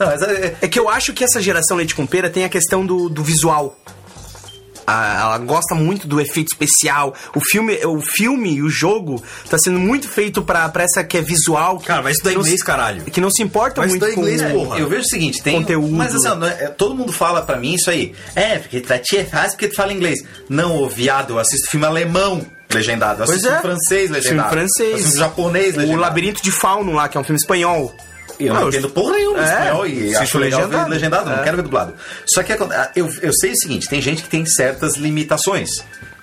Não, 0.00 0.06
mas 0.08 0.22
é, 0.22 0.56
É 0.62 0.66
que 0.68 0.78
eu 0.80 0.88
acho 0.88 1.12
que 1.12 1.22
essa 1.22 1.40
geração 1.40 1.76
leite 1.76 1.94
com 1.94 2.06
pera 2.06 2.28
tem 2.30 2.44
a 2.44 2.48
questão 2.48 2.84
do, 2.84 3.08
do 3.08 3.22
visual. 3.22 3.76
Ela 4.86 5.38
gosta 5.38 5.72
muito 5.76 6.08
do 6.08 6.20
efeito 6.20 6.48
especial. 6.48 7.14
O 7.32 7.40
filme, 7.40 7.78
o 7.86 8.00
filme 8.00 8.54
e 8.56 8.62
o 8.62 8.68
jogo 8.68 9.22
tá 9.48 9.56
sendo 9.56 9.78
muito 9.78 10.08
feito 10.08 10.42
pra, 10.42 10.68
pra 10.68 10.82
essa 10.82 11.04
que 11.04 11.16
é 11.16 11.20
visual. 11.22 11.78
que- 11.78 11.86
Cara, 11.86 12.02
vai 12.02 12.10
estudar 12.10 12.30
que 12.30 12.34
não 12.36 12.42
inglês, 12.42 12.58
se- 12.60 12.66
caralho. 12.66 13.04
Que 13.04 13.20
não 13.20 13.30
se 13.30 13.40
importa 13.40 13.82
Vai 13.82 13.88
muito 13.88 14.04
estudar 14.04 14.20
inglês, 14.20 14.42
com... 14.42 14.50
porra. 14.64 14.78
Eu 14.80 14.88
vejo 14.88 15.02
o 15.02 15.06
seguinte, 15.08 15.40
tem 15.44 15.60
Conteúdo. 15.60 15.92
Mas 15.92 16.12
assim, 16.12 16.26
ó, 16.26 16.34
não 16.34 16.48
é- 16.48 16.66
todo 16.70 16.96
mundo 16.96 17.12
fala 17.12 17.40
pra 17.42 17.56
mim 17.56 17.74
isso 17.74 17.88
aí. 17.88 18.12
É, 18.34 18.58
porque 18.58 18.80
ti 18.80 19.18
é 19.18 19.24
fácil 19.24 19.50
porque 19.52 19.68
tu 19.68 19.76
fala 19.76 19.92
inglês. 19.92 20.24
Não, 20.48 20.76
ô 20.82 20.88
viado, 20.88 21.34
eu 21.34 21.38
assisto 21.38 21.70
filme 21.70 21.86
alemão 21.86 22.44
legendado. 22.74 23.22
Eu 23.22 23.26
Pois 23.26 23.38
assisto 23.38 23.46
é. 23.48 23.60
filme 23.60 23.62
francês 23.76 24.10
legendado. 24.10 24.48
Filme 24.48 24.60
francês. 24.64 24.90
Eu 24.90 24.96
assisto 24.96 25.18
japonês 25.18 25.74
O 25.74 25.78
legendado. 25.78 26.00
Labirinto 26.00 26.42
de 26.42 26.50
Fauno 26.50 26.94
lá, 26.94 27.08
que 27.08 27.16
é 27.16 27.20
um 27.20 27.24
filme 27.24 27.38
espanhol. 27.38 27.94
E 28.40 28.46
Eu 28.46 28.54
não, 28.54 28.62
Não, 28.62 28.68
entendo 28.70 28.88
porra 28.90 29.12
nenhuma 29.16 29.38
é, 29.40 29.44
espanhol 29.52 29.86
e 29.86 30.02
assisto 30.06 30.22
acho 30.22 30.38
legal 30.38 30.60
legendado. 30.60 30.84
ver 30.84 30.90
legendado, 30.90 31.30
não 31.30 31.38
É. 31.40 31.42
quero 31.44 31.56
ver 31.58 31.62
dublado. 31.62 31.94
Só 32.26 32.42
que 32.42 32.52
aconte- 32.52 32.74
eu, 32.96 33.08
eu 33.22 33.32
sei 33.34 33.52
o 33.52 33.56
seguinte, 33.56 33.88
tem 33.88 34.00
gente 34.00 34.22
que 34.22 34.28
tem 34.30 34.44
certas 34.46 34.96
limitações. 34.96 35.68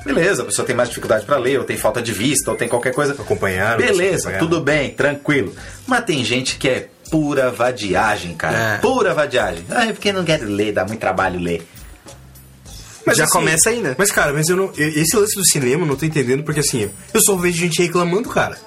Beleza, 0.03 0.41
a 0.41 0.45
pessoa 0.45 0.65
tem 0.65 0.75
mais 0.75 0.89
dificuldade 0.89 1.25
pra 1.25 1.37
ler, 1.37 1.59
ou 1.59 1.65
tem 1.65 1.77
falta 1.77 2.01
de 2.01 2.11
vista, 2.13 2.49
ou 2.49 2.57
tem 2.57 2.67
qualquer 2.67 2.93
coisa. 2.93 3.13
Acompanhar, 3.13 3.71
não 3.77 3.85
Beleza, 3.85 4.29
acompanhar. 4.29 4.39
tudo 4.39 4.61
bem, 4.61 4.89
tranquilo. 4.91 5.53
Mas 5.85 6.05
tem 6.05 6.23
gente 6.25 6.57
que 6.57 6.67
é 6.69 6.87
pura 7.11 7.51
vadiagem, 7.51 8.33
cara. 8.35 8.57
É. 8.57 8.77
Pura 8.79 9.13
vadiagem. 9.13 9.65
Ah, 9.69 9.85
é 9.85 9.93
porque 9.93 10.11
não 10.13 10.23
quero 10.23 10.45
ler, 10.49 10.71
dá 10.71 10.85
muito 10.85 10.99
trabalho 10.99 11.39
ler. 11.39 11.67
Já 13.15 13.23
assim, 13.23 13.33
começa 13.33 13.69
aí, 13.69 13.79
né? 13.79 13.95
Mas, 13.97 14.11
cara, 14.11 14.33
mas 14.33 14.49
eu 14.49 14.57
não. 14.57 14.71
eu- 14.75 14.89
Esse 14.89 15.15
lance 15.15 15.33
do 15.35 15.45
cinema 15.45 15.83
eu 15.83 15.87
não 15.87 15.95
tô 15.95 16.05
entendendo, 16.05 16.43
porque 16.43 16.59
assim, 16.59 16.89
eu 17.13 17.21
só 17.21 17.35
vejo 17.37 17.57
gente 17.57 17.81
reclamando, 17.81 18.27
cara. 18.29 18.57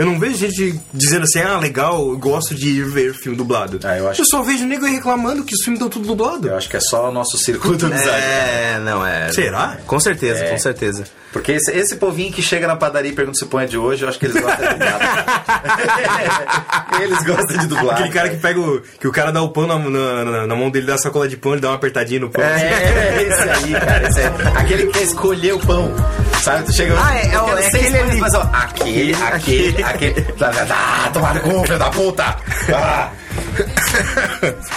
Eu 0.00 0.06
não 0.06 0.18
vejo 0.18 0.36
gente 0.38 0.80
dizendo 0.94 1.24
assim, 1.24 1.40
ah, 1.40 1.58
legal, 1.58 2.08
eu 2.08 2.16
gosto 2.16 2.54
de 2.54 2.68
ir 2.70 2.84
ver 2.86 3.12
filme 3.12 3.36
dublado. 3.36 3.78
Ah, 3.84 3.98
eu 3.98 4.08
acho- 4.08 4.24
só 4.24 4.40
vejo 4.42 4.64
nego 4.64 4.86
reclamando 4.86 5.44
que 5.44 5.54
os 5.54 5.60
filmes 5.62 5.78
estão 5.78 5.90
tudo 5.90 6.06
dublado. 6.06 6.48
Eu 6.48 6.56
acho 6.56 6.70
que 6.70 6.76
é 6.78 6.80
só 6.80 7.10
o 7.10 7.12
nosso 7.12 7.36
círculo 7.36 7.76
de 7.76 7.84
amizade. 7.84 8.08
É, 8.22 8.78
não 8.82 9.06
é. 9.06 9.30
Será? 9.30 9.76
Com 9.86 10.00
certeza, 10.00 10.42
É. 10.44 10.50
com 10.50 10.58
certeza. 10.58 11.04
Porque 11.32 11.52
esse, 11.52 11.70
esse 11.70 11.96
povinho 11.96 12.32
que 12.32 12.40
chega 12.40 12.66
na 12.66 12.76
padaria 12.76 13.10
e 13.10 13.14
pergunta 13.14 13.36
se 13.38 13.44
o 13.44 13.46
pão 13.46 13.60
é 13.60 13.66
de 13.66 13.76
hoje, 13.76 14.02
eu 14.02 14.08
acho 14.08 14.18
que 14.18 14.24
eles 14.26 14.40
gostam 14.42 14.66
de 14.68 14.72
dublado. 14.72 15.04
eles 17.02 17.22
gostam 17.24 17.56
de 17.58 17.66
dublado. 17.66 17.90
Aquele 17.90 18.08
cara 18.10 18.28
que 18.30 18.36
pega 18.38 18.58
o. 18.60 18.80
que 18.98 19.06
o 19.06 19.12
cara 19.12 19.30
dá 19.30 19.42
o 19.42 19.50
pão 19.50 19.66
na, 19.66 19.78
na- 19.78 20.24
na- 20.24 20.46
na 20.46 20.56
mão 20.56 20.70
dele, 20.70 20.86
dá 20.86 20.94
a 20.94 20.98
sacola 20.98 21.28
de 21.28 21.36
pão, 21.36 21.52
ele 21.52 21.60
dá 21.60 21.68
uma 21.68 21.76
apertadinha 21.76 22.20
no 22.20 22.30
pão. 22.30 22.42
É, 22.42 23.22
esse 23.22 23.48
aí, 23.48 23.72
cara. 23.72 24.08
Esse 24.08 24.20
aí. 24.20 24.26
Aquele 24.56 24.86
que 24.86 24.92
quer 24.92 25.02
escolher 25.02 25.52
o 25.54 25.58
pão. 25.60 25.94
Sabe? 26.42 26.64
Tu 26.64 26.72
chega. 26.72 26.94
Ah, 26.98 27.16
é, 27.16 27.26
é, 27.26 27.34
é 27.34 27.66
aquele 27.66 27.98
ali. 27.98 28.20
Mas, 28.20 28.34
ó, 28.34 28.48
aquele, 28.52 29.14
aquele, 29.14 29.82
aquele. 29.84 30.26
Ah, 30.70 31.10
tomar 31.12 31.34
no 31.34 31.40
cu, 31.40 31.64
filho 31.64 31.78
da 31.78 31.90
puta! 31.90 32.36
Ah. 32.74 33.10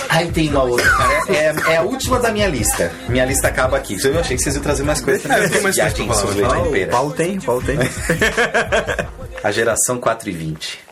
Aí 0.10 0.32
tem 0.32 0.50
uma 0.50 0.64
outra, 0.64 0.90
cara. 0.90 1.14
É, 1.30 1.56
é 1.74 1.78
a 1.78 1.82
última 1.82 2.20
da 2.20 2.32
minha 2.32 2.48
lista. 2.48 2.92
Minha 3.08 3.26
lista 3.26 3.48
acaba 3.48 3.78
aqui. 3.78 3.98
Eu 4.04 4.20
achei 4.20 4.36
que 4.36 4.44
vocês 4.44 4.56
iam 4.56 4.64
trazer 4.64 4.84
mais 4.84 5.02
coisas 5.02 5.24
também. 5.24 5.44
É, 5.44 5.50
tenho 5.50 5.64
mais 5.64 5.76
coisa 5.76 5.92
pra 5.96 6.06
falar, 6.06 6.20
sobre 6.22 6.42
vai. 6.42 6.84
a 6.84 6.88
O. 6.88 6.90
Paulo 6.90 7.14
tem, 7.14 7.38
o 7.38 7.42
Paulo 7.42 7.62
tem. 7.64 7.78
A 9.44 9.52
geração 9.52 9.98
4 10.00 10.30
e 10.30 10.32
20. 10.32 10.83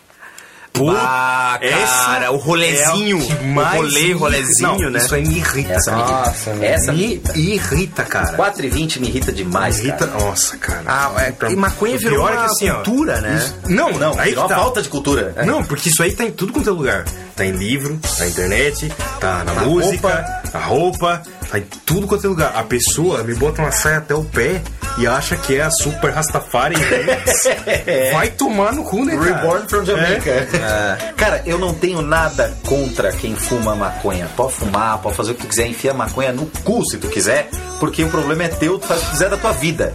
Ah, 0.80 1.60
cara, 1.60 2.32
o 2.32 2.38
rolezinho. 2.38 3.20
É 3.20 3.42
o 3.44 3.48
mais 3.48 3.76
rolê, 3.76 4.02
me- 4.08 4.14
rolezinho, 4.14 4.80
Não, 4.82 4.90
né? 4.90 5.00
Isso 5.00 5.14
aí 5.16 5.28
me 5.28 5.36
irrita. 5.38 5.74
Essa 5.74 5.92
me 5.92 5.98
Nossa, 6.02 6.50
irrita. 6.50 6.66
Essa 6.66 6.92
me 6.94 6.98
me 6.98 7.04
irrita. 7.04 7.38
irrita, 7.38 8.04
cara. 8.04 8.34
4 8.34 8.66
e 8.66 8.70
20 8.70 9.00
me 9.00 9.08
irrita 9.08 9.32
demais, 9.32 9.78
Me 9.80 9.88
irrita. 9.90 10.08
cara. 10.08 10.20
Nossa, 10.24 10.58
cara. 10.58 10.84
Ah, 10.88 11.12
é, 11.20 11.52
e 11.52 11.56
maconha 11.56 11.98
virou 11.98 12.20
pior 12.20 12.30
é 12.34 12.38
uma 12.38 12.46
que 12.46 12.52
assim, 12.52 12.70
ó, 12.70 12.76
cultura, 12.76 13.22
né? 13.22 13.52
Não, 13.68 13.92
Não, 13.92 14.20
aí 14.20 14.30
virou 14.30 14.48
tá. 14.48 14.56
falta 14.56 14.82
de 14.82 14.90
cultura. 14.90 15.36
Não, 15.46 15.64
porque 15.64 15.90
isso 15.90 16.02
aí 16.02 16.14
tá 16.14 16.24
em 16.24 16.32
tudo 16.32 16.54
quanto 16.54 16.70
é 16.70 16.74
lugar. 16.74 17.06
Tá 17.36 17.46
em 17.46 17.52
livro, 17.52 17.98
tá 18.02 18.20
na 18.20 18.28
internet, 18.28 18.92
tá 19.20 19.44
na 19.44 19.54
música, 19.66 20.08
roupa. 20.10 20.42
na 20.54 20.60
roupa, 20.66 21.22
tá 21.52 21.60
em 21.60 21.66
tudo 21.86 22.08
quanto 22.08 22.26
é 22.26 22.30
lugar. 22.30 22.54
A 22.56 22.64
pessoa 22.64 23.24
me 23.24 23.36
bota 23.36 23.62
uma 23.62 23.72
saia 23.72 23.98
até 23.98 24.16
o 24.16 24.24
pé 24.24 24.62
e 24.98 25.06
acha 25.06 25.36
que 25.36 25.58
é 25.58 25.62
a 25.62 25.70
super 25.72 26.12
Rastafari. 26.12 26.76
Vai 28.14 28.30
tomar 28.30 28.74
no 28.74 28.84
cu, 28.84 29.04
né, 29.06 29.16
cara? 29.16 29.36
Reborn 29.36 29.68
from 29.68 29.86
Jamaica. 29.86 30.48
Cara, 31.18 31.44
eu 31.46 31.58
não 31.60 31.74
tenho 31.74 32.02
nada 32.02 32.54
contra 32.66 33.12
quem 33.12 33.36
fuma 33.36 33.76
maconha. 33.76 34.28
Pode 34.36 34.54
fumar, 34.54 34.98
pode 35.00 35.16
fazer 35.16 35.32
o 35.32 35.36
que 35.36 35.42
tu 35.42 35.48
quiser, 35.48 35.68
enfia 35.68 35.94
maconha 35.94 36.32
no 36.32 36.46
cu 36.64 36.84
se 36.86 36.98
tu 36.98 37.08
quiser, 37.08 37.50
porque 37.80 38.04
o 38.04 38.10
problema 38.10 38.44
é 38.44 38.48
teu, 38.48 38.80
tu 38.80 38.88
faz 38.88 39.02
o 39.02 39.06
que 39.06 39.12
quiser 39.12 39.30
da 39.30 39.38
tua 39.38 39.52
vida. 39.52 39.94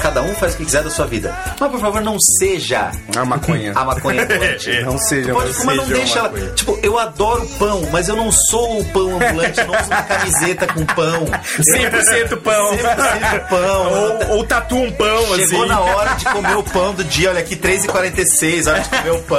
Cada 0.00 0.22
um 0.22 0.34
faz 0.34 0.54
o 0.54 0.56
que 0.56 0.64
quiser 0.64 0.82
da 0.82 0.90
sua 0.90 1.06
vida. 1.06 1.36
Mas 1.60 1.70
por 1.70 1.78
favor, 1.78 2.00
não 2.00 2.16
seja 2.38 2.90
A 3.14 3.24
maconha. 3.26 3.72
a 3.76 3.84
maconha 3.84 4.22
ambulante. 4.24 4.80
Não 4.82 4.98
seja, 4.98 5.32
Pode 5.32 5.48
mas 5.48 5.56
fumar, 5.58 5.76
não 5.76 5.84
deixa 5.86 6.18
ela. 6.18 6.28
maconha. 6.30 6.50
Tipo, 6.52 6.78
eu 6.82 6.98
adoro 6.98 7.46
pão, 7.58 7.82
mas 7.92 8.08
eu 8.08 8.16
não 8.16 8.32
sou 8.32 8.80
o 8.80 8.84
pão 8.86 9.16
ambulante, 9.16 9.60
não 9.64 9.78
uso 9.78 9.90
uma 9.90 10.02
camiseta 10.02 10.66
com 10.66 10.84
pão. 10.94 11.26
100% 11.26 12.36
pão. 12.42 12.76
100% 12.76 13.48
pão. 13.48 13.92
ou, 13.92 14.36
ou 14.36 14.44
tatua 14.44 14.80
um 14.80 14.92
pão, 14.92 15.26
Chegou 15.36 15.62
assim. 15.62 15.66
na 15.66 15.80
hora 15.80 16.14
de 16.14 16.24
comer 16.26 16.56
o 16.56 16.62
pão 16.62 16.94
do 16.94 17.04
dia, 17.04 17.30
olha 17.30 17.40
aqui, 17.40 17.56
3h46, 17.56 18.68
hora 18.68 18.80
de 18.80 18.88
comer 18.88 19.10
o 19.12 19.22
pão. 19.22 19.38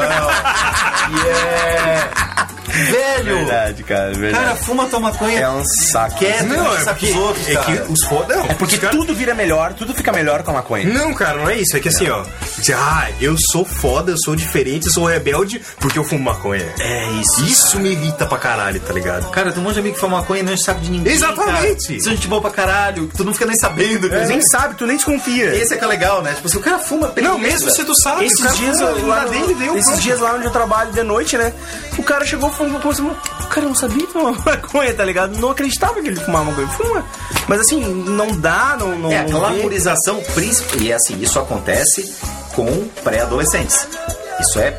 Yeah! 1.25 2.47
Velho! 2.73 3.35
Verdade, 3.37 3.83
cara, 3.83 4.11
verdade. 4.13 4.43
Cara, 4.45 4.55
fuma 4.57 4.85
tua 4.87 4.99
maconha. 4.99 5.39
é 5.39 5.49
um 5.49 5.63
saco. 5.65 6.17
Quieto, 6.17 6.43
Não, 6.45 6.57
não, 6.57 6.75
é 6.75 6.79
sabe 6.83 6.99
porque, 6.99 7.13
os 7.13 7.17
outros, 7.21 7.47
é 7.49 7.53
cara. 7.53 7.65
que 7.65 7.91
os 7.91 8.03
foda. 8.05 8.35
Não, 8.35 8.45
É 8.45 8.53
porque 8.53 8.77
cara- 8.77 8.93
tudo 8.95 9.13
vira 9.13 9.33
melhor, 9.35 9.73
tudo 9.73 9.93
fica 9.93 10.11
melhor 10.11 10.43
com 10.43 10.51
a 10.51 10.55
maconha. 10.55 10.85
Não, 10.91 11.13
cara, 11.13 11.37
não 11.39 11.49
é 11.49 11.57
isso. 11.57 11.75
É 11.77 11.79
que 11.79 11.89
assim, 11.89 12.09
ó. 12.09 12.23
Dizer, 12.57 12.75
ah, 12.75 13.07
eu 13.21 13.35
sou 13.51 13.63
foda, 13.65 14.11
eu 14.11 14.17
sou 14.17 14.35
diferente, 14.35 14.87
eu 14.87 14.93
sou 14.93 15.05
rebelde 15.05 15.61
porque 15.79 15.97
eu 15.99 16.03
fumo 16.03 16.23
maconha. 16.23 16.65
É 16.79 17.07
isso. 17.21 17.43
Isso 17.45 17.79
me 17.79 17.89
irrita 17.91 18.25
pra 18.25 18.37
caralho, 18.37 18.79
tá 18.79 18.93
ligado? 18.93 19.29
Cara, 19.31 19.51
tem 19.51 19.59
um 19.61 19.63
monte 19.63 19.73
de 19.75 19.79
amigo 19.81 19.95
que 19.95 20.01
fuma 20.01 20.17
maconha 20.19 20.41
e 20.41 20.43
não 20.43 20.57
saco 20.57 20.79
de 20.81 20.89
ninguém. 20.89 21.13
Exatamente. 21.13 21.83
Cara. 21.87 21.97
Isso 21.97 22.09
é 22.09 22.11
gente 22.11 22.27
boa 22.27 22.41
pra 22.41 22.51
caralho. 22.51 23.09
Tu 23.15 23.23
não 23.23 23.33
fica 23.33 23.45
nem 23.45 23.55
sabendo. 23.57 24.09
Tu 24.09 24.15
nem 24.27 24.41
sabe, 24.41 24.75
tu 24.75 24.85
nem 24.85 24.95
desconfia. 24.95 25.55
Esse 25.55 25.73
é 25.73 25.77
que 25.77 25.83
é 25.83 25.87
legal, 25.87 26.21
né? 26.21 26.33
Tipo, 26.33 26.49
se 26.49 26.57
o 26.57 26.59
cara 26.61 26.79
fuma, 26.79 27.11
Não, 27.21 27.37
mesmo 27.37 27.69
se 27.71 27.83
tu 27.83 27.93
sabe. 27.95 28.25
Esses 28.25 28.41
cara 28.41 28.55
dias, 28.55 28.79
ele 28.79 29.01
lá, 29.01 29.19
dá 29.19 29.25
dele, 29.25 29.53
deu, 29.55 29.77
esses 29.77 30.01
dias 30.01 30.19
lá 30.19 30.33
onde 30.33 30.45
eu 30.45 30.51
trabalho 30.51 30.91
de 30.91 31.03
noite, 31.03 31.37
né? 31.37 31.53
O 31.97 32.03
cara 32.03 32.25
chegou 32.25 32.49
fumando 32.49 32.62
começou 32.79 33.05
O 33.07 33.47
cara 33.47 33.67
não 33.67 33.75
sabia 33.75 34.07
fumar 34.07 34.33
maconha, 34.45 34.93
tá 34.93 35.05
ligado? 35.05 35.37
Não 35.37 35.51
acreditava 35.51 36.01
que 36.01 36.07
ele 36.07 36.19
fumava 36.19 36.45
maconha. 36.45 36.67
Fuma. 36.69 37.05
Mas 37.47 37.61
assim, 37.61 37.83
não 37.83 38.35
dá, 38.39 38.75
não. 38.79 38.97
não 38.97 39.11
É, 39.11 39.19
a 39.19 39.23
glamorização 39.23 40.21
principal. 40.33 40.81
E 40.81 40.93
assim, 40.93 41.19
isso 41.21 41.39
acontece 41.39 42.13
com 42.55 42.87
pré-adolescentes. 43.03 43.87
Isso 44.39 44.59
é 44.59 44.71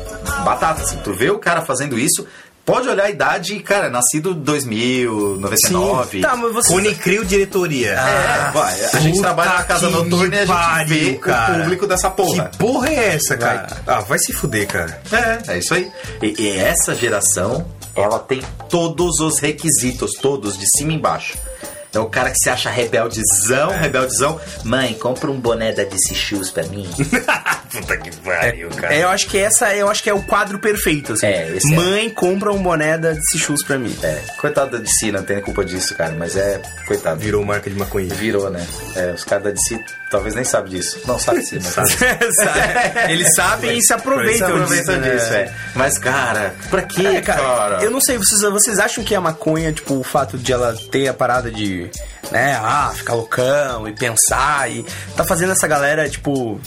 batata, 0.43 0.81
assim. 0.81 0.97
Tu 1.03 1.13
vê 1.13 1.29
o 1.29 1.39
cara 1.39 1.61
fazendo 1.61 1.97
isso, 1.97 2.25
pode 2.65 2.87
olhar 2.89 3.05
a 3.05 3.09
idade, 3.09 3.55
e, 3.55 3.59
cara, 3.59 3.89
nascido 3.89 4.33
2000, 4.33 5.37
99. 5.39 6.21
Tá, 6.21 6.35
mas 6.35 6.53
você. 6.53 6.73
Unicrio 6.73 7.23
Diretoria. 7.23 7.91
É, 7.91 8.51
vai. 8.51 8.73
A 8.93 8.99
gente 8.99 9.19
trabalha 9.19 9.53
na 9.53 9.63
casa 9.63 9.87
que 9.87 9.93
noturna 9.93 10.35
e 10.35 10.39
a 10.39 10.45
gente 10.45 10.55
pariu, 10.55 10.87
vê 10.87 11.13
cara. 11.15 11.53
o 11.53 11.61
público 11.61 11.87
dessa 11.87 12.09
porra. 12.09 12.49
Que 12.49 12.57
porra 12.57 12.89
é 12.89 13.15
essa, 13.15 13.37
cara? 13.37 13.67
Ah, 13.85 13.99
vai 14.01 14.17
se 14.17 14.33
fuder, 14.33 14.67
cara. 14.67 14.99
É, 15.11 15.53
é 15.53 15.57
isso 15.59 15.73
aí. 15.73 15.91
E, 16.21 16.41
e 16.41 16.57
essa 16.57 16.95
geração, 16.95 17.65
ela 17.95 18.19
tem 18.19 18.41
todos 18.69 19.19
os 19.19 19.39
requisitos, 19.39 20.13
todos, 20.13 20.57
de 20.57 20.65
cima 20.77 20.91
e 20.91 20.95
embaixo. 20.95 21.37
É 21.93 21.99
o 21.99 22.09
cara 22.09 22.29
que 22.29 22.37
se 22.37 22.49
acha 22.49 22.69
rebeldezão, 22.69 23.69
rebeldezão. 23.69 24.39
Mãe, 24.65 24.93
compra 24.95 25.31
um 25.31 25.39
boné 25.39 25.71
da 25.71 25.85
DC 25.85 26.13
Shoes 26.13 26.51
pra 26.51 26.63
mim. 26.65 26.89
Puta 27.75 27.97
que 27.97 28.15
pariu, 28.17 28.69
cara. 28.69 28.93
É, 28.93 29.03
eu 29.03 29.09
acho 29.09 29.27
que 29.27 29.37
essa 29.37 29.73
eu 29.75 29.89
acho 29.89 30.01
que 30.03 30.09
é 30.09 30.13
o 30.13 30.21
quadro 30.23 30.59
perfeito. 30.59 31.13
Assim. 31.13 31.25
É, 31.27 31.49
esse 31.55 31.71
é. 31.73 31.75
Mãe 31.75 32.09
compra 32.09 32.51
um 32.51 32.61
boné 32.61 32.97
da 32.97 33.11
DC 33.11 33.37
Shoes 33.37 33.63
pra 33.65 33.77
mim. 33.77 33.95
É, 34.03 34.21
coitado 34.37 34.71
da 34.71 34.77
DC, 34.77 35.11
não 35.11 35.23
tem 35.23 35.39
culpa 35.41 35.63
disso, 35.65 35.93
cara. 35.95 36.13
Mas 36.17 36.35
é, 36.35 36.61
coitado. 36.87 37.19
Virou 37.19 37.43
marca 37.45 37.69
de 37.69 37.75
maconha. 37.75 38.13
Virou, 38.15 38.49
né? 38.49 38.65
É, 38.95 39.11
os 39.11 39.23
caras 39.23 39.43
da 39.45 39.51
DC 39.51 39.79
talvez 40.09 40.35
nem 40.35 40.43
sabem 40.45 40.71
disso. 40.71 40.99
Não, 41.05 41.19
sabe 41.19 41.41
sim, 41.43 41.59
mas 41.61 41.73
sabe. 41.73 41.89
Sabe? 42.35 43.11
Eles 43.11 43.35
sabem 43.35 43.77
e 43.77 43.81
se 43.81 43.93
aproveitam, 43.93 44.47
Se 44.47 44.53
aproveitam 44.53 45.01
disso, 45.01 45.13
disso, 45.15 45.31
né? 45.31 45.39
é. 45.41 45.53
Mas, 45.75 45.97
cara, 45.97 46.53
pra 46.69 46.81
quê, 46.83 47.05
É, 47.07 47.21
cara, 47.21 47.41
cara? 47.41 47.83
eu 47.83 47.91
não 47.91 47.99
sei, 47.99 48.17
vocês, 48.17 48.41
vocês 48.41 48.79
acham 48.79 49.03
que 49.03 49.13
a 49.13 49.19
maconha, 49.21 49.71
tipo, 49.73 49.95
o 49.95 50.03
fato 50.03 50.37
de 50.37 50.51
ela 50.53 50.75
ter 50.91 51.07
a 51.07 51.13
parada 51.13 51.51
de, 51.51 51.89
né, 52.31 52.57
ah, 52.61 52.91
ficar 52.95 53.13
loucão 53.15 53.87
e 53.87 53.93
pensar 53.93 54.71
e 54.71 54.85
tá 55.15 55.23
fazendo 55.23 55.51
essa 55.51 55.67
galera, 55.67 56.07
tipo. 56.09 56.59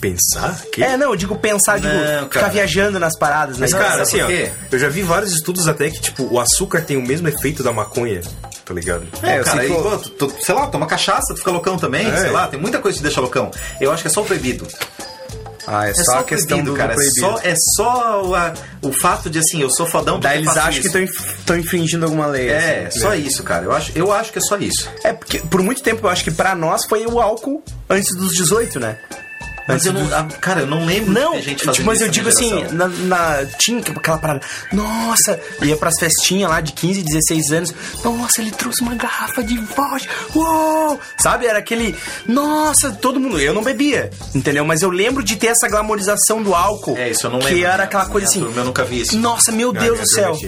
Pensar? 0.00 0.58
Que? 0.72 0.82
É, 0.82 0.96
não, 0.96 1.10
eu 1.10 1.16
digo 1.16 1.36
pensar, 1.36 1.78
digo, 1.78 1.92
Não, 1.92 2.24
ficar 2.24 2.40
cara. 2.40 2.48
viajando 2.52 2.98
nas 2.98 3.16
paradas, 3.18 3.58
né? 3.58 3.68
Mas, 3.70 3.72
cara, 3.74 4.02
assim, 4.02 4.16
por 4.18 4.24
ó, 4.24 4.26
quê? 4.28 4.50
eu 4.72 4.78
já 4.78 4.88
vi 4.88 5.02
vários 5.02 5.32
estudos 5.32 5.68
até 5.68 5.90
que, 5.90 6.00
tipo, 6.00 6.24
o 6.32 6.40
açúcar 6.40 6.80
tem 6.82 6.96
o 6.96 7.02
mesmo 7.06 7.28
efeito 7.28 7.62
da 7.62 7.72
maconha, 7.72 8.20
tá 8.64 8.72
ligado? 8.72 9.04
É, 9.22 9.40
eu 9.40 9.44
cara, 9.44 9.60
que 9.60 9.68
pô, 9.68 9.98
tu- 9.98 10.10
tu- 10.28 10.34
sei 10.44 10.54
lá, 10.54 10.66
toma 10.68 10.86
cachaça, 10.86 11.34
tu 11.34 11.38
fica 11.38 11.50
loucão 11.50 11.76
também, 11.76 12.06
É. 12.10 12.16
sei 12.16 12.30
lá, 12.30 12.48
tem 12.48 12.58
muita 12.58 12.78
coisa 12.78 12.96
que 12.96 13.00
te 13.02 13.04
deixa 13.04 13.20
loucão. 13.20 13.50
Eu 13.80 13.92
acho 13.92 14.02
que 14.02 14.08
é 14.08 14.10
só 14.10 14.22
o 14.22 14.24
proibido. 14.24 14.66
Ah, 15.66 15.86
é, 15.86 15.90
É 15.90 15.94
só, 15.94 16.18
a 16.20 16.24
questão 16.24 16.56
proibido, 16.64 16.72
do, 16.72 16.76
cara. 16.76 16.94
do 16.94 16.96
proibido. 16.96 17.26
É 17.26 17.30
só, 17.30 17.38
é 17.50 17.54
só 17.76 18.22
o, 18.24 18.34
a- 18.34 18.54
o 18.82 18.92
fato 18.92 19.28
de 19.30 19.38
assim, 19.38 19.60
eu 19.60 19.70
sou 19.70 19.86
fodão 19.86 20.18
Daí 20.18 20.38
eles 20.38 20.56
acham 20.56 20.80
que 20.82 20.88
isso. 20.88 21.22
estão 21.38 21.56
infringindo 21.56 22.06
alguma 22.06 22.26
lei. 22.26 22.48
É, 22.48 22.86
assim. 22.88 23.00
só 23.00 23.14
isso, 23.14 23.42
cara. 23.44 23.66
Eu 23.66 23.72
acho, 23.72 23.92
eu 23.94 24.10
acho 24.10 24.32
que 24.32 24.38
é 24.38 24.42
só 24.42 24.56
isso. 24.56 24.88
É, 25.04 25.12
porque 25.12 25.38
por 25.40 25.62
muito 25.62 25.82
tempo 25.82 26.06
eu 26.06 26.10
acho 26.10 26.24
que 26.24 26.30
pra 26.30 26.54
nós 26.56 26.86
foi 26.86 27.06
o 27.06 27.20
álcool 27.20 27.62
antes 27.88 28.16
dos 28.16 28.32
18, 28.32 28.80
né? 28.80 28.98
Mas 29.72 29.86
eu 29.86 29.92
não. 29.92 30.28
Cara, 30.40 30.60
eu 30.60 30.66
não 30.66 30.84
lembro 30.84 31.12
Não, 31.12 31.32
de 31.32 31.42
gente 31.42 31.58
fazendo 31.64 31.74
tipo, 31.74 31.86
mas 31.86 32.00
eu 32.00 32.08
digo 32.08 32.28
assim, 32.28 32.64
na, 32.72 32.88
na- 32.88 33.46
tinha 33.58 33.80
aquela 33.80 34.18
parada, 34.18 34.40
nossa, 34.72 35.38
ia 35.62 35.76
pras 35.76 35.94
festinhas 35.98 36.50
lá 36.50 36.60
de 36.60 36.72
15, 36.72 37.02
16 37.02 37.50
anos, 37.52 37.74
nossa, 38.04 38.40
ele 38.40 38.50
trouxe 38.50 38.82
uma 38.82 38.94
garrafa 38.94 39.42
de 39.42 39.56
vodka, 39.58 40.12
uou, 40.34 40.98
sabe, 41.18 41.46
era 41.46 41.58
aquele, 41.58 41.94
nossa, 42.26 42.90
todo 42.92 43.18
mundo, 43.20 43.38
eu 43.40 43.52
não 43.54 43.62
bebia, 43.62 44.10
entendeu, 44.34 44.64
mas 44.64 44.82
eu 44.82 44.90
lembro 44.90 45.22
de 45.22 45.36
ter 45.36 45.48
essa 45.48 45.68
glamorização 45.68 46.42
do 46.42 46.54
álcool, 46.54 46.96
É, 46.96 47.10
isso 47.10 47.26
eu 47.26 47.30
não 47.30 47.38
que 47.38 47.46
lembro. 47.46 47.60
era 47.64 47.72
Minha- 47.74 47.84
aquela 47.84 48.06
coisa 48.06 48.26
assim, 48.26 48.40
turma, 48.40 48.60
eu 48.60 48.64
nunca 48.64 48.84
vi 48.84 49.00
isso. 49.02 49.18
nossa, 49.18 49.50
meu 49.52 49.72
Deus 49.72 50.00
do 50.00 50.06
céu, 50.08 50.38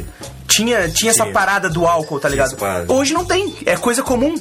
tinha, 0.54 0.88
tinha 0.88 1.10
essa 1.10 1.26
parada 1.26 1.68
do 1.68 1.86
álcool, 1.86 2.20
tá 2.20 2.28
ligado, 2.28 2.56
hoje 2.88 3.14
não 3.14 3.24
tem, 3.24 3.54
é 3.64 3.76
coisa 3.76 4.02
comum, 4.02 4.34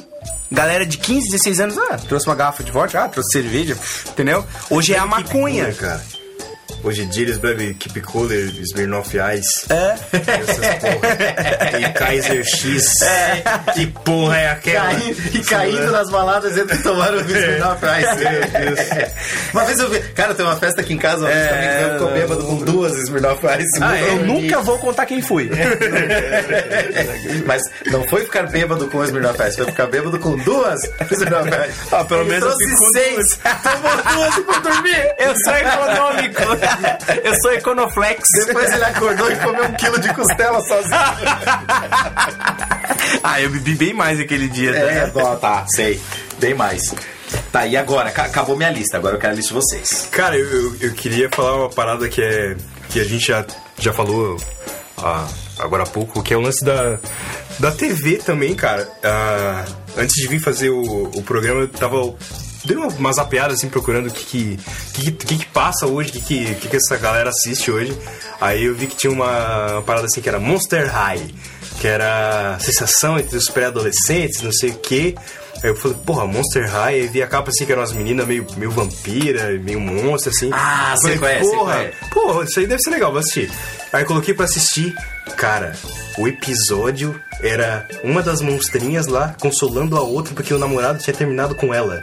Galera 0.51 0.85
de 0.85 0.97
15, 0.97 1.31
16 1.31 1.59
anos, 1.61 1.77
ah, 1.77 1.97
trouxe 1.97 2.27
uma 2.27 2.35
garrafa 2.35 2.61
de 2.61 2.73
vodka, 2.73 3.05
ah, 3.05 3.07
trouxe 3.07 3.31
cerveja, 3.31 3.77
entendeu? 4.09 4.45
Hoje 4.69 4.93
é 4.93 4.97
a 4.97 5.05
maconha. 5.05 5.63
porra, 5.63 5.75
cara. 5.77 6.01
Hoje 6.83 7.03
em 7.03 7.07
dia 7.07 7.23
eles 7.23 7.37
bebem 7.37 7.73
Keep 7.73 8.01
Cooler, 8.01 8.51
Smirnoff 8.59 9.15
Ice. 9.37 9.71
É. 9.71 9.95
Essas 10.11 10.57
porra. 10.57 11.17
E 12.13 12.21
Kaiser 12.21 12.43
X. 12.45 12.85
Que 13.73 13.87
porra 13.87 14.37
é 14.37 14.49
aquela? 14.51 14.85
Cai- 14.89 15.15
e 15.33 15.39
caindo 15.39 15.91
nas 15.91 16.09
baladas 16.09 16.57
entre 16.57 16.77
tomar 16.79 17.13
o 17.13 17.19
Smirnoff 17.21 17.81
Ice. 17.85 19.11
Uma 19.53 19.63
vez 19.65 19.79
eu 19.79 19.89
vi. 19.89 19.99
Cara, 20.13 20.33
tem 20.33 20.45
uma 20.45 20.55
festa 20.57 20.81
aqui 20.81 20.93
em 20.93 20.97
casa, 20.97 21.19
uma 21.19 21.29
vez 21.29 21.49
também 21.49 21.69
que 21.69 21.83
eu 21.83 21.91
ficou 21.93 22.11
bêbado 22.11 22.43
com 22.43 22.55
duas 22.57 22.93
Smirnoff 22.97 23.45
Ice. 23.59 23.79
Ah, 23.81 23.97
eu 23.99 24.25
nunca 24.25 24.59
vou 24.61 24.77
contar 24.79 25.05
quem 25.05 25.21
fui. 25.21 25.49
Mas 27.45 27.61
não 27.87 28.07
foi 28.07 28.23
ficar 28.25 28.43
bêbado 28.47 28.87
com 28.89 28.97
o 28.97 29.03
Smirnoff 29.05 29.41
Ice, 29.47 29.57
foi 29.57 29.65
ficar 29.67 29.87
bêbado 29.87 30.19
com 30.19 30.35
duas 30.37 30.79
Smirnoff 31.11 31.47
Ice. 31.49 31.79
Ah, 31.91 32.03
pelo 32.03 32.25
menos 32.25 32.43
eu 32.43 32.57
trouxe 32.57 32.91
seis. 32.93 33.39
Tomou 33.63 33.97
duas 34.15 34.37
e 34.37 34.43
foi 34.43 34.61
dormir. 34.61 35.15
Eu 35.19 35.33
sou 35.43 35.55
econômico. 35.55 36.41
Eu 37.23 37.35
sou 37.41 37.53
econoflex. 37.53 38.21
Depois 38.47 38.71
ele 38.73 38.83
acordou 38.83 39.31
e 39.31 39.35
comeu 39.37 39.63
um 39.65 39.73
quilo 39.73 39.99
de 39.99 40.13
costela 40.13 40.59
sozinho. 40.61 40.91
Ah, 43.23 43.39
eu 43.41 43.49
bebi 43.49 43.75
bem 43.75 43.93
mais 43.93 44.19
aquele 44.19 44.47
dia. 44.47 44.71
É, 44.71 45.05
né? 45.05 45.11
ó, 45.15 45.35
tá, 45.35 45.65
sei. 45.67 46.01
Bem 46.39 46.53
mais. 46.55 46.93
Tá, 47.51 47.67
e 47.67 47.77
agora? 47.77 48.09
Ca- 48.11 48.23
Acabou 48.25 48.55
minha 48.57 48.69
lista, 48.71 48.97
agora 48.97 49.15
eu 49.15 49.19
quero 49.19 49.33
a 49.33 49.35
lista 49.35 49.49
de 49.53 49.59
vocês. 49.61 50.07
Cara, 50.11 50.37
eu, 50.37 50.47
eu, 50.49 50.75
eu 50.81 50.93
queria 50.93 51.29
falar 51.29 51.55
uma 51.57 51.69
parada 51.69 52.07
que 52.09 52.21
é. 52.21 52.55
que 52.89 52.99
a 52.99 53.03
gente 53.03 53.27
já, 53.27 53.45
já 53.77 53.93
falou 53.93 54.37
ah, 54.97 55.27
agora 55.59 55.83
há 55.83 55.85
pouco, 55.85 56.23
que 56.23 56.33
é 56.33 56.37
o 56.37 56.41
lance 56.41 56.63
da, 56.63 56.97
da 57.59 57.71
TV 57.71 58.17
também, 58.17 58.55
cara. 58.55 58.89
Ah, 59.03 59.65
antes 59.97 60.15
de 60.15 60.27
vir 60.27 60.39
fazer 60.39 60.69
o, 60.69 61.03
o 61.15 61.21
programa, 61.23 61.61
eu 61.61 61.67
tava. 61.67 62.13
Dei 62.63 62.77
uma, 62.77 62.87
uma 62.87 63.13
zapeada 63.13 63.53
assim 63.53 63.69
procurando 63.69 64.07
o 64.07 64.11
que 64.11 64.23
que, 64.25 64.59
que, 64.93 65.11
que, 65.11 65.37
que 65.39 65.45
passa 65.47 65.85
hoje, 65.87 66.09
o 66.09 66.13
que, 66.13 66.21
que, 66.21 66.55
que, 66.55 66.67
que 66.69 66.75
essa 66.75 66.95
galera 66.97 67.29
assiste 67.29 67.69
hoje. 67.71 67.95
Aí 68.39 68.65
eu 68.65 68.75
vi 68.75 68.87
que 68.87 68.95
tinha 68.95 69.11
uma, 69.11 69.73
uma 69.73 69.81
parada 69.81 70.05
assim 70.05 70.21
que 70.21 70.29
era 70.29 70.39
Monster 70.39 70.91
High, 70.91 71.33
que 71.81 71.87
era 71.87 72.57
a 72.57 72.59
sensação 72.59 73.17
entre 73.17 73.35
os 73.35 73.49
pré-adolescentes, 73.49 74.43
não 74.43 74.51
sei 74.51 74.69
o 74.69 74.75
que. 74.75 75.15
Aí 75.63 75.69
eu 75.71 75.75
falei, 75.75 75.97
porra, 76.05 76.27
Monster 76.27 76.69
High, 76.69 76.93
aí 76.93 77.07
vi 77.07 77.23
a 77.23 77.27
capa 77.27 77.49
assim 77.49 77.65
que 77.65 77.71
eram 77.71 77.81
umas 77.81 77.91
meninas 77.91 78.27
meio, 78.27 78.45
meio 78.55 78.69
vampira, 78.69 79.49
meio 79.59 79.79
monstro, 79.79 80.29
assim. 80.29 80.51
Ah, 80.53 80.93
falei, 81.01 81.17
qual 81.17 81.31
é, 81.31 81.39
porra, 81.39 81.55
qual 81.55 81.79
é. 81.79 81.91
porra, 82.11 82.43
isso 82.45 82.59
aí 82.59 82.67
deve 82.67 82.83
ser 82.83 82.91
legal, 82.91 83.09
vou 83.09 83.19
assistir. 83.19 83.51
Aí 83.91 84.03
eu 84.03 84.05
coloquei 84.05 84.31
pra 84.31 84.45
assistir, 84.45 84.93
cara, 85.35 85.75
o 86.19 86.27
episódio 86.27 87.19
era 87.41 87.87
uma 88.03 88.21
das 88.21 88.41
monstrinhas 88.41 89.07
lá 89.07 89.35
consolando 89.39 89.97
a 89.97 90.01
outra 90.01 90.35
porque 90.35 90.53
o 90.53 90.59
namorado 90.59 90.99
tinha 90.99 91.15
terminado 91.15 91.55
com 91.55 91.73
ela. 91.73 91.99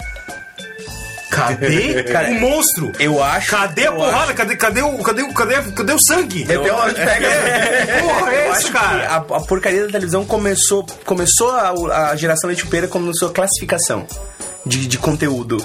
Cadê 1.30 2.02
Cara, 2.04 2.30
o 2.30 2.34
monstro? 2.40 2.92
eu 2.98 3.22
acho- 3.22 3.50
Cadê 3.50 3.82
a 3.82 3.84
eu 3.86 3.94
porrada? 3.96 4.34
Cadê, 4.34 4.56
cadê, 4.56 4.82
o, 4.82 4.98
cadê, 5.02 5.22
o, 5.22 5.32
cadê, 5.34 5.54
cadê 5.72 5.92
o 5.92 5.98
sangue? 6.00 6.44
Até 6.44 6.72
onde 6.72 6.94
pega. 6.94 7.28
Porra, 8.00 8.32
é 8.32 8.46
Eu 8.46 8.50
essa, 8.52 8.58
acho 8.58 8.72
cara? 8.72 8.98
que 8.98 9.06
a, 9.06 9.16
a 9.36 9.40
porcaria 9.40 9.82
da 9.86 9.92
televisão 9.92 10.24
começou. 10.24 10.84
Começou 11.04 11.50
a, 11.50 12.10
a 12.10 12.16
geração 12.16 12.48
leite 12.48 12.66
peira 12.66 12.88
começou 12.88 13.28
a 13.28 13.32
classificação 13.32 14.06
de, 14.64 14.86
de 14.86 14.98
conteúdo. 14.98 15.64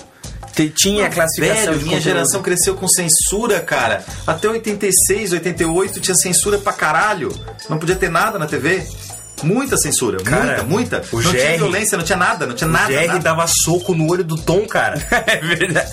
Te- 0.53 0.69
tinha 0.69 1.09
classificação 1.09 1.65
Velho, 1.65 1.77
de 1.79 1.83
minha 1.85 1.97
conteúdo. 1.97 2.03
geração 2.15 2.41
cresceu 2.43 2.75
com 2.75 2.87
censura, 2.87 3.59
cara. 3.59 4.03
Até 4.27 4.47
86, 4.47 5.31
88 5.33 5.99
tinha 5.99 6.13
censura 6.15 6.57
pra 6.59 6.73
caralho. 6.73 7.29
Não 7.69 7.79
podia 7.79 7.95
ter 7.95 8.09
nada 8.09 8.37
na 8.37 8.45
TV. 8.45 8.85
Muita 9.43 9.77
censura, 9.77 10.17
Cara, 10.23 10.63
muita, 10.63 10.99
muita. 10.99 11.03
o 11.11 11.21
não 11.21 11.31
tinha 11.31 11.51
GR 11.51 11.57
violência, 11.57 11.97
não 11.97 12.05
tinha 12.05 12.17
nada, 12.17 12.45
não 12.47 12.55
tinha 12.55 12.69
nada. 12.69 12.89
o 12.89 12.91
Jerry 12.91 13.07
nada. 13.07 13.19
dava 13.19 13.45
soco 13.47 13.93
no 13.93 14.09
olho 14.11 14.23
do 14.23 14.35
Tom, 14.37 14.65
cara. 14.67 14.93
É 15.27 15.37
verdade. 15.37 15.91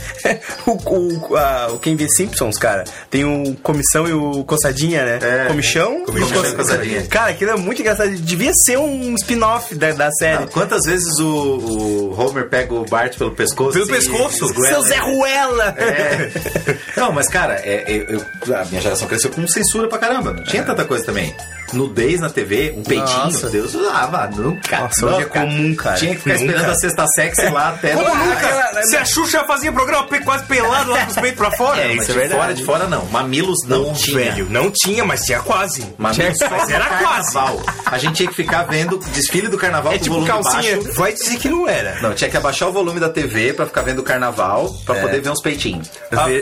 O, 0.66 0.72
o, 0.72 1.36
a- 1.36 1.68
o 1.72 1.78
quem 1.78 1.96
vê 1.96 2.08
Simpsons, 2.08 2.56
cara, 2.58 2.84
tem 3.10 3.24
o 3.24 3.54
Comissão 3.56 4.06
e 4.08 4.12
o 4.12 4.44
Coçadinha, 4.44 5.04
né? 5.04 5.18
É. 5.22 5.44
Comichão? 5.46 6.04
Comichão 6.04 6.44
e 6.44 6.52
Coçadinha. 6.52 7.02
Cara, 7.06 7.30
aquilo 7.30 7.50
é 7.52 7.56
muito 7.56 7.80
engraçado. 7.80 8.10
Devia 8.10 8.52
ser 8.54 8.78
um 8.78 9.14
spin-off 9.14 9.74
da, 9.74 9.92
da 9.92 10.10
série. 10.12 10.44
Ah, 10.44 10.46
Quantas 10.46 10.82
vezes 10.84 11.18
o, 11.18 11.26
o 11.26 12.20
Homer 12.20 12.48
pega 12.48 12.74
o 12.74 12.84
Bart 12.84 13.16
pelo 13.16 13.30
pescoço? 13.32 13.72
Pelo 13.72 13.84
assim, 13.84 13.92
pescoço. 14.10 14.50
e 14.52 14.66
Seu 14.68 14.82
Zé? 14.82 14.96
Ruela! 14.98 15.74
É. 15.78 16.30
Não, 16.96 17.12
mas 17.12 17.28
cara, 17.28 17.54
é, 17.64 17.84
é, 17.92 18.06
eu- 18.08 18.56
a 18.56 18.64
minha 18.66 18.80
geração 18.80 19.06
cresceu 19.08 19.30
com 19.30 19.46
censura 19.48 19.88
pra 19.88 19.98
caramba. 19.98 20.32
Não 20.32 20.44
tinha 20.44 20.62
tanta 20.62 20.84
coisa 20.84 21.04
também. 21.04 21.34
Nudez 21.72 22.20
na 22.20 22.28
TV, 22.28 22.74
um 22.76 22.82
peitinho, 22.82 23.24
Nossa. 23.24 23.48
Deus 23.50 23.74
usava, 23.74 24.26
nunca. 24.28 24.80
Nossa, 24.80 25.06
hoje 25.06 25.22
é 25.22 25.24
comum, 25.24 25.74
cara. 25.74 25.96
Tinha 25.96 26.14
que 26.14 26.22
ficar 26.22 26.34
Nunca. 26.38 26.44
esperando 26.46 26.70
a 26.70 26.74
sexta 26.74 27.06
sexy 27.06 27.48
lá 27.50 27.68
até. 27.74 27.92
Como 27.94 28.06
Ah, 28.08 28.14
nunca? 28.14 28.82
Se 28.86 28.96
a 28.96 29.04
Xuxa 29.04 29.44
fazia 29.44 29.72
programa 29.72 30.06
quase 30.24 30.44
pelado 30.44 30.90
lá 30.90 31.04
com 31.04 31.10
os 31.10 31.16
peitos 31.16 31.38
pra 31.38 31.50
fora. 31.52 31.80
É, 31.80 31.92
isso 31.92 32.02
é 32.02 32.06
de 32.06 32.12
verdade. 32.12 32.40
fora, 32.40 32.54
de 32.54 32.64
fora 32.64 32.86
não. 32.88 33.04
Mamilos 33.06 33.58
não 33.66 33.84
Não, 33.84 33.92
tinha. 33.94 34.16
velho, 34.18 34.46
não 34.50 34.70
tinha, 34.70 35.04
mas 35.04 35.20
tinha 35.22 35.40
quase. 35.40 35.86
Mamilos 35.98 36.38
só 36.38 36.48
mas 36.50 36.68
era 36.68 36.84
quase. 36.86 37.32
carnaval. 37.32 37.60
A 37.86 37.98
gente 37.98 38.16
tinha 38.16 38.28
que 38.28 38.34
ficar 38.34 38.62
vendo 38.64 38.98
desfile 39.12 39.48
do 39.48 39.56
carnaval 39.58 39.92
É 39.92 39.96
com 39.98 40.02
tipo 40.04 40.14
volume 40.20 40.30
calcinha. 40.30 40.76
baixo. 40.76 40.92
Vai 40.94 41.12
dizer 41.12 41.38
que 41.38 41.48
não 41.48 41.68
era. 41.68 42.00
Não, 42.00 42.14
tinha 42.14 42.28
que 42.30 42.36
abaixar 42.36 42.68
o 42.68 42.72
volume 42.72 43.00
da 43.00 43.08
TV 43.08 43.52
pra 43.52 43.66
ficar 43.66 43.82
vendo 43.82 44.00
o 44.00 44.02
carnaval, 44.02 44.72
pra 44.84 44.96
É. 44.96 45.00
poder 45.00 45.20
ver 45.20 45.30
uns 45.30 45.40
peitinhos. 45.42 45.90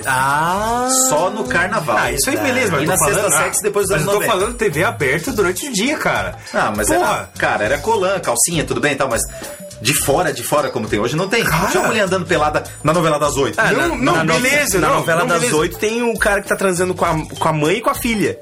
Ah! 0.07 0.89
Só 1.09 1.31
no 1.31 1.45
carnaval. 1.45 1.97
Ah, 1.99 2.13
isso 2.13 2.29
aí 2.31 2.37
beleza, 2.37 2.73
mas 2.73 2.83
E 2.83 2.87
na 2.87 2.97
sexta 2.97 3.27
ah, 3.27 3.31
sexy 3.45 3.63
depois 3.63 3.87
dos 3.87 3.97
Mas 3.97 4.03
anos 4.03 4.15
eu 4.15 4.21
tô 4.21 4.27
90. 4.27 4.33
falando 4.41 4.57
TV 4.57 4.85
aberta 4.85 5.18
durante 5.33 5.67
o 5.69 5.73
dia, 5.73 5.97
cara. 5.99 6.37
Ah, 6.53 6.73
mas 6.77 6.89
Porra. 6.89 6.99
era, 7.07 7.29
cara, 7.39 7.65
era 7.65 7.79
colã, 7.79 8.19
calcinha, 8.21 8.65
tudo 8.65 8.81
bem 8.81 8.93
e 8.93 8.97
tal, 8.97 9.09
mas 9.09 9.23
de 9.81 9.95
fora, 9.95 10.33
de 10.33 10.43
fora 10.43 10.71
como 10.71 10.89
tem 10.89 10.99
hoje, 10.99 11.15
não 11.17 11.29
tem. 11.29 11.45
Não 11.45 11.67
tinha 11.71 11.83
mulher 11.85 12.01
andando 12.03 12.27
pelada 12.27 12.65
na 12.83 12.93
novela 12.93 13.19
das 13.19 13.37
oito. 13.37 13.59
Ah, 13.61 13.71
Não, 13.73 13.89
na- 13.97 13.97
não, 13.97 14.25
na 14.25 14.35
beleza, 14.35 14.79
Na 14.79 14.89
não, 14.89 14.95
novela 14.97 15.21
não, 15.25 15.39
das 15.39 15.53
oito 15.53 15.79
tem 15.79 16.03
o 16.03 16.19
cara 16.19 16.43
que 16.43 16.49
tá 16.49 16.57
transando 16.57 16.95
com 16.95 17.05
a, 17.05 17.15
com 17.39 17.49
a 17.49 17.53
mãe 17.53 17.77
e 17.77 17.81
com 17.81 17.91
a 17.91 17.95
filha. 17.95 18.39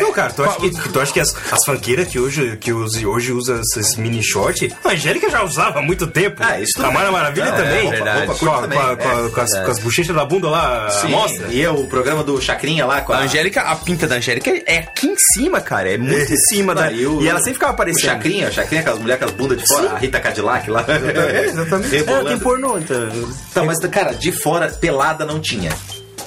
Não, 0.00 0.12
cara, 0.12 0.30
tu 0.32 0.42
acha 0.44 0.56
que, 0.60 0.70
tu 0.70 1.00
acha 1.00 1.12
que 1.12 1.20
as, 1.20 1.34
as 1.52 1.64
funkeiras 1.64 2.08
que 2.08 2.18
hoje, 2.18 2.56
que 2.56 2.72
use, 2.72 3.04
hoje 3.06 3.32
usam 3.32 3.60
esses 3.60 3.96
mini 3.96 4.22
short, 4.22 4.72
a 4.84 4.90
Angélica 4.90 5.28
já 5.30 5.42
usava 5.42 5.80
há 5.80 5.82
muito 5.82 6.06
tempo. 6.06 6.36
Ah, 6.44 6.60
isso 6.60 6.72
tudo 6.76 6.86
A 6.86 6.90
Mara. 6.92 7.10
Maravilha 7.10 7.46
É, 7.48 7.52
também. 7.52 7.90
Com, 8.38 8.48
é. 8.48 9.70
as, 9.70 9.78
bochechas 9.78 10.14
da 10.14 10.24
bunda 10.24 10.48
lá, 10.48 10.90
Sim, 10.90 11.08
mostra. 11.08 11.48
E 11.48 11.66
o 11.66 11.84
programa 11.86 12.22
do 12.22 12.40
Chacrinha 12.40 12.84
lá 12.86 13.00
com 13.00 13.12
A 13.12 13.18
a. 13.18 13.20
Angélica, 13.22 13.62
a 13.62 13.76
pinta 13.76 14.06
da 14.06 14.16
Angélica 14.16 14.50
é 14.66 14.78
aqui 14.78 15.06
em 15.08 15.16
cima, 15.34 15.60
cara. 15.60 15.90
É 15.92 15.98
muito 15.98 16.32
em 16.32 16.36
cima 16.36 16.74
da. 16.74 16.90
E, 16.92 17.06
o- 17.06 17.26
ela 17.26 17.38
sempre 17.38 17.54
ficava 17.54 17.72
O 17.72 17.74
aparecendo. 17.74 18.04
Chacrinha, 18.10 18.48
o 18.48 18.52
Chacrinha, 18.52 18.80
aquelas 18.80 18.98
mulheres 19.00 19.22
com 19.22 19.28
as 19.30 19.36
bundas 19.36 19.58
de 19.58 19.66
fora, 19.66 19.90
a 19.90 19.98
Rita 19.98 20.20
Cadillac 20.20 20.70
lá. 20.70 20.84
É, 20.88 21.44
exatamente. 21.46 21.88
É, 22.08 22.24
tem 22.24 22.38
pornô, 22.38 22.78
então. 22.78 23.08
Então, 23.50 23.66
mas, 23.66 23.78
cara, 23.90 24.12
de 24.12 24.30
fora, 24.32 24.68
pelada 24.68 25.24
não 25.24 25.40
tinha. 25.40 25.70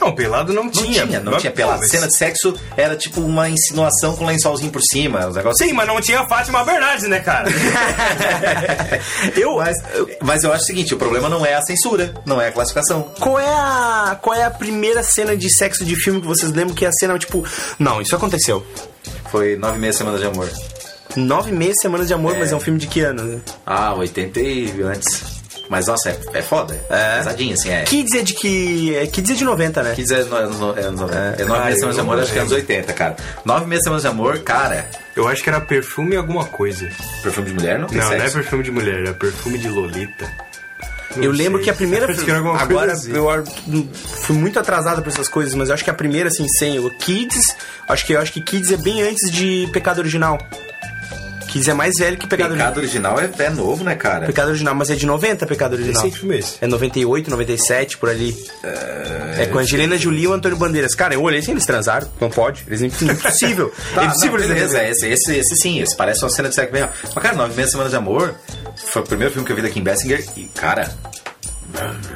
Não, 0.01 0.11
pelado 0.15 0.51
não 0.51 0.63
Não 0.63 0.71
tinha. 0.71 1.05
tinha, 1.05 1.19
não 1.19 1.33
Mas, 1.33 1.41
tinha 1.41 1.51
pô, 1.51 1.57
pelada. 1.57 1.77
mas- 1.79 1.91
Cena 1.91 2.07
de 2.07 2.17
sexo 2.17 2.55
era 2.75 2.95
tipo 2.95 3.21
uma 3.21 3.47
insinuação 3.47 4.15
com 4.15 4.25
lençolzinho 4.25 4.71
por 4.71 4.81
cima, 4.81 5.27
os 5.27 5.35
negócios. 5.35 5.65
Sim, 5.67 5.73
mas 5.73 5.87
não 5.87 6.01
tinha 6.01 6.25
Fátima 6.27 6.63
Bernardes, 6.63 7.07
né, 7.07 7.19
cara? 7.19 7.47
eu, 9.37 9.57
mas, 9.57 9.77
mas 10.21 10.43
eu 10.43 10.51
acho 10.51 10.63
o 10.63 10.65
seguinte, 10.65 10.93
o 10.93 10.97
problema 10.97 11.29
não 11.29 11.45
é 11.45 11.53
a 11.55 11.61
censura, 11.61 12.13
não 12.25 12.41
é 12.41 12.47
a 12.47 12.51
classificação. 12.51 13.03
Qual 13.19 13.39
é 13.39 13.47
a. 13.47 14.17
Qual 14.21 14.35
é 14.35 14.43
a 14.43 14.51
primeira 14.51 15.03
cena 15.03 15.35
de 15.37 15.49
sexo 15.55 15.85
de 15.85 15.95
filme 15.95 16.19
que 16.21 16.27
vocês 16.27 16.51
lembram 16.51 16.75
que 16.75 16.85
é 16.85 16.87
a 16.87 16.91
cena, 16.93 17.17
tipo, 17.19 17.45
não, 17.79 18.01
isso 18.01 18.15
aconteceu. 18.15 18.65
Foi 19.31 19.55
nove 19.55 19.77
meses 19.79 19.97
semanas 19.97 20.19
de 20.19 20.27
amor. 20.27 20.49
Nove 21.15 21.51
meses, 21.51 21.75
semanas 21.81 22.07
de 22.07 22.13
amor, 22.13 22.37
mas 22.37 22.51
é 22.51 22.55
um 22.55 22.59
filme 22.59 22.79
de 22.79 22.87
que 22.87 23.01
ano? 23.01 23.41
Ah, 23.65 23.93
80 23.93 24.39
e 24.39 24.81
antes. 24.83 25.40
Mas 25.71 25.87
nossa, 25.87 26.09
é, 26.09 26.19
é 26.33 26.41
foda. 26.41 26.77
É. 26.89 27.19
Pesadinho, 27.19 27.53
assim, 27.53 27.69
é. 27.69 27.83
Kids 27.83 28.13
é 28.13 28.21
de 28.23 28.33
que. 28.33 28.93
É, 28.93 29.07
Kids 29.07 29.31
é 29.31 29.33
de 29.35 29.45
90, 29.45 29.81
né? 29.81 29.93
Kids 29.95 30.11
é 30.11 30.23
no- 30.25 30.35
anos, 30.35 30.59
no- 30.59 30.77
é 30.77 30.81
anos 30.81 30.99
90. 30.99 31.17
É, 31.41 31.45
nove 31.45 31.61
Ah, 31.61 31.65
meses 31.65 31.81
eu 31.81 31.93
semanas 31.93 31.95
de 31.95 32.01
amor, 32.01 32.15
não 32.17 32.23
acho 32.23 32.31
que 32.33 32.37
é 32.37 32.41
anos 32.41 32.51
80, 32.53 32.91
cara. 32.93 33.15
Nove 33.45 33.65
meses 33.67 33.83
semanas 33.85 34.01
de 34.01 34.07
amor, 34.09 34.39
cara. 34.39 34.85
Eu 35.15 35.29
acho 35.29 35.41
que 35.41 35.47
era 35.49 35.61
perfume 35.61 36.17
alguma 36.17 36.43
coisa. 36.43 36.89
Perfume 37.23 37.47
de 37.47 37.53
mulher 37.53 37.79
não 37.79 37.87
tem 37.87 37.99
Não, 37.99 38.09
não 38.09 38.13
é 38.17 38.29
perfume 38.29 38.63
de 38.63 38.71
mulher, 38.71 38.99
era 38.99 39.13
perfume 39.13 39.57
de 39.57 39.69
Lolita. 39.69 40.29
Não 41.15 41.23
Eu 41.23 41.31
lembro 41.31 41.59
sei. 41.59 41.63
que 41.65 41.69
a 41.69 41.73
primeira. 41.73 42.13
Que 42.13 42.29
era 42.29 42.39
alguma 42.39 42.57
coisa 42.57 42.71
agora, 42.73 42.91
assim. 42.91 43.13
eu 43.15 43.87
fui 44.23 44.35
muito 44.35 44.59
atrasado 44.59 45.01
pra 45.01 45.09
essas 45.09 45.29
coisas, 45.29 45.53
mas 45.55 45.69
eu 45.69 45.73
acho 45.73 45.85
que 45.85 45.89
a 45.89 45.93
primeira, 45.93 46.27
assim, 46.27 46.45
sem 46.49 46.79
o 46.79 46.89
Kids. 46.97 47.55
Acho 47.87 48.05
que, 48.05 48.11
eu 48.13 48.19
acho 48.19 48.33
que 48.33 48.41
Kids 48.41 48.71
é 48.73 48.77
bem 48.77 49.01
antes 49.03 49.31
de 49.31 49.69
Pecado 49.71 49.99
Original. 49.99 50.37
Kids 51.51 51.67
é 51.67 51.73
mais 51.73 51.95
velho 51.97 52.17
que 52.17 52.25
Pecado, 52.25 52.53
Pecado 52.53 52.77
original 52.77 53.19
é, 53.19 53.29
é 53.37 53.49
novo, 53.49 53.83
né, 53.83 53.93
cara? 53.93 54.25
Pecado 54.25 54.47
Original, 54.47 54.73
mas 54.73 54.89
é 54.89 54.95
de 54.95 55.05
90 55.05 55.45
Pecado 55.45 55.73
Original. 55.73 56.01
Recente 56.01 56.19
filme 56.19 56.37
esse. 56.37 56.55
É 56.61 56.67
98, 56.67 57.29
97, 57.29 57.97
por 57.97 58.07
ali. 58.07 58.33
É, 58.63 59.47
com 59.47 59.57
a 59.57 59.61
Angelina 59.61 59.97
Jolie 59.97 60.23
e 60.23 60.27
o 60.27 60.33
Antônio 60.33 60.57
Bandeiras. 60.57 60.95
Cara, 60.95 61.13
eu 61.13 61.21
olhei 61.21 61.39
assim, 61.39 61.51
eles 61.51 61.65
transaram. 61.65 62.07
Não 62.21 62.29
pode. 62.29 62.63
Eles 62.67 62.81
é 62.81 62.85
impossível. 62.85 63.71
Tá, 63.93 64.03
é 64.03 64.05
impossível 64.05 64.37
não, 64.37 64.45
eles 64.45 64.55
beleza, 64.55 64.83
esse, 64.83 65.07
esse, 65.07 65.35
esse 65.35 65.55
sim, 65.57 65.81
esse 65.81 65.97
parece 65.97 66.23
uma 66.23 66.29
cena 66.29 66.47
de 66.47 66.55
sexo 66.55 66.71
bem. 66.71 66.87
Mas, 67.03 67.23
cara, 67.23 67.35
Nove 67.35 67.53
Meses 67.55 67.71
Semanas 67.71 67.91
de 67.91 67.97
Amor 67.97 68.33
foi 68.77 69.01
o 69.01 69.05
primeiro 69.05 69.33
filme 69.33 69.45
que 69.45 69.51
eu 69.51 69.55
vi 69.55 69.61
da 69.61 69.69
Kim 69.69 69.83
Basinger 69.83 70.23
e, 70.37 70.43
cara, 70.43 70.89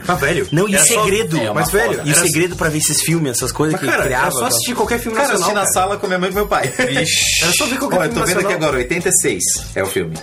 Mas, 0.08 0.20
velho. 0.20 0.48
Não, 0.52 0.68
e 0.70 0.76
o 0.76 0.80
só- 0.80 1.04
segredo? 1.04 1.38
é 1.38 1.52
uma 1.52 1.62
mas, 1.62 1.70
velho. 1.72 2.02
E 2.04 2.10
o 2.10 2.16
era- 2.16 2.22
segredo 2.22 2.56
pra 2.56 2.70
ver 2.70 2.78
esses 2.80 3.02
filmes, 3.02 3.32
essas 3.38 3.52
coisas 3.52 3.74
Mas, 3.74 3.82
que 3.82 3.88
cara, 3.90 4.04
criava. 4.08 4.26
era 4.28 4.32
só 4.32 4.46
assistir 4.46 4.76
qualquer 4.76 5.00
filme 5.00 5.18
cara, 5.18 5.30
eu 5.34 5.40
nacional. 5.40 5.64
assisti 5.64 5.76
na 5.76 5.82
sala 5.82 5.98
com 5.98 6.08
minha 6.08 6.20
mãe 6.20 6.30
e 6.30 6.34
meu 6.34 6.48
pai. 6.48 6.72
Era 6.78 7.54
só 7.54 7.66
ver 7.66 7.78
qualquer 7.80 7.98
Ó, 8.00 8.04
eu 8.04 8.12
filme 8.12 8.20
tô 8.22 8.26
vendo 8.26 8.40
aqui 8.46 8.54
agora, 8.54 8.78
86 8.78 9.44
é 9.76 9.84
o 9.84 9.88
filme. 9.88 10.16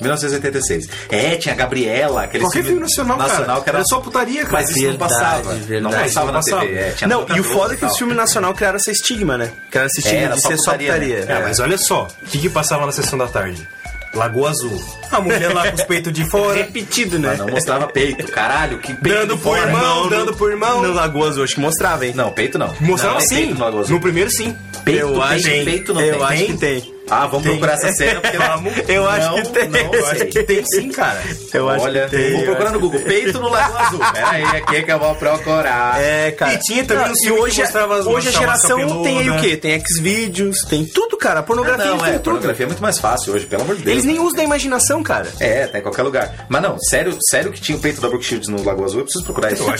1986. 0.00 0.88
É, 1.08 1.36
tinha 1.36 1.54
a 1.54 1.56
Gabriela, 1.56 2.24
aquele 2.24 2.44
Qualquer 2.44 2.64
filme 2.64 2.80
nacional, 2.80 3.16
nacional 3.16 3.46
cara. 3.46 3.60
que 3.62 3.68
era, 3.70 3.78
Era 3.78 3.86
só 3.86 4.00
putaria, 4.00 4.42
cara. 4.44 4.52
Mas 4.52 4.70
isso 4.70 4.80
não 4.80 4.86
Verdade, 4.90 5.12
passava. 5.14 5.54
verdade. 5.54 5.80
Não 5.80 5.90
passava 5.92 6.26
na 6.26 6.32
Não 6.32 6.42
TV. 6.60 6.74
É, 6.74 6.90
tinha 6.90 7.08
Não, 7.08 7.26
e 7.34 7.40
o 7.40 7.44
foda 7.44 7.74
é 7.74 7.76
que 7.76 7.84
os 7.86 7.96
filmes 7.96 8.16
nacional 8.16 8.52
criaram 8.54 8.76
essa 8.76 8.90
estigma, 8.90 9.38
né? 9.38 9.50
Criaram 9.70 9.86
esse 9.88 10.00
estigma 10.00 10.24
Era 10.26 10.34
de 10.34 10.42
só 10.42 10.48
ser 10.48 10.56
só 10.58 10.72
putaria, 10.72 10.92
putaria. 10.92 11.24
né? 11.26 11.40
É, 11.40 11.42
mas 11.42 11.60
olha 11.60 11.78
só, 11.78 12.08
o 12.22 12.26
que, 12.26 12.38
que 12.38 12.50
passava 12.50 12.84
na 12.84 12.92
sessão 12.92 13.18
da 13.18 13.28
tarde? 13.28 13.66
Lagoa 14.14 14.50
Azul. 14.50 14.82
A 15.10 15.20
mulher 15.20 15.52
lá 15.54 15.68
com 15.70 15.76
os 15.76 15.82
peitos 15.84 16.12
de 16.12 16.28
fora. 16.30 16.54
Repetido, 16.56 17.18
né? 17.18 17.28
Mas 17.28 17.38
não 17.38 17.48
mostrava 17.48 17.86
peito. 17.88 18.30
Caralho, 18.30 18.78
que 18.78 18.92
peito 18.94 19.18
Dando 19.18 19.38
pro 19.38 19.50
fora. 19.50 19.62
irmão, 19.62 20.02
Não, 20.04 20.08
dando 20.10 20.34
pro 20.34 20.50
irmão. 20.50 20.82
No 20.82 20.92
Lagoa 20.92 21.28
Azul, 21.28 21.44
acho 21.44 21.54
que 21.54 21.60
mostrava, 21.60 22.06
hein? 22.06 22.12
Não, 22.14 22.30
peito 22.32 22.58
não. 22.58 22.74
Mostrava 22.80 23.14
não, 23.14 23.20
sim. 23.20 23.34
Peito 23.36 23.54
no 23.54 23.60
Lagoa 23.64 23.80
Azul. 23.82 23.94
No 23.96 24.00
primeiro 24.00 24.30
sim. 24.30 24.56
Peito 24.84 25.00
eu 25.00 25.12
tem, 25.12 25.22
acho 25.22 25.42
que 25.44 25.64
peito 25.64 25.94
não 25.94 26.00
eu 26.00 26.14
tem. 26.18 26.24
acho 26.26 26.44
que 26.46 26.56
tem. 26.56 26.93
Ah, 27.10 27.26
vamos 27.26 27.46
procurar 27.46 27.74
essa 27.74 27.92
cena 27.92 28.20
porque 28.22 28.38
Vamos. 28.38 28.72
Eu 28.88 29.08
acho 29.08 29.28
não, 29.30 29.42
que 29.42 29.48
tem. 29.50 29.68
Não, 29.68 29.94
Eu 29.94 30.06
acho 30.06 30.24
que 30.26 30.42
tem 30.42 30.64
sim, 30.64 30.90
cara. 30.90 31.22
Eu 31.52 31.68
acho 31.68 31.84
Olha, 31.84 32.04
que 32.08 32.16
tem. 32.16 32.32
vou 32.32 32.42
procurar 32.44 32.64
acho 32.64 32.74
no 32.74 32.80
Google. 32.80 33.00
Peito 33.00 33.40
no 33.40 33.48
Lagoa 33.48 33.80
Azul. 33.80 33.98
Pera 34.12 34.30
aí, 34.30 34.44
aqui 34.44 34.82
que 34.82 34.92
eu 34.92 34.98
vou 34.98 35.14
procurar. 35.14 36.00
É, 36.00 36.30
cara. 36.32 36.54
E 36.54 36.58
tinha 36.58 36.84
também 36.84 37.06
Não, 37.06 37.12
e 37.12 37.16
filmes 37.18 37.20
que 37.20 37.32
hoje, 37.48 37.60
mostrava 37.62 37.98
as- 37.98 38.06
hoje 38.06 38.28
a 38.28 38.32
geração 38.32 39.02
tem 39.02 39.18
aí 39.18 39.30
o 39.30 39.40
quê? 39.40 39.56
Tem 39.56 39.82
Xvideos, 39.84 40.58
tem 40.68 40.84
tudo, 40.86 41.16
cara. 41.16 41.40
A 41.40 41.42
pornografia 41.42 41.84
não, 41.86 41.98
tem 41.98 42.08
é, 42.08 42.12
tudo. 42.12 42.22
pornografia 42.24 42.64
é 42.64 42.68
muito 42.68 42.82
mais 42.82 42.98
fácil 42.98 43.34
hoje, 43.34 43.46
pelo 43.46 43.62
amor 43.62 43.76
de 43.76 43.82
Deus. 43.82 43.92
Eles 43.92 44.04
nem 44.04 44.18
usam 44.18 44.40
a 44.40 44.44
imaginação, 44.44 45.02
cara. 45.02 45.28
É, 45.40 45.66
tá 45.66 45.78
em 45.78 45.82
qualquer 45.82 46.02
lugar. 46.02 46.46
Mas 46.48 46.62
não, 46.62 46.78
sério, 46.80 47.16
sério 47.30 47.52
que 47.52 47.60
tinha 47.60 47.76
o 47.76 47.80
peito 47.80 48.00
da 48.00 48.08
Brooke 48.08 48.24
Shields 48.24 48.48
no 48.48 48.64
Lagoa 48.64 48.86
Azul, 48.86 49.00
eu 49.00 49.04
preciso 49.04 49.24
procurar 49.24 49.52
isso. 49.52 49.62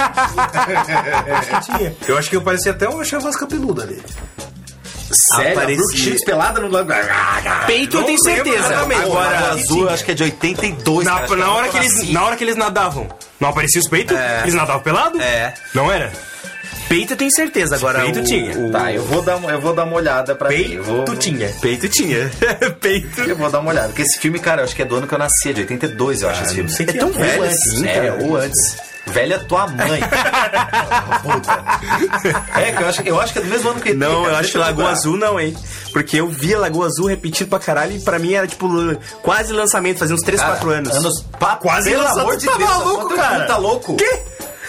Eu 1.27 1.37
acho 1.37 1.49
que 1.49 1.61
tinha. 1.79 1.97
Eu 2.07 2.19
acho 2.19 2.31
que 2.31 2.37
eu 2.37 2.43
parecia 2.43 2.73
até 2.73 2.89
uma 2.89 3.03
voz 3.05 3.37
capeluda 3.37 3.83
ali. 3.83 4.01
Sério, 5.15 5.53
Aparecia. 5.53 6.17
Pelada 6.25 6.61
no 6.61 6.69
Lagoa 6.69 6.97
Peito 7.67 7.97
eu 7.97 8.05
tenho 8.05 8.23
certeza. 8.23 8.79
Agora, 8.79 9.51
Azul, 9.51 9.89
acho 9.89 10.05
que 10.05 10.11
é 10.11 10.15
de 10.15 10.23
82. 10.25 11.05
Na, 11.05 11.15
cara, 11.15 11.27
que 11.27 11.37
na 11.37 11.53
hora 11.53 11.69
que 11.69 11.77
eles, 11.77 12.11
na 12.11 12.25
hora 12.25 12.37
que 12.37 12.45
eles 12.45 12.57
nadavam, 12.57 13.09
não 13.41 13.49
aparecia 13.49 13.81
os 13.81 13.89
peitos? 13.89 14.17
É. 14.17 14.43
Eles 14.43 14.55
nadavam 14.55 14.83
pelado? 14.83 15.21
É. 15.21 15.55
Não 15.75 15.91
era? 15.91 16.13
Peito 16.97 17.13
eu 17.13 17.17
tenho 17.17 17.31
certeza. 17.35 17.77
Agora, 17.77 18.01
Peito 18.01 18.21
o, 18.21 18.25
tinha. 18.25 18.59
o- 18.59 18.71
Tá, 18.71 18.93
eu 18.93 19.03
vou 19.05 19.23
dar, 19.23 19.37
uma- 19.37 19.51
eu 19.51 19.61
vou 19.61 19.75
dar 19.75 19.85
uma 19.85 19.97
olhada 19.97 20.35
pra. 20.35 20.53
Eu 20.55 20.83
vou, 20.83 21.05
Peito 21.05 21.17
tinha. 21.17 21.49
Peito 21.61 21.89
tinha. 21.89 22.31
peito. 22.81 23.21
Eu 23.23 23.37
vou 23.37 23.51
dar 23.51 23.61
uma 23.61 23.71
olhada. 23.71 23.89
Porque 23.89 24.03
esse 24.03 24.19
filme, 24.19 24.39
cara, 24.39 24.61
eu 24.61 24.65
acho 24.65 24.75
que 24.77 24.83
é 24.83 24.85
do 24.85 24.97
ano 24.97 25.07
que 25.07 25.15
eu 25.15 25.19
nasci, 25.19 25.51
é 25.51 25.53
de 25.53 25.61
82, 25.63 26.23
eu 26.23 26.31
acho 26.31 26.45
esse 26.45 26.55
filme. 26.55 26.71
É 26.79 26.93
tão 26.93 27.09
Ou 27.09 27.15
velho 27.15 27.45
assim, 27.45 27.87
é, 27.87 27.95
cara. 28.11 28.19
ou 28.25 28.37
antes. 28.37 28.77
Velha 29.07 29.39
tua 29.41 29.67
mãe. 29.67 30.01
Puta. 31.23 31.65
É, 32.59 32.73
que 32.73 32.83
eu 32.83 32.89
acho, 32.89 33.03
eu 33.03 33.21
acho 33.21 33.33
que 33.35 33.39
é 33.39 33.43
do 33.43 33.49
mesmo 33.49 33.69
ano 33.71 33.81
que 33.81 33.91
ele 33.91 33.99
Não, 33.99 34.23
cara, 34.23 34.35
eu 34.35 34.39
acho 34.39 34.53
que 34.53 34.59
Lagoa. 34.59 34.91
Azul 34.91 35.17
não, 35.19 35.39
hein? 35.39 35.55
Porque 35.93 36.19
eu 36.21 36.29
via 36.29 36.59
Lagoa 36.59 36.87
Azul 36.87 37.07
repetido 37.09 37.51
pra 37.51 37.59
caralho 37.59 37.93
e 37.97 38.01
pra 38.01 38.19
mim 38.19 38.33
era 38.33 38.47
tipo 38.47 38.67
quase 39.21 39.53
lançamento, 39.53 39.99
fazia 39.99 40.15
uns 40.15 40.23
3, 40.23 40.41
Cara, 40.41 40.53
4 40.55 40.71
anos. 40.71 40.97
Anos, 40.97 41.23
pá, 41.39 41.57
Quase 41.57 41.91
pelo 41.91 42.03
lançado. 42.03 42.21
amor 42.21 42.37
de 42.39 42.47
Tá 42.47 42.57
Deus. 42.57 42.71
maluco, 42.71 43.15
cara? 43.15 43.45
Tá 43.45 43.57
louco? 43.59 43.95
Quê? 43.97 44.19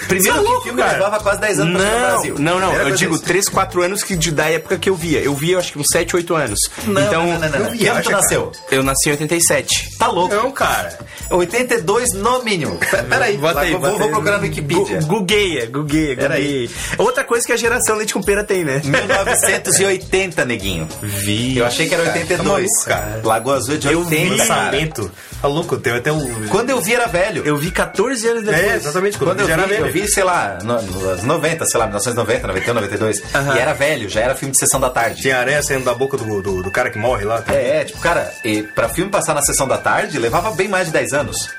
Primeiro 0.08 0.24
Você 0.24 0.39
é 0.39 0.43
que 0.43 0.50
louco, 0.50 0.64
filme 0.64 0.82
cara. 0.82 0.93
levava 0.93 1.20
quase 1.24 1.39
10 1.41 1.60
anos 1.60 1.74
pra 1.74 1.82
chegar 1.86 1.96
no 1.96 2.00
Não, 2.02 2.12
Brasil. 2.12 2.36
não, 2.39 2.60
não. 2.60 2.68
Primeira 2.70 2.89
Eu 2.89 2.96
digo 2.96 3.16
isso. 3.16 3.24
3, 3.24 3.50
4 3.50 3.82
anos 3.84 4.04
que 4.04 4.16
de, 4.16 4.32
da 4.32 4.46
época 4.50 4.78
que 4.78 4.89
eu 4.89 4.96
via. 4.96 5.20
Eu 5.20 5.34
via, 5.34 5.54
eu 5.54 5.60
acho 5.60 5.72
que 5.74 5.80
uns 5.80 5.88
7, 5.91 6.16
8 6.16 6.36
anos. 6.36 6.60
Não, 6.86 7.02
então, 7.02 7.26
não, 7.26 7.39
não, 7.39 7.50
não, 7.50 7.60
não. 7.60 7.72
Que 7.78 7.88
ano 7.88 8.02
tu 8.04 8.12
nasceu? 8.12 8.52
eu 8.72 8.84
nasci 8.84 9.10
em 9.10 9.12
87. 9.14 9.98
Tá 9.98 10.08
louco. 10.08 10.36
Não, 10.36 10.52
cara. 10.52 10.98
82 11.30 12.14
no 12.14 12.43
mínimo. 12.43 12.78
Peraí, 13.10 13.38
Bota 13.38 13.60
aí, 13.62 13.72
vou, 13.72 13.80
bota 13.82 13.98
vou 13.98 14.10
procurar 14.10 14.38
no 14.38 14.43
Wikipedia. 14.43 15.00
Gu- 15.02 15.06
Gugueia, 15.26 15.66
gugueia, 15.68 16.16
Pera 16.16 16.36
gugueia. 16.36 16.70
Outra 16.98 17.24
coisa 17.24 17.46
que 17.46 17.54
a 17.54 17.58
geração 17.58 17.96
leite 17.96 18.14
com 18.14 18.22
pera 18.22 18.43
tem, 18.43 18.64
né? 18.64 18.82
1980, 18.84 20.46
neguinho. 20.46 20.88
Vi. 21.02 21.58
Eu 21.58 21.66
achei 21.66 21.88
que 21.88 21.93
era 21.93 22.04
82. 22.04 22.48
maluco, 22.48 22.86
cara. 22.86 23.22
Lagoa 23.24 23.56
Azul 23.58 23.76
é 23.76 23.78
de 23.78 23.88
Eu 23.91 24.04
vi 24.04 24.16
80, 24.18 24.38
cara. 24.48 24.62
lançamento. 24.62 25.12
Tá 25.41 25.48
louco, 25.48 25.78
tem 25.78 25.93
até 25.93 26.12
um... 26.12 26.48
Quando 26.48 26.70
eu 26.70 26.82
vi 26.82 26.93
era 26.93 27.08
velho. 27.08 27.43
Eu 27.46 27.58
vi 27.58 27.70
14 27.72 28.28
anos 28.28 28.43
depois. 28.43 28.64
É, 28.64 28.76
exatamente. 28.76 29.18
Quando, 29.18 29.30
Quando 29.30 29.39
eu 29.41 29.48
já 29.48 29.54
era 29.54 29.68
vi, 29.68 29.76
eu 29.86 29.92
vi, 29.94 30.08
sei 30.08 30.24
lá, 30.24 30.58
no, 30.64 30.82
nos 30.82 31.24
90, 31.24 31.66
sei 31.66 31.80
lá, 31.80 31.86
1990, 31.86 32.48
91, 32.48 32.74
92. 32.74 33.24
Aham. 33.34 33.56
E 33.56 33.60
era 33.60 33.74
velho, 33.74 34.10
já 34.10 34.22
era 34.22 34.36
filme 34.36 34.52
de 34.52 34.60
sessão 34.60 34.80
da 34.80 34.90
tarde. 34.90 35.22
Tinha 35.22 35.38
areia 35.38 35.62
saindo 35.64 35.86
da 35.86 35.94
boca 35.94 36.18
do, 36.18 36.42
do, 36.42 36.64
do 36.64 36.72
cara 36.72 36.90
que 36.90 36.98
morre 36.98 37.26
lá. 37.26 37.44
É, 37.48 37.82
é, 37.82 37.86
tipo, 37.86 38.00
cara, 38.00 38.32
e 38.44 38.64
pra 38.64 38.90
filme 38.90 39.10
passar 39.12 39.34
na 39.34 39.42
sessão 39.42 39.68
da 39.68 39.78
tarde, 39.78 40.18
levava 40.18 40.52
bem 40.52 40.68
mais 40.68 40.88
de 40.88 40.94
10 40.94 41.14
anos. 41.14 41.50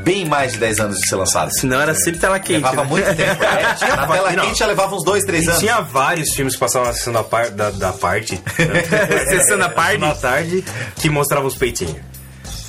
Bem 0.00 0.26
mais 0.26 0.52
de 0.52 0.58
10 0.58 0.78
anos 0.80 0.98
de 0.98 1.08
ser 1.08 1.16
lançado. 1.16 1.50
Senão 1.58 1.80
era 1.80 1.94
sempre 1.94 2.20
tela 2.20 2.38
quente. 2.38 2.52
Levava 2.62 2.82
né? 2.82 2.88
muito 2.88 3.16
tempo. 3.16 3.42
É, 3.42 3.74
tinha, 3.78 3.96
na 3.96 4.06
tela 4.06 4.30
Não. 4.32 4.44
quente 4.44 4.58
já 4.58 4.66
levava 4.66 4.94
uns 4.94 5.02
2, 5.04 5.24
3 5.24 5.44
E 5.44 5.48
anos. 5.48 5.58
tinha 5.60 5.80
vários 5.80 6.34
filmes 6.34 6.54
que 6.54 6.60
passavam 6.60 6.88
na 6.88 6.94
sessão 6.94 7.12
da, 7.14 7.24
par, 7.24 7.50
da, 7.50 7.70
da 7.70 7.92
parte. 7.94 8.40
Sessão 9.28 9.58
da 9.58 9.68
parte? 9.70 9.98
Da 9.98 10.14
tarde, 10.14 10.62
que 10.96 11.08
mostravam 11.08 11.46
os 11.46 11.54
peitinhos. 11.56 11.96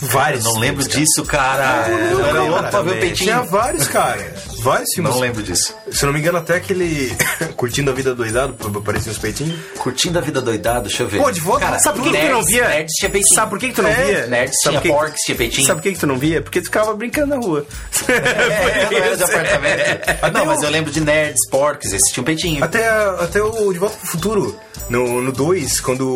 Vários. 0.01 0.45
Eu 0.45 0.53
não 0.53 0.59
lembro 0.59 0.84
filmes, 0.84 0.99
disso, 1.09 1.26
cara. 1.26 1.88
Eu 1.89 2.26
era 2.26 2.41
louco 2.43 2.70
pra 2.70 2.82
ver 2.82 2.89
o 2.89 2.91
cara. 2.91 2.99
peitinho. 3.01 3.15
Tinha 3.32 3.41
vários, 3.41 3.88
cara. 3.88 4.34
Vários 4.68 4.89
filmes. 4.93 5.13
Não 5.13 5.20
lembro 5.22 5.41
disso. 5.41 5.74
Se 5.89 6.03
eu 6.03 6.07
não 6.07 6.13
me 6.13 6.20
engano, 6.20 6.38
até 6.38 6.55
aquele 6.55 7.15
Curtindo 7.55 7.89
a 7.89 7.93
Vida 7.93 8.13
Doidado, 8.13 8.55
aparecia 8.78 9.11
os 9.11 9.18
peitinhos. 9.18 9.57
Curtindo 9.78 10.20
a 10.20 10.22
vida 10.22 10.41
doidado, 10.41 10.88
deixa 10.89 11.03
eu 11.03 11.07
ver. 11.07 11.22
Pô, 11.22 11.32
de 11.32 11.39
volta. 11.39 11.65
Cara, 11.65 11.80
Sabe 11.80 11.99
por 11.99 12.11
que, 12.11 12.18
que 12.18 12.26
tu 12.26 12.34
não 12.34 12.43
via? 12.43 12.68
Nerds 12.68 12.93
tinha 12.95 13.09
peitinho. 13.09 13.36
Sabe 13.36 13.49
por 13.49 13.59
que, 13.59 13.70
que 13.70 13.74
tu 13.76 13.82
não 13.82 13.89
É, 13.89 14.03
via? 14.03 14.28
nerds 14.28 14.61
Sabe 14.61 14.80
tinha 14.82 14.93
porcs, 14.93 15.22
tinha 15.26 15.38
peitinho. 15.38 15.68
Sabe 15.68 15.80
por 15.80 15.84
que, 15.84 15.93
que 15.93 15.99
tu 15.99 16.07
não 16.07 16.18
via? 16.18 16.41
Porque 16.41 16.59
tu 16.59 16.65
ficava 16.65 16.93
brincando 16.93 17.28
na 17.28 17.38
rua. 17.38 17.65
É, 18.07 18.89
não 18.91 18.97
era 18.97 19.15
de 19.18 19.24
apartamento. 19.24 19.82
Ah, 20.22 20.32
não, 20.32 20.45
mas 20.45 20.61
eu 20.61 20.70
lembro 20.70 20.91
de 20.91 20.99
nerds, 21.01 21.47
porcs, 21.49 21.93
esses 21.93 22.11
tinham 22.11 22.24
peitinho. 22.26 22.63
Até, 22.63 22.88
até 22.88 23.41
o 23.41 23.72
De 23.72 23.80
Volta 23.80 23.95
pro 23.97 24.07
Futuro. 24.07 24.59
No 24.89 25.32
2, 25.32 25.80
quando 25.82 26.07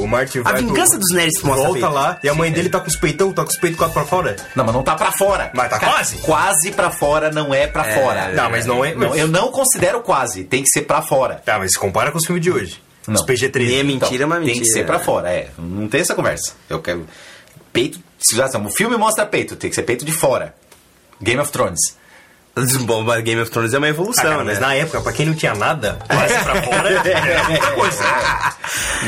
o 0.00 0.06
Martin 0.06 0.38
A 0.40 0.42
vai. 0.42 0.60
vingança 0.62 0.90
pro- 0.92 1.00
dos 1.00 1.10
nerds 1.14 1.42
mostra 1.42 1.66
Volta 1.66 1.88
lá 1.88 2.18
e 2.22 2.28
a 2.28 2.34
mãe 2.34 2.50
dele 2.52 2.68
tá 2.68 2.78
com 2.80 2.86
os 2.88 2.96
peitão, 2.96 3.32
tá 3.32 3.42
com 3.44 3.50
os 3.50 3.56
peitos 3.58 3.78
quatro 3.78 3.94
pra 3.94 4.04
fora. 4.04 4.36
Não, 4.54 4.64
mas 4.64 4.74
não 4.74 4.82
tá 4.82 4.94
pra 4.94 5.10
fora. 5.12 5.50
Mas 5.54 5.68
tá 5.70 5.78
quase? 5.78 6.16
Quase 6.18 6.70
pra 6.72 6.90
fora 6.90 7.30
não 7.30 7.52
é 7.52 7.66
pra 7.66 7.84
fora. 7.84 8.32
Não, 8.32 8.50
mas 8.50 8.66
não 8.66 8.84
é. 8.84 8.94
Não, 8.94 9.14
eu 9.16 9.26
não 9.28 9.50
considero 9.50 10.00
quase. 10.00 10.44
Tem 10.44 10.62
que 10.62 10.68
ser 10.68 10.82
pra 10.82 11.02
fora. 11.02 11.42
Tá, 11.44 11.58
mas 11.58 11.76
compara 11.76 12.10
com 12.12 12.18
os 12.18 12.24
filmes 12.26 12.42
de 12.42 12.50
hoje. 12.50 12.80
Não. 13.08 13.14
Os 13.16 13.22
PG-13. 13.26 13.66
Nem 13.66 13.78
é 13.78 13.82
mentira, 13.82 14.26
mas 14.26 14.38
Tem 14.38 14.46
mentira. 14.48 14.64
que 14.64 14.70
ser 14.72 14.86
pra 14.86 14.98
fora, 15.00 15.30
é. 15.32 15.48
Não 15.58 15.88
tem 15.88 16.00
essa 16.00 16.14
conversa. 16.14 16.52
Eu 16.68 16.80
quero. 16.80 17.06
Peito. 17.72 17.98
Se 18.18 18.36
já 18.36 18.46
o 18.46 18.68
filme 18.70 18.96
mostra 18.96 19.24
peito, 19.26 19.56
tem 19.56 19.70
que 19.70 19.74
ser 19.76 19.82
peito 19.82 20.04
de 20.04 20.12
fora. 20.12 20.54
Game 21.20 21.40
of 21.40 21.50
Thrones. 21.50 21.96
Game 23.24 23.40
of 23.40 23.50
Thrones 23.50 23.72
é 23.74 23.78
uma 23.78 23.86
Ah, 23.86 23.90
evolução, 23.90 24.24
cara, 24.24 24.38
né? 24.38 24.44
mas 24.44 24.60
na 24.60 24.74
época, 24.74 25.00
pra 25.00 25.12
quem 25.12 25.26
não 25.26 25.34
tinha 25.34 25.54
nada, 25.54 25.98
quase 26.06 26.34
pra 26.44 26.62
fora, 26.62 26.88
era 27.08 27.44
muita 27.48 27.70
coisa. 27.72 28.04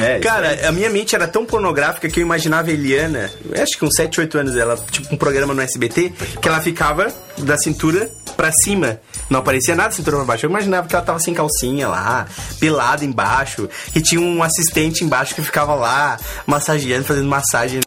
É, 0.03 0.13
isso 0.15 0.23
Cara, 0.23 0.69
a 0.69 0.73
minha 0.73 0.89
mente 0.91 1.15
era 1.15 1.27
tão 1.29 1.45
pornográfica 1.45 2.09
que 2.09 2.21
eu 2.21 2.23
imaginava 2.23 2.69
a 2.71 2.73
Eliana, 2.73 3.31
eu 3.51 3.63
acho 3.63 3.77
que 3.79 3.85
uns 3.85 3.95
7, 3.95 4.21
8 4.21 4.39
anos, 4.39 4.57
ela, 4.57 4.77
tipo 4.91 5.15
um 5.15 5.19
programa 5.19 5.53
no 5.55 5.61
SBT, 5.61 6.13
que 6.41 6.49
ela 6.49 6.61
ficava 6.61 7.13
da 7.39 7.57
cintura 7.59 8.11
pra 8.37 8.51
cima. 8.53 8.99
Não 9.29 9.41
aparecia 9.41 9.75
nada 9.75 9.91
da 9.91 9.95
cintura 9.95 10.17
pra 10.17 10.25
baixo. 10.25 10.47
Eu 10.47 10.51
imaginava 10.51 10.89
que 10.89 10.95
ela 10.95 11.05
tava 11.05 11.19
sem 11.19 11.35
calcinha 11.35 11.89
lá, 11.89 12.27
pelada 12.59 13.05
embaixo, 13.05 13.69
e 13.95 14.01
tinha 14.01 14.21
um 14.21 14.43
assistente 14.43 15.05
embaixo 15.05 15.35
que 15.35 15.43
ficava 15.43 15.75
lá, 15.75 16.19
massageando, 16.47 17.05
fazendo 17.05 17.29
massagem. 17.29 17.81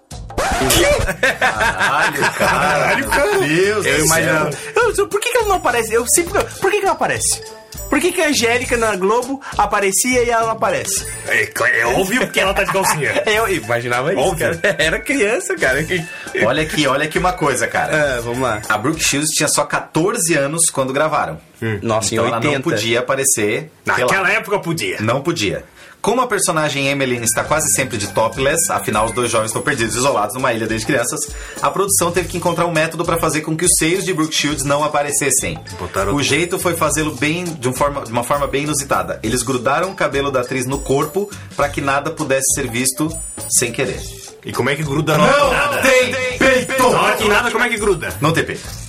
Caralho, 1.40 2.32
Caralho, 2.38 3.10
cara. 3.10 3.40
Deus 3.40 3.86
Eu 3.86 3.98
do 4.00 4.06
imaginava. 4.06 4.52
céu. 4.52 4.94
Eu, 4.98 5.08
por 5.08 5.20
que, 5.20 5.32
que 5.32 5.38
ela 5.38 5.48
não 5.48 5.56
aparece? 5.56 5.94
Eu 5.94 6.06
sempre. 6.08 6.34
Por 6.44 6.72
que, 6.72 6.80
que 6.80 6.86
ela 6.86 6.94
aparece? 6.96 7.42
Por 7.90 8.00
que, 8.00 8.12
que 8.12 8.20
a 8.22 8.30
Angélica 8.30 8.76
na 8.78 8.96
Globo 8.96 9.40
aparecia 9.58 10.24
e 10.24 10.30
ela 10.30 10.44
não 10.48 10.50
aparece? 10.52 11.06
É, 11.28 11.48
é 11.80 11.86
óbvio 11.86 12.22
porque 12.22 12.40
ela 12.40 12.54
tá 12.54 12.64
de 12.64 12.72
calcinha. 12.72 13.22
Eu 13.28 13.48
imaginava 13.48 14.12
isso, 14.12 14.22
Óbvio. 14.22 14.60
cara. 14.60 14.76
Era 14.80 15.00
criança, 15.00 15.56
cara. 15.56 15.86
Olha 16.46 16.64
aqui, 16.64 16.88
olha 16.88 17.06
aqui 17.06 17.18
uma 17.20 17.32
coisa, 17.34 17.68
cara. 17.68 17.96
É, 17.96 18.22
vamos 18.22 18.40
lá. 18.40 18.62
A 18.68 18.78
Brooke 18.78 19.02
Shields 19.04 19.30
tinha 19.30 19.48
só 19.48 19.64
14 19.66 20.34
anos 20.36 20.70
quando 20.70 20.92
gravaram. 20.92 21.40
Nossa, 21.82 22.14
então 22.14 22.26
em 22.26 22.28
ela 22.28 22.38
80. 22.38 22.54
não 22.56 22.62
podia 22.62 23.00
aparecer. 23.00 23.72
Naquela 23.86 24.30
época 24.32 24.60
podia. 24.60 24.98
Não 25.00 25.22
podia. 25.22 25.64
Como 26.06 26.22
a 26.22 26.28
personagem 26.28 26.88
Emmeline 26.88 27.26
está 27.26 27.44
quase 27.44 27.74
sempre 27.74 27.98
de 27.98 28.10
topless, 28.10 28.72
afinal 28.72 29.08
os 29.08 29.12
dois 29.12 29.32
jovens 29.32 29.48
estão 29.48 29.64
perdidos 29.64 29.96
isolados 29.96 30.36
numa 30.36 30.54
ilha 30.54 30.68
desde 30.68 30.86
crianças, 30.86 31.20
a 31.60 31.72
produção 31.72 32.12
teve 32.12 32.28
que 32.28 32.38
encontrar 32.38 32.68
um 32.68 32.72
método 32.72 33.04
para 33.04 33.18
fazer 33.18 33.42
com 33.42 33.58
que 33.58 33.66
os 33.66 33.72
seios 33.80 34.06
de 34.06 34.14
Brooke 34.14 34.36
Shields 34.36 34.64
não 34.64 34.84
aparecessem. 34.84 35.58
Botaram 35.80 36.14
O 36.14 36.22
jeito 36.22 36.60
foi 36.60 36.76
fazê-lo 36.76 37.16
bem 37.16 37.44
de, 37.44 37.68
um 37.68 37.74
forma, 37.74 38.04
de 38.04 38.12
uma 38.12 38.24
forma 38.24 38.46
bem 38.46 38.66
inusitada. 38.66 39.20
Eles 39.24 39.42
grudaram 39.42 39.90
o 39.90 39.96
cabelo 39.96 40.30
da 40.30 40.42
atriz 40.42 40.68
no 40.68 40.78
corpo 40.78 41.28
para 41.56 41.70
que 41.70 41.82
nada 41.82 42.12
pudesse 42.12 42.54
ser 42.54 42.70
visto 42.70 43.10
sem 43.50 43.72
querer. 43.72 44.00
E 44.46 44.54
como 44.54 44.70
é 44.70 44.76
que 44.76 44.84
gruda 44.84 45.18
não, 45.18 45.26
nada? 45.26 45.82
tem 45.82 46.38
peito! 46.38 46.84
Só 46.84 47.12
que 47.14 47.28
nada, 47.28 47.50
como 47.50 47.64
é 47.64 47.70
que 47.70 47.78
gruda? 47.78 48.16
Não 48.22 48.32
tem 48.32 48.44
peito. 48.46 48.85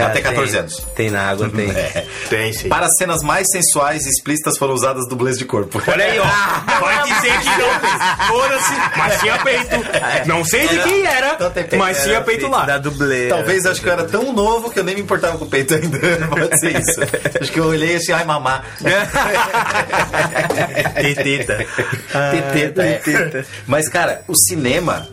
Cara, 0.00 0.10
Até 0.12 0.20
14 0.22 0.50
tem- 0.52 0.60
anos. 0.60 0.86
Tem 0.94 1.10
na 1.10 1.22
água, 1.28 1.48
tem. 1.48 1.70
É. 1.80 2.06
Tem, 2.28 2.52
sim. 2.52 2.68
Para 2.68 2.88
cenas 2.88 3.22
mais 3.22 3.46
sensuais 3.50 4.04
e 4.04 4.08
explícitas 4.08 4.56
foram 4.58 4.74
usadas 4.74 5.08
dublês 5.08 5.38
de 5.38 5.44
corpo. 5.44 5.80
Olha 5.86 6.04
aí, 6.04 6.18
ó. 6.18 6.24
Vai 6.80 7.02
dizer 7.04 7.38
que 7.40 7.48
não 7.48 7.80
fez. 7.80 8.28
Foda-se, 8.28 8.72
mas 8.96 9.20
tinha 9.20 9.38
peito. 9.38 9.76
Não 10.26 10.44
sei 10.44 10.68
de 10.68 10.78
quem 10.80 11.06
era, 11.06 11.38
mas 11.78 12.02
tinha 12.02 12.20
peito 12.20 12.48
lá. 12.48 12.64
Da 12.64 12.78
dublê. 12.78 13.28
Talvez 13.28 13.66
acho 13.66 13.80
que 13.80 13.88
eu 13.88 13.92
era 13.92 14.04
tão 14.04 14.32
novo 14.32 14.70
que 14.70 14.78
eu 14.78 14.84
nem 14.84 14.94
me 14.94 15.00
importava 15.02 15.36
com 15.38 15.44
o 15.44 15.48
peito 15.48 15.74
ainda. 15.74 15.98
Pode 16.28 16.60
ser 16.60 16.80
isso. 16.80 17.00
Acho 17.40 17.52
que 17.52 17.60
eu 17.60 17.66
olhei 17.66 17.96
assim, 17.96 18.12
ai 18.12 18.24
mamá. 18.24 18.62
Teteta. 20.94 21.56
Teteta, 21.56 22.82
tem 22.82 22.92
é. 22.92 22.98
teta. 22.98 23.46
Mas, 23.66 23.88
cara, 23.88 24.22
o 24.28 24.34
cinema, 24.36 25.08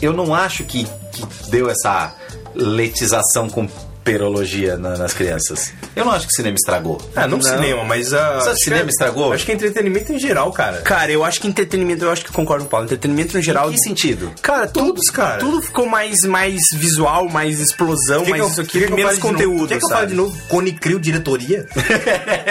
eu 0.00 0.12
não 0.12 0.34
acho 0.34 0.64
que, 0.64 0.84
que 1.12 1.26
deu 1.50 1.68
essa, 1.70 2.14
letização 2.54 3.48
com 3.48 3.68
perologia 4.04 4.76
na- 4.76 4.96
nas 4.96 5.12
crianças. 5.12 5.72
Eu 6.00 6.06
não 6.06 6.12
acho 6.12 6.26
que 6.26 6.32
o 6.32 6.36
cinema 6.36 6.56
estragou. 6.56 7.00
Ah, 7.14 7.26
não, 7.26 7.38
Não. 7.38 7.42
cinema, 7.44 7.84
mas 7.84 8.12
a. 8.12 8.18
Você 8.18 8.36
acha 8.36 8.44
que 8.44 8.50
acho 8.50 8.64
cinema 8.64 8.84
é- 8.84 8.88
estragou? 8.88 9.32
Acho 9.32 9.44
que 9.44 9.52
é 9.52 9.54
entretenimento 9.54 10.12
em 10.12 10.18
geral, 10.18 10.52
cara. 10.52 10.78
Cara, 10.82 11.10
eu 11.12 11.24
acho 11.24 11.40
que 11.40 11.46
entretenimento, 11.48 12.04
eu 12.04 12.10
acho 12.10 12.24
que 12.24 12.32
concordo 12.32 12.64
com 12.64 12.68
o 12.68 12.70
Paulo. 12.70 12.86
Entretenimento 12.86 13.36
no 13.36 13.42
geral. 13.42 13.70
Em 13.70 13.74
que 13.74 13.80
sentido? 13.82 14.32
Cara, 14.42 14.66
tudo, 14.66 14.86
Todos, 14.90 15.10
cara. 15.10 15.38
Tudo 15.38 15.62
ficou 15.62 15.86
mais, 15.86 16.22
mais 16.24 16.60
visual, 16.74 17.28
mais 17.28 17.60
explosão, 17.60 18.24
que 18.24 18.30
mais 18.30 18.42
eu- 18.42 18.48
isso 18.48 18.60
aqui, 18.60 18.80
que 18.80 18.90
menos 18.92 19.02
fale 19.02 19.16
de 19.16 19.22
novo? 19.22 19.34
conteúdo. 19.34 19.68
Quer 19.68 19.78
que 19.78 19.84
eu 19.84 19.88
fale 19.88 20.06
de 20.08 20.14
novo? 20.14 20.36
Cone 20.48 20.72
Crio 20.72 20.98
diretoria? 20.98 21.66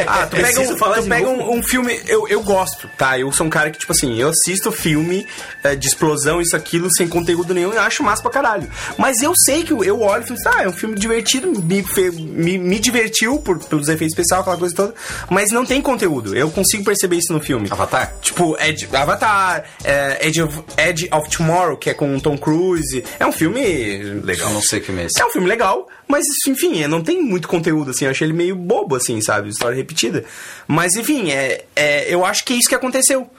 Ah, 0.07 0.25
tu 0.27 0.37
pega, 0.37 0.61
um, 0.61 0.77
falar 0.77 1.01
tu 1.01 1.07
pega 1.07 1.27
um, 1.29 1.57
um 1.57 1.63
filme, 1.63 1.99
eu, 2.07 2.27
eu 2.27 2.41
gosto, 2.41 2.89
tá? 2.97 3.17
Eu 3.19 3.31
sou 3.31 3.45
um 3.45 3.49
cara 3.49 3.69
que, 3.69 3.77
tipo 3.77 3.91
assim, 3.91 4.19
eu 4.19 4.29
assisto 4.29 4.71
filme 4.71 5.27
eh, 5.63 5.75
de 5.75 5.87
explosão, 5.87 6.41
isso, 6.41 6.55
aquilo, 6.55 6.87
sem 6.95 7.07
conteúdo 7.07 7.53
nenhum, 7.53 7.73
e 7.73 7.77
acho 7.77 8.03
massa 8.03 8.21
pra 8.21 8.31
caralho. 8.31 8.67
Mas 8.97 9.21
eu 9.21 9.33
sei 9.35 9.63
que 9.63 9.71
eu, 9.73 9.83
eu 9.83 10.01
olho 10.01 10.23
e 10.23 10.27
falo, 10.27 10.39
assim, 10.39 10.49
ah, 10.59 10.63
é 10.63 10.67
um 10.69 10.73
filme 10.73 10.95
divertido, 10.95 11.51
me, 11.61 11.85
me, 12.13 12.57
me 12.57 12.79
divertiu 12.79 13.38
por, 13.41 13.59
pelos 13.59 13.87
efeitos 13.87 14.13
especiais, 14.13 14.41
aquela 14.41 14.57
coisa 14.57 14.75
toda, 14.75 14.93
mas 15.29 15.51
não 15.51 15.65
tem 15.65 15.81
conteúdo. 15.81 16.35
Eu 16.35 16.49
consigo 16.51 16.83
perceber 16.83 17.17
isso 17.17 17.33
no 17.33 17.39
filme. 17.39 17.67
Avatar? 17.69 18.13
Tipo, 18.21 18.57
Edge, 18.59 18.87
Avatar, 18.93 19.63
eh, 19.83 20.27
Edge, 20.27 20.41
of, 20.41 20.63
Edge 20.77 21.09
of 21.11 21.29
Tomorrow, 21.29 21.77
que 21.77 21.89
é 21.89 21.93
com 21.93 22.19
Tom 22.19 22.37
Cruise. 22.37 23.03
É 23.19 23.25
um 23.25 23.31
filme 23.31 23.61
Eu 23.61 24.49
não 24.49 24.61
sei 24.61 24.79
que 24.79 24.91
mês. 24.91 25.11
é 25.19 25.25
um 25.25 25.31
filme 25.31 25.47
legal, 25.47 25.87
mas 26.07 26.25
enfim, 26.47 26.81
é, 26.81 26.87
não 26.87 27.01
tem 27.01 27.21
muito 27.21 27.47
conteúdo, 27.47 27.91
assim. 27.91 28.05
Eu 28.05 28.11
achei 28.11 28.25
ele 28.25 28.33
meio 28.33 28.55
bobo, 28.55 28.95
assim, 28.95 29.21
sabe? 29.21 29.49
História 29.49 29.75
repetida. 29.75 30.23
Mas 30.67 30.95
enfim, 30.95 31.31
é, 31.31 31.65
é, 31.75 32.13
eu 32.13 32.25
acho 32.25 32.43
que 32.45 32.53
é 32.53 32.57
isso 32.57 32.69
que 32.69 32.75
aconteceu. 32.75 33.29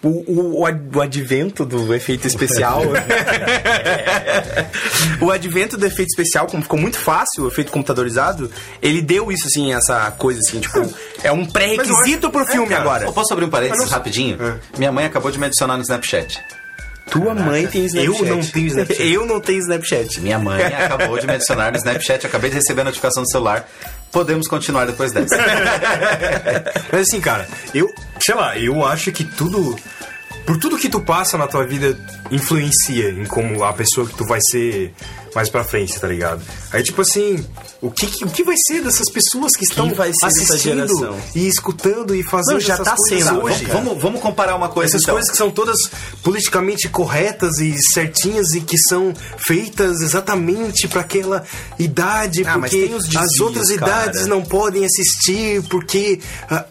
O, 0.00 0.08
o, 0.08 0.60
o 0.60 0.66
ad- 0.66 0.96
o 0.96 1.00
advento 1.00 1.66
do 1.66 1.92
efeito 1.92 2.26
especial. 2.26 2.82
o 5.20 5.30
advento 5.30 5.76
do 5.76 5.86
efeito 5.86 6.08
especial, 6.10 6.46
como 6.46 6.62
ficou 6.62 6.78
muito 6.78 6.98
fácil, 6.98 7.44
o 7.44 7.48
efeito 7.48 7.72
computadorizado, 7.72 8.50
ele 8.80 9.02
deu 9.02 9.32
isso, 9.32 9.46
assim, 9.48 9.74
essa 9.74 10.10
coisa, 10.12 10.40
assim, 10.40 10.60
tipo, 10.60 10.78
é 11.22 11.32
um 11.32 11.44
pré-requisito 11.44 12.30
pro 12.30 12.46
filme 12.46 12.68
cara, 12.68 12.80
agora. 12.80 13.04
Eu 13.06 13.12
posso 13.12 13.32
abrir 13.32 13.46
um 13.46 13.50
parênteses 13.50 13.90
rapidinho? 13.90 14.38
Minha 14.76 14.92
mãe 14.92 15.04
acabou 15.04 15.30
de 15.30 15.38
me 15.38 15.46
adicionar 15.46 15.76
no 15.76 15.82
Snapchat. 15.82 16.40
Tua 17.10 17.34
mãe 17.34 17.66
tem 17.66 17.86
Snapchat. 17.86 18.22
Eu 18.22 18.36
não 18.36 18.42
tenho 18.44 18.66
Snapchat. 18.66 19.02
eu 19.12 19.26
não 19.26 19.40
tenho 19.40 19.58
Snapchat. 19.60 20.20
Minha 20.20 20.38
mãe 20.38 20.62
acabou 20.62 21.18
de 21.18 21.26
me 21.26 21.32
adicionar 21.32 21.72
no 21.72 21.78
Snapchat. 21.78 22.26
Acabei 22.26 22.50
de 22.50 22.56
receber 22.56 22.82
a 22.82 22.84
notificação 22.84 23.22
do 23.22 23.30
celular. 23.30 23.66
Podemos 24.10 24.48
continuar 24.48 24.86
depois 24.86 25.12
dessa. 25.12 25.36
Mas 26.90 27.02
assim, 27.02 27.20
cara, 27.20 27.46
eu, 27.74 27.92
sei 28.20 28.34
lá, 28.34 28.58
eu 28.58 28.84
acho 28.84 29.12
que 29.12 29.24
tudo. 29.24 29.76
Por 30.46 30.58
tudo 30.58 30.78
que 30.78 30.88
tu 30.88 31.00
passa 31.00 31.36
na 31.36 31.46
tua 31.46 31.66
vida 31.66 31.98
influencia 32.30 33.10
em 33.10 33.26
como 33.26 33.62
a 33.64 33.72
pessoa 33.72 34.06
que 34.06 34.14
tu 34.14 34.24
vai 34.26 34.40
ser 34.50 34.94
mais 35.34 35.50
pra 35.50 35.62
frente, 35.62 36.00
tá 36.00 36.08
ligado? 36.08 36.42
Aí, 36.72 36.82
tipo 36.82 37.02
assim, 37.02 37.46
o 37.80 37.90
que, 37.92 38.24
o 38.24 38.28
que 38.28 38.42
vai 38.42 38.56
ser 38.66 38.82
dessas 38.82 39.08
pessoas 39.08 39.54
que 39.54 39.62
estão 39.64 39.88
assistindo 40.24 41.16
e 41.34 41.46
escutando 41.46 42.12
e 42.14 42.24
fazendo 42.24 42.54
Não, 42.54 42.60
já 42.60 42.74
essas 42.74 42.86
tá 42.88 42.96
coisas 42.96 43.24
sendo, 43.28 43.42
hoje? 43.44 43.64
vamos, 43.66 43.84
vamos, 43.86 44.02
vamos 44.02 44.20
comparar 44.20 44.56
uma 44.56 44.68
coisa 44.68 44.90
Essas 44.90 45.02
então. 45.02 45.14
coisas 45.14 45.30
que 45.30 45.36
são 45.36 45.48
todas 45.50 45.76
politicamente 46.22 46.88
corretas 46.88 47.58
e 47.58 47.76
certinhas 47.92 48.52
e 48.54 48.60
que 48.60 48.76
são 48.76 49.14
feitas 49.46 50.00
exatamente 50.00 50.88
para 50.88 51.02
aquela 51.02 51.44
idade, 51.78 52.42
Ah, 52.44 52.58
mas 52.58 52.70
porque 52.72 52.86
tem 52.86 52.94
os 52.96 53.04
as 53.04 53.10
desvios, 53.10 53.40
outras 53.40 53.68
cara. 53.70 54.02
idades 54.06 54.26
não 54.26 54.42
podem 54.42 54.84
assistir, 54.84 55.62
porque. 55.68 56.20
ah, 56.50 56.64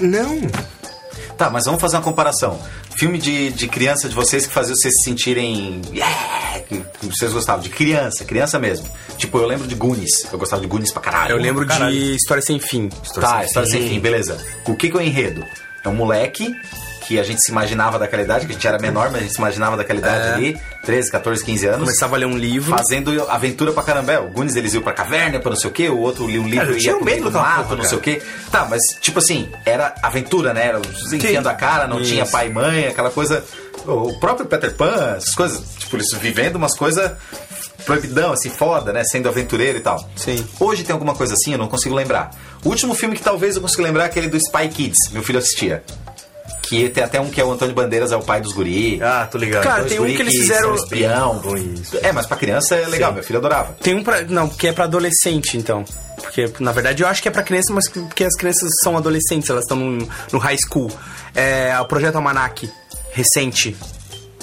não. 0.00 0.40
Tá, 1.36 1.50
mas 1.50 1.64
vamos 1.64 1.80
fazer 1.80 1.96
uma 1.96 2.02
comparação. 2.02 2.60
Filme 2.96 3.18
de, 3.18 3.50
de 3.50 3.66
criança 3.68 4.08
de 4.08 4.14
vocês 4.14 4.46
que 4.46 4.52
fazia 4.52 4.74
vocês 4.74 4.94
se 4.98 5.04
sentirem. 5.04 5.80
Yeah! 5.92 6.60
Que 6.68 7.06
vocês 7.06 7.32
gostavam, 7.32 7.62
de 7.62 7.68
criança, 7.68 8.24
criança 8.24 8.58
mesmo. 8.58 8.88
Tipo, 9.18 9.38
eu 9.38 9.46
lembro 9.46 9.66
de 9.66 9.74
Goonies. 9.74 10.24
Eu 10.32 10.38
gostava 10.38 10.62
de 10.62 10.68
Goonies 10.68 10.92
pra 10.92 11.02
caralho. 11.02 11.32
Eu 11.32 11.38
lembro 11.38 11.66
Caralho. 11.66 11.92
de 11.92 12.14
História 12.14 12.42
Sem 12.42 12.58
Fim. 12.58 12.88
Tá, 13.20 13.44
história 13.44 13.68
sem 13.68 13.88
fim, 13.88 14.00
beleza. 14.00 14.38
O 14.66 14.74
que, 14.74 14.88
que 14.88 14.96
é 14.96 15.00
o 15.00 15.02
enredo? 15.02 15.44
É 15.84 15.88
um 15.88 15.94
moleque 15.94 16.54
que 17.06 17.18
a 17.18 17.22
gente 17.22 17.42
se 17.42 17.50
imaginava 17.50 17.98
daquela 17.98 18.22
idade, 18.22 18.46
que 18.46 18.52
a 18.52 18.54
gente 18.54 18.66
era 18.66 18.78
menor, 18.78 19.10
mas 19.10 19.20
a 19.20 19.22
gente 19.24 19.32
se 19.34 19.38
imaginava 19.38 19.76
daquela 19.76 19.98
idade 19.98 20.28
É. 20.28 20.32
ali, 20.34 20.60
13, 20.84 21.10
14, 21.10 21.44
15 21.44 21.66
anos. 21.66 21.80
Começava 21.80 22.16
a 22.16 22.18
ler 22.18 22.26
um 22.26 22.36
livro. 22.36 22.76
Fazendo 22.76 23.28
aventura 23.30 23.72
pra 23.72 23.82
caramba. 23.82 24.20
O 24.22 24.30
Gunis 24.30 24.56
eles 24.56 24.74
iam 24.74 24.82
pra 24.82 24.92
caverna, 24.92 25.38
pra 25.40 25.50
não 25.50 25.56
sei 25.56 25.70
o 25.70 25.72
que, 25.72 25.88
o 25.88 25.98
outro 25.98 26.26
lia 26.26 26.40
um 26.40 26.44
livro 26.48 26.66
Cara, 26.66 26.76
e 26.76 26.80
tinha 26.80 26.94
ia 26.96 27.00
medo 27.02 27.30
do 27.30 27.38
mato, 27.38 27.64
porra, 27.64 27.76
não 27.76 27.84
sei 27.84 27.98
o 27.98 28.00
que. 28.00 28.22
Tá, 28.50 28.66
mas 28.68 28.80
tipo 29.00 29.18
assim, 29.18 29.48
era 29.66 29.94
aventura, 30.02 30.54
né? 30.54 30.66
Era 30.68 30.80
enfiando 31.12 31.48
a 31.48 31.54
cara, 31.54 31.86
não 31.86 32.00
Isso. 32.00 32.10
tinha 32.12 32.26
pai 32.26 32.48
e 32.48 32.50
mãe, 32.52 32.86
aquela 32.86 33.10
coisa. 33.10 33.44
O 33.86 34.18
próprio 34.18 34.46
Peter 34.46 34.74
Pan, 34.74 35.14
essas 35.16 35.34
coisas, 35.34 35.60
tipo, 35.78 35.96
eles 35.96 36.06
vivendo 36.14 36.56
umas 36.56 36.74
coisas 36.76 37.12
proibidão, 37.84 38.32
assim, 38.32 38.48
foda, 38.48 38.92
né? 38.92 39.04
Sendo 39.04 39.28
aventureiro 39.28 39.76
e 39.76 39.80
tal. 39.80 40.08
Sim. 40.16 40.42
Hoje 40.58 40.84
tem 40.84 40.92
alguma 40.94 41.14
coisa 41.14 41.34
assim, 41.34 41.52
eu 41.52 41.58
não 41.58 41.68
consigo 41.68 41.94
lembrar. 41.94 42.30
O 42.64 42.70
último 42.70 42.94
filme 42.94 43.14
que 43.14 43.22
talvez 43.22 43.56
eu 43.56 43.62
consiga 43.62 43.82
lembrar 43.82 44.04
é 44.04 44.06
aquele 44.06 44.28
do 44.28 44.36
Spy 44.38 44.68
Kids, 44.68 45.10
meu 45.12 45.22
filho 45.22 45.38
assistia. 45.38 45.82
Que 46.66 46.88
tem 46.88 47.04
até 47.04 47.20
um 47.20 47.28
que 47.30 47.40
é 47.40 47.44
o 47.44 47.52
Antônio 47.52 47.74
Bandeiras, 47.74 48.10
é 48.10 48.16
o 48.16 48.22
pai 48.22 48.40
dos 48.40 48.52
guri. 48.52 48.98
Ah, 49.02 49.28
tô 49.30 49.36
ligado. 49.38 49.62
Cara, 49.64 49.80
Dois 49.80 49.92
tem 49.92 50.00
um 50.00 50.06
que 50.06 50.22
eles 50.22 50.34
fizeram- 50.34 50.74
espião. 50.74 51.42
É, 52.02 52.10
mas 52.10 52.26
pra 52.26 52.36
criança 52.36 52.74
é 52.74 52.86
legal, 52.86 53.10
Sim. 53.10 53.14
meu 53.16 53.24
filho 53.24 53.38
adorava. 53.38 53.76
Tem 53.82 53.94
um 53.94 54.02
pra. 54.02 54.22
Não, 54.22 54.48
que 54.48 54.66
é 54.68 54.72
pra 54.72 54.84
adolescente, 54.84 55.56
então. 55.58 55.84
Porque, 56.22 56.50
na 56.60 56.72
verdade, 56.72 57.02
eu 57.02 57.08
acho 57.08 57.20
que 57.20 57.28
é 57.28 57.30
pra 57.30 57.42
criança, 57.42 57.72
mas 57.72 57.86
que- 57.86 58.00
porque 58.00 58.24
as 58.24 58.34
crianças 58.34 58.70
são 58.82 58.96
adolescentes, 58.96 59.50
elas 59.50 59.64
estão 59.64 59.76
no, 59.76 60.08
no 60.32 60.38
high 60.38 60.56
school. 60.56 60.90
É 61.34 61.78
o 61.80 61.84
Projeto 61.84 62.16
Almanac, 62.16 62.70
recente. 63.12 63.76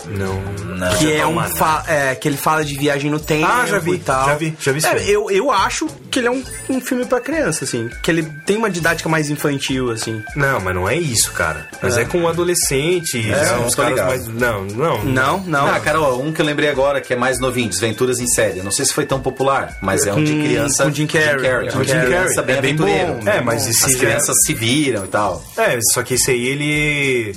Não. 0.08 0.42
Não. 0.76 0.98
Que 0.98 1.14
é 1.14 1.24
um 1.26 1.30
Almanac. 1.40 1.58
fa- 1.58 1.84
é, 1.88 2.16
que 2.16 2.28
ele 2.28 2.38
fala 2.38 2.66
de 2.66 2.76
viagem 2.78 3.10
no 3.12 3.20
tempo 3.20 3.46
Ah, 3.46 3.66
já 3.66 3.80
vi, 3.80 3.92
e 3.94 4.00
tal. 4.00 4.26
já 4.28 4.36
vi, 4.36 4.58
já 4.60 4.72
vi 4.72 4.86
É, 4.86 5.10
eu, 5.10 5.30
eu 5.30 5.52
acho 5.52 5.88
que 6.10 6.20
ele 6.20 6.28
é 6.28 6.32
um, 6.32 6.44
um 6.70 6.82
filme 6.82 7.06
pra 7.06 7.20
criança, 7.22 7.64
assim. 7.66 7.90
Que 8.04 8.10
ele 8.12 8.24
tem 8.46 8.58
uma 8.58 8.70
didática 8.70 9.08
mais 9.08 9.30
infantil, 9.30 9.92
assim. 9.92 10.22
Não, 10.36 10.60
mas 10.60 10.74
não 10.76 10.88
é 10.90 10.96
isso, 10.98 11.32
cara. 11.32 11.68
Mas 11.82 11.98
é, 11.98 12.06
com 12.06 12.20
um 12.20 12.28
adolescente. 12.28 13.32
É, 13.32 13.46
são 13.46 13.66
os 13.66 13.76
caras 13.76 14.00
mais. 14.00 14.28
Não, 14.28 14.64
não. 14.66 15.04
Não, 15.04 15.40
não. 15.42 15.68
Ah, 15.68 15.80
cara, 15.80 16.02
ó, 16.02 16.18
um 16.18 16.32
que 16.34 16.42
eu 16.42 16.46
lembrei 16.46 16.70
agora, 16.70 17.00
que 17.02 17.14
é 17.14 17.16
mais 17.16 17.40
novinho, 17.40 17.70
Desventuras 17.70 18.20
em 18.20 18.28
Série. 18.28 18.62
Não 18.62 18.72
sei 18.72 18.86
se 18.86 18.94
foi 18.94 19.06
tão 19.06 19.20
popular, 19.22 19.78
mas 19.82 20.06
é 20.06 20.14
um 20.14 20.24
de 20.24 20.34
Com- 20.34 20.42
criança. 20.44 20.84
com 20.84 20.92
Jim 20.92 21.08
Carrey. 21.08 21.46
É 21.48 21.60
um 21.60 21.70
Jim 21.70 21.80
de 21.82 21.92
Carrey. 21.92 22.06
criança 22.08 22.42
bem 22.42 22.56
É 22.58 22.62
bem 22.62 22.72
aventureiro. 22.74 23.14
bom, 23.24 23.30
é, 23.30 23.42
mas 23.42 23.64
As 23.64 23.70
esse 23.70 23.94
já- 23.94 24.00
crianças 24.00 24.36
se 24.46 24.54
viram 24.54 25.06
e 25.06 25.08
tal. 25.08 25.44
É, 25.58 25.78
só 25.94 26.02
que 26.04 26.16
esse 26.16 26.32
aí, 26.32 26.48
ele. 26.48 27.36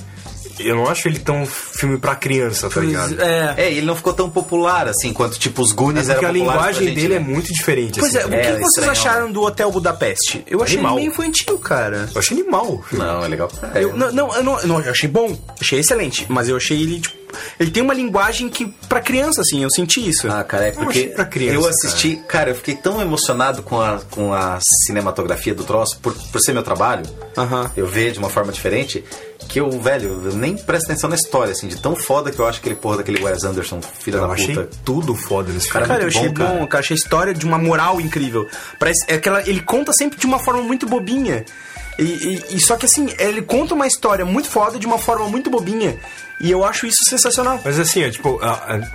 Eu 0.59 0.75
não 0.75 0.87
acho 0.89 1.07
ele 1.07 1.19
tão 1.19 1.45
filme 1.45 1.97
pra 1.97 2.15
criança, 2.15 2.69
tá 2.69 2.79
ligado? 2.81 3.21
É. 3.21 3.53
É, 3.57 3.71
ele 3.71 3.85
não 3.85 3.95
ficou 3.95 4.13
tão 4.13 4.29
popular 4.29 4.87
assim 4.87 5.11
quanto 5.13 5.37
tipo 5.39 5.61
os 5.61 5.71
Goonies 5.71 6.09
É 6.09 6.13
porque 6.13 6.25
eram 6.25 6.35
a 6.35 6.37
linguagem 6.37 6.87
gente, 6.87 6.95
dele 6.95 7.09
né? 7.09 7.15
é 7.15 7.19
muito 7.19 7.53
diferente. 7.53 7.99
Pois 7.99 8.15
assim. 8.15 8.25
é, 8.25 8.29
o 8.29 8.33
É, 8.33 8.41
que 8.41 8.51
vocês 8.51 8.67
estranhão, 8.69 8.91
acharam 8.91 9.31
do 9.31 9.41
Hotel 9.41 9.71
Budapeste? 9.71 10.43
Eu 10.47 10.61
achei 10.63 10.75
Animal. 10.77 10.93
ele 10.97 11.01
meio 11.01 11.11
infantil, 11.11 11.57
cara. 11.57 12.09
Eu 12.13 12.19
achei 12.19 12.37
animal. 12.39 12.83
Não, 12.91 13.25
é 13.25 13.27
legal. 13.27 13.51
É, 13.73 13.83
Eu, 13.83 13.95
não, 13.95 14.11
não, 14.11 14.35
eu 14.35 14.43
não, 14.43 14.59
eu 14.59 14.67
não, 14.67 14.81
eu 14.81 14.91
achei 14.91 15.09
bom, 15.09 15.37
achei 15.59 15.79
excelente, 15.79 16.25
mas 16.29 16.47
eu 16.49 16.55
achei 16.57 16.81
ele, 16.81 16.99
tipo, 16.99 17.15
ele 17.59 17.71
tem 17.71 17.81
uma 17.83 17.93
linguagem 17.93 18.49
que, 18.49 18.67
pra 18.89 18.99
criança, 19.01 19.41
assim, 19.41 19.63
eu 19.63 19.69
senti 19.69 20.07
isso. 20.07 20.27
Ah, 20.29 20.43
cara, 20.43 20.67
é 20.67 20.71
porque 20.71 21.07
pra 21.07 21.25
criança, 21.25 21.55
eu 21.55 21.67
assisti, 21.67 22.15
cara. 22.27 22.49
eu 22.51 22.55
fiquei 22.55 22.75
tão 22.75 23.01
emocionado 23.01 23.63
com 23.63 23.79
a, 23.81 23.99
com 24.11 24.33
a 24.33 24.59
cinematografia 24.85 25.53
do 25.53 25.63
troço, 25.63 25.97
por, 25.99 26.13
por 26.13 26.39
ser 26.41 26.53
meu 26.53 26.63
trabalho, 26.63 27.03
Aham. 27.37 27.71
eu 27.75 27.87
ver 27.87 28.11
de 28.11 28.19
uma 28.19 28.29
forma 28.29 28.51
diferente, 28.51 29.03
que 29.47 29.59
eu, 29.59 29.69
velho, 29.79 30.21
eu 30.25 30.35
nem 30.35 30.55
presto 30.57 30.85
atenção 30.85 31.09
na 31.09 31.15
história, 31.15 31.51
assim, 31.51 31.67
de 31.67 31.77
tão 31.77 31.95
foda 31.95 32.31
que 32.31 32.39
eu 32.39 32.47
acho 32.47 32.59
aquele 32.59 32.75
porra 32.75 32.97
daquele 32.97 33.23
Wes 33.23 33.43
Anderson, 33.43 33.79
filho 33.81 34.17
Eu 34.17 34.27
da 34.27 34.33
achei 34.33 34.55
puta. 34.55 34.69
tudo 34.83 35.15
foda 35.15 35.51
nesse 35.51 35.69
Cara. 35.69 35.85
Cara, 35.85 35.99
eu 36.03 36.05
muito 36.05 36.17
achei 36.17 36.29
bom, 36.29 36.43
bom, 36.45 36.53
cara. 36.55 36.67
cara. 36.67 36.79
Achei 36.83 36.95
a 36.95 36.97
história 36.97 37.33
de 37.33 37.45
uma 37.45 37.57
moral 37.57 37.99
incrível. 38.01 38.47
Parece, 38.79 39.05
é 39.07 39.15
aquela, 39.15 39.41
ele 39.47 39.61
conta 39.61 39.91
sempre 39.93 40.17
de 40.19 40.25
uma 40.25 40.39
forma 40.39 40.61
muito 40.61 40.85
bobinha. 40.87 41.45
E, 41.97 42.03
e- 42.03 42.43
e 42.55 42.59
só 42.59 42.75
que 42.75 42.85
assim, 42.85 43.07
ele 43.19 43.41
conta 43.41 43.73
uma 43.73 43.87
história 43.87 44.25
muito 44.25 44.49
foda 44.49 44.77
de 44.77 44.85
uma 44.85 44.97
forma 44.97 45.27
muito 45.29 45.49
bobinha. 45.49 45.97
E 46.39 46.51
eu 46.51 46.65
acho 46.65 46.85
isso 46.85 47.03
sensacional. 47.05 47.59
Mas 47.63 47.79
assim, 47.79 48.05
ó, 48.05 48.09
tipo, 48.11 48.39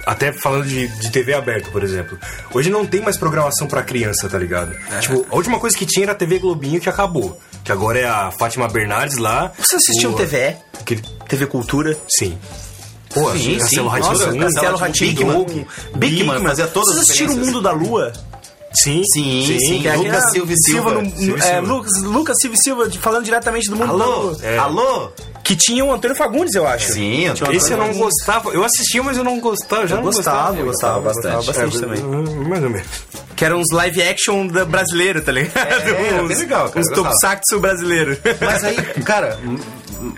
até 0.07 0.31
falando 0.33 0.67
de, 0.67 0.87
de 0.89 1.11
TV 1.11 1.33
aberta, 1.35 1.71
por 1.71 1.83
exemplo. 1.83 2.19
Hoje 2.53 2.69
não 2.71 2.85
tem 2.87 3.01
mais 3.01 3.17
programação 3.17 3.67
pra 3.67 3.83
criança, 3.83 4.29
tá 4.29 4.39
ligado? 4.39 4.77
Tipo, 5.01 5.27
a 5.31 5.37
última 5.37 5.59
coisa 5.59 5.77
que 5.77 5.87
tinha 5.87 6.05
era 6.05 6.13
a 6.13 6.15
TV 6.15 6.39
Globinho 6.39 6.81
que 6.81 6.89
acabou. 6.89 7.41
Que 7.65 7.73
agora 7.73 7.99
é 7.99 8.05
a 8.09 8.31
Fátima 8.31 8.69
Bernardes 8.69 9.17
lá. 9.19 9.53
Você 9.59 9.77
assistiu 9.77 10.11
o- 10.11 10.17
TVE? 10.17 10.57
Aquele- 10.79 11.03
TV 11.29 11.47
Cultura? 11.47 11.97
Sim. 12.09 12.39
Pô, 13.13 13.33
Sim, 13.33 13.59
Castelo 13.59 13.91
sim. 13.91 13.99
Nossa, 13.99 14.11
Castelo 14.27 14.39
Castelo 14.41 14.77
Ratimbu. 14.77 15.45
Bigman. 15.45 15.67
Bigman 15.97 16.43
fazia 16.43 16.67
todas 16.69 16.91
Vocês 16.91 16.99
as 16.99 17.05
assistiram 17.11 17.35
o. 17.35 17.39
Mundo 17.39 17.61
da 17.61 17.73
Lua? 17.73 18.13
Sim, 18.73 19.03
Sim, 19.13 19.45
sim. 19.59 19.81
Que 19.83 19.89
é 19.89 19.97
Lucas 19.97 20.31
Silva 20.31 20.53
e 20.53 20.57
Silva. 20.63 20.91
no- 20.93 21.11
Silva 21.17 21.39
é, 21.39 21.43
Silva. 21.55 21.61
Lucas, 21.73 22.03
Lucas 22.03 22.37
Silva 22.41 22.57
Silva 22.57 22.91
falando 23.01 23.25
diretamente 23.25 23.69
do 23.69 23.75
Mundo 23.77 23.91
Alô? 23.91 24.21
Lua. 24.29 24.39
É. 24.45 24.59
Alô? 24.59 25.11
Que 25.51 25.57
tinha 25.57 25.85
o 25.85 25.93
Antônio 25.93 26.17
Fagundes, 26.17 26.55
eu 26.55 26.65
acho. 26.65 26.93
Sim, 26.93 27.25
tô- 27.37 27.51
Esse 27.51 27.73
eu 27.73 27.77
não 27.77 27.93
gostava. 27.95 28.51
Eu 28.51 28.63
assistia, 28.63 29.03
mas 29.03 29.17
eu 29.17 29.25
não 29.25 29.41
gostava. 29.41 29.85
Já 29.85 29.97
Eu 29.97 29.97
não 29.97 30.05
gostava, 30.05 30.57
eu 30.57 30.67
gostava 30.67 31.01
gostava, 31.01 31.35
bastante. 31.43 31.47
bastante 31.47 31.77
É, 31.77 31.81
também. 31.81 32.05
hum, 32.05 32.49
Mais 32.49 32.63
ou 32.63 32.71
menos. 32.71 32.87
Que 33.35 33.45
eram 33.45 33.59
uns 33.59 33.67
live 33.73 34.01
action 34.01 34.47
da 34.47 34.65
brasileiro, 34.65 35.21
tá 35.21 35.33
ligado? 35.33 35.59
É, 35.59 36.23
uns, 36.23 36.29
bem 36.29 36.37
legal, 36.37 36.69
cara, 36.69 36.79
Uns 36.81 36.87
gostava. 36.87 37.09
tokusatsu 37.09 37.59
brasileiro. 37.59 38.17
Mas 38.41 38.63
aí, 38.63 38.77
cara, 39.03 39.41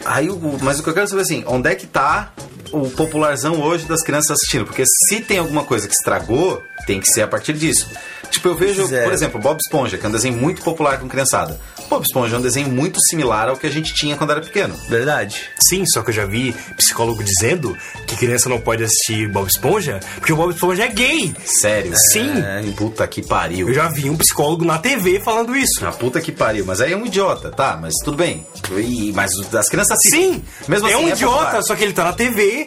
aí, 0.04 0.28
o- 0.28 0.59
mas 0.60 0.80
o 0.80 0.82
que 0.82 0.90
eu 0.90 0.94
quero 0.94 1.09
saber 1.09 1.22
assim, 1.22 1.42
onde 1.46 1.70
é 1.70 1.74
que 1.76 1.86
tá 1.86 2.30
o 2.72 2.90
popularzão 2.90 3.60
hoje 3.60 3.84
das 3.86 4.02
crianças 4.02 4.32
assistindo? 4.32 4.64
Porque 4.66 4.84
se 4.86 5.20
tem 5.20 5.38
alguma 5.38 5.64
coisa 5.64 5.86
que 5.86 5.94
estragou, 5.94 6.62
tem 6.86 6.98
que 7.00 7.06
ser 7.08 7.22
a 7.22 7.28
partir 7.28 7.52
disso. 7.52 7.88
Tipo, 8.30 8.48
eu 8.48 8.54
vejo, 8.56 8.86
Zero. 8.86 9.04
por 9.04 9.12
exemplo, 9.12 9.38
Bob 9.40 9.58
Esponja, 9.62 9.98
que 9.98 10.06
é 10.06 10.08
um 10.08 10.12
desenho 10.12 10.34
muito 10.38 10.62
popular 10.62 10.98
com 10.98 11.06
criançada. 11.06 11.60
Bob 11.90 12.02
Esponja 12.02 12.36
é 12.36 12.38
um 12.38 12.42
desenho 12.42 12.70
muito 12.70 12.98
similar 13.02 13.50
ao 13.50 13.58
que 13.58 13.66
a 13.66 13.70
gente 13.70 13.92
tinha 13.92 14.16
quando 14.16 14.30
era 14.30 14.40
pequeno. 14.40 14.74
Verdade. 14.88 15.50
Sim, 15.58 15.84
só 15.86 16.00
que 16.02 16.08
eu 16.08 16.14
já 16.14 16.24
vi 16.24 16.54
psicólogo 16.78 17.22
dizendo 17.22 17.76
que 18.06 18.16
criança 18.16 18.48
não 18.48 18.58
pode 18.58 18.82
assistir 18.82 19.28
Bob 19.28 19.46
Esponja 19.46 20.00
porque 20.16 20.32
o 20.32 20.36
Bob 20.36 20.54
Esponja 20.54 20.84
é 20.84 20.88
gay. 20.88 21.34
Sério? 21.44 21.92
Sim. 22.10 22.32
É, 22.42 22.62
puta 22.74 23.06
que 23.06 23.20
pariu. 23.20 23.68
Eu 23.68 23.74
já 23.74 23.88
vi 23.88 24.08
um 24.08 24.16
psicólogo 24.16 24.64
na 24.64 24.78
TV 24.78 25.20
falando 25.20 25.54
isso. 25.54 25.84
A 25.86 25.92
puta 25.92 26.18
que 26.18 26.32
pariu, 26.32 26.64
mas 26.64 26.80
aí 26.80 26.94
é 26.94 26.96
um 26.96 27.04
idiota, 27.04 27.50
tá? 27.50 27.76
Mas 27.78 27.92
tudo 28.02 28.16
bem. 28.16 28.46
E- 28.78 29.12
mas 29.14 29.30
as 29.54 29.68
crianças 29.68 29.98
assistem. 29.98 30.34
Sim, 30.36 30.44
mesmo 30.66 30.88
é 30.88 30.94
assim, 30.94 31.04
um 31.04 31.08
idiota, 31.10 31.38
popular. 31.44 31.62
só 31.64 31.76
que 31.76 31.84
ele 31.84 31.92
tá 31.92 32.04
na 32.04 32.14
TV, 32.14 32.61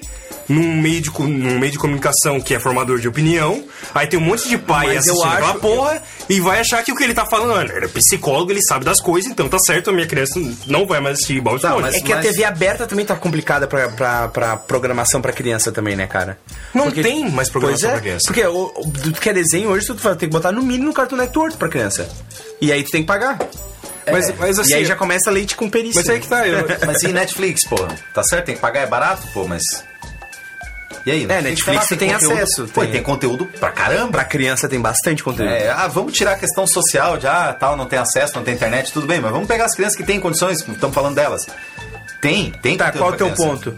num 0.47 0.79
meio, 0.79 1.01
de, 1.01 1.09
num 1.19 1.57
meio 1.59 1.71
de 1.71 1.77
comunicação 1.79 2.39
que 2.39 2.53
é 2.53 2.59
formador 2.59 2.99
de 2.99 3.07
opinião. 3.07 3.63
Aí 3.95 4.05
tem 4.07 4.19
um 4.19 4.23
monte 4.23 4.47
de 4.47 4.57
pai 4.57 4.87
Mas 4.95 5.07
eu 5.07 5.13
assistindo 5.13 5.33
aquela 5.33 5.49
acho- 5.51 5.59
porra 5.59 6.03
e 6.29 6.39
vai 6.39 6.59
achar 6.59 6.83
que 6.83 6.91
o 6.91 6.95
que 6.95 7.03
ele 7.03 7.13
tá 7.15 7.25
falando, 7.25 7.53
olha, 7.53 7.71
ele 7.73 7.85
é 7.85 7.87
psicólogo, 7.87 8.51
ele 8.51 8.61
sabe 8.61 8.85
das 8.85 9.01
coisas, 9.01 9.31
então 9.31 9.49
tá 9.49 9.57
certo, 9.59 9.89
a 9.89 9.93
minha 9.93 10.05
criança 10.05 10.39
não 10.67 10.85
vai 10.85 10.99
mais 10.99 11.15
assistir 11.15 11.41
Bob 11.41 11.59
Tá, 11.59 11.69
Esponja. 11.69 11.81
mas- 11.87 11.95
É 11.95 11.99
que 12.01 12.13
a 12.13 12.19
TV 12.19 12.43
aberta 12.43 12.85
também 12.85 13.05
tá 13.05 13.15
complicada 13.15 13.67
pra, 13.67 13.89
pra, 13.89 14.27
pra 14.27 14.55
programação 14.57 15.19
pra 15.21 15.31
criança 15.33 15.71
também, 15.71 15.95
né, 15.95 16.05
cara? 16.05 16.37
Não 16.73 16.91
tem 16.91 17.29
mais 17.31 17.49
programação 17.49 17.89
é, 17.89 17.93
pra 17.93 18.01
criança. 18.01 18.23
Porque 18.27 18.45
o, 18.45 18.71
o, 18.75 18.91
tu 19.13 19.19
quer 19.19 19.33
desenho 19.33 19.69
hoje, 19.69 19.87
tu 19.87 19.95
ter 19.95 20.15
que 20.17 20.27
botar 20.27 20.51
no 20.51 20.61
mínimo 20.61 20.85
no 20.89 20.93
Cartoon 20.93 21.15
Network 21.17 21.57
pra 21.57 21.67
criança. 21.69 22.07
E 22.61 22.71
aí 22.71 22.83
tu 22.83 22.91
tem 22.91 23.01
que 23.01 23.07
pagar. 23.07 23.39
Mas, 24.11 24.37
mas 24.37 24.59
assim, 24.59 24.71
e 24.71 24.73
aí 24.75 24.85
já 24.85 24.95
começa 24.95 25.31
leite 25.31 25.55
com 25.55 25.69
perícia. 25.69 25.99
mas 25.99 26.09
aí 26.09 26.19
que 26.19 26.27
tá, 26.27 26.47
eu, 26.47 26.65
Mas 26.85 27.01
e 27.03 27.07
Netflix, 27.09 27.67
porra? 27.67 27.95
Tá 28.13 28.23
certo? 28.23 28.45
Tem 28.45 28.55
que 28.55 28.61
pagar, 28.61 28.81
é 28.81 28.85
barato, 28.87 29.27
pô, 29.33 29.47
mas. 29.47 29.61
E 31.05 31.11
aí? 31.11 31.23
É, 31.29 31.41
Netflix 31.41 31.87
tem 31.89 32.11
conteúdo- 32.11 32.33
acesso, 32.33 32.67
Pô, 32.73 32.81
tem- 32.81 32.91
tem 32.93 33.03
conteúdo 33.03 33.45
pra 33.59 33.71
caramba. 33.71 34.11
Pra 34.13 34.25
criança 34.25 34.67
tem 34.67 34.79
bastante 34.81 35.23
conteúdo. 35.23 35.49
É, 35.51 35.69
ah, 35.69 35.87
vamos 35.87 36.13
tirar 36.13 36.31
a 36.31 36.35
questão 36.37 36.65
social 36.65 37.15
de, 37.17 37.27
ah, 37.27 37.55
tal, 37.59 37.75
não 37.77 37.85
tem 37.85 37.99
acesso, 37.99 38.35
não 38.35 38.43
tem 38.43 38.55
internet, 38.55 38.91
tudo 38.91 39.05
bem, 39.05 39.19
mas 39.19 39.31
vamos 39.31 39.47
pegar 39.47 39.65
as 39.65 39.75
crianças 39.75 39.95
que 39.95 40.03
têm 40.03 40.19
condições, 40.19 40.67
estamos 40.67 40.95
falando 40.95 41.13
delas. 41.15 41.45
Tem, 42.19 42.51
tem 42.61 42.75
Tá, 42.75 42.91
qual 42.91 43.11
é 43.11 43.13
o 43.13 43.17
teu 43.17 43.27
criança. 43.31 43.43
ponto? 43.43 43.77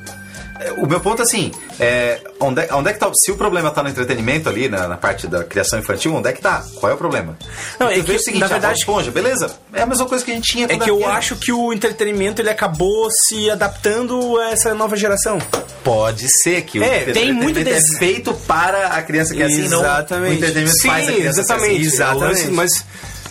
É, 0.59 0.71
O 0.71 0.87
meu 0.87 0.99
ponto, 0.99 1.21
assim, 1.21 1.51
é, 1.79 2.19
onde, 2.39 2.61
é- 2.61 2.69
onde 2.73 2.89
é 2.89 2.93
que 2.93 2.99
tá, 2.99 3.09
se 3.13 3.31
o 3.31 3.35
problema 3.35 3.69
tá 3.71 3.81
no 3.83 3.89
entretenimento 3.89 4.49
ali, 4.49 4.67
na, 4.69 4.87
na 4.87 4.97
parte 4.97 5.27
da 5.27 5.43
criação 5.43 5.77
infantil, 5.79 6.13
onde 6.15 6.29
é 6.29 6.33
que 6.33 6.41
tá? 6.41 6.63
Qual 6.75 6.91
é 6.91 6.95
o 6.95 6.97
problema? 6.97 7.37
Não, 7.79 7.87
é 7.89 7.99
que, 8.01 8.11
o 8.11 8.19
seguinte, 8.19 8.39
na 8.39 8.45
ah, 8.47 8.49
verdade- 8.49 8.79
Esponja, 8.79 9.11
beleza, 9.11 9.51
é 9.73 9.81
a 9.81 9.85
mesma 9.85 10.05
coisa 10.05 10.23
que 10.25 10.31
a 10.31 10.33
gente 10.33 10.51
tinha 10.51 10.65
É 10.65 10.77
que 10.77 10.89
eu 10.89 10.97
pequeno. 10.97 11.13
acho 11.15 11.35
que 11.35 11.51
o 11.51 11.71
entretenimento 11.73 12.41
ele 12.41 12.49
acabou 12.49 13.09
se 13.11 13.49
adaptando 13.49 14.37
a 14.39 14.51
essa 14.51 14.73
nova 14.73 14.95
geração. 14.95 15.37
Pode 15.83 16.27
ser 16.41 16.61
que 16.63 16.83
É, 16.83 17.05
o 17.09 17.13
tem 17.13 17.31
muito 17.31 17.59
é 17.59 17.79
feito 17.97 18.33
para 18.33 18.87
a 18.87 19.01
criança 19.01 19.33
que 19.33 19.41
é 19.41 19.45
assim, 19.45 19.67
não 19.69 19.79
o 19.79 19.81
Exatamente. 19.81 20.35
entretenimento 20.37 20.77
Sim, 20.79 20.87
faz 20.89 21.07
a 21.07 21.11
criança 21.13 21.39
exatamente. 21.41 21.75
assim. 21.87 21.95
Exatamente. 21.95 22.23
É 22.23 22.25
o 22.25 22.29
lance- 22.29 22.51
mas, 22.51 22.71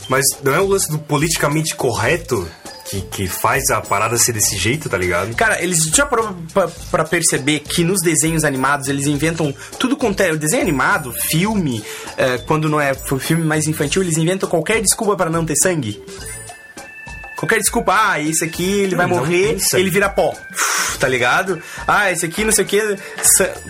mas 0.09 0.25
não 0.43 0.55
é 0.55 0.61
o 0.61 0.67
lance 0.67 0.91
do 0.91 0.99
politicamente 0.99 1.75
correto 1.75 2.49
que, 2.89 3.01
que 3.03 3.27
faz 3.29 3.71
a 3.71 3.81
parada 3.81 4.17
ser 4.17 4.33
desse 4.33 4.57
jeito, 4.57 4.89
tá 4.89 4.97
ligado? 4.97 5.35
Cara, 5.35 5.63
eles 5.63 5.79
já 5.95 6.07
parou 6.07 6.37
pra, 6.53 6.69
pra 6.91 7.05
perceber 7.05 7.61
que 7.61 7.83
nos 7.83 8.01
desenhos 8.01 8.45
animados 8.45 8.89
eles 8.89 9.07
inventam 9.07 9.53
tudo 9.79 9.97
quanto 9.97 10.21
é. 10.21 10.31
O 10.33 10.39
desenho 10.39 10.63
animado, 10.63 11.13
filme, 11.13 11.85
é, 12.17 12.39
quando 12.39 12.69
não 12.69 12.81
é 12.81 12.95
filme 12.95 13.45
mais 13.45 13.67
infantil, 13.67 14.03
eles 14.03 14.17
inventam 14.17 14.49
qualquer 14.49 14.81
desculpa 14.81 15.17
pra 15.17 15.29
não 15.31 15.45
ter 15.45 15.57
sangue. 15.57 16.01
Qualquer 17.37 17.59
desculpa, 17.59 17.93
ah, 17.95 18.21
esse 18.21 18.43
aqui 18.45 18.81
ele 18.81 18.97
vai 18.97 19.07
Não 19.07 19.17
morrer, 19.19 19.59
ele 19.75 19.91
vira 19.91 20.09
pó. 20.09 20.35
Tá 20.99 21.07
ligado? 21.09 21.63
Ah, 21.87 22.11
esse 22.11 22.25
aqui 22.25 22.43
não 22.43 22.51
sei 22.51 22.65
o 22.65 22.67
que. 22.67 22.81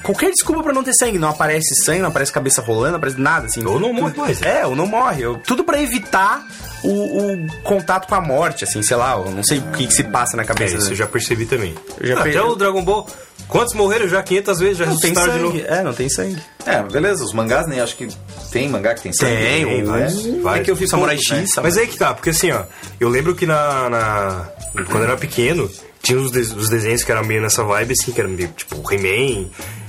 Qualquer 0.05 0.31
desculpa 0.31 0.63
pra 0.63 0.73
não 0.73 0.85
ter 0.85 0.95
sangue. 0.95 1.19
Não 1.19 1.31
aparece 1.31 1.75
sangue, 1.85 1.99
não 1.99 2.11
aparece 2.11 2.31
cabeça 2.33 2.63
rolando, 2.63 2.91
não 2.93 2.99
aparece 2.99 3.21
nada 3.21 3.47
assim. 3.47 3.67
Ou 3.67 3.81
não 3.81 3.93
morre 3.93 4.15
mais. 4.17 4.41
É, 4.43 4.65
ou 4.65 4.77
não 4.77 4.87
morre. 4.87 5.23
Eu- 5.25 5.35
Tudo 5.39 5.65
pra 5.65 5.83
evitar 5.83 6.47
o, 6.83 7.33
o 7.45 7.47
contato 7.63 8.07
com 8.09 8.15
a 8.15 8.21
morte, 8.21 8.65
assim, 8.65 8.83
sei 8.83 8.97
lá. 8.97 9.13
Eu 9.13 9.31
não 9.33 9.43
sei 9.45 9.59
o 9.59 9.63
que, 9.73 9.87
que 9.87 9.95
se 9.95 10.05
passa 10.05 10.37
na 10.37 10.43
É, 10.43 10.47
cabeça. 10.47 10.77
isso 10.77 10.87
né? 10.87 10.93
eu 10.93 10.97
já 10.97 11.07
percebi 11.07 11.47
também. 11.47 11.75
Eu 12.01 12.07
já 12.09 12.17
Ah, 12.17 12.21
Até 12.21 12.33
per- 12.33 12.47
o 12.47 12.55
Dragon 12.57 12.85
Ball. 12.85 13.09
Quantos 13.49 13.75
morreram 13.75 14.09
já 14.09 14.23
500 14.23 14.59
vezes? 14.59 14.79
Já 14.79 14.87
Não 14.87 14.99
tem 14.99 15.11
ressuscitaram 15.11 15.39
de 15.39 15.49
sangue. 15.51 15.63
novo. 15.63 15.75
É, 15.75 15.83
não 15.85 15.93
tem 15.95 16.09
sangue. 16.09 16.43
É, 16.67 16.83
beleza, 16.83 17.23
os 17.25 17.33
mangás 17.33 17.67
nem 17.69 17.81
acho 17.81 17.95
que 17.97 18.09
tem 18.51 18.69
mangá 18.69 18.95
que 18.95 19.03
tem 19.03 19.13
sangue. 19.13 19.37
Tem, 19.37 19.83
né? 19.85 20.09
um- 20.43 20.49
é. 20.51 20.59
É 20.59 20.63
que 20.63 20.71
eu 20.71 20.75
vi 20.77 20.89
Samurai 20.89 21.15
poucos, 21.17 21.31
né? 21.33 21.43
X, 21.43 21.51
Mas 21.63 21.77
aí 21.79 21.87
que 21.87 21.97
tá, 21.97 22.13
porque 22.15 22.31
assim, 22.31 22.51
ó, 22.51 22.65
eu 22.99 23.09
lembro 23.09 23.35
que 23.37 23.47
na. 23.47 23.89
na- 23.89 24.49
quando 24.91 25.05
eu 25.05 25.11
era 25.11 25.17
pequeno, 25.17 25.71
tinha 26.03 26.19
os, 26.19 26.31
des- 26.33 26.51
os 26.53 26.69
desenhos 26.69 27.05
que 27.05 27.13
eram 27.13 27.25
meio 27.25 27.41
nessa 27.41 27.63
vibe, 27.63 27.93
assim, 27.99 28.11
que 28.13 28.21
eram 28.21 28.31
meio 28.31 28.49
tipo 28.49 28.83
He-Man 28.93 29.49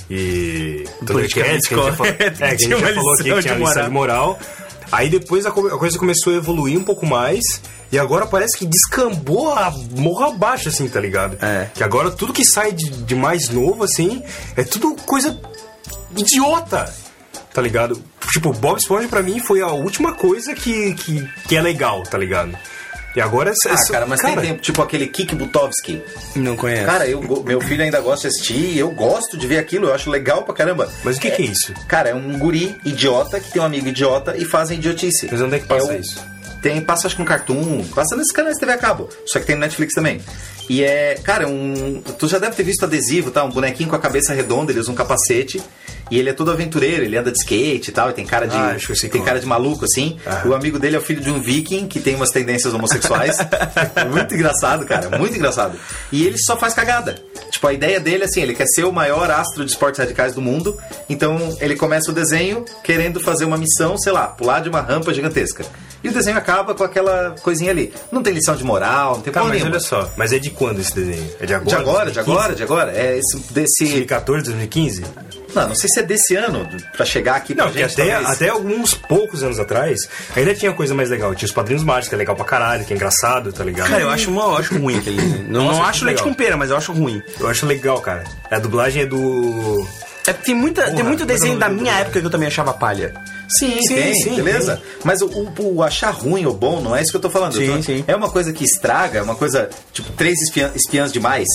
e. 0.09 0.83
Thundercats, 1.05 1.33
que 1.33 1.41
a 1.41 1.53
gente 1.53 1.69
já 1.87 1.93
falou, 1.93 2.13
é, 2.13 2.13
que 2.29 2.43
a 2.43 2.47
gente 2.49 2.69
já 2.69 2.77
falou 2.93 3.13
aqui 3.13 3.23
que 3.23 3.29
tinha 3.29 3.41
de 3.41 3.49
a 3.49 3.55
lição 3.55 3.83
de 3.85 3.89
moral. 3.89 4.39
Aí 4.91 5.09
depois 5.09 5.45
a, 5.45 5.51
co- 5.51 5.67
a 5.67 5.77
coisa 5.77 5.97
começou 5.99 6.33
a 6.33 6.37
evoluir 6.37 6.77
um 6.79 6.83
pouco 6.83 7.05
mais. 7.05 7.43
E 7.91 7.97
agora 7.97 8.25
parece 8.25 8.57
que 8.57 8.65
descambou 8.65 9.53
a 9.53 9.71
morra 9.95 10.27
abaixo, 10.27 10.67
assim, 10.69 10.89
tá 10.89 10.99
ligado? 10.99 11.37
É. 11.43 11.69
Que 11.73 11.83
agora 11.83 12.11
tudo 12.11 12.33
que 12.33 12.43
sai 12.43 12.73
de, 12.73 12.89
de 12.89 13.15
mais 13.15 13.49
novo, 13.49 13.83
assim, 13.83 14.21
é 14.57 14.63
tudo 14.63 14.93
coisa 15.05 15.39
idiota. 16.15 16.93
Tá 17.53 17.61
ligado? 17.61 18.01
Tipo, 18.31 18.51
Bob 18.53 18.77
Esponja 18.77 19.07
pra 19.07 19.23
mim 19.23 19.39
foi 19.39 19.61
a 19.61 19.67
última 19.67 20.13
coisa 20.13 20.53
que, 20.53 20.93
que, 20.95 21.27
que 21.47 21.55
é 21.55 21.61
legal, 21.61 22.03
tá 22.03 22.17
ligado? 22.17 22.55
E 23.17 23.21
agora 23.21 23.49
é 23.49 23.53
Ah, 23.71 23.87
cara, 23.91 24.05
mas 24.05 24.21
tem 24.21 24.35
tempo, 24.35 24.61
tipo 24.61 24.79
aquele 24.79 25.07
Kik 25.07 25.33
Butovski. 25.33 26.03
Não 26.35 26.55
conheço. 26.55 26.85
Cara, 26.85 27.07
eu, 27.07 27.19
meu 27.43 27.59
filho 27.59 27.83
ainda 27.83 27.99
gosta 27.99 28.29
de 28.29 28.35
assistir, 28.35 28.77
eu 28.77 28.91
gosto 28.91 29.35
de 29.35 29.47
ver 29.47 29.57
aquilo, 29.57 29.87
eu 29.87 29.93
acho 29.95 30.07
legal 30.11 30.43
pra 30.43 30.53
caramba. 30.53 30.87
Mas 31.03 31.17
o 31.17 31.19
que, 31.19 31.31
que 31.31 31.41
é 31.41 31.45
isso? 31.45 31.73
Cara, 31.87 32.09
é 32.09 32.13
um 32.13 32.37
guri 32.37 32.77
idiota 32.85 33.39
que 33.39 33.51
tem 33.51 33.59
um 33.59 33.65
amigo 33.65 33.87
idiota 33.87 34.37
e 34.37 34.45
fazem 34.45 34.77
idiotice. 34.77 35.27
Mas 35.31 35.41
onde 35.41 35.55
é 35.55 35.59
que 35.59 35.65
passa 35.65 35.91
o- 35.91 35.95
isso? 35.99 36.23
Tem, 36.61 36.79
passa 36.79 37.07
acho 37.07 37.15
que 37.15 37.21
no 37.23 37.27
Cartoon, 37.27 37.83
passa 37.95 38.15
nesses 38.15 38.31
canais 38.31 38.53
de 38.55 38.59
TV 38.59 38.73
a 38.73 38.77
cabo, 38.77 39.09
só 39.25 39.39
que 39.39 39.47
tem 39.47 39.55
no 39.55 39.61
Netflix 39.61 39.93
também. 39.95 40.21
E 40.69 40.83
é, 40.83 41.15
cara, 41.23 41.45
é 41.45 41.47
um. 41.47 42.01
Tu 42.19 42.27
já 42.27 42.37
deve 42.37 42.55
ter 42.55 42.63
visto 42.63 42.83
adesivo, 42.83 43.31
tá? 43.31 43.43
Um 43.43 43.49
bonequinho 43.49 43.89
com 43.89 43.95
a 43.95 43.99
cabeça 43.99 44.33
redonda, 44.33 44.71
ele 44.71 44.79
usa 44.79 44.91
um 44.91 44.95
capacete. 44.95 45.59
E 46.09 46.19
ele 46.19 46.29
é 46.29 46.33
todo 46.33 46.51
aventureiro, 46.51 47.03
ele 47.03 47.17
anda 47.17 47.31
de 47.31 47.37
skate 47.37 47.89
e 47.89 47.93
tal, 47.93 48.09
e 48.09 48.13
tem 48.13 48.25
cara 48.25 48.47
de. 48.47 48.55
Ah, 48.55 48.75
tem 49.09 49.23
cara 49.23 49.37
é. 49.37 49.41
de 49.41 49.45
maluco, 49.45 49.85
assim. 49.85 50.17
O 50.45 50.53
amigo 50.53 50.79
dele 50.79 50.95
é 50.95 50.99
o 50.99 51.01
filho 51.01 51.21
de 51.21 51.29
um 51.29 51.41
viking 51.41 51.87
que 51.87 51.99
tem 51.99 52.15
umas 52.15 52.29
tendências 52.29 52.73
homossexuais. 52.73 53.37
muito 54.11 54.33
engraçado, 54.33 54.85
cara, 54.85 55.17
muito 55.17 55.35
engraçado. 55.35 55.77
E 56.11 56.25
ele 56.25 56.37
só 56.37 56.57
faz 56.57 56.73
cagada. 56.73 57.15
Tipo, 57.51 57.67
a 57.67 57.73
ideia 57.73 57.99
dele, 57.99 58.23
assim, 58.23 58.41
ele 58.41 58.53
quer 58.53 58.67
ser 58.67 58.83
o 58.83 58.91
maior 58.91 59.29
astro 59.31 59.65
de 59.65 59.71
esportes 59.71 59.99
radicais 59.99 60.33
do 60.33 60.41
mundo. 60.41 60.77
Então, 61.09 61.57
ele 61.59 61.75
começa 61.75 62.11
o 62.11 62.13
desenho 62.13 62.63
querendo 62.83 63.19
fazer 63.19 63.45
uma 63.45 63.57
missão, 63.57 63.97
sei 63.97 64.11
lá, 64.11 64.27
pular 64.27 64.59
de 64.59 64.69
uma 64.69 64.81
rampa 64.81 65.13
gigantesca. 65.13 65.65
E 66.03 66.09
o 66.09 66.13
desenho 66.13 66.37
acaba 66.37 66.75
com 66.75 66.83
aquela 66.83 67.35
coisinha 67.41 67.71
ali. 67.71 67.93
Não 68.11 68.21
tem 68.21 68.33
lição 68.33 68.55
de 68.55 68.63
moral, 68.63 69.15
não 69.15 69.21
tem 69.21 69.33
Tá, 69.33 69.41
porra 69.41 69.53
mas 69.53 69.63
olha 69.63 69.79
só. 69.79 70.11
Mas 70.15 70.31
é 70.31 70.39
de 70.39 70.49
quando 70.51 70.79
esse 70.79 70.93
desenho? 70.93 71.29
É 71.39 71.45
de 71.45 71.53
agora? 71.53 71.69
De 71.69 71.75
agora, 71.75 72.09
de 72.09 72.13
2015? 72.13 72.31
agora, 72.31 72.55
de 72.55 72.63
agora. 72.63 72.91
É 72.95 73.17
esse, 73.17 73.37
desse. 73.51 73.83
2014, 73.83 74.43
2015? 74.45 75.03
Não, 75.53 75.69
não 75.69 75.75
sei 75.75 75.89
se 75.89 75.96
é 75.99 76.03
desse 76.03 76.35
ano, 76.35 76.67
pra 76.95 77.05
chegar 77.05 77.35
aqui 77.35 77.53
pra 77.55 77.65
Não, 77.65 77.73
gente. 77.73 77.93
até, 78.01 78.11
talvez. 78.11 78.29
até 78.31 78.49
alguns 78.49 78.93
poucos 78.93 79.43
anos 79.43 79.59
atrás 79.59 80.01
ainda 80.35 80.53
tinha 80.55 80.71
coisa 80.73 80.93
mais 80.95 81.09
legal. 81.09 81.33
Tinha 81.35 81.45
os 81.47 81.51
Padrinhos 81.51 81.83
Mágicos, 81.83 82.09
que 82.09 82.15
é 82.15 82.17
legal 82.17 82.35
pra 82.35 82.45
caralho, 82.45 82.85
que 82.85 82.93
é 82.93 82.95
engraçado, 82.95 83.51
tá 83.53 83.63
ligado? 83.63 83.89
Cara, 83.89 84.01
eu 84.01 84.09
acho, 84.09 84.29
uma, 84.29 84.43
eu 84.43 84.57
acho 84.57 84.77
ruim 84.77 84.97
aquele. 84.97 85.21
Não, 85.47 85.65
Nossa, 85.65 85.77
não 85.79 85.85
acho 85.85 86.05
leite 86.05 86.17
legal. 86.19 86.29
com 86.29 86.33
pera, 86.33 86.57
mas 86.57 86.69
eu 86.69 86.77
acho 86.77 86.91
ruim. 86.93 87.21
Eu 87.39 87.47
acho 87.47 87.65
legal, 87.65 87.99
cara. 88.01 88.23
A 88.51 88.59
dublagem 88.59 89.03
é 89.03 89.05
do. 89.05 89.87
É, 90.25 90.33
tem, 90.33 90.53
muita, 90.53 90.91
tem 90.91 91.03
muito 91.05 91.25
desenho 91.25 91.53
eu 91.53 91.59
da 91.59 91.69
minha 91.69 91.93
época 91.99 92.19
que 92.19 92.25
eu 92.25 92.29
também 92.29 92.47
achava 92.49 92.73
palha. 92.73 93.13
Sim, 93.47 93.79
Sim, 93.81 93.95
tem, 93.95 94.13
sim, 94.13 94.35
beleza. 94.35 94.81
Mas 95.05 95.21
o, 95.21 95.27
o- 95.27 95.75
o 95.77 95.81
achar 95.83 96.09
ruim 96.09 96.45
ou 96.45 96.53
bom 96.53 96.81
não 96.81 96.93
é 96.93 97.01
isso 97.01 97.11
que 97.11 97.15
eu 97.17 97.21
tô 97.21 97.29
falando. 97.29 97.55
Eu 97.55 97.61
Sim, 97.61 97.77
tô- 97.77 97.83
sim. 97.83 98.03
É 98.05 98.13
uma 98.13 98.29
coisa 98.29 98.51
que 98.51 98.65
estraga, 98.65 99.19
é 99.19 99.21
uma 99.21 99.35
coisa, 99.35 99.69
tipo, 99.93 100.11
três 100.11 100.41
espiã- 100.41 100.71
espiãs 100.75 101.13
demais. 101.13 101.47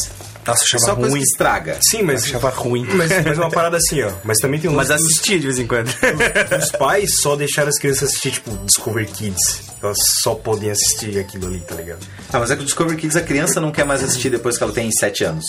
Nossa, 0.46 0.64
É 0.74 0.78
só 0.78 0.94
coisa 0.96 1.16
que 1.16 1.22
estraga. 1.22 1.76
Sim, 1.80 2.02
mas. 2.02 2.24
Achava 2.24 2.50
ruim. 2.50 2.86
Mas, 2.94 3.10
mas 3.24 3.38
é 3.38 3.40
uma 3.40 3.50
parada 3.50 3.76
assim, 3.76 4.02
ó. 4.02 4.10
Mas 4.24 4.38
também 4.38 4.60
tem 4.60 4.70
um 4.70 4.74
Mas 4.74 4.90
assistia 4.90 5.38
de 5.38 5.46
vez 5.46 5.58
em 5.58 5.66
quando. 5.66 5.88
Os 6.60 6.70
pais 6.72 7.20
só 7.20 7.36
deixaram 7.36 7.68
as 7.68 7.78
crianças 7.78 8.10
assistir, 8.10 8.32
tipo, 8.32 8.50
Discover 8.64 9.08
Kids. 9.08 9.72
Elas 9.82 9.98
só 10.22 10.34
podem 10.34 10.70
assistir 10.70 11.18
aquilo 11.18 11.46
ali, 11.46 11.60
tá 11.60 11.74
ligado? 11.74 12.06
Ah, 12.32 12.38
mas 12.38 12.50
é 12.50 12.56
que 12.56 12.62
o 12.62 12.64
Discovery 12.64 12.96
Kids 12.96 13.16
a 13.16 13.20
criança 13.20 13.60
não 13.60 13.72
quer 13.72 13.84
mais 13.84 14.02
assistir 14.02 14.30
depois 14.30 14.56
que 14.56 14.62
ela 14.64 14.72
tem 14.72 14.90
7 14.90 15.24
anos. 15.24 15.44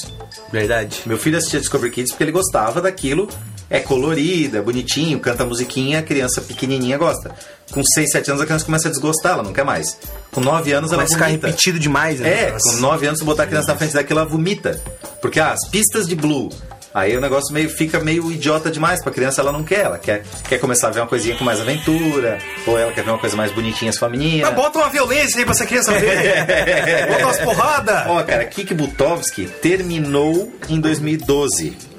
Verdade. 0.52 1.02
Meu 1.06 1.18
filho 1.18 1.38
assistia 1.38 1.60
Discovery 1.60 1.92
Kids 1.92 2.12
porque 2.12 2.24
ele 2.24 2.32
gostava 2.32 2.82
daquilo. 2.82 3.28
É 3.70 3.80
colorido, 3.80 4.58
é 4.58 4.62
bonitinho, 4.62 5.20
canta 5.20 5.46
musiquinha, 5.46 6.00
a 6.00 6.04
criança 6.04 6.42
pequenininha 6.42 6.98
gosta. 6.98 7.34
Com 7.74 7.84
6, 7.84 8.12
7 8.12 8.30
anos 8.30 8.42
a 8.44 8.46
criança 8.46 8.66
começa 8.66 8.88
a 8.88 8.92
desgostar, 8.92 9.34
ela 9.34 9.44
não 9.44 9.52
quer 9.52 9.66
mais. 9.66 9.98
Com 10.32 10.42
9 10.42 10.72
anos 10.72 10.92
ela 10.92 11.02
Começa 11.02 11.16
a 11.16 11.18
ficar 11.18 11.26
vomita. 11.30 11.48
repetido 11.48 11.80
demais, 11.80 12.20
né? 12.20 12.30
É, 12.30 12.58
com 12.62 12.78
9 12.78 13.08
anos, 13.08 13.20
se 13.20 13.26
botar 13.26 13.44
a 13.44 13.48
criança 13.48 13.72
na 13.72 13.78
frente 13.78 13.94
daquilo, 13.94 14.20
ela 14.20 14.30
vomita. 14.30 14.80
Porque 15.20 15.40
ah, 15.40 15.52
as 15.52 15.68
pistas 15.70 16.08
de 16.08 16.16
Blue, 16.16 16.50
Aí 16.94 17.18
o 17.18 17.22
negócio 17.22 17.52
meio 17.52 17.70
fica 17.72 18.00
meio 18.00 18.32
idiota 18.32 18.70
demais 18.70 19.02
pra 19.02 19.12
criança, 19.12 19.42
ela 19.42 19.52
não 19.52 19.64
quer. 19.64 19.86
Ela 19.86 19.98
quer, 19.98 20.24
quer 20.48 20.60
começar 20.60 20.90
a 20.90 20.92
ver 20.92 21.00
uma 21.00 21.08
coisinha 21.08 21.36
com 21.36 21.44
mais 21.44 21.60
aventura, 21.60 22.38
ou 22.68 22.78
ela 22.78 22.92
quer 22.92 23.04
ver 23.04 23.10
uma 23.10 23.18
coisa 23.18 23.36
mais 23.36 23.52
bonitinha 23.52 23.92
sua 23.92 24.08
menina. 24.10 24.46
Mas 24.46 24.56
bota 24.56 24.78
uma 24.78 24.90
violência 24.90 25.40
aí 25.40 25.44
pra 25.44 25.56
essa 25.56 25.66
criança 25.66 25.92
ver. 25.94 26.46
bota 27.10 27.26
umas 27.26 27.40
porradas. 27.40 28.08
Ó, 28.08 28.22
cara, 28.22 28.46
Kik 28.46 28.76
Butovski 28.76 29.48
terminou 29.48 30.54
em 30.70 30.80
2012. 30.80 31.93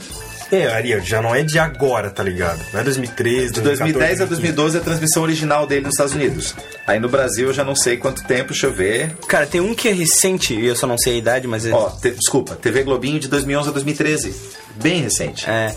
É, 0.54 0.66
Ariel, 0.72 1.00
já 1.00 1.20
não 1.20 1.34
é 1.34 1.42
de 1.42 1.58
agora, 1.58 2.10
tá 2.10 2.22
ligado? 2.22 2.60
Não 2.72 2.80
é 2.80 2.84
2013, 2.84 3.52
De 3.52 3.60
2010 3.60 4.20
a 4.20 4.24
2012 4.24 4.76
é 4.76 4.80
a 4.80 4.82
transmissão 4.84 5.22
original 5.22 5.66
dele 5.66 5.82
nos 5.82 5.94
Estados 5.94 6.14
Unidos. 6.14 6.54
Aí 6.86 7.00
no 7.00 7.08
Brasil 7.08 7.48
eu 7.48 7.52
já 7.54 7.64
não 7.64 7.74
sei 7.74 7.96
quanto 7.96 8.22
tempo, 8.24 8.50
deixa 8.50 8.66
eu 8.66 8.72
ver. 8.72 9.14
Cara, 9.26 9.46
tem 9.46 9.60
um 9.60 9.74
que 9.74 9.88
é 9.88 9.92
recente, 9.92 10.54
e 10.54 10.66
eu 10.66 10.76
só 10.76 10.86
não 10.86 10.96
sei 10.98 11.14
a 11.14 11.16
idade, 11.16 11.46
mas 11.48 11.66
é. 11.66 11.72
Ó, 11.72 11.88
te- 11.90 12.12
desculpa, 12.12 12.54
TV 12.54 12.82
Globinho 12.82 13.18
de 13.18 13.28
2011 13.28 13.68
a 13.68 13.72
2013. 13.72 14.34
Bem 14.76 15.02
recente. 15.02 15.48
é. 15.48 15.74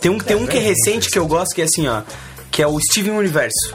Tem 0.00 0.10
um, 0.10 0.18
tem 0.18 0.36
um 0.36 0.46
que 0.46 0.56
é 0.58 0.60
recente 0.60 1.10
que 1.10 1.18
eu 1.18 1.26
gosto, 1.26 1.54
que 1.54 1.62
é 1.62 1.64
assim, 1.64 1.88
ó. 1.88 2.02
Que 2.50 2.62
é 2.62 2.66
o 2.66 2.78
Steven 2.78 3.12
Universo. 3.12 3.74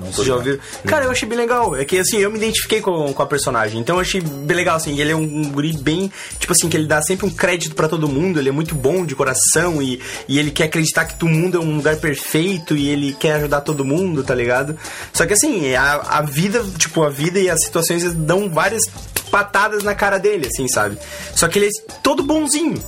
Não 0.00 0.10
tô 0.10 0.24
já 0.24 0.34
ouviu? 0.34 0.58
Cara, 0.86 1.04
eu 1.04 1.10
achei 1.10 1.28
bem 1.28 1.38
legal. 1.38 1.76
É 1.76 1.84
que 1.84 1.98
assim, 1.98 2.18
eu 2.18 2.30
me 2.30 2.36
identifiquei 2.36 2.80
com, 2.80 3.12
com 3.12 3.22
a 3.22 3.26
personagem. 3.26 3.80
Então 3.80 3.96
eu 3.96 4.00
achei 4.00 4.20
bem 4.20 4.56
legal, 4.56 4.76
assim. 4.76 4.98
Ele 5.00 5.12
é 5.12 5.16
um, 5.16 5.22
um 5.22 5.50
guri 5.50 5.72
bem. 5.72 6.10
Tipo 6.38 6.52
assim, 6.52 6.68
que 6.68 6.76
ele 6.76 6.86
dá 6.86 7.02
sempre 7.02 7.26
um 7.26 7.30
crédito 7.30 7.74
pra 7.74 7.88
todo 7.88 8.08
mundo. 8.08 8.38
Ele 8.38 8.48
é 8.48 8.52
muito 8.52 8.74
bom 8.74 9.04
de 9.04 9.14
coração 9.14 9.82
e, 9.82 10.00
e 10.28 10.38
ele 10.38 10.50
quer 10.50 10.64
acreditar 10.64 11.04
que 11.04 11.18
todo 11.18 11.30
mundo 11.30 11.56
é 11.56 11.60
um 11.60 11.76
lugar 11.76 11.96
perfeito 11.96 12.76
e 12.76 12.88
ele 12.88 13.12
quer 13.14 13.34
ajudar 13.34 13.60
todo 13.60 13.84
mundo, 13.84 14.22
tá 14.22 14.34
ligado? 14.34 14.76
Só 15.12 15.26
que 15.26 15.32
assim, 15.32 15.74
a, 15.74 15.94
a 15.94 16.22
vida, 16.22 16.64
tipo, 16.78 17.02
a 17.02 17.10
vida 17.10 17.38
e 17.38 17.48
as 17.48 17.62
situações 17.62 18.04
dão 18.14 18.48
várias 18.48 18.84
patadas 19.30 19.82
na 19.82 19.94
cara 19.94 20.18
dele, 20.18 20.46
assim, 20.46 20.68
sabe? 20.68 20.98
Só 21.34 21.48
que 21.48 21.58
ele 21.58 21.66
é 21.66 21.92
todo 22.02 22.22
bonzinho. 22.22 22.82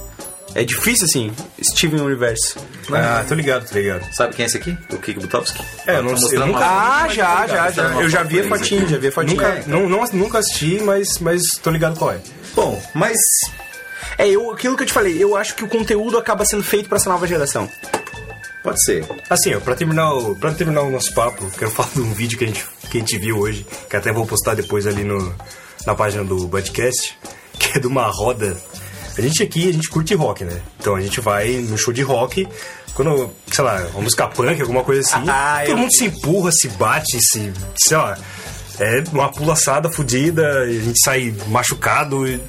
É 0.54 0.64
difícil, 0.64 1.04
assim, 1.04 1.32
Steven 1.62 2.00
Universo. 2.00 2.56
Ah, 2.92 3.24
tô 3.28 3.34
ligado, 3.34 3.68
tô 3.68 3.78
ligado. 3.78 4.04
Sabe 4.14 4.34
quem 4.34 4.44
é 4.44 4.46
esse 4.46 4.56
aqui? 4.56 4.76
O 4.92 4.96
Kik 4.98 5.20
Butovski? 5.20 5.62
É, 5.86 5.96
eu 5.98 6.02
não 6.02 6.14
Tô 6.14 6.28
sei, 6.28 6.38
eu 6.38 6.46
nunca- 6.46 6.60
Ah, 6.64 7.06
já, 7.08 7.46
já, 7.46 7.70
já. 7.70 7.82
Eu 8.00 8.08
já 8.08 8.22
vi 8.22 8.40
a 8.40 8.48
fotinha, 8.48 8.86
já 8.86 8.96
vi 8.98 9.08
a 9.08 9.12
fotinha. 9.12 9.36
Nunca, 9.36 9.64
não, 9.68 9.88
não, 9.88 10.04
nunca 10.14 10.38
assisti, 10.38 10.80
mas, 10.82 11.18
mas 11.18 11.42
tô 11.62 11.70
ligado 11.70 11.98
qual 11.98 12.12
é. 12.12 12.20
Bom, 12.54 12.82
mas 12.94 13.16
É, 14.16 14.26
eu, 14.28 14.50
aquilo 14.50 14.76
que 14.76 14.82
eu 14.82 14.86
te 14.86 14.92
falei, 14.92 15.22
eu 15.22 15.36
acho 15.36 15.54
que 15.54 15.62
o 15.62 15.68
conteúdo 15.68 16.18
acaba 16.18 16.44
sendo 16.44 16.64
feito 16.64 16.88
pra 16.88 16.96
essa 16.96 17.08
nova 17.08 17.26
geração. 17.26 17.70
pode 18.64 18.82
ser. 18.84 19.04
Assim, 19.30 19.54
ó, 19.54 19.60
pra 19.60 19.76
terminar, 19.76 20.12
o, 20.14 20.34
pra 20.34 20.52
terminar 20.52 20.82
o 20.82 20.90
nosso 20.90 21.12
papo, 21.14 21.48
quero 21.56 21.70
falar 21.72 21.90
de 21.94 22.00
um 22.00 22.12
vídeo 22.12 22.36
que 22.38 22.44
a 22.44 22.46
gente, 22.48 22.66
que 22.90 22.96
a 22.96 23.00
gente 23.00 23.16
viu 23.18 23.38
hoje, 23.38 23.64
que 23.88 23.94
até 23.96 24.10
vou 24.12 24.26
postar 24.26 24.54
depois 24.54 24.86
ali 24.86 25.04
no, 25.04 25.32
na 25.86 25.94
página 25.94 26.24
do 26.24 26.48
podcast, 26.48 27.16
que 27.58 27.76
é 27.78 27.80
de 27.80 27.86
uma 27.86 28.06
roda. 28.06 28.56
A 29.18 29.20
gente 29.20 29.42
aqui, 29.42 29.68
a 29.68 29.72
gente 29.72 29.88
curte 29.88 30.14
rock, 30.14 30.44
né? 30.44 30.60
Então 30.78 30.94
a 30.94 31.00
gente 31.00 31.20
vai 31.20 31.48
no 31.68 31.76
show 31.76 31.92
de 31.92 32.02
rock, 32.02 32.46
quando, 32.94 33.30
sei 33.50 33.64
lá, 33.64 33.84
uma 33.92 34.02
música 34.02 34.28
punk, 34.28 34.60
alguma 34.60 34.84
coisa 34.84 35.00
assim, 35.00 35.28
Ah, 35.28 35.58
todo 35.64 35.70
eu- 35.72 35.76
mundo 35.78 35.92
se 35.92 36.04
empurra, 36.06 36.52
se 36.52 36.68
bate, 36.68 37.18
se, 37.20 37.52
sei 37.76 37.96
lá, 37.96 38.16
é 38.78 39.02
uma 39.12 39.30
pulaçada 39.30 39.90
fodida, 39.90 40.60
a 40.60 40.66
gente 40.70 41.00
sai 41.02 41.34
machucado, 41.48 42.26
e 42.28 42.40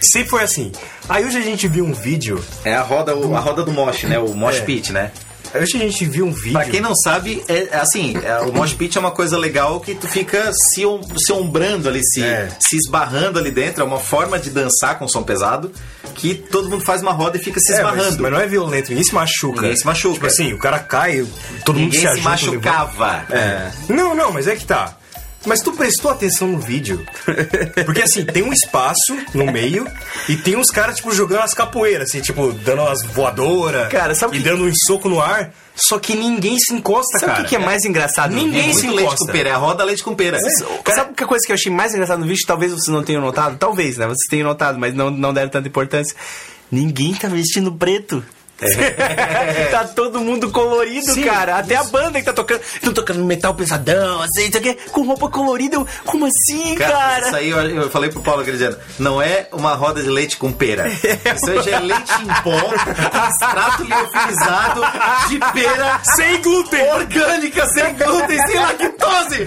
sempre 0.00 0.30
foi 0.30 0.42
assim. 0.42 0.72
Aí 1.08 1.24
hoje 1.24 1.36
a 1.36 1.42
gente 1.42 1.68
viu 1.68 1.84
um 1.84 1.92
vídeo, 1.92 2.42
É 2.64 2.74
a 2.74 2.82
roda, 2.82 3.14
o- 3.14 3.36
a 3.36 3.40
roda 3.40 3.62
do 3.62 3.70
Mosh, 3.72 4.04
né? 4.04 4.18
O 4.18 4.32
Mosh 4.34 4.56
É. 4.56 4.60
Pit, 4.62 4.92
né? 4.92 5.10
hoje 5.54 5.76
a 5.76 5.80
gente 5.80 6.04
viu 6.04 6.26
um 6.26 6.32
vídeo... 6.32 6.52
Pra 6.52 6.64
quem 6.66 6.80
não 6.82 6.94
sabe, 6.94 7.42
é, 7.48 7.68
é 7.70 7.76
assim, 7.78 8.14
é, 8.22 8.40
o 8.40 8.52
Mosh 8.52 8.74
Pit 8.74 8.98
é 8.98 9.00
uma 9.00 9.10
coisa 9.12 9.38
legal 9.38 9.80
que 9.80 9.94
tu 9.94 10.06
fica 10.06 10.52
se, 10.52 10.84
om- 10.84 11.00
se 11.16 11.32
ombrando 11.32 11.88
ali, 11.88 12.02
se, 12.04 12.22
É. 12.22 12.48
se 12.60 12.76
esbarrando 12.76 13.38
ali 13.38 13.50
dentro. 13.50 13.80
É 13.82 13.84
uma 13.86 13.98
forma 14.00 14.38
de 14.38 14.50
dançar 14.50 14.98
com 14.98 15.08
som 15.08 15.22
pesado 15.22 15.72
que 16.16 16.34
todo 16.34 16.68
mundo 16.68 16.84
faz 16.84 17.02
uma 17.02 17.12
roda 17.12 17.36
e 17.36 17.40
fica 17.40 17.60
se 17.60 17.72
É, 17.72 17.82
mas, 17.82 17.92
esbarrando. 17.94 18.22
mas 18.22 18.32
não 18.32 18.40
é 18.40 18.46
violento, 18.46 18.88
ninguém 18.88 19.04
se 19.04 19.14
machuca. 19.14 19.60
Ninguém 19.62 19.76
se 19.76 19.86
machuca. 19.86 20.14
Tipo 20.14 20.26
assim, 20.26 20.52
o 20.52 20.58
cara 20.58 20.78
cai, 20.78 21.26
todo 21.64 21.78
Ninguém 21.78 22.00
mundo 22.00 22.10
se, 22.10 22.18
se, 22.18 22.24
machucava. 22.24 23.26
É. 23.30 23.70
Não, 23.88 24.14
não, 24.14 24.32
mas 24.32 24.46
é 24.46 24.56
que 24.56 24.64
tá. 24.66 24.96
Mas 25.44 25.60
tu 25.60 25.72
prestou 25.72 26.10
atenção 26.10 26.48
no 26.48 26.58
vídeo? 26.58 27.06
Porque 27.86 28.02
assim, 28.02 28.24
tem 28.24 28.42
um 28.42 28.52
espaço 28.52 29.16
no 29.32 29.46
meio 29.52 29.86
e 30.28 30.34
tem 30.34 30.56
uns 30.56 30.70
caras, 30.70 30.96
tipo, 30.96 31.14
jogando 31.14 31.42
as 31.42 31.54
capoeiras, 31.54 32.08
assim, 32.08 32.20
tipo, 32.20 32.52
dando 32.52 32.82
as 32.82 33.02
voadoras 33.04 33.88
Cara, 33.88 34.12
sabe 34.14 34.36
e 34.38 34.42
que- 34.42 34.48
dando 34.48 34.64
um 34.64 34.72
soco 34.74 35.08
no 35.08 35.20
ar, 35.20 35.52
só 35.76 35.98
que 35.98 36.16
ninguém 36.16 36.58
se 36.58 36.72
encosta, 36.74 37.18
Sabe 37.18 37.24
o 37.24 37.34
cara. 37.34 37.42
que, 37.44 37.50
que 37.50 37.56
é 37.56 37.58
mais 37.58 37.84
engraçado? 37.84 38.30
no 38.34 38.42
Ninguém 38.42 38.72
se 38.72 38.84
Muito 38.86 38.96
leite 38.96 39.06
encosta. 39.08 39.26
com 39.26 39.32
pera, 39.32 39.48
é 39.50 39.52
a 39.52 39.56
roda 39.56 39.84
leite 39.84 40.02
com 40.02 40.14
pera. 40.14 40.38
Sabe 40.94 41.14
que 41.14 41.22
a 41.22 41.26
coisa 41.26 41.44
que 41.46 41.52
eu 41.52 41.54
achei 41.54 41.70
mais 41.70 41.92
engraçada 41.92 42.18
no 42.18 42.26
vídeo? 42.26 42.42
Talvez 42.46 42.72
vocês 42.72 42.88
não 42.88 43.02
tenham 43.02 43.20
notado. 43.20 43.56
Talvez, 43.58 43.98
né? 43.98 44.06
Vocês 44.06 44.26
tenham 44.28 44.48
notado, 44.48 44.78
mas 44.78 44.94
não, 44.94 45.10
não 45.10 45.32
deram 45.34 45.50
tanta 45.50 45.68
importância. 45.68 46.16
Ninguém 46.72 47.14
tá 47.14 47.28
vestindo 47.28 47.70
preto. 47.72 48.24
tá 49.70 49.84
todo 49.84 50.20
mundo 50.20 50.50
colorido, 50.50 51.12
Sim, 51.12 51.24
cara. 51.24 51.56
Até 51.58 51.76
a 51.76 51.84
banda 51.84 52.18
que 52.18 52.24
tá 52.24 52.32
tocando. 52.32 52.60
Estão 52.74 52.92
tocando 52.92 53.24
metal 53.24 53.54
pesadão, 53.54 54.22
assim, 54.22 54.48
isso 54.48 54.56
aqui, 54.58 54.74
com 54.92 55.02
roupa 55.06 55.28
colorida. 55.28 55.76
Como 56.04 56.26
assim, 56.26 56.74
Cara, 56.76 56.92
cara? 56.92 57.26
isso 57.26 57.36
aí 57.36 57.50
eu, 57.50 57.58
eu 57.58 57.90
falei 57.90 58.10
pro 58.10 58.22
Paulo 58.22 58.42
aquele 58.42 58.56
dia, 58.56 58.78
não 58.98 59.20
é 59.20 59.48
uma 59.52 59.74
roda 59.74 60.02
de 60.02 60.08
leite 60.08 60.36
com 60.36 60.52
pera. 60.52 60.86
Isso 61.36 61.50
aí 61.50 61.62
já 61.62 61.76
é 61.76 61.80
leite 61.80 62.12
em 62.22 62.42
pó, 62.42 63.28
extrato 63.28 63.82
liofilizado 63.84 64.80
de 65.28 65.38
pera 65.52 66.00
Sem 66.16 66.40
glúten! 66.42 66.82
orgânica, 66.92 67.66
sem 67.68 67.94
glúten, 67.94 68.42
sem 68.46 68.58
lactose. 68.58 69.46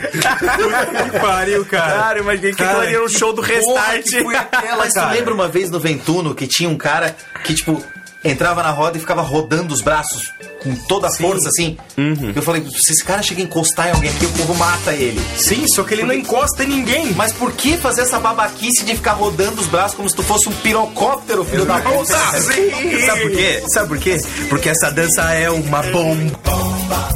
Que 1.11 1.19
pariu, 1.19 1.65
cara. 1.65 1.94
Cara, 1.99 2.19
imaginei 2.19 2.52
que 2.52 2.57
Cara, 2.57 2.69
aquilo 2.72 2.84
ali 2.86 2.95
era 2.95 3.06
um 3.06 3.10
show 3.10 3.34
do 3.34 3.41
Porra, 3.41 3.53
Restart. 3.53 4.03
que 4.03 4.23
foi 4.23 4.36
aquela, 4.36 4.77
Mas 4.77 4.94
tu 4.94 4.99
cara? 4.99 5.11
lembra 5.11 5.34
uma 5.34 5.48
vez 5.48 5.69
no 5.69 5.80
Ventuno 5.80 6.36
que 6.36 6.48
tinha 6.48 6.69
um 6.69 6.77
cara 6.77 7.15
que, 7.44 7.53
tipo, 7.53 7.81
entrava 8.24 8.62
na 8.64 8.72
roda 8.72 8.98
e 8.98 9.00
ficava 9.00 9.22
rodando 9.22 9.74
os 9.74 9.82
braços 9.82 10.34
com 10.62 10.76
toda 10.76 11.08
a 11.08 11.12
força, 11.12 11.48
assim? 11.50 11.78
Uhum. 11.98 12.34
Eu 12.36 12.41
falei, 12.41 12.62
se 12.70 12.91
esse 12.91 13.04
cara 13.04 13.22
chega 13.24 13.41
a 13.41 13.46
encostar 13.46 13.88
em 13.88 13.91
alguém 13.91 14.10
aqui, 14.12 14.26
o 14.26 14.30
povo 14.34 14.54
mata 14.56 14.91
ele. 14.94 15.20
Sim, 15.38 15.66
só 15.68 15.84
que 15.84 15.94
ele 15.94 16.04
não 16.04 16.14
encosta 16.14 16.64
em 16.64 16.68
ninguém. 16.68 17.14
Mas 17.14 17.32
por 17.32 17.52
que 17.54 17.78
fazer 17.78 18.02
essa 18.02 18.20
babaquice 18.20 18.84
de 18.84 18.96
ficar 18.96 19.14
rodando 19.14 19.62
os 19.62 19.68
braços 19.68 19.96
como 19.96 20.10
se 20.10 20.16
tu 20.16 20.24
fosse 20.24 20.50
um 20.50 20.52
pirocóptero, 20.54 21.46
filho 21.46 21.66
da 21.66 21.80
puta? 21.80 22.18
Sim. 22.41 23.06
Sabe 23.06 23.22
por 23.22 23.32
quê? 23.32 23.64
Sabe 23.74 23.88
por 23.88 23.98
quê? 23.98 24.18
Porque 24.50 24.70
essa 24.70 24.91
dança 24.91 25.34
é 25.34 25.50
uma 25.50 25.82
bomba. 25.84 27.10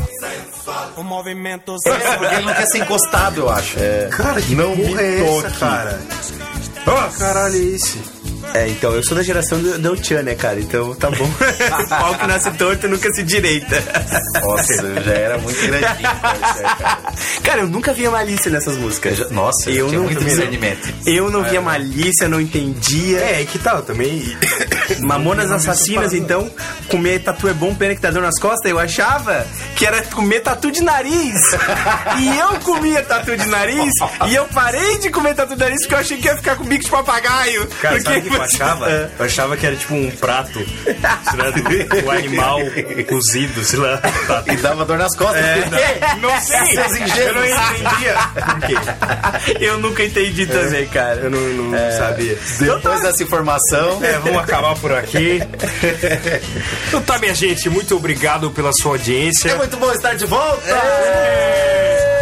O 0.96 1.04
movimento 1.04 1.76
É, 1.86 2.18
porque 2.18 2.36
ele 2.36 2.46
não 2.46 2.54
quer 2.54 2.66
ser 2.68 2.78
encostado, 2.80 3.42
eu 3.42 3.50
acho. 3.50 3.78
É. 3.80 4.08
Cara, 4.12 4.42
que 4.42 4.56
Não 4.56 4.76
porra 4.76 5.02
me 5.02 5.04
é 5.04 5.20
essa, 5.20 5.42
toque. 5.44 5.60
cara? 5.60 6.02
Ah, 6.86 7.10
caralho, 7.18 7.56
é 7.56 7.58
esse? 7.76 7.98
É, 8.53 8.68
então, 8.68 8.91
eu 8.94 9.03
sou 9.03 9.15
da 9.18 9.24
geração 9.24 9.60
do, 9.60 9.78
do 9.80 9.95
Tchan, 9.98 10.24
né, 10.24 10.36
cara? 10.36 10.60
Então, 10.60 10.94
tá 10.95 11.10
bom. 11.10 11.30
Pau 11.90 12.15
que 12.15 12.28
nasce 12.28 12.52
torto 12.52 12.88
nunca 12.88 13.11
se 13.14 13.24
direita. 13.24 13.84
Nossa, 14.41 14.74
eu 14.74 15.03
já 15.03 15.11
era 15.14 15.38
muito 15.40 15.60
grandinho. 15.65 16.10
cara. 16.22 16.98
Cara, 17.44 17.61
eu 17.61 17.68
nunca 17.68 17.94
via 17.94 18.11
malícia 18.11 18.52
nessas 18.52 18.78
músicas. 18.78 19.18
Eu 19.20 19.26
já- 19.26 19.34
Nossa, 19.34 19.70
eu 19.70 19.76
eu 19.84 19.88
tinha 19.88 19.99
não 19.99 20.06
muito 20.07 20.24
discernimento. 20.24 20.94
Eu 21.06 21.30
não 21.32 21.44
via 21.44 21.61
malícia, 21.61 22.28
não 22.28 22.40
entendia. 22.40 23.20
É, 23.20 23.41
é 23.41 23.45
que 23.45 23.57
tal 23.60 23.82
também. 23.82 24.36
Mamonas 25.02 25.52
Assassinas, 25.52 26.14
então, 26.14 26.49
comer 26.88 27.20
tatu 27.24 27.48
é 27.48 27.53
bom, 27.53 27.74
pena 27.74 27.95
que 27.95 28.02
tá 28.02 28.11
dor 28.11 28.22
nas 28.22 28.40
costas. 28.40 28.70
Eu 28.70 28.80
achava 28.80 29.45
que 29.76 29.86
era 29.86 30.02
comer 30.03 30.41
tatu 30.41 30.72
de 30.72 30.82
nariz. 30.84 31.40
e 32.20 32.38
eu 32.38 32.60
comia 32.60 33.02
tatu 33.03 33.36
de 33.36 33.45
nariz. 33.48 33.91
e 34.28 34.36
eu 34.36 34.45
parei 34.45 34.98
de 34.99 35.10
comer 35.10 35.34
tatu 35.36 35.53
de 35.56 35.60
nariz 35.60 35.82
porque 35.82 35.95
eu 35.95 35.99
achei 35.99 36.18
que 36.18 36.28
ia 36.28 36.36
ficar 36.36 36.56
com 36.56 36.64
bico 36.65 36.84
de 36.84 36.90
papagaio. 36.91 37.68
Cara, 37.82 37.95
porque 38.02 38.33
eu 38.36 38.42
achava? 38.42 38.90
É. 38.90 39.10
Eu 39.20 39.26
achava 39.26 39.58
que 39.58 39.66
era 39.66 39.76
tipo 39.76 39.94
um 39.94 40.10
prato, 40.12 40.60
sei 40.84 41.38
lá, 41.38 41.50
do 42.02 42.12
animal 42.12 42.60
cozido, 43.08 43.64
sei 43.64 43.80
lá. 43.80 44.02
E 44.52 44.58
dava 44.58 44.86
dor 44.86 44.98
nas 44.98 45.16
costas. 45.16 45.44
É, 45.44 45.66
não, 46.22 46.30
não 46.30 46.42
sei, 46.42 46.58
eu 47.28 47.34
não 47.34 47.46
entendia 47.46 48.16
por 48.34 48.60
quê. 48.68 48.76
Eu 49.60 49.78
nunca 49.80 50.04
entendi 50.04 50.46
também, 50.46 50.88
cara. 50.88 51.22
Eu 51.22 51.32
não, 51.32 51.40
não 51.40 51.92
sabia. 51.98 52.38
Depois 52.60 53.02
dessa 53.02 53.24
informação, 53.24 54.04
É, 54.04 54.20
vamos 54.20 54.40
acabar 54.40 54.76
por 54.76 54.92
aqui. 54.94 55.40
Então 56.88 57.02
tá, 57.02 57.18
minha 57.20 57.34
gente, 57.34 57.70
muito 57.70 57.96
obrigado 57.96 58.52
pela 58.52 58.72
sua 58.74 58.94
audiência. 58.94 59.50
é 59.52 59.56
muito 59.56 59.78
bom 59.78 59.92
estar 59.92 60.16
de 60.16 60.26
volta. 60.26 60.62
Não 60.68 62.12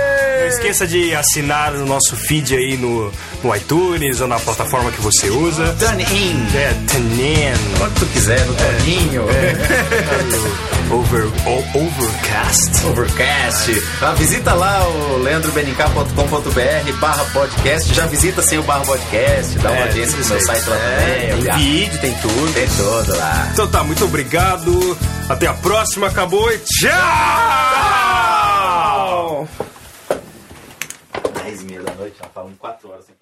esqueça 0.51 0.85
de 0.87 1.13
assinar 1.15 1.73
o 1.73 1.85
nosso 1.85 2.15
feed 2.15 2.55
aí 2.55 2.77
no, 2.77 3.11
no 3.43 3.55
iTunes 3.55 4.21
ou 4.21 4.27
na 4.27 4.39
plataforma 4.39 4.91
que 4.91 5.01
você 5.01 5.29
usa. 5.29 5.73
Done 5.73 6.03
in. 6.03 6.47
É, 6.55 6.73
Tanen. 6.91 7.53
Quando 7.77 7.93
tu 7.99 8.05
quiser, 8.07 8.45
no 8.45 8.53
Toninho. 8.53 9.25
Over, 10.91 11.23
o- 11.25 11.65
Overcast. 11.85 12.85
Overcast. 12.85 13.81
Ah, 14.01 14.13
visita 14.13 14.53
lá 14.53 14.85
o 14.85 15.17
leandrobenicá.com.br 15.23 16.91
barra 16.99 17.23
podcast. 17.33 17.93
Já 17.93 18.05
visita 18.07 18.41
sem 18.41 18.57
o 18.59 18.63
barra 18.63 18.81
podcast. 18.83 19.57
Dá 19.59 19.69
uma 19.71 19.79
É, 19.79 19.83
audiência 19.83 20.17
no 20.17 20.23
tudo 20.23 20.33
meu 20.35 20.45
site 20.45 20.69
lá 20.69 20.75
É, 20.75 21.29
também. 21.29 21.43
tem 21.45 21.55
vídeo, 21.57 21.99
tem 22.01 22.13
tudo. 22.15 22.53
Tem 22.53 22.67
todo 22.77 23.15
lá. 23.17 23.49
Então 23.53 23.67
tá, 23.67 23.83
muito 23.85 24.03
obrigado. 24.03 24.97
Até 25.29 25.47
a 25.47 25.53
próxima. 25.53 26.07
Acabou 26.07 26.51
e 26.51 26.57
tchau! 26.59 26.91
10 29.47 29.49
meia 29.57 29.70
da 31.83 31.93
noite, 31.95 32.17
ela 32.19 32.29
falando 32.29 32.57
4 32.57 32.89
horas 32.89 33.09
parar. 33.13 33.20